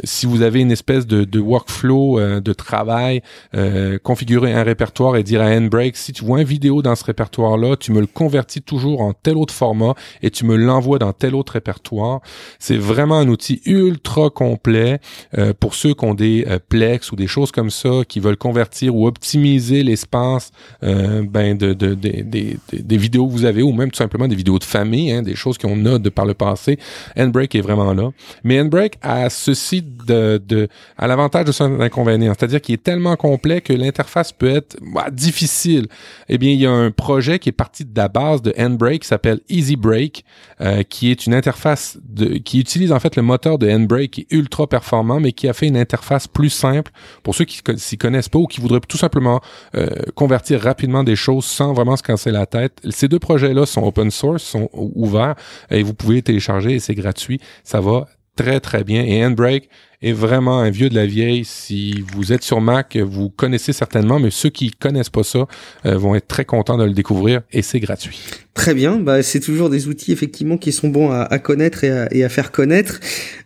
si 0.04 0.26
vous 0.26 0.42
avez 0.42 0.60
une 0.60 0.72
espèce 0.72 1.06
de, 1.06 1.24
de 1.24 1.38
workflow 1.40 2.40
de 2.40 2.52
travail, 2.52 3.22
euh, 3.54 3.98
configurer 3.98 4.52
un 4.52 4.62
répertoire 4.62 5.16
et 5.16 5.22
dire 5.22 5.40
à 5.40 5.46
Handbrake, 5.46 5.96
si 5.96 6.12
tu 6.12 6.24
vois 6.24 6.40
une 6.40 6.46
vidéo 6.46 6.82
dans 6.82 6.94
ce 6.94 7.04
répertoire-là, 7.04 7.76
tu 7.76 7.92
me 7.92 8.00
le 8.00 8.06
convertis 8.06 8.62
toujours 8.62 9.00
en 9.00 9.12
tel 9.12 9.36
autre 9.36 9.54
format 9.54 9.94
et 10.22 10.30
tu 10.30 10.44
me 10.44 10.56
l'envoies 10.56 10.98
dans 10.98 11.12
tel 11.12 11.34
autre 11.34 11.54
répertoire. 11.54 12.20
C'est 12.58 12.76
vraiment 12.76 13.18
un 13.18 13.28
outil 13.28 13.60
ultra 13.64 14.30
complet 14.30 15.00
euh, 15.36 15.52
pour 15.58 15.74
ceux 15.74 15.94
qui 15.94 16.04
ont 16.04 16.14
des 16.14 16.44
euh, 16.48 16.58
Plex 16.68 17.12
ou 17.12 17.16
des 17.16 17.26
choses 17.26 17.52
comme 17.52 17.70
ça, 17.70 17.88
qui 18.06 18.20
veulent 18.20 18.36
convertir 18.36 18.94
ou 18.94 19.06
optimiser 19.06 19.82
l'espace 19.82 20.50
ben 20.82 21.56
de, 21.56 21.72
de, 21.72 21.94
des 21.94 22.96
vidéos 22.96 23.26
que 23.26 23.32
vous 23.32 23.44
avez 23.44 23.62
ou 23.62 23.72
même 23.72 23.90
tout 23.90 23.96
simplement 23.96 24.28
des 24.28 24.36
vidéos 24.36 24.58
de 24.58 24.64
famille, 24.64 25.12
hein, 25.12 25.22
des 25.22 25.34
choses 25.34 25.58
qu'on 25.58 25.84
a 25.86 25.98
de 25.98 26.08
par 26.08 26.26
le 26.26 26.34
passé. 26.34 26.78
Handbrake 27.16 27.54
est 27.54 27.60
vraiment 27.60 27.92
là. 27.94 28.10
Mais 28.44 28.60
Handbrake 28.60 28.98
a 29.08 29.30
ceci 29.30 29.82
de, 29.82 30.40
de 30.44 30.68
à 30.96 31.06
l'avantage 31.06 31.46
de 31.46 31.52
son 31.52 31.80
inconvénient, 31.80 32.34
c'est-à-dire 32.38 32.60
qu'il 32.60 32.74
est 32.74 32.82
tellement 32.82 33.16
complet 33.16 33.60
que 33.60 33.72
l'interface 33.72 34.32
peut 34.32 34.48
être 34.48 34.76
bah, 34.92 35.10
difficile, 35.10 35.86
eh 36.28 36.38
bien, 36.38 36.50
il 36.50 36.60
y 36.60 36.66
a 36.66 36.70
un 36.70 36.90
projet 36.90 37.38
qui 37.38 37.48
est 37.48 37.52
parti 37.52 37.84
de 37.84 37.96
la 37.96 38.08
base 38.08 38.42
de 38.42 38.52
Handbrake 38.58 39.02
qui 39.02 39.08
s'appelle 39.08 39.40
Easy 39.48 39.76
Brake, 39.76 40.24
euh, 40.60 40.82
qui 40.82 41.10
est 41.10 41.26
une 41.26 41.34
interface 41.34 41.98
de, 42.04 42.38
qui 42.38 42.60
utilise 42.60 42.92
en 42.92 43.00
fait 43.00 43.16
le 43.16 43.22
moteur 43.22 43.58
de 43.58 43.70
Handbrake 43.70 44.10
qui 44.10 44.20
est 44.22 44.32
ultra 44.32 44.66
performant, 44.66 45.20
mais 45.20 45.32
qui 45.32 45.48
a 45.48 45.52
fait 45.52 45.66
une 45.66 45.76
interface 45.76 46.28
plus 46.28 46.50
simple 46.50 46.92
pour 47.22 47.34
ceux 47.34 47.44
qui 47.44 47.62
s'y 47.76 47.96
connaissent 47.96 48.28
pas 48.28 48.38
ou 48.38 48.46
qui 48.46 48.60
voudraient 48.60 48.80
tout 48.86 48.98
simplement 48.98 49.40
euh, 49.74 49.88
convertir 50.14 50.60
rapidement 50.60 51.04
des 51.04 51.16
choses 51.16 51.44
sans 51.44 51.72
vraiment 51.72 51.96
se 51.96 52.02
casser 52.02 52.30
la 52.30 52.46
tête. 52.46 52.80
Ces 52.90 53.08
deux 53.08 53.18
projets-là 53.18 53.64
sont 53.66 53.82
open 53.82 54.10
source, 54.10 54.42
sont 54.42 54.68
ouverts 54.72 55.34
et 55.70 55.82
vous 55.82 55.94
pouvez 55.94 56.22
télécharger 56.22 56.74
et 56.74 56.80
c'est 56.80 56.94
gratuit. 56.94 57.40
Ça 57.64 57.80
va 57.80 58.06
très 58.38 58.60
très 58.60 58.84
bien. 58.84 59.02
Et 59.04 59.24
Handbrake 59.24 59.68
est 60.00 60.12
vraiment 60.12 60.60
un 60.60 60.70
vieux 60.70 60.88
de 60.88 60.94
la 60.94 61.06
vieille. 61.06 61.44
Si 61.44 62.04
vous 62.14 62.32
êtes 62.32 62.44
sur 62.44 62.60
Mac, 62.60 62.96
vous 62.96 63.30
connaissez 63.30 63.72
certainement, 63.72 64.20
mais 64.20 64.30
ceux 64.30 64.48
qui 64.48 64.70
connaissent 64.70 65.10
pas 65.10 65.24
ça 65.24 65.46
euh, 65.86 65.98
vont 65.98 66.14
être 66.14 66.28
très 66.28 66.44
contents 66.44 66.78
de 66.78 66.84
le 66.84 66.92
découvrir 66.92 67.42
et 67.52 67.62
c'est 67.62 67.80
gratuit. 67.80 68.20
Très 68.54 68.74
bien, 68.74 68.96
bah, 68.96 69.22
c'est 69.24 69.40
toujours 69.40 69.70
des 69.70 69.88
outils 69.88 70.12
effectivement 70.12 70.56
qui 70.56 70.70
sont 70.70 70.88
bons 70.88 71.10
à, 71.10 71.38
connaître 71.40 71.82
et 71.82 71.90
à, 71.90 72.08
et 72.14 72.24
à, 72.24 72.28
faire 72.28 72.52
connaître. 72.52 73.00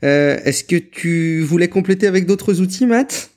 Euh, 0.04 0.36
Est-ce 0.44 0.64
que 0.64 0.76
tu 0.76 1.40
voulais 1.40 1.68
compléter 1.68 2.06
avec 2.06 2.26
d'autres 2.26 2.60
outils, 2.60 2.86
Matt? 2.86 3.31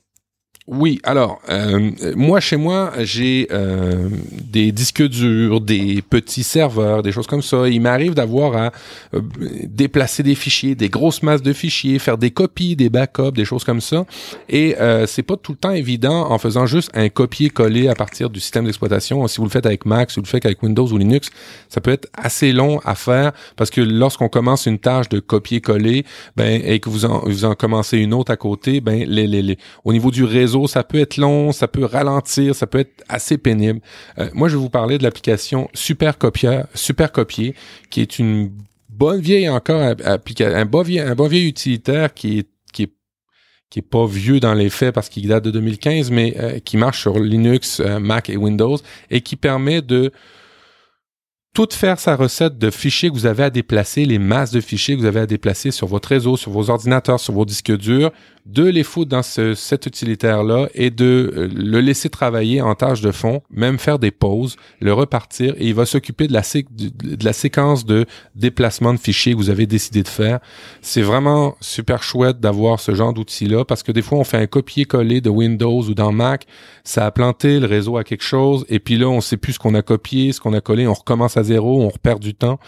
Oui, 0.68 0.98
alors 1.04 1.40
euh, 1.48 1.92
moi 2.16 2.40
chez 2.40 2.56
moi 2.56 2.90
j'ai 2.98 3.46
euh, 3.52 4.08
des 4.32 4.72
disques 4.72 5.06
durs, 5.06 5.60
des 5.60 6.02
petits 6.02 6.42
serveurs, 6.42 7.04
des 7.04 7.12
choses 7.12 7.28
comme 7.28 7.42
ça. 7.42 7.68
Il 7.68 7.80
m'arrive 7.80 8.14
d'avoir 8.14 8.56
à 8.56 8.72
euh, 9.14 9.20
déplacer 9.62 10.24
des 10.24 10.34
fichiers, 10.34 10.74
des 10.74 10.88
grosses 10.88 11.22
masses 11.22 11.42
de 11.42 11.52
fichiers, 11.52 12.00
faire 12.00 12.18
des 12.18 12.32
copies, 12.32 12.74
des 12.74 12.88
backups, 12.88 13.30
des 13.32 13.44
choses 13.44 13.62
comme 13.62 13.80
ça. 13.80 14.06
Et 14.48 14.74
c'est 15.06 15.22
pas 15.22 15.36
tout 15.36 15.52
le 15.52 15.58
temps 15.58 15.70
évident 15.70 16.30
en 16.30 16.38
faisant 16.38 16.66
juste 16.66 16.90
un 16.94 17.08
copier-coller 17.08 17.88
à 17.88 17.94
partir 17.94 18.28
du 18.28 18.40
système 18.40 18.64
d'exploitation. 18.64 19.26
Si 19.28 19.38
vous 19.38 19.44
le 19.44 19.50
faites 19.50 19.66
avec 19.66 19.86
Mac, 19.86 20.10
si 20.10 20.16
vous 20.16 20.24
le 20.24 20.28
faites 20.28 20.46
avec 20.46 20.62
Windows 20.62 20.86
ou 20.86 20.98
Linux, 20.98 21.30
ça 21.68 21.80
peut 21.80 21.92
être 21.92 22.08
assez 22.14 22.52
long 22.52 22.80
à 22.84 22.94
faire 22.96 23.32
parce 23.56 23.70
que 23.70 23.80
lorsqu'on 23.80 24.28
commence 24.28 24.66
une 24.66 24.78
tâche 24.78 25.08
de 25.08 25.20
copier-coller, 25.20 26.04
ben 26.36 26.60
et 26.64 26.80
que 26.80 26.88
vous 26.88 27.04
en, 27.04 27.20
vous 27.20 27.44
en 27.44 27.54
commencez 27.54 27.98
une 27.98 28.14
autre 28.14 28.32
à 28.32 28.36
côté, 28.36 28.80
ben 28.80 29.04
les, 29.06 29.26
les, 29.26 29.42
les 29.42 29.58
au 29.84 29.92
niveau 29.92 30.10
du 30.10 30.24
réseau 30.24 30.55
ça 30.66 30.82
peut 30.82 30.98
être 30.98 31.16
long, 31.18 31.52
ça 31.52 31.68
peut 31.68 31.84
ralentir, 31.84 32.54
ça 32.54 32.66
peut 32.66 32.78
être 32.78 33.04
assez 33.08 33.36
pénible. 33.36 33.80
Euh, 34.18 34.30
moi, 34.32 34.48
je 34.48 34.56
vais 34.56 34.60
vous 34.60 34.70
parler 34.70 34.98
de 34.98 35.02
l'application 35.02 35.68
Super 35.74 36.18
Copier, 36.18 36.62
Super 36.74 37.12
Copier, 37.12 37.54
qui 37.90 38.00
est 38.00 38.18
une 38.18 38.50
bonne 38.88 39.20
vieille 39.20 39.48
encore 39.50 39.82
un 39.82 40.64
bon 40.64 40.82
vieil, 40.82 41.00
un 41.00 41.14
bon 41.14 41.30
utilitaire 41.30 42.14
qui 42.14 42.38
est 42.38 42.48
qui 43.70 43.80
est 43.80 43.82
pas 43.82 44.06
vieux 44.06 44.40
dans 44.40 44.54
les 44.54 44.70
faits 44.70 44.94
parce 44.94 45.08
qu'il 45.08 45.28
date 45.28 45.44
de 45.44 45.50
2015, 45.50 46.10
mais 46.10 46.34
euh, 46.38 46.58
qui 46.60 46.76
marche 46.76 47.00
sur 47.00 47.18
Linux, 47.18 47.80
euh, 47.80 47.98
Mac 47.98 48.30
et 48.30 48.36
Windows 48.36 48.78
et 49.10 49.20
qui 49.20 49.36
permet 49.36 49.82
de 49.82 50.12
tout 51.52 51.68
faire 51.72 51.98
sa 51.98 52.16
recette 52.16 52.58
de 52.58 52.70
fichiers 52.70 53.08
que 53.08 53.14
vous 53.14 53.26
avez 53.26 53.44
à 53.44 53.50
déplacer, 53.50 54.04
les 54.04 54.18
masses 54.18 54.50
de 54.50 54.60
fichiers 54.60 54.94
que 54.94 55.00
vous 55.00 55.06
avez 55.06 55.20
à 55.20 55.26
déplacer 55.26 55.70
sur 55.70 55.86
votre 55.86 56.10
réseau, 56.10 56.36
sur 56.36 56.52
vos 56.52 56.70
ordinateurs, 56.70 57.18
sur 57.18 57.32
vos 57.32 57.46
disques 57.46 57.76
durs, 57.76 58.12
de 58.46 58.64
les 58.64 58.84
foutre 58.84 59.10
dans 59.10 59.22
ce, 59.22 59.54
cet 59.54 59.86
utilitaire-là 59.86 60.68
et 60.74 60.90
de 60.90 61.32
euh, 61.36 61.48
le 61.52 61.80
laisser 61.80 62.08
travailler 62.08 62.62
en 62.62 62.74
tâche 62.76 63.00
de 63.00 63.10
fond, 63.10 63.42
même 63.50 63.78
faire 63.78 63.98
des 63.98 64.12
pauses, 64.12 64.56
le 64.80 64.92
repartir 64.92 65.54
et 65.58 65.66
il 65.66 65.74
va 65.74 65.84
s'occuper 65.84 66.28
de 66.28 66.32
la, 66.32 67.32
séquence 67.32 67.84
de 67.84 68.06
déplacement 68.36 68.94
de 68.94 68.98
fichiers 68.98 69.32
que 69.32 69.38
vous 69.38 69.50
avez 69.50 69.66
décidé 69.66 70.02
de 70.04 70.08
faire. 70.08 70.38
C'est 70.80 71.02
vraiment 71.02 71.56
super 71.60 72.02
chouette 72.04 72.38
d'avoir 72.38 72.78
ce 72.78 72.94
genre 72.94 73.12
d'outil-là 73.12 73.64
parce 73.64 73.82
que 73.82 73.90
des 73.90 74.02
fois 74.02 74.18
on 74.18 74.24
fait 74.24 74.38
un 74.38 74.46
copier-coller 74.46 75.20
de 75.20 75.30
Windows 75.30 75.82
ou 75.82 75.94
dans 75.94 76.12
Mac, 76.12 76.46
ça 76.84 77.04
a 77.04 77.10
planté 77.10 77.58
le 77.58 77.66
réseau 77.66 77.96
à 77.96 78.04
quelque 78.04 78.24
chose 78.24 78.64
et 78.68 78.78
puis 78.78 78.96
là 78.96 79.08
on 79.08 79.20
sait 79.20 79.36
plus 79.36 79.54
ce 79.54 79.58
qu'on 79.58 79.74
a 79.74 79.82
copié, 79.82 80.32
ce 80.32 80.40
qu'on 80.40 80.52
a 80.52 80.60
collé, 80.60 80.86
on 80.86 80.94
recommence 80.94 81.36
à 81.36 81.42
zéro, 81.42 81.82
on 81.82 81.88
repère 81.88 82.20
du 82.20 82.34
temps. 82.34 82.60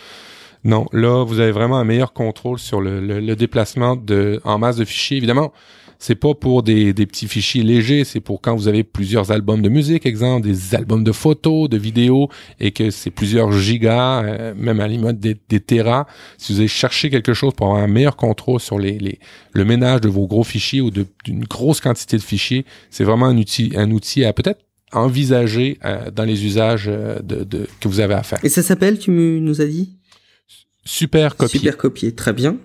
Non, 0.69 0.85
là, 0.93 1.25
vous 1.25 1.41
avez 1.41 1.51
vraiment 1.51 1.79
un 1.79 1.85
meilleur 1.85 2.13
contrôle 2.13 2.59
sur 2.59 2.83
le, 2.83 3.35
déplacement 3.35 3.97
de 3.97 4.39
en 4.45 4.59
masse 4.59 4.77
de 4.77 4.85
fichiers. 4.85 5.17
Évidemment, 5.17 5.51
c'est 5.99 6.15
pas 6.15 6.35
pour 6.35 6.63
des, 6.63 6.93
petits 6.93 7.27
fichiers 7.27 7.63
légers, 7.63 8.05
c'est 8.05 8.21
pour 8.21 8.43
quand 8.43 8.55
vous 8.55 8.69
avez 8.69 8.85
plusieurs 8.85 9.33
albums 9.33 9.63
de 9.63 9.71
musique, 9.71 10.05
exemple, 10.05 10.47
des 10.47 10.75
albums 10.75 11.05
de 11.05 11.13
photos, 11.13 11.71
de 11.71 11.79
vidéos, 11.79 12.29
et 12.61 12.73
que 12.73 12.91
c'est 12.91 13.11
plusieurs 13.11 13.51
gigas, 13.51 14.23
euh, 14.23 14.55
même 14.59 14.81
à 14.81 14.89
l'image 14.89 15.15
des, 15.15 15.39
des 15.49 15.61
terras. 15.61 16.05
Si 16.37 16.53
vous 16.53 16.59
avez 16.59 16.69
cherché 16.69 17.09
quelque 17.09 17.33
chose 17.33 17.55
pour 17.55 17.69
avoir 17.69 17.83
un 17.83 17.89
meilleur 17.89 18.17
contrôle 18.17 18.61
sur 18.61 18.79
les, 18.79 18.99
les 18.99 19.21
le 19.55 19.65
ménage 19.65 20.03
de 20.03 20.11
vos 20.11 20.27
gros 20.27 20.45
fichiers 20.45 20.83
ou 20.83 20.91
d'une 20.91 21.45
grosse 21.45 21.81
quantité 21.81 22.19
de 22.19 22.23
fichiers, 22.23 22.67
c'est 22.91 23.05
vraiment 23.05 23.29
un 23.29 23.39
outil, 23.39 24.25
à 24.27 24.33
peut-être 24.35 24.61
envisager 24.93 25.79
euh, 25.87 26.11
dans 26.11 26.25
les 26.25 26.45
usages 26.45 26.89
euh, 26.89 27.19
que 27.81 27.89
vous 27.89 28.01
avez 28.01 28.15
à 28.15 28.23
faire. 28.23 28.39
Et 28.43 28.51
ça 28.51 28.63
s'appelle, 28.63 28.99
tu 28.99 29.11
nous 29.11 29.63
as 29.63 29.67
dit? 29.67 29.98
Super 30.89 31.37
copier. 31.37 31.61
Super 31.61 31.77
copier, 31.77 32.15
très 32.15 32.33
bien. 32.33 32.57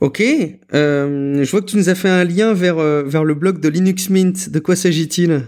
Ok, 0.00 0.20
euh, 0.74 1.44
je 1.44 1.50
vois 1.50 1.60
que 1.60 1.66
tu 1.66 1.76
nous 1.76 1.88
as 1.88 1.94
fait 1.94 2.08
un 2.08 2.24
lien 2.24 2.52
vers, 2.52 2.78
euh, 2.78 3.04
vers 3.06 3.22
le 3.22 3.34
blog 3.34 3.60
de 3.60 3.68
Linux 3.68 4.10
Mint. 4.10 4.50
De 4.50 4.58
quoi 4.58 4.74
s'agit-il? 4.74 5.46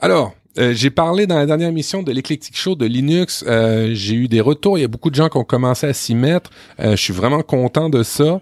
Alors, 0.00 0.34
euh, 0.58 0.74
j'ai 0.74 0.90
parlé 0.90 1.28
dans 1.28 1.36
la 1.36 1.46
dernière 1.46 1.68
émission 1.68 2.02
de 2.02 2.10
l'Eclectic 2.10 2.56
Show 2.56 2.74
de 2.74 2.86
Linux. 2.86 3.44
Euh, 3.46 3.90
j'ai 3.92 4.16
eu 4.16 4.26
des 4.26 4.40
retours. 4.40 4.76
Il 4.76 4.80
y 4.80 4.84
a 4.84 4.88
beaucoup 4.88 5.10
de 5.10 5.14
gens 5.14 5.28
qui 5.28 5.36
ont 5.36 5.44
commencé 5.44 5.86
à 5.86 5.92
s'y 5.92 6.16
mettre. 6.16 6.50
Euh, 6.80 6.96
je 6.96 7.00
suis 7.00 7.12
vraiment 7.12 7.42
content 7.42 7.88
de 7.88 8.02
ça. 8.02 8.40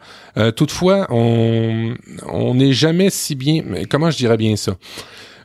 toutefois, 0.57 1.07
on 1.11 1.95
on 2.27 2.55
n'est 2.55 2.73
jamais 2.73 3.11
si 3.11 3.35
bien. 3.35 3.63
Comment 3.91 4.11
je 4.11 4.17
dirais 4.17 4.39
bien 4.39 4.57
ça? 4.57 4.77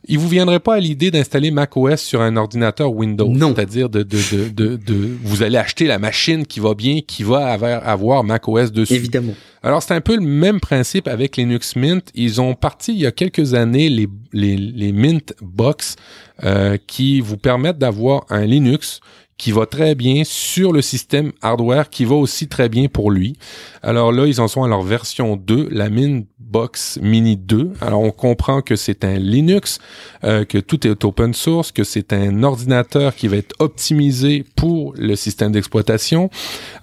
Il 0.08 0.18
vous 0.20 0.28
viendrait 0.28 0.60
pas 0.60 0.76
à 0.76 0.80
l'idée 0.80 1.12
d'installer 1.12 1.52
macOS 1.52 2.02
sur 2.02 2.22
un 2.22 2.36
ordinateur 2.38 2.94
Windows? 2.94 3.30
Non. 3.30 3.54
C'est-à-dire 3.56 3.90
de, 3.90 4.04
de, 4.04 4.18
de, 4.18 4.50
de, 4.50 4.76
de- 4.78 5.10
vous 5.24 5.44
allez 5.44 5.58
acheter 5.58 5.86
la 5.86 6.00
machine 6.00 6.46
qui 6.46 6.60
va 6.60 6.74
bien, 6.74 7.02
qui 7.06 7.24
va 7.24 7.48
avoir, 7.48 7.88
avoir 7.88 8.24
macOS 8.24 8.72
dessus? 8.72 8.94
Évidemment. 8.94 9.34
Alors, 9.64 9.84
c'est 9.84 9.94
un 9.94 10.02
peu 10.02 10.16
le 10.16 10.22
même 10.22 10.60
principe 10.60 11.08
avec 11.08 11.36
Linux 11.36 11.76
Mint. 11.76 12.10
Ils 12.16 12.40
ont 12.40 12.54
parti 12.54 12.94
il 12.94 13.00
y 13.00 13.06
a 13.06 13.12
quelques 13.12 13.54
années 13.54 13.90
les, 13.90 14.08
les, 14.32 14.56
les 14.56 14.92
Mint 14.92 15.34
Box 15.42 15.96
euh, 16.44 16.78
qui 16.88 17.20
vous 17.20 17.38
permettent 17.38 17.80
d'avoir 17.80 18.26
un 18.30 18.46
Linux 18.46 19.02
qui 19.38 19.52
va 19.52 19.66
très 19.66 19.96
bien 19.96 20.24
sur 20.26 20.72
le 20.72 20.82
système 20.82 21.32
hardware 21.42 21.90
qui 21.90 22.06
va 22.06 22.16
aussi 22.16 22.48
très 22.48 22.70
bien 22.70 22.88
pour 22.88 23.12
lui. 23.12 23.38
Alors 23.84 24.12
là, 24.12 24.26
ils 24.26 24.42
en 24.42 24.48
sont 24.48 24.64
à 24.64 24.68
leur 24.68 24.82
version 24.82 25.36
2, 25.36 25.70
la 25.72 25.90
Mint 25.90 26.28
Box 26.40 26.98
Mini 27.02 27.38
2. 27.38 27.74
Alors 27.82 28.02
on 28.02 28.12
comprend 28.12 28.62
que 28.62 28.76
c'est 28.76 29.04
un 29.04 29.18
Linux, 29.18 29.80
euh, 30.24 30.46
que 30.46 30.58
tout 30.58 30.88
est 30.88 31.04
open 31.04 31.34
source, 31.34 31.72
que 31.72 31.84
c'est 31.84 32.14
un 32.14 32.42
ordinateur 32.44 33.16
qui 33.16 33.28
va 33.28 33.38
être 33.38 33.56
optimisé 33.60 34.44
pour 34.56 34.94
le 34.98 35.16
système 35.16 35.52
d'exploitation. 35.52 36.30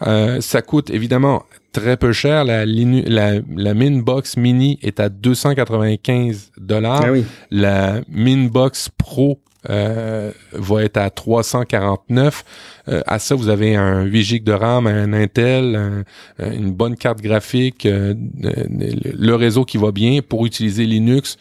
Euh, 0.06 0.40
ça 0.40 0.62
coûte 0.62 0.90
évidemment 0.90 1.44
très 1.72 1.96
peu 1.96 2.12
cher. 2.12 2.44
La, 2.44 2.64
la, 2.66 3.32
la 3.54 3.74
Minbox 3.74 4.36
Mini 4.36 4.78
est 4.82 5.00
à 5.00 5.08
295 5.08 6.52
dollars. 6.58 7.02
Ah 7.04 7.12
oui. 7.12 7.24
La 7.50 8.00
Minbox 8.08 8.90
Pro 8.96 9.40
euh, 9.70 10.30
va 10.52 10.82
être 10.84 10.96
à 10.96 11.10
349. 11.10 12.44
Euh, 12.88 13.02
à 13.06 13.18
ça, 13.18 13.34
vous 13.34 13.48
avez 13.48 13.76
un 13.76 14.02
8 14.02 14.22
GB 14.22 14.44
de 14.44 14.52
RAM, 14.52 14.86
un 14.86 15.12
Intel, 15.12 15.76
un- 16.38 16.52
une 16.52 16.72
bonne 16.72 16.96
carte 16.96 17.20
graphique, 17.20 17.86
euh, 17.86 18.14
le 18.42 19.34
réseau 19.34 19.64
qui 19.64 19.78
va 19.78 19.92
bien 19.92 20.20
pour 20.22 20.46
utiliser 20.46 20.84
Linux 20.86 21.36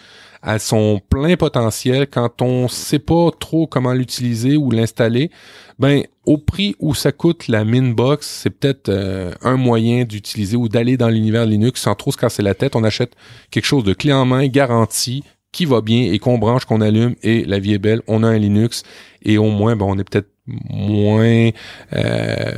à 0.46 0.60
son 0.60 1.00
plein 1.10 1.38
potentiel 1.38 2.06
quand 2.08 2.42
on 2.42 2.68
sait 2.68 3.00
pas 3.00 3.30
trop 3.40 3.66
comment 3.66 3.94
l'utiliser 3.94 4.58
ou 4.58 4.72
l'installer. 4.72 5.32
Ben, 5.80 6.04
au 6.26 6.38
prix 6.38 6.76
où 6.80 6.94
ça 6.94 7.14
coûte 7.14 7.48
la 7.48 7.64
Minbox, 7.64 8.28
c'est 8.28 8.50
peut-être 8.50 8.90
euh, 8.90 9.32
un 9.42 9.56
moyen 9.56 10.04
d'utiliser 10.04 10.58
ou 10.58 10.68
d'aller 10.68 10.98
dans 10.98 11.08
l'univers 11.10 11.46
Linux 11.46 11.82
sans 11.82 11.96
trop 11.96 12.12
se 12.12 12.18
casser 12.18 12.42
la 12.44 12.56
tête. 12.56 12.76
On 12.76 12.84
achète 12.84 13.14
quelque 13.52 13.66
chose 13.66 13.86
de 13.86 13.94
clé 13.94 14.12
en 14.12 14.26
main, 14.26 14.48
garanti, 14.48 15.24
qui 15.54 15.66
va 15.66 15.80
bien 15.80 16.12
et 16.12 16.20
qu'on 16.20 16.38
branche, 16.38 16.66
qu'on 16.66 16.82
allume 16.82 17.16
et 17.24 17.46
la 17.46 17.60
vie 17.60 17.74
est 17.74 17.80
belle. 17.80 18.02
On 18.08 18.24
a 18.24 18.28
un 18.28 18.38
Linux 18.38 18.84
et 19.22 19.38
au 19.38 19.50
moins, 19.50 19.78
ben, 19.78 19.86
on 19.88 19.98
est 19.98 20.04
peut-être 20.04 20.28
moins, 20.46 21.52
euh, 21.94 22.52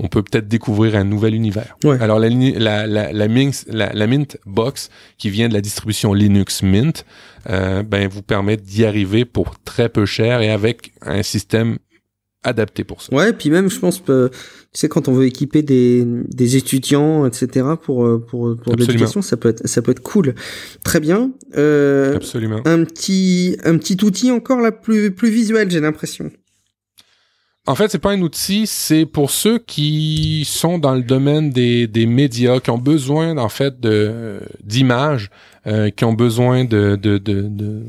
on, 0.00 0.08
peut 0.08 0.24
peut-être 0.24 0.48
découvrir 0.48 0.96
un 0.96 1.04
nouvel 1.04 1.34
univers. 1.34 1.76
Ouais. 1.84 1.96
Alors 2.00 2.18
la, 2.18 2.28
la, 2.28 2.86
la, 2.88 3.12
la, 3.12 3.28
Minx- 3.28 3.66
la, 3.68 3.92
la 3.92 4.06
Mint 4.08 4.36
Box 4.46 4.90
qui 5.16 5.30
vient 5.30 5.48
de 5.48 5.54
la 5.54 5.60
distribution 5.60 6.12
Linux 6.12 6.62
Mint, 6.62 7.04
euh, 7.48 7.84
ben 7.84 8.08
vous 8.08 8.22
permet 8.22 8.56
d'y 8.56 8.84
arriver 8.84 9.24
pour 9.24 9.60
très 9.60 9.88
peu 9.88 10.06
cher 10.06 10.40
et 10.40 10.50
avec 10.50 10.92
un 11.02 11.22
système 11.22 11.78
adapté 12.44 12.84
pour 12.84 13.02
ça. 13.02 13.14
Ouais, 13.14 13.32
puis 13.32 13.50
même, 13.50 13.68
je 13.68 13.78
pense, 13.78 14.00
que, 14.00 14.28
tu 14.28 14.38
sais, 14.72 14.88
quand 14.88 15.08
on 15.08 15.12
veut 15.12 15.26
équiper 15.26 15.62
des, 15.62 16.04
des 16.06 16.56
étudiants, 16.56 17.26
etc., 17.26 17.66
pour, 17.82 18.04
euh, 18.04 18.18
pour, 18.18 18.56
pour 18.56 18.72
Absolument. 18.72 18.76
l'éducation, 18.78 19.22
ça 19.22 19.36
peut 19.36 19.48
être, 19.50 19.66
ça 19.66 19.82
peut 19.82 19.90
être 19.90 20.02
cool. 20.02 20.34
Très 20.84 21.00
bien. 21.00 21.32
Euh, 21.56 22.14
Absolument. 22.16 22.60
un 22.64 22.84
petit, 22.84 23.56
un 23.64 23.76
petit 23.78 23.96
outil 24.04 24.30
encore 24.30 24.60
là, 24.60 24.72
plus, 24.72 25.10
plus 25.10 25.30
visuel, 25.30 25.70
j'ai 25.70 25.80
l'impression. 25.80 26.30
En 27.66 27.74
fait, 27.74 27.90
c'est 27.90 27.98
pas 27.98 28.12
un 28.12 28.22
outil, 28.22 28.66
c'est 28.66 29.04
pour 29.04 29.30
ceux 29.30 29.58
qui 29.58 30.46
sont 30.46 30.78
dans 30.78 30.94
le 30.94 31.02
domaine 31.02 31.50
des, 31.50 31.86
des 31.86 32.06
médias, 32.06 32.60
qui 32.60 32.70
ont 32.70 32.78
besoin 32.78 33.36
en 33.36 33.50
fait 33.50 33.78
de 33.78 34.40
d'images, 34.64 35.28
euh, 35.66 35.90
qui 35.90 36.06
ont 36.06 36.14
besoin 36.14 36.64
de 36.64 36.96
de, 36.96 37.18
de, 37.18 37.42
de 37.42 37.82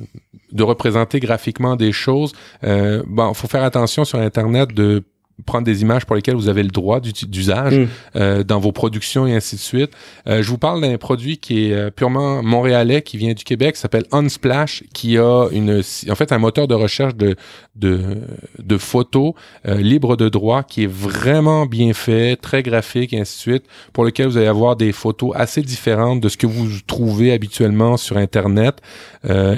de 0.52 0.64
représenter 0.64 1.20
graphiquement 1.20 1.76
des 1.76 1.92
choses. 1.92 2.34
Euh, 2.64 3.04
bon, 3.08 3.34
faut 3.34 3.48
faire 3.48 3.64
attention 3.64 4.06
sur 4.06 4.20
Internet 4.20 4.74
de 4.74 5.04
prendre 5.46 5.66
des 5.66 5.82
images 5.82 6.06
pour 6.06 6.16
lesquelles 6.16 6.36
vous 6.36 6.50
avez 6.50 6.64
le 6.64 6.70
droit 6.70 7.00
d'usage 7.00 7.70
Mm. 7.80 7.88
euh, 8.16 8.44
dans 8.44 8.60
vos 8.60 8.72
productions 8.72 9.28
et 9.28 9.36
ainsi 9.36 9.56
de 9.56 9.62
suite. 9.62 9.92
Euh, 10.28 10.42
je 10.44 10.50
vous 10.50 10.58
parle 10.58 10.82
d'un 10.82 10.98
produit 10.98 11.38
qui 11.38 11.66
est 11.66 11.74
euh, 11.74 11.90
purement 11.92 12.42
montréalais, 12.44 13.02
qui 13.02 13.18
vient 13.18 13.34
du 13.34 13.44
Québec, 13.44 13.76
qui 13.76 13.82
s'appelle 13.82 14.06
Unsplash, 14.12 14.84
qui 14.94 15.18
a 15.18 15.48
une, 15.52 15.82
en 16.10 16.16
fait, 16.16 16.32
un 16.32 16.38
moteur 16.38 16.68
de 16.68 16.76
recherche 16.76 17.16
de 17.16 17.36
de, 17.76 18.18
de 18.62 18.78
photos 18.78 19.34
euh, 19.66 19.78
libre 19.78 20.18
de 20.18 20.28
droit 20.28 20.64
qui 20.64 20.84
est 20.84 20.92
vraiment 20.92 21.66
bien 21.66 21.94
fait, 21.94 22.36
très 22.36 22.62
graphique 22.62 23.14
et 23.14 23.20
ainsi 23.22 23.38
de 23.38 23.42
suite, 23.52 23.64
pour 23.94 24.04
lequel 24.04 24.28
vous 24.28 24.36
allez 24.38 24.48
avoir 24.48 24.76
des 24.76 24.92
photos 24.92 25.32
assez 25.36 25.62
différentes 25.62 26.20
de 26.20 26.28
ce 26.28 26.36
que 26.36 26.46
vous 26.48 26.68
trouvez 26.88 27.32
habituellement 27.32 27.96
sur 27.96 28.18
Internet. 28.18 28.82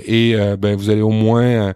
Et 0.06 0.36
ben, 0.60 0.76
vous 0.76 0.90
allez 0.91 1.02
au 1.02 1.10
moins 1.10 1.74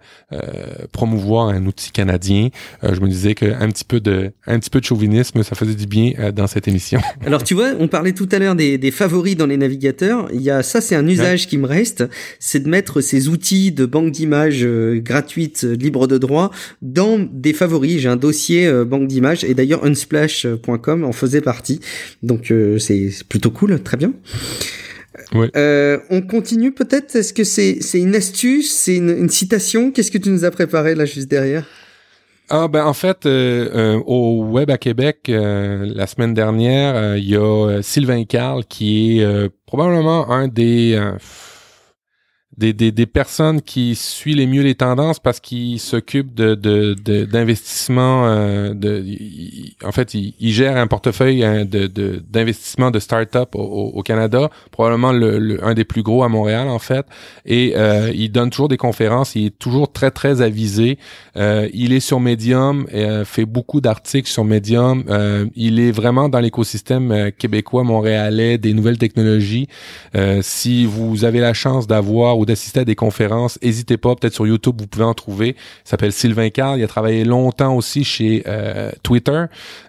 promouvoir 0.92 1.48
un 1.48 1.66
outil 1.66 1.90
canadien. 1.90 2.50
Je 2.82 3.00
me 3.00 3.08
disais 3.08 3.34
qu'un 3.34 3.68
petit 3.70 3.84
peu 3.84 3.95
de 3.98 4.32
un 4.46 4.58
petit 4.58 4.70
peu 4.70 4.80
de 4.80 4.84
chauvinisme, 4.84 5.42
ça 5.42 5.54
faisait 5.54 5.74
du 5.74 5.86
bien 5.86 6.12
euh, 6.18 6.32
dans 6.32 6.46
cette 6.46 6.68
émission. 6.68 7.00
Alors 7.26 7.42
tu 7.42 7.54
vois, 7.54 7.72
on 7.78 7.88
parlait 7.88 8.12
tout 8.12 8.28
à 8.32 8.38
l'heure 8.38 8.54
des, 8.54 8.78
des 8.78 8.90
favoris 8.90 9.36
dans 9.36 9.46
les 9.46 9.56
navigateurs. 9.56 10.28
Il 10.32 10.42
y 10.42 10.50
a 10.50 10.62
ça, 10.62 10.80
c'est 10.80 10.94
un 10.94 11.06
usage 11.06 11.46
qui 11.46 11.58
me 11.58 11.66
reste, 11.66 12.04
c'est 12.38 12.60
de 12.60 12.68
mettre 12.68 13.00
ces 13.00 13.28
outils 13.28 13.72
de 13.72 13.86
banque 13.86 14.12
d'images 14.12 14.64
euh, 14.64 15.00
gratuites, 15.00 15.64
euh, 15.64 15.74
libres 15.74 16.06
de 16.06 16.18
droit, 16.18 16.50
dans 16.82 17.18
des 17.18 17.52
favoris. 17.52 18.00
J'ai 18.00 18.08
un 18.08 18.16
dossier 18.16 18.70
banque 18.84 19.08
d'images 19.08 19.44
et 19.44 19.54
d'ailleurs 19.54 19.84
unsplash.com 19.84 21.04
en 21.04 21.12
faisait 21.12 21.40
partie. 21.40 21.80
Donc 22.22 22.52
c'est 22.78 23.10
plutôt 23.28 23.50
cool, 23.50 23.82
très 23.82 23.96
bien. 23.96 24.12
Ouais. 25.34 25.50
Euh, 25.56 25.98
on 26.10 26.22
continue 26.22 26.72
peut-être. 26.72 27.16
Est-ce 27.16 27.32
que 27.32 27.44
c'est 27.44 27.80
une 27.94 28.14
astuce, 28.14 28.72
c'est 28.72 28.96
une, 28.96 29.10
une 29.10 29.28
citation? 29.28 29.90
Qu'est-ce 29.90 30.10
que 30.10 30.18
tu 30.18 30.30
nous 30.30 30.44
as 30.44 30.50
préparé 30.50 30.94
là 30.94 31.04
juste 31.04 31.28
derrière? 31.28 31.66
Ah 32.48 32.68
ben 32.68 32.84
en 32.86 32.92
fait 32.92 33.26
euh, 33.26 33.96
euh, 33.96 34.02
au 34.06 34.44
web 34.44 34.70
à 34.70 34.78
Québec 34.78 35.28
euh, 35.28 35.84
la 35.84 36.06
semaine 36.06 36.32
dernière 36.32 36.94
euh, 36.94 37.18
il 37.18 37.28
y 37.28 37.34
a 37.34 37.40
euh, 37.40 37.82
Sylvain 37.82 38.24
Carl 38.24 38.64
qui 38.64 39.18
est 39.18 39.24
euh, 39.24 39.48
probablement 39.66 40.30
un 40.30 40.46
des, 40.46 40.96
des 42.58 42.72
des 42.72 42.90
des 42.92 43.06
personnes 43.06 43.60
qui 43.62 43.94
suit 43.94 44.34
les 44.34 44.46
mieux 44.46 44.62
les 44.62 44.74
tendances 44.74 45.18
parce 45.18 45.40
qu'il 45.40 45.78
s'occupe 45.80 46.34
de 46.34 46.54
de 46.54 46.94
de- 47.04 47.24
d'investissement 47.24 48.26
euh, 48.26 48.72
de 48.74 49.04
en 49.84 49.92
fait 49.92 50.14
il, 50.14 50.34
il 50.40 50.52
gère 50.52 50.76
un 50.76 50.86
portefeuille 50.86 51.44
hein, 51.44 51.64
de 51.64 51.86
de 51.86 52.22
d'investissement 52.30 52.90
de 52.90 52.98
start-up 52.98 53.54
au, 53.54 53.92
au- 53.94 54.02
Canada 54.02 54.50
probablement 54.70 55.12
le, 55.12 55.38
le- 55.38 55.64
un 55.64 55.74
des 55.74 55.84
plus 55.84 56.02
gros 56.02 56.22
à 56.22 56.28
Montréal 56.28 56.68
en 56.68 56.78
fait 56.78 57.04
et 57.44 57.74
euh, 57.76 58.10
il 58.14 58.30
donne 58.30 58.50
toujours 58.50 58.68
des 58.68 58.76
conférences 58.76 59.34
il 59.34 59.46
est 59.46 59.58
toujours 59.58 59.92
très 59.92 60.10
très 60.10 60.40
avisé 60.42 60.98
euh, 61.36 61.68
il 61.74 61.92
est 61.92 62.00
sur 62.00 62.20
Medium, 62.20 62.86
euh, 62.94 63.24
fait 63.24 63.44
beaucoup 63.44 63.80
d'articles 63.80 64.28
sur 64.28 64.44
Medium. 64.44 65.04
Euh, 65.08 65.46
il 65.54 65.78
est 65.80 65.90
vraiment 65.92 66.28
dans 66.28 66.40
l'écosystème 66.40 67.10
euh, 67.12 67.30
québécois, 67.30 67.84
montréalais, 67.84 68.58
des 68.58 68.72
nouvelles 68.72 68.96
technologies. 68.98 69.66
Si 70.42 70.86
vous 70.86 71.24
avez 71.24 71.40
la 71.40 71.52
chance 71.52 71.86
d'avoir 71.86 72.38
d'assister 72.46 72.80
à 72.80 72.84
des 72.84 72.94
conférences, 72.94 73.58
n'hésitez 73.62 73.98
pas. 73.98 74.14
Peut-être 74.14 74.34
sur 74.34 74.46
YouTube, 74.46 74.76
vous 74.80 74.86
pouvez 74.86 75.04
en 75.04 75.14
trouver. 75.14 75.50
Il 75.50 75.88
s'appelle 75.88 76.12
Sylvain 76.12 76.48
Carl. 76.50 76.78
Il 76.78 76.84
a 76.84 76.86
travaillé 76.86 77.24
longtemps 77.24 77.76
aussi 77.76 78.04
chez 78.04 78.42
euh, 78.46 78.90
Twitter. 79.02 79.44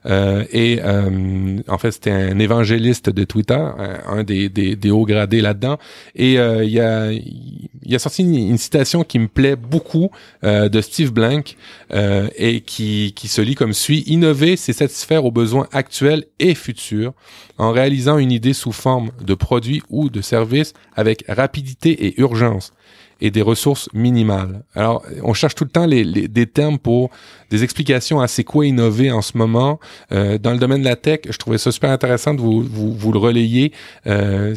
Euh, 0.05 0.43
et 0.51 0.79
euh, 0.83 1.59
en 1.67 1.77
fait, 1.77 1.91
c'était 1.91 2.11
un 2.11 2.39
évangéliste 2.39 3.09
de 3.09 3.23
Twitter, 3.23 3.59
un, 4.05 4.23
des, 4.23 4.49
des, 4.49 4.75
des 4.75 4.91
hauts 4.91 5.05
gradés 5.05 5.41
là-dedans. 5.41 5.77
Et 6.15 6.39
euh, 6.39 6.63
il, 6.65 6.79
a, 6.79 7.11
il 7.11 7.95
a 7.95 7.99
sorti 7.99 8.23
une, 8.23 8.35
une 8.35 8.57
citation 8.57 9.03
qui 9.03 9.19
me 9.19 9.27
plaît 9.27 9.55
beaucoup 9.55 10.09
euh, 10.43 10.67
de 10.69 10.81
Steve 10.81 11.11
Blank 11.13 11.55
et 12.37 12.61
qui, 12.61 13.13
qui 13.15 13.27
se 13.27 13.41
lit 13.41 13.55
comme 13.55 13.73
suit. 13.73 14.03
Innover, 14.07 14.57
c'est 14.57 14.73
satisfaire 14.73 15.23
aux 15.23 15.31
besoins 15.31 15.67
actuels 15.71 16.25
et 16.39 16.55
futurs 16.55 17.13
en 17.57 17.71
réalisant 17.71 18.17
une 18.17 18.31
idée 18.31 18.53
sous 18.53 18.71
forme 18.71 19.11
de 19.21 19.33
produit 19.33 19.81
ou 19.89 20.09
de 20.09 20.21
service 20.21 20.73
avec 20.95 21.23
rapidité 21.27 22.07
et 22.07 22.19
urgence 22.19 22.46
et 23.19 23.31
des 23.31 23.41
ressources 23.41 23.89
minimales. 23.93 24.63
Alors, 24.75 25.03
on 25.23 25.33
cherche 25.33 25.55
tout 25.55 25.63
le 25.63 25.71
temps 25.71 25.87
les, 25.87 26.03
les- 26.03 26.27
des 26.27 26.45
termes 26.45 26.77
pour 26.77 27.09
des 27.49 27.63
explications 27.63 28.19
à 28.21 28.27
c'est 28.27 28.43
quoi 28.43 28.65
innover 28.67 29.09
en 29.11 29.23
ce 29.23 29.37
moment. 29.37 29.79
Euh, 30.11 30.37
dans 30.37 30.51
le 30.51 30.59
domaine 30.59 30.81
de 30.81 30.85
la 30.85 30.95
tech, 30.95 31.21
je 31.29 31.37
trouvais 31.37 31.57
ça 31.57 31.71
super 31.71 31.89
intéressant 31.89 32.33
de 32.35 32.41
vous, 32.41 32.61
vous, 32.61 32.93
vous 32.93 33.11
le 33.11 33.17
relayer. 33.19 33.71
Euh, 34.05 34.55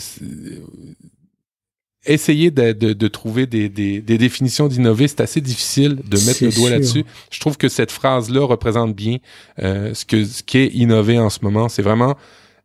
Essayez 2.06 2.50
de, 2.50 2.72
de, 2.72 2.94
de 2.94 3.08
trouver 3.08 3.46
des, 3.46 3.68
des, 3.68 4.00
des 4.00 4.16
définitions 4.16 4.68
d'innover, 4.68 5.06
c'est 5.06 5.20
assez 5.20 5.42
difficile 5.42 5.96
de 5.96 6.18
mettre 6.26 6.42
le 6.42 6.50
doigt 6.50 6.70
là-dessus. 6.70 7.04
Je 7.30 7.40
trouve 7.40 7.58
que 7.58 7.68
cette 7.68 7.90
phrase-là 7.92 8.40
représente 8.46 8.94
bien 8.96 9.18
euh, 9.62 9.92
ce 9.92 10.06
que 10.06 10.24
ce 10.24 10.42
qu'est 10.42 10.68
innover 10.68 11.18
en 11.18 11.28
ce 11.28 11.40
moment. 11.42 11.68
C'est 11.68 11.82
vraiment 11.82 12.16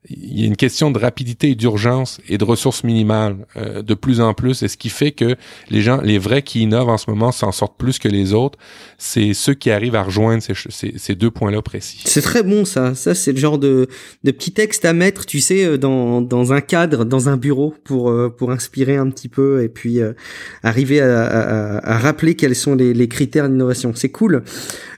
il 0.09 0.39
y 0.39 0.43
a 0.43 0.45
une 0.45 0.55
question 0.55 0.91
de 0.91 0.99
rapidité 0.99 1.49
et 1.49 1.55
d'urgence 1.55 2.19
et 2.27 2.37
de 2.37 2.43
ressources 2.43 2.83
minimales 2.83 3.37
euh, 3.57 3.81
de 3.81 3.93
plus 3.93 4.21
en 4.21 4.33
plus. 4.33 4.61
Et 4.63 4.67
ce 4.67 4.77
qui 4.77 4.89
fait 4.89 5.11
que 5.11 5.35
les 5.69 5.81
gens, 5.81 5.99
les 6.01 6.17
vrais 6.17 6.41
qui 6.41 6.61
innovent 6.61 6.89
en 6.89 6.97
ce 6.97 7.09
moment 7.09 7.31
s'en 7.31 7.51
sortent 7.51 7.77
plus 7.77 7.97
que 7.97 8.07
les 8.07 8.33
autres. 8.33 8.59
C'est 8.97 9.33
ceux 9.33 9.53
qui 9.53 9.71
arrivent 9.71 9.95
à 9.95 10.03
rejoindre 10.03 10.43
ces, 10.43 11.15
deux 11.15 11.31
points-là 11.31 11.61
précis. 11.61 12.01
C'est 12.05 12.21
très 12.21 12.43
bon 12.43 12.65
ça. 12.65 12.93
Ça 12.93 13.15
c'est 13.15 13.31
le 13.31 13.37
genre 13.37 13.57
de, 13.57 13.87
de 14.23 14.31
petit 14.31 14.51
texte 14.51 14.85
à 14.85 14.93
mettre, 14.93 15.25
tu 15.25 15.39
sais, 15.39 15.65
euh, 15.65 15.77
dans, 15.77 16.21
dans 16.21 16.53
un 16.53 16.61
cadre, 16.61 17.03
dans 17.05 17.29
un 17.29 17.37
bureau 17.37 17.73
pour 17.83 18.09
euh, 18.09 18.29
pour 18.29 18.51
inspirer 18.51 18.97
un 18.97 19.09
petit 19.09 19.29
peu 19.29 19.63
et 19.63 19.69
puis 19.69 19.99
arriver 20.63 21.01
à, 21.01 21.25
à, 21.25 21.95
à, 21.95 21.97
rappeler 21.97 22.35
quels 22.35 22.55
sont 22.55 22.75
les, 22.75 22.93
les 22.93 23.07
critères 23.07 23.49
d'innovation. 23.49 23.93
C'est 23.95 24.09
cool. 24.09 24.43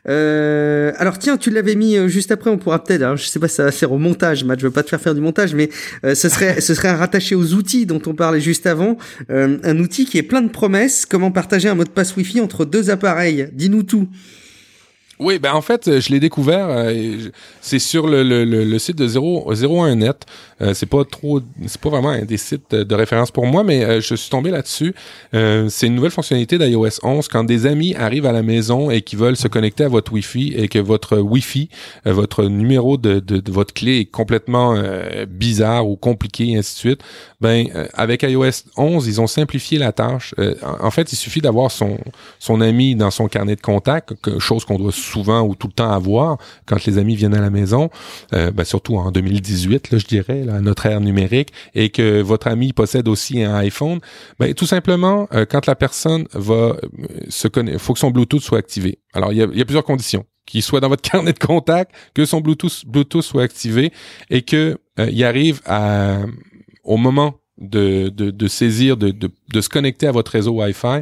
Euh, 0.09 0.91
alors 0.97 1.19
tiens, 1.19 1.37
tu 1.37 1.49
l'avais 1.49 1.75
mis 1.75 1.97
juste 2.07 2.31
après, 2.31 2.49
on 2.49 2.57
pourra 2.57 2.83
peut-être, 2.83 3.03
hein, 3.03 3.15
je 3.15 3.25
sais 3.25 3.39
pas, 3.39 3.47
ça 3.47 3.65
va 3.65 3.71
faire 3.71 3.91
au 3.91 3.97
montage, 3.97 4.43
Matt, 4.43 4.59
je 4.59 4.67
veux 4.67 4.71
pas 4.71 4.83
te 4.83 4.89
faire 4.89 5.01
faire 5.01 5.15
du 5.15 5.21
montage, 5.21 5.53
mais 5.53 5.69
euh, 6.05 6.15
ce 6.15 6.29
serait 6.29 6.61
ce 6.61 6.73
serait 6.73 6.91
rattaché 6.91 7.35
aux 7.35 7.53
outils 7.53 7.85
dont 7.85 8.01
on 8.05 8.13
parlait 8.13 8.41
juste 8.41 8.67
avant, 8.67 8.97
euh, 9.29 9.57
un 9.63 9.79
outil 9.79 10.05
qui 10.05 10.17
est 10.17 10.23
plein 10.23 10.41
de 10.41 10.49
promesses. 10.49 11.05
Comment 11.05 11.31
partager 11.31 11.69
un 11.69 11.75
mot 11.75 11.83
de 11.83 11.89
passe 11.89 12.15
Wi-Fi 12.15 12.41
entre 12.41 12.65
deux 12.65 12.89
appareils 12.89 13.49
Dis-nous 13.53 13.83
tout. 13.83 14.07
Oui, 15.19 15.39
ben 15.39 15.53
en 15.53 15.61
fait, 15.61 15.99
je 15.99 16.11
l'ai 16.11 16.19
découvert. 16.19 16.67
Euh, 16.69 17.17
c'est 17.59 17.79
sur 17.79 18.07
le, 18.07 18.21
le, 18.21 18.45
le, 18.45 18.79
site 18.79 18.97
de 18.97 19.07
0, 19.07 19.51
01net. 19.51 20.21
Euh, 20.61 20.75
c'est 20.75 20.85
pas 20.85 21.03
trop, 21.05 21.41
c'est 21.65 21.81
pas 21.81 21.89
vraiment 21.89 22.09
un 22.09 22.23
des 22.23 22.37
sites 22.37 22.75
de 22.75 22.95
référence 22.95 23.31
pour 23.31 23.47
moi, 23.47 23.63
mais 23.63 23.83
euh, 23.83 23.99
je 23.99 24.13
suis 24.13 24.29
tombé 24.29 24.51
là-dessus. 24.51 24.93
c'est 25.31 25.87
une 25.87 25.95
nouvelle 25.95 26.11
fonctionnalité 26.11 26.59
d'iOS 26.59 26.99
11 27.01 27.27
quand 27.29 27.43
des 27.43 27.65
amis 27.65 27.95
arrivent 27.95 28.27
à 28.27 28.31
la 28.31 28.43
maison 28.43 28.91
et 28.91 29.01
qui 29.01 29.15
veulent 29.15 29.35
se 29.37 29.47
connecter 29.47 29.85
à 29.85 29.87
votre 29.87 30.11
Wi-Fi 30.13 30.53
et 30.55 30.67
que 30.67 30.79
votre 30.79 31.17
Wi-Fi, 31.17 31.69
votre 32.05 32.45
numéro 32.45 32.97
de, 32.97 33.19
de, 33.19 33.39
de, 33.39 33.51
votre 33.51 33.73
clé 33.73 33.99
est 33.99 34.05
complètement 34.05 34.75
bizarre 35.27 35.87
ou 35.87 35.95
compliqué 35.95 36.49
et 36.49 36.57
ainsi 36.57 36.75
de 36.75 36.79
suite. 36.79 37.01
Ben 37.41 37.67
avec 37.93 38.23
iOS 38.23 38.63
11, 38.77 39.07
ils 39.07 39.21
ont 39.21 39.27
simplifié 39.27 39.77
la 39.79 39.91
tâche. 39.91 40.33
en 40.61 40.91
fait, 40.91 41.11
il 41.11 41.15
suffit 41.15 41.41
d'avoir 41.41 41.71
son 41.71 41.97
son 42.39 42.61
ami 42.61 42.95
dans 42.95 43.11
son 43.11 43.27
carnet 43.27 43.55
de 43.55 43.61
contact, 43.61 44.13
chose 44.39 44.65
qu'on 44.65 44.77
doit 44.77 44.91
souvent 45.07 45.41
ou 45.41 45.55
tout 45.55 45.67
le 45.67 45.73
temps 45.73 45.91
avoir 45.91 46.37
quand 46.65 46.85
les 46.85 46.97
amis 46.97 47.15
viennent 47.15 47.33
à 47.33 47.41
la 47.41 47.49
maison, 47.49 47.89
euh, 48.33 48.51
ben 48.51 48.63
surtout 48.63 48.97
en 48.97 49.11
2018, 49.11 49.91
là, 49.91 49.97
je 49.97 50.05
dirais, 50.05 50.43
notre 50.61 50.85
ère 50.85 51.01
numérique, 51.01 51.49
et 51.73 51.89
que 51.89 52.21
votre 52.21 52.47
ami 52.47 52.73
possède 52.73 53.07
aussi 53.07 53.43
un 53.43 53.55
iPhone, 53.55 53.99
ben, 54.39 54.53
tout 54.53 54.65
simplement, 54.65 55.27
euh, 55.33 55.45
quand 55.49 55.65
la 55.65 55.75
personne 55.75 56.27
va 56.33 56.53
euh, 56.53 56.77
se 57.29 57.47
connaître, 57.47 57.79
faut 57.79 57.93
que 57.93 57.99
son 57.99 58.11
Bluetooth 58.11 58.41
soit 58.41 58.59
activé. 58.59 58.99
Alors, 59.13 59.31
il 59.31 59.37
y 59.37 59.41
a, 59.41 59.65
plusieurs 59.65 59.83
conditions 59.83 60.25
qu'il 60.45 60.63
soit 60.63 60.79
dans 60.79 60.89
votre 60.89 61.01
carnet 61.09 61.33
de 61.33 61.39
contact, 61.39 61.91
que 62.13 62.25
son 62.25 62.41
Bluetooth, 62.41 62.85
Bluetooth 62.85 63.23
soit 63.23 63.43
activé 63.43 63.91
et 64.29 64.41
que 64.41 64.77
il 64.99 65.23
arrive 65.23 65.61
à, 65.67 66.21
au 66.83 66.97
moment 66.97 67.35
de, 67.57 68.47
saisir, 68.47 68.97
de, 68.97 69.61
se 69.61 69.69
connecter 69.69 70.07
à 70.07 70.11
votre 70.11 70.31
réseau 70.31 70.51
Wi-Fi, 70.51 71.01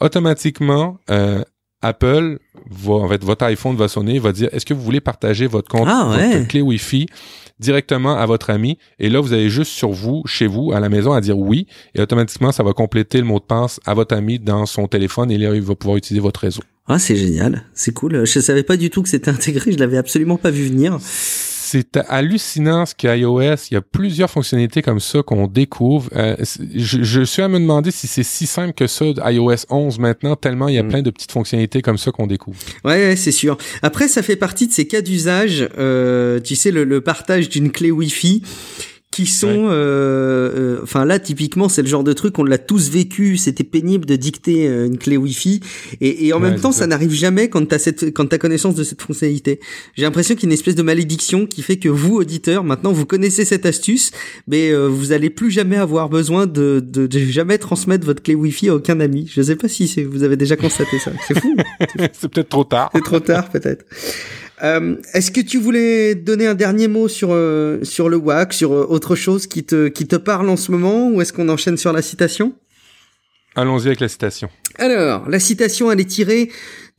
automatiquement, 0.00 0.98
euh, 1.10 1.42
Apple 1.82 2.38
va, 2.70 2.94
en 2.94 3.08
fait, 3.08 3.24
votre 3.24 3.44
iPhone 3.44 3.76
va 3.76 3.88
sonner, 3.88 4.18
va 4.18 4.32
dire, 4.32 4.48
est-ce 4.52 4.66
que 4.66 4.74
vous 4.74 4.82
voulez 4.82 5.00
partager 5.00 5.46
votre 5.46 5.68
compte, 5.68 5.88
ah, 5.88 6.04
votre 6.16 6.48
clé 6.48 6.60
Wi-Fi 6.60 7.06
directement 7.58 8.16
à 8.16 8.26
votre 8.26 8.50
ami? 8.50 8.78
Et 8.98 9.08
là, 9.08 9.20
vous 9.20 9.32
avez 9.32 9.48
juste 9.48 9.72
sur 9.72 9.90
vous, 9.90 10.22
chez 10.26 10.46
vous, 10.46 10.72
à 10.72 10.80
la 10.80 10.88
maison, 10.88 11.12
à 11.12 11.20
dire 11.20 11.38
oui. 11.38 11.66
Et 11.94 12.00
automatiquement, 12.00 12.52
ça 12.52 12.62
va 12.62 12.72
compléter 12.72 13.18
le 13.18 13.24
mot 13.24 13.38
de 13.38 13.44
passe 13.44 13.80
à 13.86 13.94
votre 13.94 14.14
ami 14.14 14.38
dans 14.38 14.66
son 14.66 14.86
téléphone 14.88 15.30
et 15.30 15.38
là, 15.38 15.54
il 15.54 15.62
va 15.62 15.74
pouvoir 15.74 15.96
utiliser 15.96 16.20
votre 16.20 16.40
réseau. 16.40 16.62
Ah, 16.86 16.98
c'est 16.98 17.16
génial. 17.16 17.64
C'est 17.72 17.94
cool. 17.94 18.26
Je 18.26 18.40
savais 18.40 18.62
pas 18.62 18.76
du 18.76 18.90
tout 18.90 19.02
que 19.02 19.08
c'était 19.08 19.30
intégré. 19.30 19.72
Je 19.72 19.78
l'avais 19.78 19.98
absolument 19.98 20.36
pas 20.36 20.50
vu 20.50 20.66
venir 20.66 20.98
c'est 21.70 21.96
hallucinant 22.08 22.84
ce 22.84 22.94
qu'iOS, 22.94 23.68
il 23.70 23.74
y 23.74 23.76
a 23.76 23.80
plusieurs 23.80 24.28
fonctionnalités 24.28 24.82
comme 24.82 24.98
ça 24.98 25.22
qu'on 25.22 25.46
découvre. 25.46 26.10
Euh, 26.16 26.34
je, 26.74 27.22
suis 27.22 27.42
à 27.42 27.48
me 27.48 27.60
demander 27.60 27.92
si 27.92 28.08
c'est 28.08 28.24
si 28.24 28.46
simple 28.46 28.72
que 28.72 28.88
ça 28.88 29.04
iOS 29.04 29.66
11 29.70 29.98
maintenant, 30.00 30.34
tellement 30.34 30.66
il 30.66 30.74
y 30.74 30.78
a 30.78 30.82
mm. 30.82 30.88
plein 30.88 31.02
de 31.02 31.10
petites 31.10 31.30
fonctionnalités 31.30 31.80
comme 31.80 31.98
ça 31.98 32.10
qu'on 32.10 32.26
découvre. 32.26 32.58
Ouais, 32.84 33.14
c'est 33.14 33.30
sûr. 33.30 33.56
Après, 33.82 34.08
ça 34.08 34.22
fait 34.22 34.36
partie 34.36 34.66
de 34.66 34.72
ces 34.72 34.88
cas 34.88 35.00
d'usage, 35.00 35.68
euh, 35.78 36.40
tu 36.40 36.56
sais, 36.56 36.72
le, 36.72 36.82
le 36.82 37.00
partage 37.00 37.48
d'une 37.48 37.70
clé 37.70 37.92
Wi-Fi 37.92 38.42
qui 39.10 39.26
sont 39.26 39.66
euh, 39.66 39.72
euh, 39.72 40.80
enfin 40.84 41.04
là 41.04 41.18
typiquement 41.18 41.68
c'est 41.68 41.82
le 41.82 41.88
genre 41.88 42.04
de 42.04 42.12
truc 42.12 42.38
on 42.38 42.44
l'a 42.44 42.58
tous 42.58 42.90
vécu 42.90 43.36
c'était 43.36 43.64
pénible 43.64 44.06
de 44.06 44.14
dicter 44.14 44.68
euh, 44.68 44.86
une 44.86 44.98
clé 44.98 45.16
wifi. 45.16 45.60
Et, 46.00 46.28
et 46.28 46.32
en 46.32 46.38
même 46.38 46.60
temps 46.60 46.70
ça, 46.70 46.86
n'arrive 46.86 47.12
jamais 47.12 47.48
quand 47.48 47.66
t'as 47.66 47.78
cette 47.78 48.14
quand 48.14 48.26
t'as 48.26 48.38
connaissance 48.38 48.76
de 48.76 48.84
cette 48.84 49.02
fonctionnalité. 49.02 49.58
J'ai 49.96 50.04
l'impression 50.04 50.36
qu'il 50.36 50.44
y 50.44 50.46
a 50.46 50.50
une 50.50 50.54
espèce 50.54 50.76
de 50.76 50.82
malédiction 50.82 51.46
qui 51.46 51.62
fait 51.62 51.76
que 51.76 51.88
vous 51.88 52.16
auditeurs 52.16 52.62
maintenant 52.62 52.92
vous 52.92 53.04
connaissez 53.04 53.44
cette 53.44 53.66
astuce 53.66 54.12
mais 54.46 54.72
vous 54.72 55.10
allez 55.10 55.30
plus 55.30 55.50
jamais 55.50 55.76
avoir 55.76 56.08
besoin 56.08 56.46
de, 56.46 56.80
de, 56.84 57.06
de 57.08 57.18
jamais 57.18 57.58
transmettre 57.58 58.06
votre 58.06 58.22
clé 58.22 58.36
wifi 58.36 58.68
à 58.68 58.76
aucun 58.76 59.00
ami. 59.00 59.28
Je 59.32 59.42
sais 59.42 59.56
pas 59.56 59.68
si 59.68 60.04
vous 60.04 60.22
avez 60.22 60.36
déjà 60.36 60.54
constaté 60.56 60.98
ça. 61.00 61.10
C'est 61.26 61.38
fou. 61.38 61.56
C'est 62.12 62.28
peut-être 62.28 62.48
trop 62.48 62.64
tard. 62.64 62.90
C'est 62.94 63.02
trop 63.02 63.20
tard 63.20 63.50
peut-être 63.50 63.84
euh, 64.62 64.96
Est-ce 65.14 65.30
que 65.30 65.40
tu 65.40 65.58
voulais 65.58 66.14
donner 66.14 66.46
un 66.46 66.54
dernier 66.54 66.88
mot 66.88 67.08
sur 67.08 67.30
euh, 67.32 67.82
sur 67.82 68.08
le 68.08 68.16
WAC, 68.16 68.52
sur 68.52 68.72
euh, 68.72 68.86
autre 68.88 69.14
chose 69.14 69.46
qui 69.46 69.64
te 69.64 69.88
qui 69.88 70.06
te 70.06 70.16
parle 70.16 70.48
en 70.48 70.56
ce 70.56 70.72
moment, 70.72 71.08
ou 71.10 71.20
est-ce 71.20 71.32
qu'on 71.32 71.48
enchaîne 71.48 71.76
sur 71.76 71.92
la 71.92 72.02
citation? 72.02 72.54
Allons-y 73.56 73.88
avec 73.88 74.00
la 74.00 74.08
citation. 74.08 74.48
Alors, 74.78 75.28
la 75.28 75.40
citation, 75.40 75.90
elle 75.90 76.00
est 76.00 76.04
tirée 76.04 76.50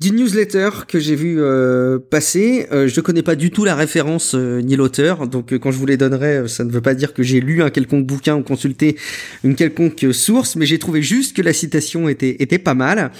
d'une 0.01 0.15
newsletter 0.15 0.69
que 0.88 0.99
j'ai 0.99 1.15
vu 1.15 1.38
euh, 1.39 1.97
passer. 1.97 2.67
Euh, 2.73 2.88
je 2.88 2.99
ne 2.99 3.01
connais 3.01 3.21
pas 3.21 3.35
du 3.35 3.51
tout 3.51 3.63
la 3.63 3.75
référence 3.75 4.33
ni 4.33 4.75
l'auteur, 4.75 5.27
donc 5.27 5.57
quand 5.57 5.71
je 5.71 5.77
vous 5.77 5.85
les 5.85 5.95
donnerai, 5.95 6.47
ça 6.49 6.63
ne 6.65 6.71
veut 6.71 6.81
pas 6.81 6.93
dire 6.93 7.13
que 7.13 7.23
j'ai 7.23 7.39
lu 7.39 7.63
un 7.63 7.69
quelconque 7.69 8.05
bouquin 8.05 8.35
ou 8.35 8.43
consulté 8.43 8.97
une 9.43 9.55
quelconque 9.55 10.07
source, 10.11 10.55
mais 10.55 10.65
j'ai 10.65 10.79
trouvé 10.79 11.01
juste 11.01 11.35
que 11.35 11.41
la 11.41 11.53
citation 11.53 12.09
était 12.09 12.35
était 12.39 12.59
pas 12.59 12.73
mal. 12.73 13.11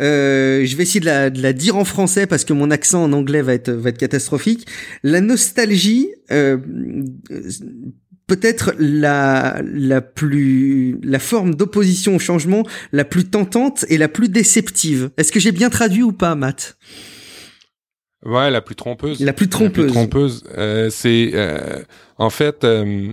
Euh, 0.00 0.64
je 0.64 0.76
vais 0.76 0.84
essayer 0.84 1.00
de 1.00 1.06
la, 1.06 1.30
de 1.30 1.42
la, 1.42 1.52
dire 1.52 1.76
en 1.76 1.84
français 1.84 2.26
parce 2.26 2.44
que 2.44 2.52
mon 2.52 2.70
accent 2.70 3.04
en 3.04 3.12
anglais 3.12 3.42
va 3.42 3.54
être, 3.54 3.70
va 3.70 3.90
être 3.90 3.98
catastrophique. 3.98 4.66
La 5.02 5.20
nostalgie, 5.20 6.08
euh, 6.30 6.56
peut-être 8.26 8.74
la, 8.78 9.60
la 9.64 10.00
plus, 10.00 10.98
la 11.02 11.18
forme 11.18 11.54
d'opposition 11.54 12.16
au 12.16 12.18
changement 12.18 12.66
la 12.92 13.04
plus 13.04 13.24
tentante 13.24 13.84
et 13.88 13.98
la 13.98 14.08
plus 14.08 14.28
déceptive. 14.28 15.10
Est-ce 15.16 15.32
que 15.32 15.40
j'ai 15.40 15.52
bien 15.52 15.68
traduit 15.68 16.02
ou 16.02 16.12
pas, 16.12 16.34
Matt? 16.34 16.76
Ouais, 18.24 18.50
la 18.50 18.60
plus 18.60 18.74
trompeuse. 18.74 19.20
La 19.20 19.32
plus 19.32 19.48
trompeuse. 19.48 19.86
La 19.86 19.90
plus 19.90 19.92
trompeuse. 19.92 20.44
Euh, 20.56 20.90
c'est 20.90 21.30
euh, 21.34 21.82
en 22.18 22.30
fait 22.30 22.64
euh, 22.64 23.12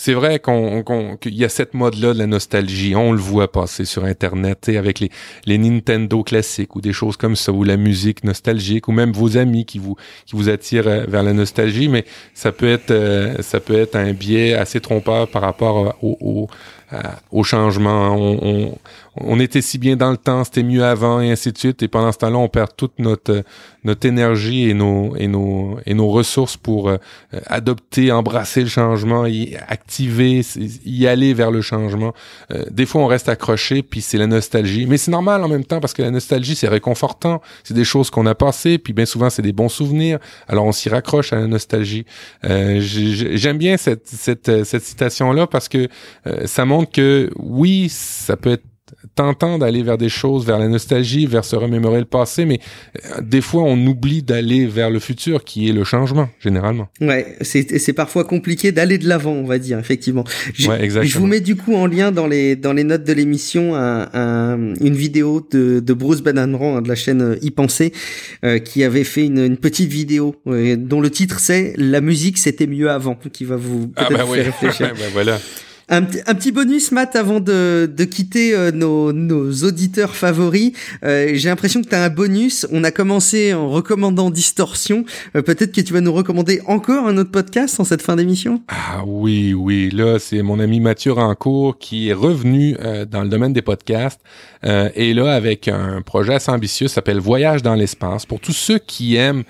c'est 0.00 0.14
vrai 0.14 0.38
qu'on 0.38 0.84
qu'il 1.20 1.34
y 1.34 1.44
a 1.44 1.48
cette 1.48 1.74
mode-là 1.74 2.14
de 2.14 2.18
la 2.20 2.28
nostalgie. 2.28 2.94
On 2.94 3.10
le 3.10 3.18
voit 3.18 3.50
passer 3.50 3.84
sur 3.84 4.04
Internet, 4.04 4.68
avec 4.68 5.00
les, 5.00 5.10
les 5.44 5.58
Nintendo 5.58 6.22
classiques 6.22 6.76
ou 6.76 6.80
des 6.80 6.92
choses 6.92 7.16
comme 7.16 7.34
ça, 7.34 7.50
ou 7.50 7.64
la 7.64 7.76
musique 7.76 8.22
nostalgique, 8.22 8.86
ou 8.86 8.92
même 8.92 9.10
vos 9.10 9.36
amis 9.36 9.64
qui 9.64 9.80
vous 9.80 9.96
qui 10.24 10.36
vous 10.36 10.48
attirent 10.48 10.86
euh, 10.86 11.04
vers 11.08 11.24
la 11.24 11.32
nostalgie. 11.32 11.88
Mais 11.88 12.04
ça 12.32 12.52
peut 12.52 12.70
être 12.70 12.92
euh, 12.92 13.42
ça 13.42 13.58
peut 13.58 13.76
être 13.76 13.96
un 13.96 14.12
biais 14.12 14.54
assez 14.54 14.80
trompeur 14.80 15.26
par 15.26 15.42
rapport 15.42 15.96
au, 16.00 16.16
au, 16.20 16.46
au 17.30 17.44
changement. 17.44 18.14
On, 18.14 18.38
on, 18.42 18.78
on 19.20 19.40
était 19.40 19.62
si 19.62 19.78
bien 19.78 19.96
dans 19.96 20.10
le 20.10 20.16
temps, 20.16 20.44
c'était 20.44 20.62
mieux 20.62 20.84
avant 20.84 21.20
et 21.20 21.30
ainsi 21.30 21.52
de 21.52 21.58
suite. 21.58 21.82
Et 21.82 21.88
pendant 21.88 22.12
ce 22.12 22.18
temps-là, 22.18 22.38
on 22.38 22.48
perd 22.48 22.70
toute 22.76 22.98
notre 22.98 23.42
notre 23.84 24.06
énergie 24.06 24.68
et 24.68 24.74
nos 24.74 25.16
et 25.16 25.28
nos 25.28 25.78
et 25.86 25.94
nos 25.94 26.08
ressources 26.08 26.56
pour 26.56 26.88
euh, 26.88 26.98
adopter, 27.46 28.12
embrasser 28.12 28.62
le 28.62 28.68
changement, 28.68 29.26
y 29.26 29.56
activer, 29.68 30.42
y 30.84 31.06
aller 31.06 31.34
vers 31.34 31.50
le 31.50 31.62
changement. 31.62 32.12
Euh, 32.52 32.64
des 32.70 32.86
fois, 32.86 33.02
on 33.02 33.06
reste 33.06 33.28
accroché, 33.28 33.82
puis 33.82 34.00
c'est 34.00 34.18
la 34.18 34.26
nostalgie. 34.26 34.86
Mais 34.86 34.98
c'est 34.98 35.10
normal 35.10 35.42
en 35.42 35.48
même 35.48 35.64
temps 35.64 35.80
parce 35.80 35.94
que 35.94 36.02
la 36.02 36.10
nostalgie, 36.10 36.54
c'est 36.54 36.68
réconfortant. 36.68 37.40
C'est 37.64 37.74
des 37.74 37.84
choses 37.84 38.10
qu'on 38.10 38.26
a 38.26 38.34
passées, 38.34 38.78
puis 38.78 38.92
bien 38.92 39.06
souvent, 39.06 39.30
c'est 39.30 39.42
des 39.42 39.52
bons 39.52 39.68
souvenirs. 39.68 40.18
Alors, 40.48 40.64
on 40.64 40.72
s'y 40.72 40.88
raccroche 40.88 41.32
à 41.32 41.36
la 41.36 41.46
nostalgie. 41.46 42.04
Euh, 42.44 42.78
J'aime 42.80 43.58
bien 43.58 43.76
cette 43.76 44.06
cette 44.06 44.64
cette 44.64 44.82
citation 44.82 45.32
là 45.32 45.46
parce 45.46 45.68
que 45.68 45.88
euh, 46.26 46.46
ça 46.46 46.64
montre 46.64 46.77
que 46.84 47.30
oui, 47.36 47.88
ça 47.90 48.36
peut 48.36 48.50
être 48.50 48.64
tentant 49.14 49.58
d'aller 49.58 49.82
vers 49.82 49.98
des 49.98 50.08
choses, 50.08 50.46
vers 50.46 50.58
la 50.58 50.68
nostalgie, 50.68 51.26
vers 51.26 51.44
se 51.44 51.56
remémorer 51.56 51.98
le 51.98 52.04
passé, 52.04 52.44
mais 52.44 52.60
euh, 52.96 53.20
des 53.20 53.40
fois 53.40 53.62
on 53.62 53.76
oublie 53.86 54.22
d'aller 54.22 54.66
vers 54.66 54.90
le 54.90 54.98
futur, 54.98 55.44
qui 55.44 55.68
est 55.68 55.72
le 55.72 55.84
changement, 55.84 56.28
généralement. 56.40 56.88
Ouais, 57.00 57.36
c'est 57.42 57.92
parfois 57.92 58.24
compliqué 58.24 58.72
d'aller 58.72 58.98
de 58.98 59.08
l'avant, 59.08 59.32
on 59.32 59.44
va 59.44 59.58
dire, 59.58 59.78
effectivement. 59.78 60.24
Je, 60.54 60.68
ouais, 60.68 60.82
exactement. 60.82 61.10
je 61.10 61.18
vous 61.18 61.26
mets 61.26 61.40
du 61.40 61.56
coup 61.56 61.74
en 61.74 61.86
lien 61.86 62.12
dans 62.12 62.26
les 62.26 62.56
dans 62.56 62.72
les 62.72 62.84
notes 62.84 63.04
de 63.04 63.12
l'émission 63.12 63.74
un, 63.74 64.08
un, 64.12 64.74
une 64.80 64.94
vidéo 64.94 65.46
de, 65.50 65.80
de 65.80 65.92
Bruce 65.92 66.20
Bananran 66.20 66.76
hein, 66.76 66.82
de 66.82 66.88
la 66.88 66.94
chaîne 66.94 67.22
euh, 67.22 67.36
y 67.42 67.50
penser 67.50 67.92
euh, 68.44 68.58
qui 68.58 68.84
avait 68.84 69.04
fait 69.04 69.24
une, 69.24 69.38
une 69.38 69.56
petite 69.56 69.90
vidéo 69.90 70.36
dont 70.46 71.00
le 71.00 71.10
titre 71.10 71.40
c'est 71.40 71.74
La 71.76 72.00
musique 72.00 72.38
c'était 72.38 72.66
mieux 72.66 72.90
avant, 72.90 73.16
qui 73.32 73.44
va 73.44 73.56
vous 73.56 73.90
ah, 73.96 74.04
peut-être 74.04 74.26
bah 74.26 74.34
faire 74.34 74.44
réfléchir. 74.60 74.92
bah 74.94 75.04
voilà. 75.12 75.38
Un, 75.90 76.02
petit 76.02 76.52
bonus, 76.52 76.92
Matt, 76.92 77.16
avant 77.16 77.40
de, 77.40 77.88
quitter 78.10 78.54
euh, 78.54 78.70
nos, 78.72 79.12
nos, 79.12 79.50
auditeurs 79.64 80.14
favoris. 80.14 80.72
Euh, 81.02 81.30
j'ai 81.32 81.48
l'impression 81.48 81.82
que 81.82 81.88
tu 81.88 81.94
as 81.94 82.04
un 82.04 82.10
bonus. 82.10 82.66
On 82.70 82.84
a 82.84 82.90
commencé 82.90 83.54
en 83.54 83.70
recommandant 83.70 84.30
Distorsion. 84.30 85.06
Euh, 85.34 85.40
peut-être 85.40 85.72
que 85.72 85.80
tu 85.80 85.94
vas 85.94 86.02
nous 86.02 86.12
recommander 86.12 86.60
encore 86.66 87.06
un 87.06 87.16
autre 87.16 87.30
podcast 87.30 87.80
en 87.80 87.84
cette 87.84 88.02
fin 88.02 88.16
d'émission? 88.16 88.62
Ah 88.68 89.02
oui, 89.06 89.54
oui. 89.54 89.88
Là, 89.90 90.18
c'est 90.18 90.42
mon 90.42 90.60
ami 90.60 90.80
Mathieu 90.80 91.12
Rancourt 91.12 91.78
qui 91.78 92.10
est 92.10 92.14
revenu 92.14 92.76
dans 93.10 93.22
le 93.22 93.28
domaine 93.28 93.54
des 93.54 93.62
podcasts. 93.62 94.20
et 94.62 95.14
là, 95.14 95.32
avec 95.32 95.68
un 95.68 96.02
projet 96.02 96.34
assez 96.34 96.50
ambitieux, 96.50 96.88
s'appelle 96.88 97.18
Voyage 97.18 97.62
dans 97.62 97.74
l'espace. 97.74 98.26
Pour 98.26 98.40
tous 98.40 98.52
ceux 98.52 98.78
qui 98.78 99.16
aiment 99.16 99.44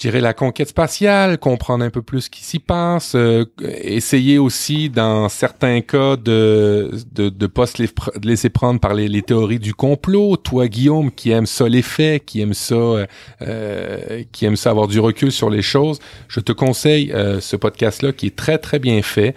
je 0.00 0.08
dirais, 0.08 0.22
la 0.22 0.32
conquête 0.32 0.70
spatiale, 0.70 1.36
comprendre 1.36 1.84
un 1.84 1.90
peu 1.90 2.00
plus 2.00 2.22
ce 2.22 2.30
qui 2.30 2.42
s'y 2.42 2.58
passe, 2.58 3.14
euh, 3.14 3.44
essayer 3.82 4.38
aussi, 4.38 4.88
dans 4.88 5.28
certains 5.28 5.82
cas, 5.82 6.16
de 6.16 6.90
de, 7.12 7.28
de 7.28 7.46
pas 7.46 7.66
se 7.66 7.82
laisser 8.24 8.48
prendre 8.48 8.80
par 8.80 8.94
les, 8.94 9.08
les, 9.08 9.20
théories 9.20 9.58
du 9.58 9.74
complot. 9.74 10.38
Toi, 10.38 10.68
Guillaume, 10.68 11.10
qui 11.10 11.32
aime 11.32 11.44
ça 11.44 11.68
les 11.68 11.82
faits, 11.82 12.24
qui 12.24 12.40
aime 12.40 12.54
ça, 12.54 12.74
euh, 12.74 13.06
euh 13.42 14.22
qui 14.32 14.46
aime 14.46 14.56
ça 14.56 14.70
avoir 14.70 14.88
du 14.88 15.00
recul 15.00 15.30
sur 15.30 15.50
les 15.50 15.60
choses, 15.60 15.98
je 16.28 16.40
te 16.40 16.52
conseille 16.52 17.12
euh, 17.12 17.38
ce 17.40 17.56
podcast-là 17.56 18.12
qui 18.12 18.28
est 18.28 18.36
très, 18.36 18.56
très 18.56 18.78
bien 18.78 19.02
fait 19.02 19.34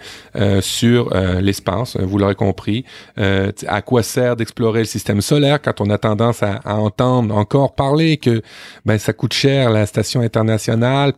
sur 0.62 1.10
l'espace, 1.40 1.96
vous 1.96 2.18
l'aurez 2.18 2.34
compris. 2.34 2.84
à 3.16 3.82
quoi 3.82 4.02
sert 4.02 4.36
d'explorer 4.36 4.80
le 4.80 4.84
système 4.86 5.20
solaire 5.20 5.60
quand 5.60 5.80
on 5.80 5.90
a 5.90 5.98
tendance 5.98 6.42
à, 6.42 6.54
à 6.64 6.74
entendre 6.76 7.34
encore 7.36 7.74
parler 7.74 8.16
que 8.16 8.42
ben 8.84 8.98
ça 8.98 9.12
coûte 9.12 9.32
cher 9.32 9.70
la 9.70 9.86
station 9.86 10.20
internationale 10.20 10.53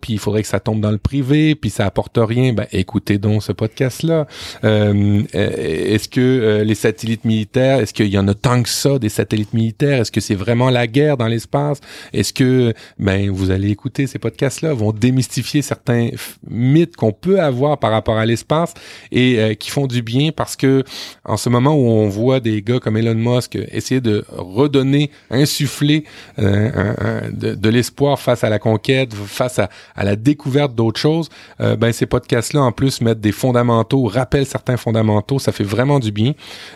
puis 0.01 0.15
il 0.15 0.19
faudrait 0.19 0.43
que 0.43 0.49
ça 0.49 0.61
tombe 0.61 0.81
dans 0.81 0.91
le 0.91 0.99
privé, 0.99 1.55
puis 1.55 1.71
ça 1.71 1.87
apporte 1.87 2.19
rien. 2.21 2.53
Ben, 2.53 2.67
écoutez 2.73 3.19
donc 3.19 3.43
ce 3.43 3.53
podcast-là. 3.53 4.27
Euh, 4.65 5.23
est-ce 5.33 6.09
que 6.09 6.21
euh, 6.21 6.65
les 6.65 6.75
satellites 6.75 7.25
militaires, 7.25 7.81
est-ce 7.81 7.95
qu'il 7.95 8.07
y 8.07 8.19
en 8.19 8.29
a 8.29 8.35
tant 8.35 8.63
que 8.63 8.69
ça 8.69 8.99
des 8.99 9.09
satellites 9.09 9.55
militaires? 9.55 10.01
Est-ce 10.01 10.13
que 10.13 10.21
c'est 10.21 10.35
vraiment 10.35 10.71
la 10.71 10.87
guerre 10.87 11.17
dans 11.17 11.27
l'espace? 11.27 11.81
Est-ce 12.13 12.33
que, 12.33 12.75
ben, 12.99 13.31
vous 13.31 13.51
allez 13.51 13.71
écouter 13.71 14.07
ces 14.07 14.19
podcasts-là, 14.19 14.75
vont 14.75 14.93
démystifier 14.93 15.63
certains 15.63 16.11
mythes 16.49 16.97
qu'on 16.97 17.13
peut 17.13 17.41
avoir 17.41 17.79
par 17.79 17.91
rapport 17.91 18.17
à 18.17 18.27
l'espace 18.27 18.75
et 19.13 19.39
euh, 19.39 19.55
qui 19.55 19.71
font 19.71 19.87
du 19.87 20.03
bien? 20.03 20.31
Parce 20.33 20.57
que 20.57 20.85
en 21.25 21.37
ce 21.37 21.49
moment 21.49 21.75
où 21.75 21.87
on 21.89 22.09
voit 22.09 22.41
des 22.41 22.63
gars 22.63 22.79
comme 22.79 22.97
Elon 22.97 23.15
Musk 23.15 23.59
essayer 23.73 24.01
de 24.01 24.25
redonner, 24.29 25.11
insuffler 25.31 26.05
de 26.39 27.69
l'espoir 27.69 28.19
face 28.19 28.45
à 28.45 28.49
la 28.49 28.59
conquête, 28.59 29.15
face 29.27 29.59
à, 29.59 29.69
la 29.97 30.17
découverte 30.17 30.75
d'autres 30.75 31.01
choses, 31.01 31.29
euh, 31.61 31.77
ben 31.77 31.93
ces 31.93 32.07
podcasts-là 32.07 32.63
en 32.63 32.73
plus 32.73 33.01
mettent 33.01 33.21
des 33.21 33.33
fondamentaux, 33.33 34.05
rappellent 34.05 34.47
certains 34.47 34.77
fondamentaux, 34.77 35.39
ça 35.39 35.53
fait 35.53 35.65
vraiment 35.65 35.99
du 35.99 36.13
bien. 36.13 36.33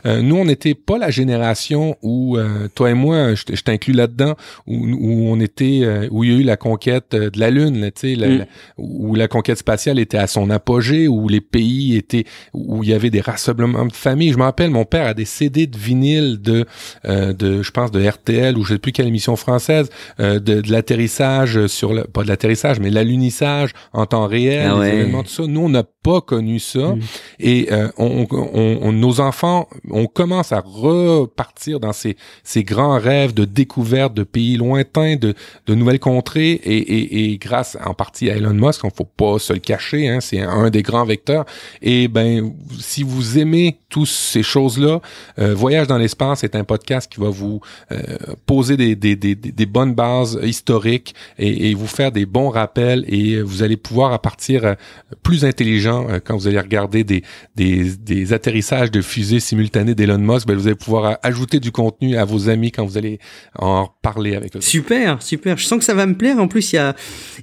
Euh, 0.06 0.22
nous, 0.22 0.36
on 0.36 0.44
n'était 0.44 0.74
pas 0.74 0.98
la 0.98 1.10
génération 1.10 1.96
où 2.02 2.36
euh, 2.36 2.68
toi 2.74 2.90
et 2.90 2.94
moi, 2.94 3.34
je, 3.34 3.62
t'inclus 3.62 3.92
là-dedans, 3.92 4.36
où, 4.66 4.74
où, 4.74 5.30
on 5.30 5.40
était, 5.40 6.08
où 6.10 6.24
il 6.24 6.32
y 6.32 6.34
a 6.34 6.38
eu 6.38 6.42
la 6.42 6.56
conquête 6.56 7.12
de 7.12 7.38
la 7.38 7.50
lune, 7.50 7.90
tu 7.94 8.16
sais, 8.16 8.28
mm. 8.28 8.46
où 8.78 9.14
la 9.14 9.28
conquête 9.28 9.58
spatiale 9.58 9.98
était 9.98 10.18
à 10.18 10.26
son 10.26 10.50
apogée, 10.50 11.08
où 11.08 11.28
les 11.28 11.40
pays 11.40 11.96
étaient, 11.96 12.24
où 12.52 12.82
il 12.82 12.90
y 12.90 12.94
avait 12.94 13.10
des 13.10 13.20
rassemblements 13.20 13.86
de 13.86 13.92
familles. 13.92 14.32
Je 14.32 14.38
me 14.38 14.42
rappelle, 14.42 14.70
mon 14.70 14.84
père 14.84 15.06
a 15.06 15.14
des 15.14 15.24
CD 15.24 15.66
de 15.66 15.76
vinyle 15.76 16.40
de, 16.40 16.66
de, 17.04 17.62
je 17.62 17.70
pense 17.70 17.90
de 17.90 18.06
RTL 18.06 18.56
ou 18.56 18.64
je 18.64 18.74
sais 18.74 18.78
plus 18.78 18.92
quelle 18.92 19.08
émission 19.08 19.36
française, 19.36 19.90
de, 20.18 20.38
de 20.38 20.72
l'atterrissage 20.72 21.66
sur 21.66 21.92
le, 21.92 22.04
pas 22.04 22.22
de 22.22 22.28
l'atterrissage, 22.30 22.80
mais 22.80 22.90
l'alunissage 22.90 23.72
en 23.92 24.06
temps 24.06 24.26
réel, 24.26 24.70
ah 24.72 24.82
les 24.82 24.88
événements, 24.88 25.22
tout 25.22 25.30
ça. 25.30 25.46
Nous, 25.46 25.60
on 25.60 25.68
n'a 25.68 25.84
pas 26.02 26.20
connu 26.20 26.58
ça. 26.58 26.94
Mm. 26.94 27.00
Et 27.40 27.68
euh, 27.72 27.88
on, 27.98 28.26
on, 28.30 28.92
nos 28.92 29.20
enfants, 29.20 29.68
on 29.90 30.06
commence 30.06 30.52
à 30.52 30.60
repartir 30.60 31.80
dans 31.80 31.92
ces, 31.92 32.16
ces 32.42 32.64
grands 32.64 32.98
rêves 32.98 33.34
de 33.34 33.44
découverte 33.44 34.14
de 34.14 34.22
pays 34.22 34.56
lointains, 34.56 35.16
de, 35.16 35.34
de 35.66 35.74
nouvelles 35.74 36.00
contrées. 36.00 36.52
Et, 36.52 36.78
et, 36.78 37.32
et, 37.32 37.38
grâce 37.38 37.76
en 37.84 37.94
partie 37.94 38.30
à 38.30 38.36
Elon 38.36 38.54
Musk, 38.54 38.84
on 38.84 38.90
faut 38.90 39.04
pas 39.04 39.38
se 39.38 39.52
le 39.52 39.58
cacher, 39.58 40.08
hein, 40.08 40.20
c'est 40.20 40.40
un 40.40 40.70
des 40.70 40.82
grands 40.82 41.04
vecteurs. 41.04 41.44
Et 41.82 42.08
ben, 42.08 42.52
si 42.78 43.02
vous 43.02 43.38
aimez 43.38 43.78
toutes 43.88 44.08
ces 44.08 44.42
choses-là, 44.42 45.00
euh, 45.38 45.54
Voyage 45.54 45.88
dans 45.88 45.98
l'espace 45.98 46.44
est 46.44 46.54
un 46.54 46.64
podcast 46.64 47.10
qui 47.12 47.20
va 47.20 47.28
vous 47.28 47.60
euh, 47.92 47.98
poser 48.46 48.76
des, 48.76 48.94
des, 48.96 49.16
des, 49.16 49.34
des, 49.34 49.66
bonnes 49.66 49.94
bases 49.94 50.38
historiques 50.42 51.14
et, 51.38 51.70
et 51.70 51.74
vous 51.74 51.86
faire 51.86 52.12
des 52.12 52.19
bons 52.26 52.48
rappels 52.48 53.04
et 53.08 53.40
vous 53.42 53.62
allez 53.62 53.76
pouvoir 53.76 54.12
à 54.12 54.20
partir 54.20 54.64
euh, 54.64 54.74
plus 55.22 55.44
intelligent 55.44 56.06
euh, 56.08 56.18
quand 56.22 56.36
vous 56.36 56.46
allez 56.46 56.60
regarder 56.60 57.04
des, 57.04 57.22
des, 57.56 57.96
des 57.96 58.32
atterrissages 58.32 58.90
de 58.90 59.02
fusées 59.02 59.40
simultanées 59.40 59.94
d'Elon 59.94 60.18
Musk, 60.18 60.46
ben 60.46 60.56
vous 60.56 60.66
allez 60.66 60.76
pouvoir 60.76 61.18
ajouter 61.22 61.60
du 61.60 61.72
contenu 61.72 62.16
à 62.16 62.24
vos 62.24 62.48
amis 62.48 62.72
quand 62.72 62.84
vous 62.84 62.98
allez 62.98 63.18
en 63.58 63.88
parler 64.02 64.36
avec 64.36 64.56
eux. 64.56 64.60
Super, 64.60 65.22
super. 65.22 65.56
Je 65.56 65.66
sens 65.66 65.78
que 65.78 65.84
ça 65.84 65.94
va 65.94 66.06
me 66.06 66.16
plaire. 66.16 66.38
En 66.38 66.48
plus, 66.48 66.72
il 66.72 66.76
y 66.76 66.78
a, 66.78 66.94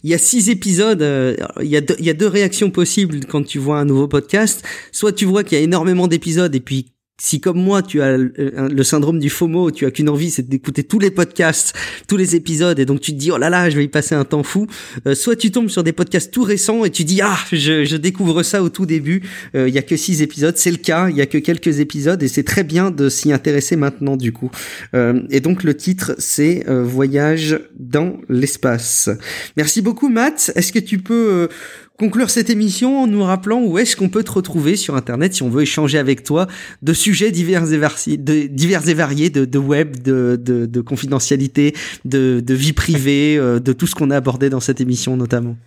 il 0.03 0.09
y 0.09 0.13
a 0.13 0.17
six 0.17 0.49
épisodes. 0.49 1.01
Euh, 1.01 1.35
il 1.61 1.73
y 1.73 1.81
deux, 1.81 1.95
il 1.99 2.05
y 2.05 2.09
a 2.09 2.13
deux 2.13 2.27
réactions 2.27 2.69
possibles 2.69 3.25
quand 3.25 3.43
tu 3.45 3.59
vois 3.59 3.79
un 3.79 3.85
nouveau 3.85 4.07
podcast. 4.07 4.65
Soit 4.91 5.13
tu 5.13 5.25
vois 5.25 5.43
qu'il 5.43 5.57
y 5.57 5.61
a 5.61 5.63
énormément 5.63 6.07
d'épisodes 6.07 6.53
et 6.53 6.59
puis 6.59 6.87
si 7.19 7.41
comme 7.41 7.59
moi 7.59 7.81
tu 7.81 8.01
as 8.01 8.15
le 8.15 8.83
syndrome 8.83 9.19
du 9.19 9.29
FOMO, 9.29 9.71
tu 9.71 9.85
as 9.85 9.91
qu'une 9.91 10.09
envie, 10.09 10.29
c'est 10.29 10.47
d'écouter 10.47 10.83
tous 10.83 10.99
les 10.99 11.09
podcasts, 11.09 11.73
tous 12.07 12.15
les 12.15 12.35
épisodes, 12.35 12.77
et 12.77 12.85
donc 12.85 13.01
tu 13.01 13.11
te 13.11 13.17
dis 13.17 13.31
oh 13.31 13.37
là 13.37 13.49
là, 13.49 13.69
je 13.71 13.77
vais 13.77 13.85
y 13.85 13.87
passer 13.87 14.13
un 14.13 14.23
temps 14.23 14.43
fou. 14.43 14.67
Euh, 15.07 15.15
soit 15.15 15.35
tu 15.35 15.49
tombes 15.49 15.69
sur 15.69 15.83
des 15.83 15.93
podcasts 15.93 16.31
tout 16.31 16.43
récents 16.43 16.85
et 16.85 16.91
tu 16.91 17.03
dis 17.03 17.21
ah, 17.23 17.37
je, 17.51 17.85
je 17.85 17.97
découvre 17.97 18.43
ça 18.43 18.61
au 18.61 18.69
tout 18.69 18.85
début. 18.85 19.23
Euh, 19.55 19.67
il 19.67 19.73
y 19.73 19.79
a 19.79 19.81
que 19.81 19.97
six 19.97 20.21
épisodes, 20.21 20.57
c'est 20.57 20.69
le 20.69 20.77
cas. 20.77 21.09
Il 21.09 21.15
y 21.15 21.21
a 21.21 21.25
que 21.25 21.39
quelques 21.39 21.79
épisodes 21.79 22.21
et 22.21 22.27
c'est 22.27 22.43
très 22.43 22.63
bien 22.63 22.91
de 22.91 23.09
s'y 23.09 23.31
intéresser 23.31 23.75
maintenant 23.75 24.15
du 24.15 24.31
coup. 24.31 24.51
Euh, 24.93 25.21
et 25.31 25.39
donc 25.39 25.63
le 25.63 25.75
titre 25.75 26.13
c'est 26.19 26.65
Voyage 26.67 27.59
dans 27.79 28.17
l'espace. 28.29 29.09
Merci 29.55 29.81
beaucoup 29.81 30.09
Matt. 30.09 30.51
Est-ce 30.55 30.71
que 30.71 30.79
tu 30.79 30.99
peux 30.99 31.49
conclure 31.97 32.29
cette 32.29 32.49
émission 32.49 33.01
en 33.01 33.07
nous 33.07 33.23
rappelant 33.23 33.61
où 33.61 33.77
est-ce 33.79 33.95
qu'on 33.95 34.09
peut 34.09 34.23
te 34.23 34.31
retrouver 34.31 34.75
sur 34.75 34.95
Internet 34.95 35.33
si 35.33 35.43
on 35.43 35.49
veut 35.49 35.63
échanger 35.63 35.97
avec 35.97 36.23
toi 36.23 36.47
de 36.83 36.93
sujets 36.93 37.31
divers 37.31 37.71
et, 37.71 37.77
variés, 37.77 38.17
de, 38.17 39.57
web, 39.57 40.01
de, 40.01 40.39
de, 40.41 40.65
de, 40.67 40.81
confidentialité, 40.81 41.75
de, 42.05 42.39
de 42.39 42.53
vie 42.53 42.73
privée, 42.73 43.37
euh, 43.37 43.59
de 43.59 43.73
tout 43.73 43.87
ce 43.87 43.95
qu'on 43.95 44.11
a 44.11 44.17
abordé 44.17 44.49
dans 44.49 44.59
cette 44.59 44.79
émission 44.79 45.17
notamment 45.17 45.57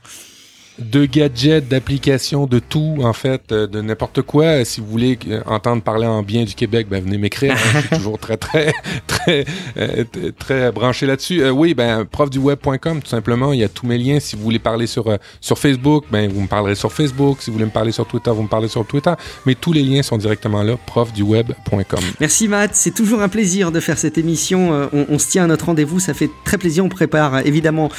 de 0.80 1.04
gadgets, 1.04 1.68
d'applications, 1.68 2.46
de 2.46 2.58
tout, 2.58 2.98
en 3.02 3.12
fait, 3.12 3.52
euh, 3.52 3.66
de 3.66 3.80
n'importe 3.80 4.22
quoi. 4.22 4.64
Si 4.64 4.80
vous 4.80 4.86
voulez 4.86 5.18
euh, 5.28 5.42
entendre 5.46 5.82
parler 5.82 6.06
en 6.06 6.22
bien 6.22 6.44
du 6.44 6.54
Québec, 6.54 6.86
ben 6.90 7.02
venez 7.02 7.18
m'écrire. 7.18 7.52
Hein. 7.52 7.56
je 7.74 7.80
suis 7.80 7.96
toujours 7.96 8.18
très, 8.18 8.36
très, 8.36 8.72
très, 9.06 9.44
euh, 9.76 10.04
très 10.38 10.72
branché 10.72 11.06
là-dessus. 11.06 11.48
oui, 11.50 11.74
ben 11.74 12.04
profduweb.com, 12.04 13.02
tout 13.02 13.08
simplement. 13.08 13.52
Il 13.52 13.60
y 13.60 13.64
a 13.64 13.68
tous 13.68 13.86
mes 13.86 13.98
liens. 13.98 14.20
Si 14.20 14.36
vous 14.36 14.42
voulez 14.42 14.58
parler 14.58 14.86
sur 14.86 15.18
sur 15.40 15.58
Facebook, 15.58 16.04
ben 16.10 16.30
vous 16.30 16.40
me 16.40 16.46
parlerez 16.46 16.74
sur 16.74 16.92
Facebook. 16.92 17.38
Si 17.40 17.50
vous 17.50 17.54
voulez 17.54 17.66
me 17.66 17.70
parler 17.70 17.92
sur 17.92 18.06
Twitter, 18.06 18.30
vous 18.30 18.42
me 18.42 18.48
parlez 18.48 18.68
sur 18.68 18.86
Twitter. 18.86 19.12
Mais 19.46 19.54
tous 19.54 19.72
les 19.72 19.82
liens 19.82 20.02
sont 20.02 20.16
directement 20.16 20.62
là, 20.62 20.76
profduweb.com. 20.86 22.00
Merci 22.20 22.48
Matt. 22.48 22.70
C'est 22.74 22.94
toujours 22.94 23.20
un 23.22 23.28
plaisir 23.28 23.72
de 23.72 23.80
faire 23.80 23.98
cette 23.98 24.18
émission. 24.18 24.88
On, 24.92 25.18
se 25.18 25.28
tient 25.28 25.44
à 25.44 25.46
notre 25.46 25.66
rendez-vous. 25.66 26.00
Ça 26.00 26.14
fait 26.14 26.30
très 26.44 26.58
plaisir. 26.58 26.84
On 26.84 26.88
prépare 26.88 27.46
évidemment 27.46 27.90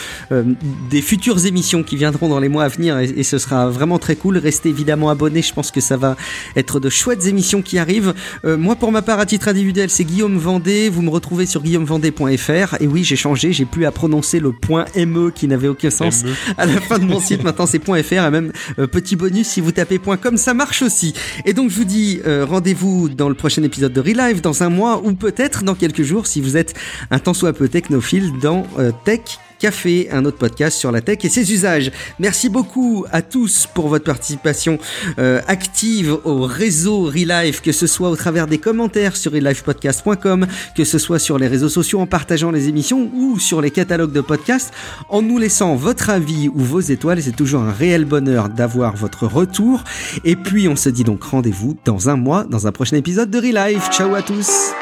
des 0.89 1.01
futures 1.01 1.45
émissions 1.45 1.83
qui 1.83 1.97
viendront 1.97 2.29
dans 2.29 2.39
les 2.39 2.49
mois 2.49 2.63
à 2.63 2.69
venir 2.72 2.98
et, 2.99 3.23
ce 3.23 3.38
sera 3.38 3.69
vraiment 3.69 3.99
très 3.99 4.15
cool. 4.15 4.38
Restez 4.38 4.69
évidemment 4.69 5.10
abonnés, 5.10 5.41
je 5.41 5.53
pense 5.53 5.72
que 5.72 5.81
ça 5.81 5.98
va 5.98 6.15
être 6.56 6.80
de 6.80 6.89
chouettes 6.89 7.27
émissions 7.27 7.61
qui 7.61 7.77
arrivent. 7.77 8.14
Euh, 8.45 8.57
moi 8.57 8.76
pour 8.76 8.91
ma 8.91 9.02
part 9.02 9.19
à 9.19 9.26
titre 9.26 9.48
individuel 9.48 9.89
c'est 9.89 10.03
Guillaume 10.03 10.38
Vendée, 10.38 10.89
vous 10.89 11.02
me 11.02 11.10
retrouvez 11.10 11.45
sur 11.45 11.61
guillaumevendée.fr 11.61 12.81
et 12.81 12.88
oui 12.88 13.03
j'ai 13.03 13.15
changé, 13.15 13.53
j'ai 13.53 13.65
plus 13.65 13.85
à 13.85 13.91
prononcer 13.91 14.39
le 14.39 14.52
point 14.52 14.85
ME 14.95 15.31
qui 15.31 15.48
n'avait 15.48 15.68
aucun 15.68 15.89
sens 15.89 16.23
e. 16.23 16.30
à 16.57 16.65
la 16.65 16.81
fin 16.81 16.99
de 16.99 17.06
mon 17.06 17.19
site, 17.19 17.43
maintenant 17.43 17.65
c'est 17.65 17.84
.fr 17.84 18.14
et 18.14 18.31
même 18.31 18.52
euh, 18.80 18.88
petit 18.88 19.15
bonus 19.15 19.48
si 19.48 19.61
vous 19.61 19.72
tapez 19.72 19.99
.com 19.99 20.38
ça 20.38 20.53
marche 20.53 20.81
aussi. 20.81 21.14
Et 21.45 21.53
donc 21.53 21.69
je 21.69 21.77
vous 21.77 21.85
dis 21.85 22.22
euh, 22.26 22.45
rendez-vous 22.45 23.10
dans 23.10 23.30
le 23.30 23.35
prochain 23.35 23.64
épisode 23.64 23.93
de 23.93 24.02
Relive 24.02 24.41
dans 24.41 24.64
un 24.64 24.69
mois 24.69 25.02
ou 25.03 25.14
peut-être 25.14 25.64
dans 25.64 25.76
quelques 25.76 26.03
jours 26.03 26.27
si 26.27 26.41
vous 26.41 26.57
êtes 26.57 26.73
un 27.11 27.19
tant 27.19 27.34
soit 27.34 27.53
peu 27.53 27.68
technophile 27.68 28.31
dans 28.41 28.65
Tech 29.06 29.22
Café, 29.61 30.09
un 30.11 30.25
autre 30.25 30.39
podcast 30.39 30.75
sur 30.75 30.91
la 30.91 31.01
tech 31.01 31.19
et 31.23 31.29
ses 31.29 31.53
usages. 31.53 31.91
Merci 32.17 32.49
beaucoup 32.49 33.05
à 33.11 33.21
tous 33.21 33.67
pour 33.71 33.89
votre 33.89 34.05
participation 34.05 34.79
euh, 35.19 35.39
active 35.47 36.17
au 36.23 36.41
réseau 36.41 37.03
Relive, 37.03 37.61
que 37.61 37.71
ce 37.71 37.85
soit 37.85 38.09
au 38.09 38.15
travers 38.15 38.47
des 38.47 38.57
commentaires 38.57 39.15
sur 39.15 39.31
relivepodcast.com, 39.33 40.47
que 40.75 40.83
ce 40.83 40.97
soit 40.97 41.19
sur 41.19 41.38
les 41.38 41.47
réseaux 41.47 41.69
sociaux 41.69 41.99
en 41.99 42.07
partageant 42.07 42.49
les 42.49 42.69
émissions 42.69 43.11
ou 43.13 43.38
sur 43.38 43.61
les 43.61 43.69
catalogues 43.69 44.13
de 44.13 44.21
podcasts, 44.21 44.73
en 45.09 45.21
nous 45.21 45.38
laissant 45.38 45.75
votre 45.75 46.09
avis 46.09 46.49
ou 46.49 46.59
vos 46.59 46.79
étoiles. 46.79 47.21
C'est 47.21 47.35
toujours 47.35 47.61
un 47.61 47.71
réel 47.71 48.05
bonheur 48.05 48.49
d'avoir 48.49 48.95
votre 48.95 49.27
retour. 49.27 49.83
Et 50.25 50.35
puis 50.35 50.67
on 50.69 50.75
se 50.75 50.89
dit 50.89 51.03
donc 51.03 51.21
rendez-vous 51.21 51.77
dans 51.85 52.09
un 52.09 52.15
mois 52.15 52.45
dans 52.45 52.65
un 52.65 52.71
prochain 52.71 52.97
épisode 52.97 53.29
de 53.29 53.38
Relive. 53.38 53.83
Ciao 53.91 54.15
à 54.15 54.23
tous 54.23 54.73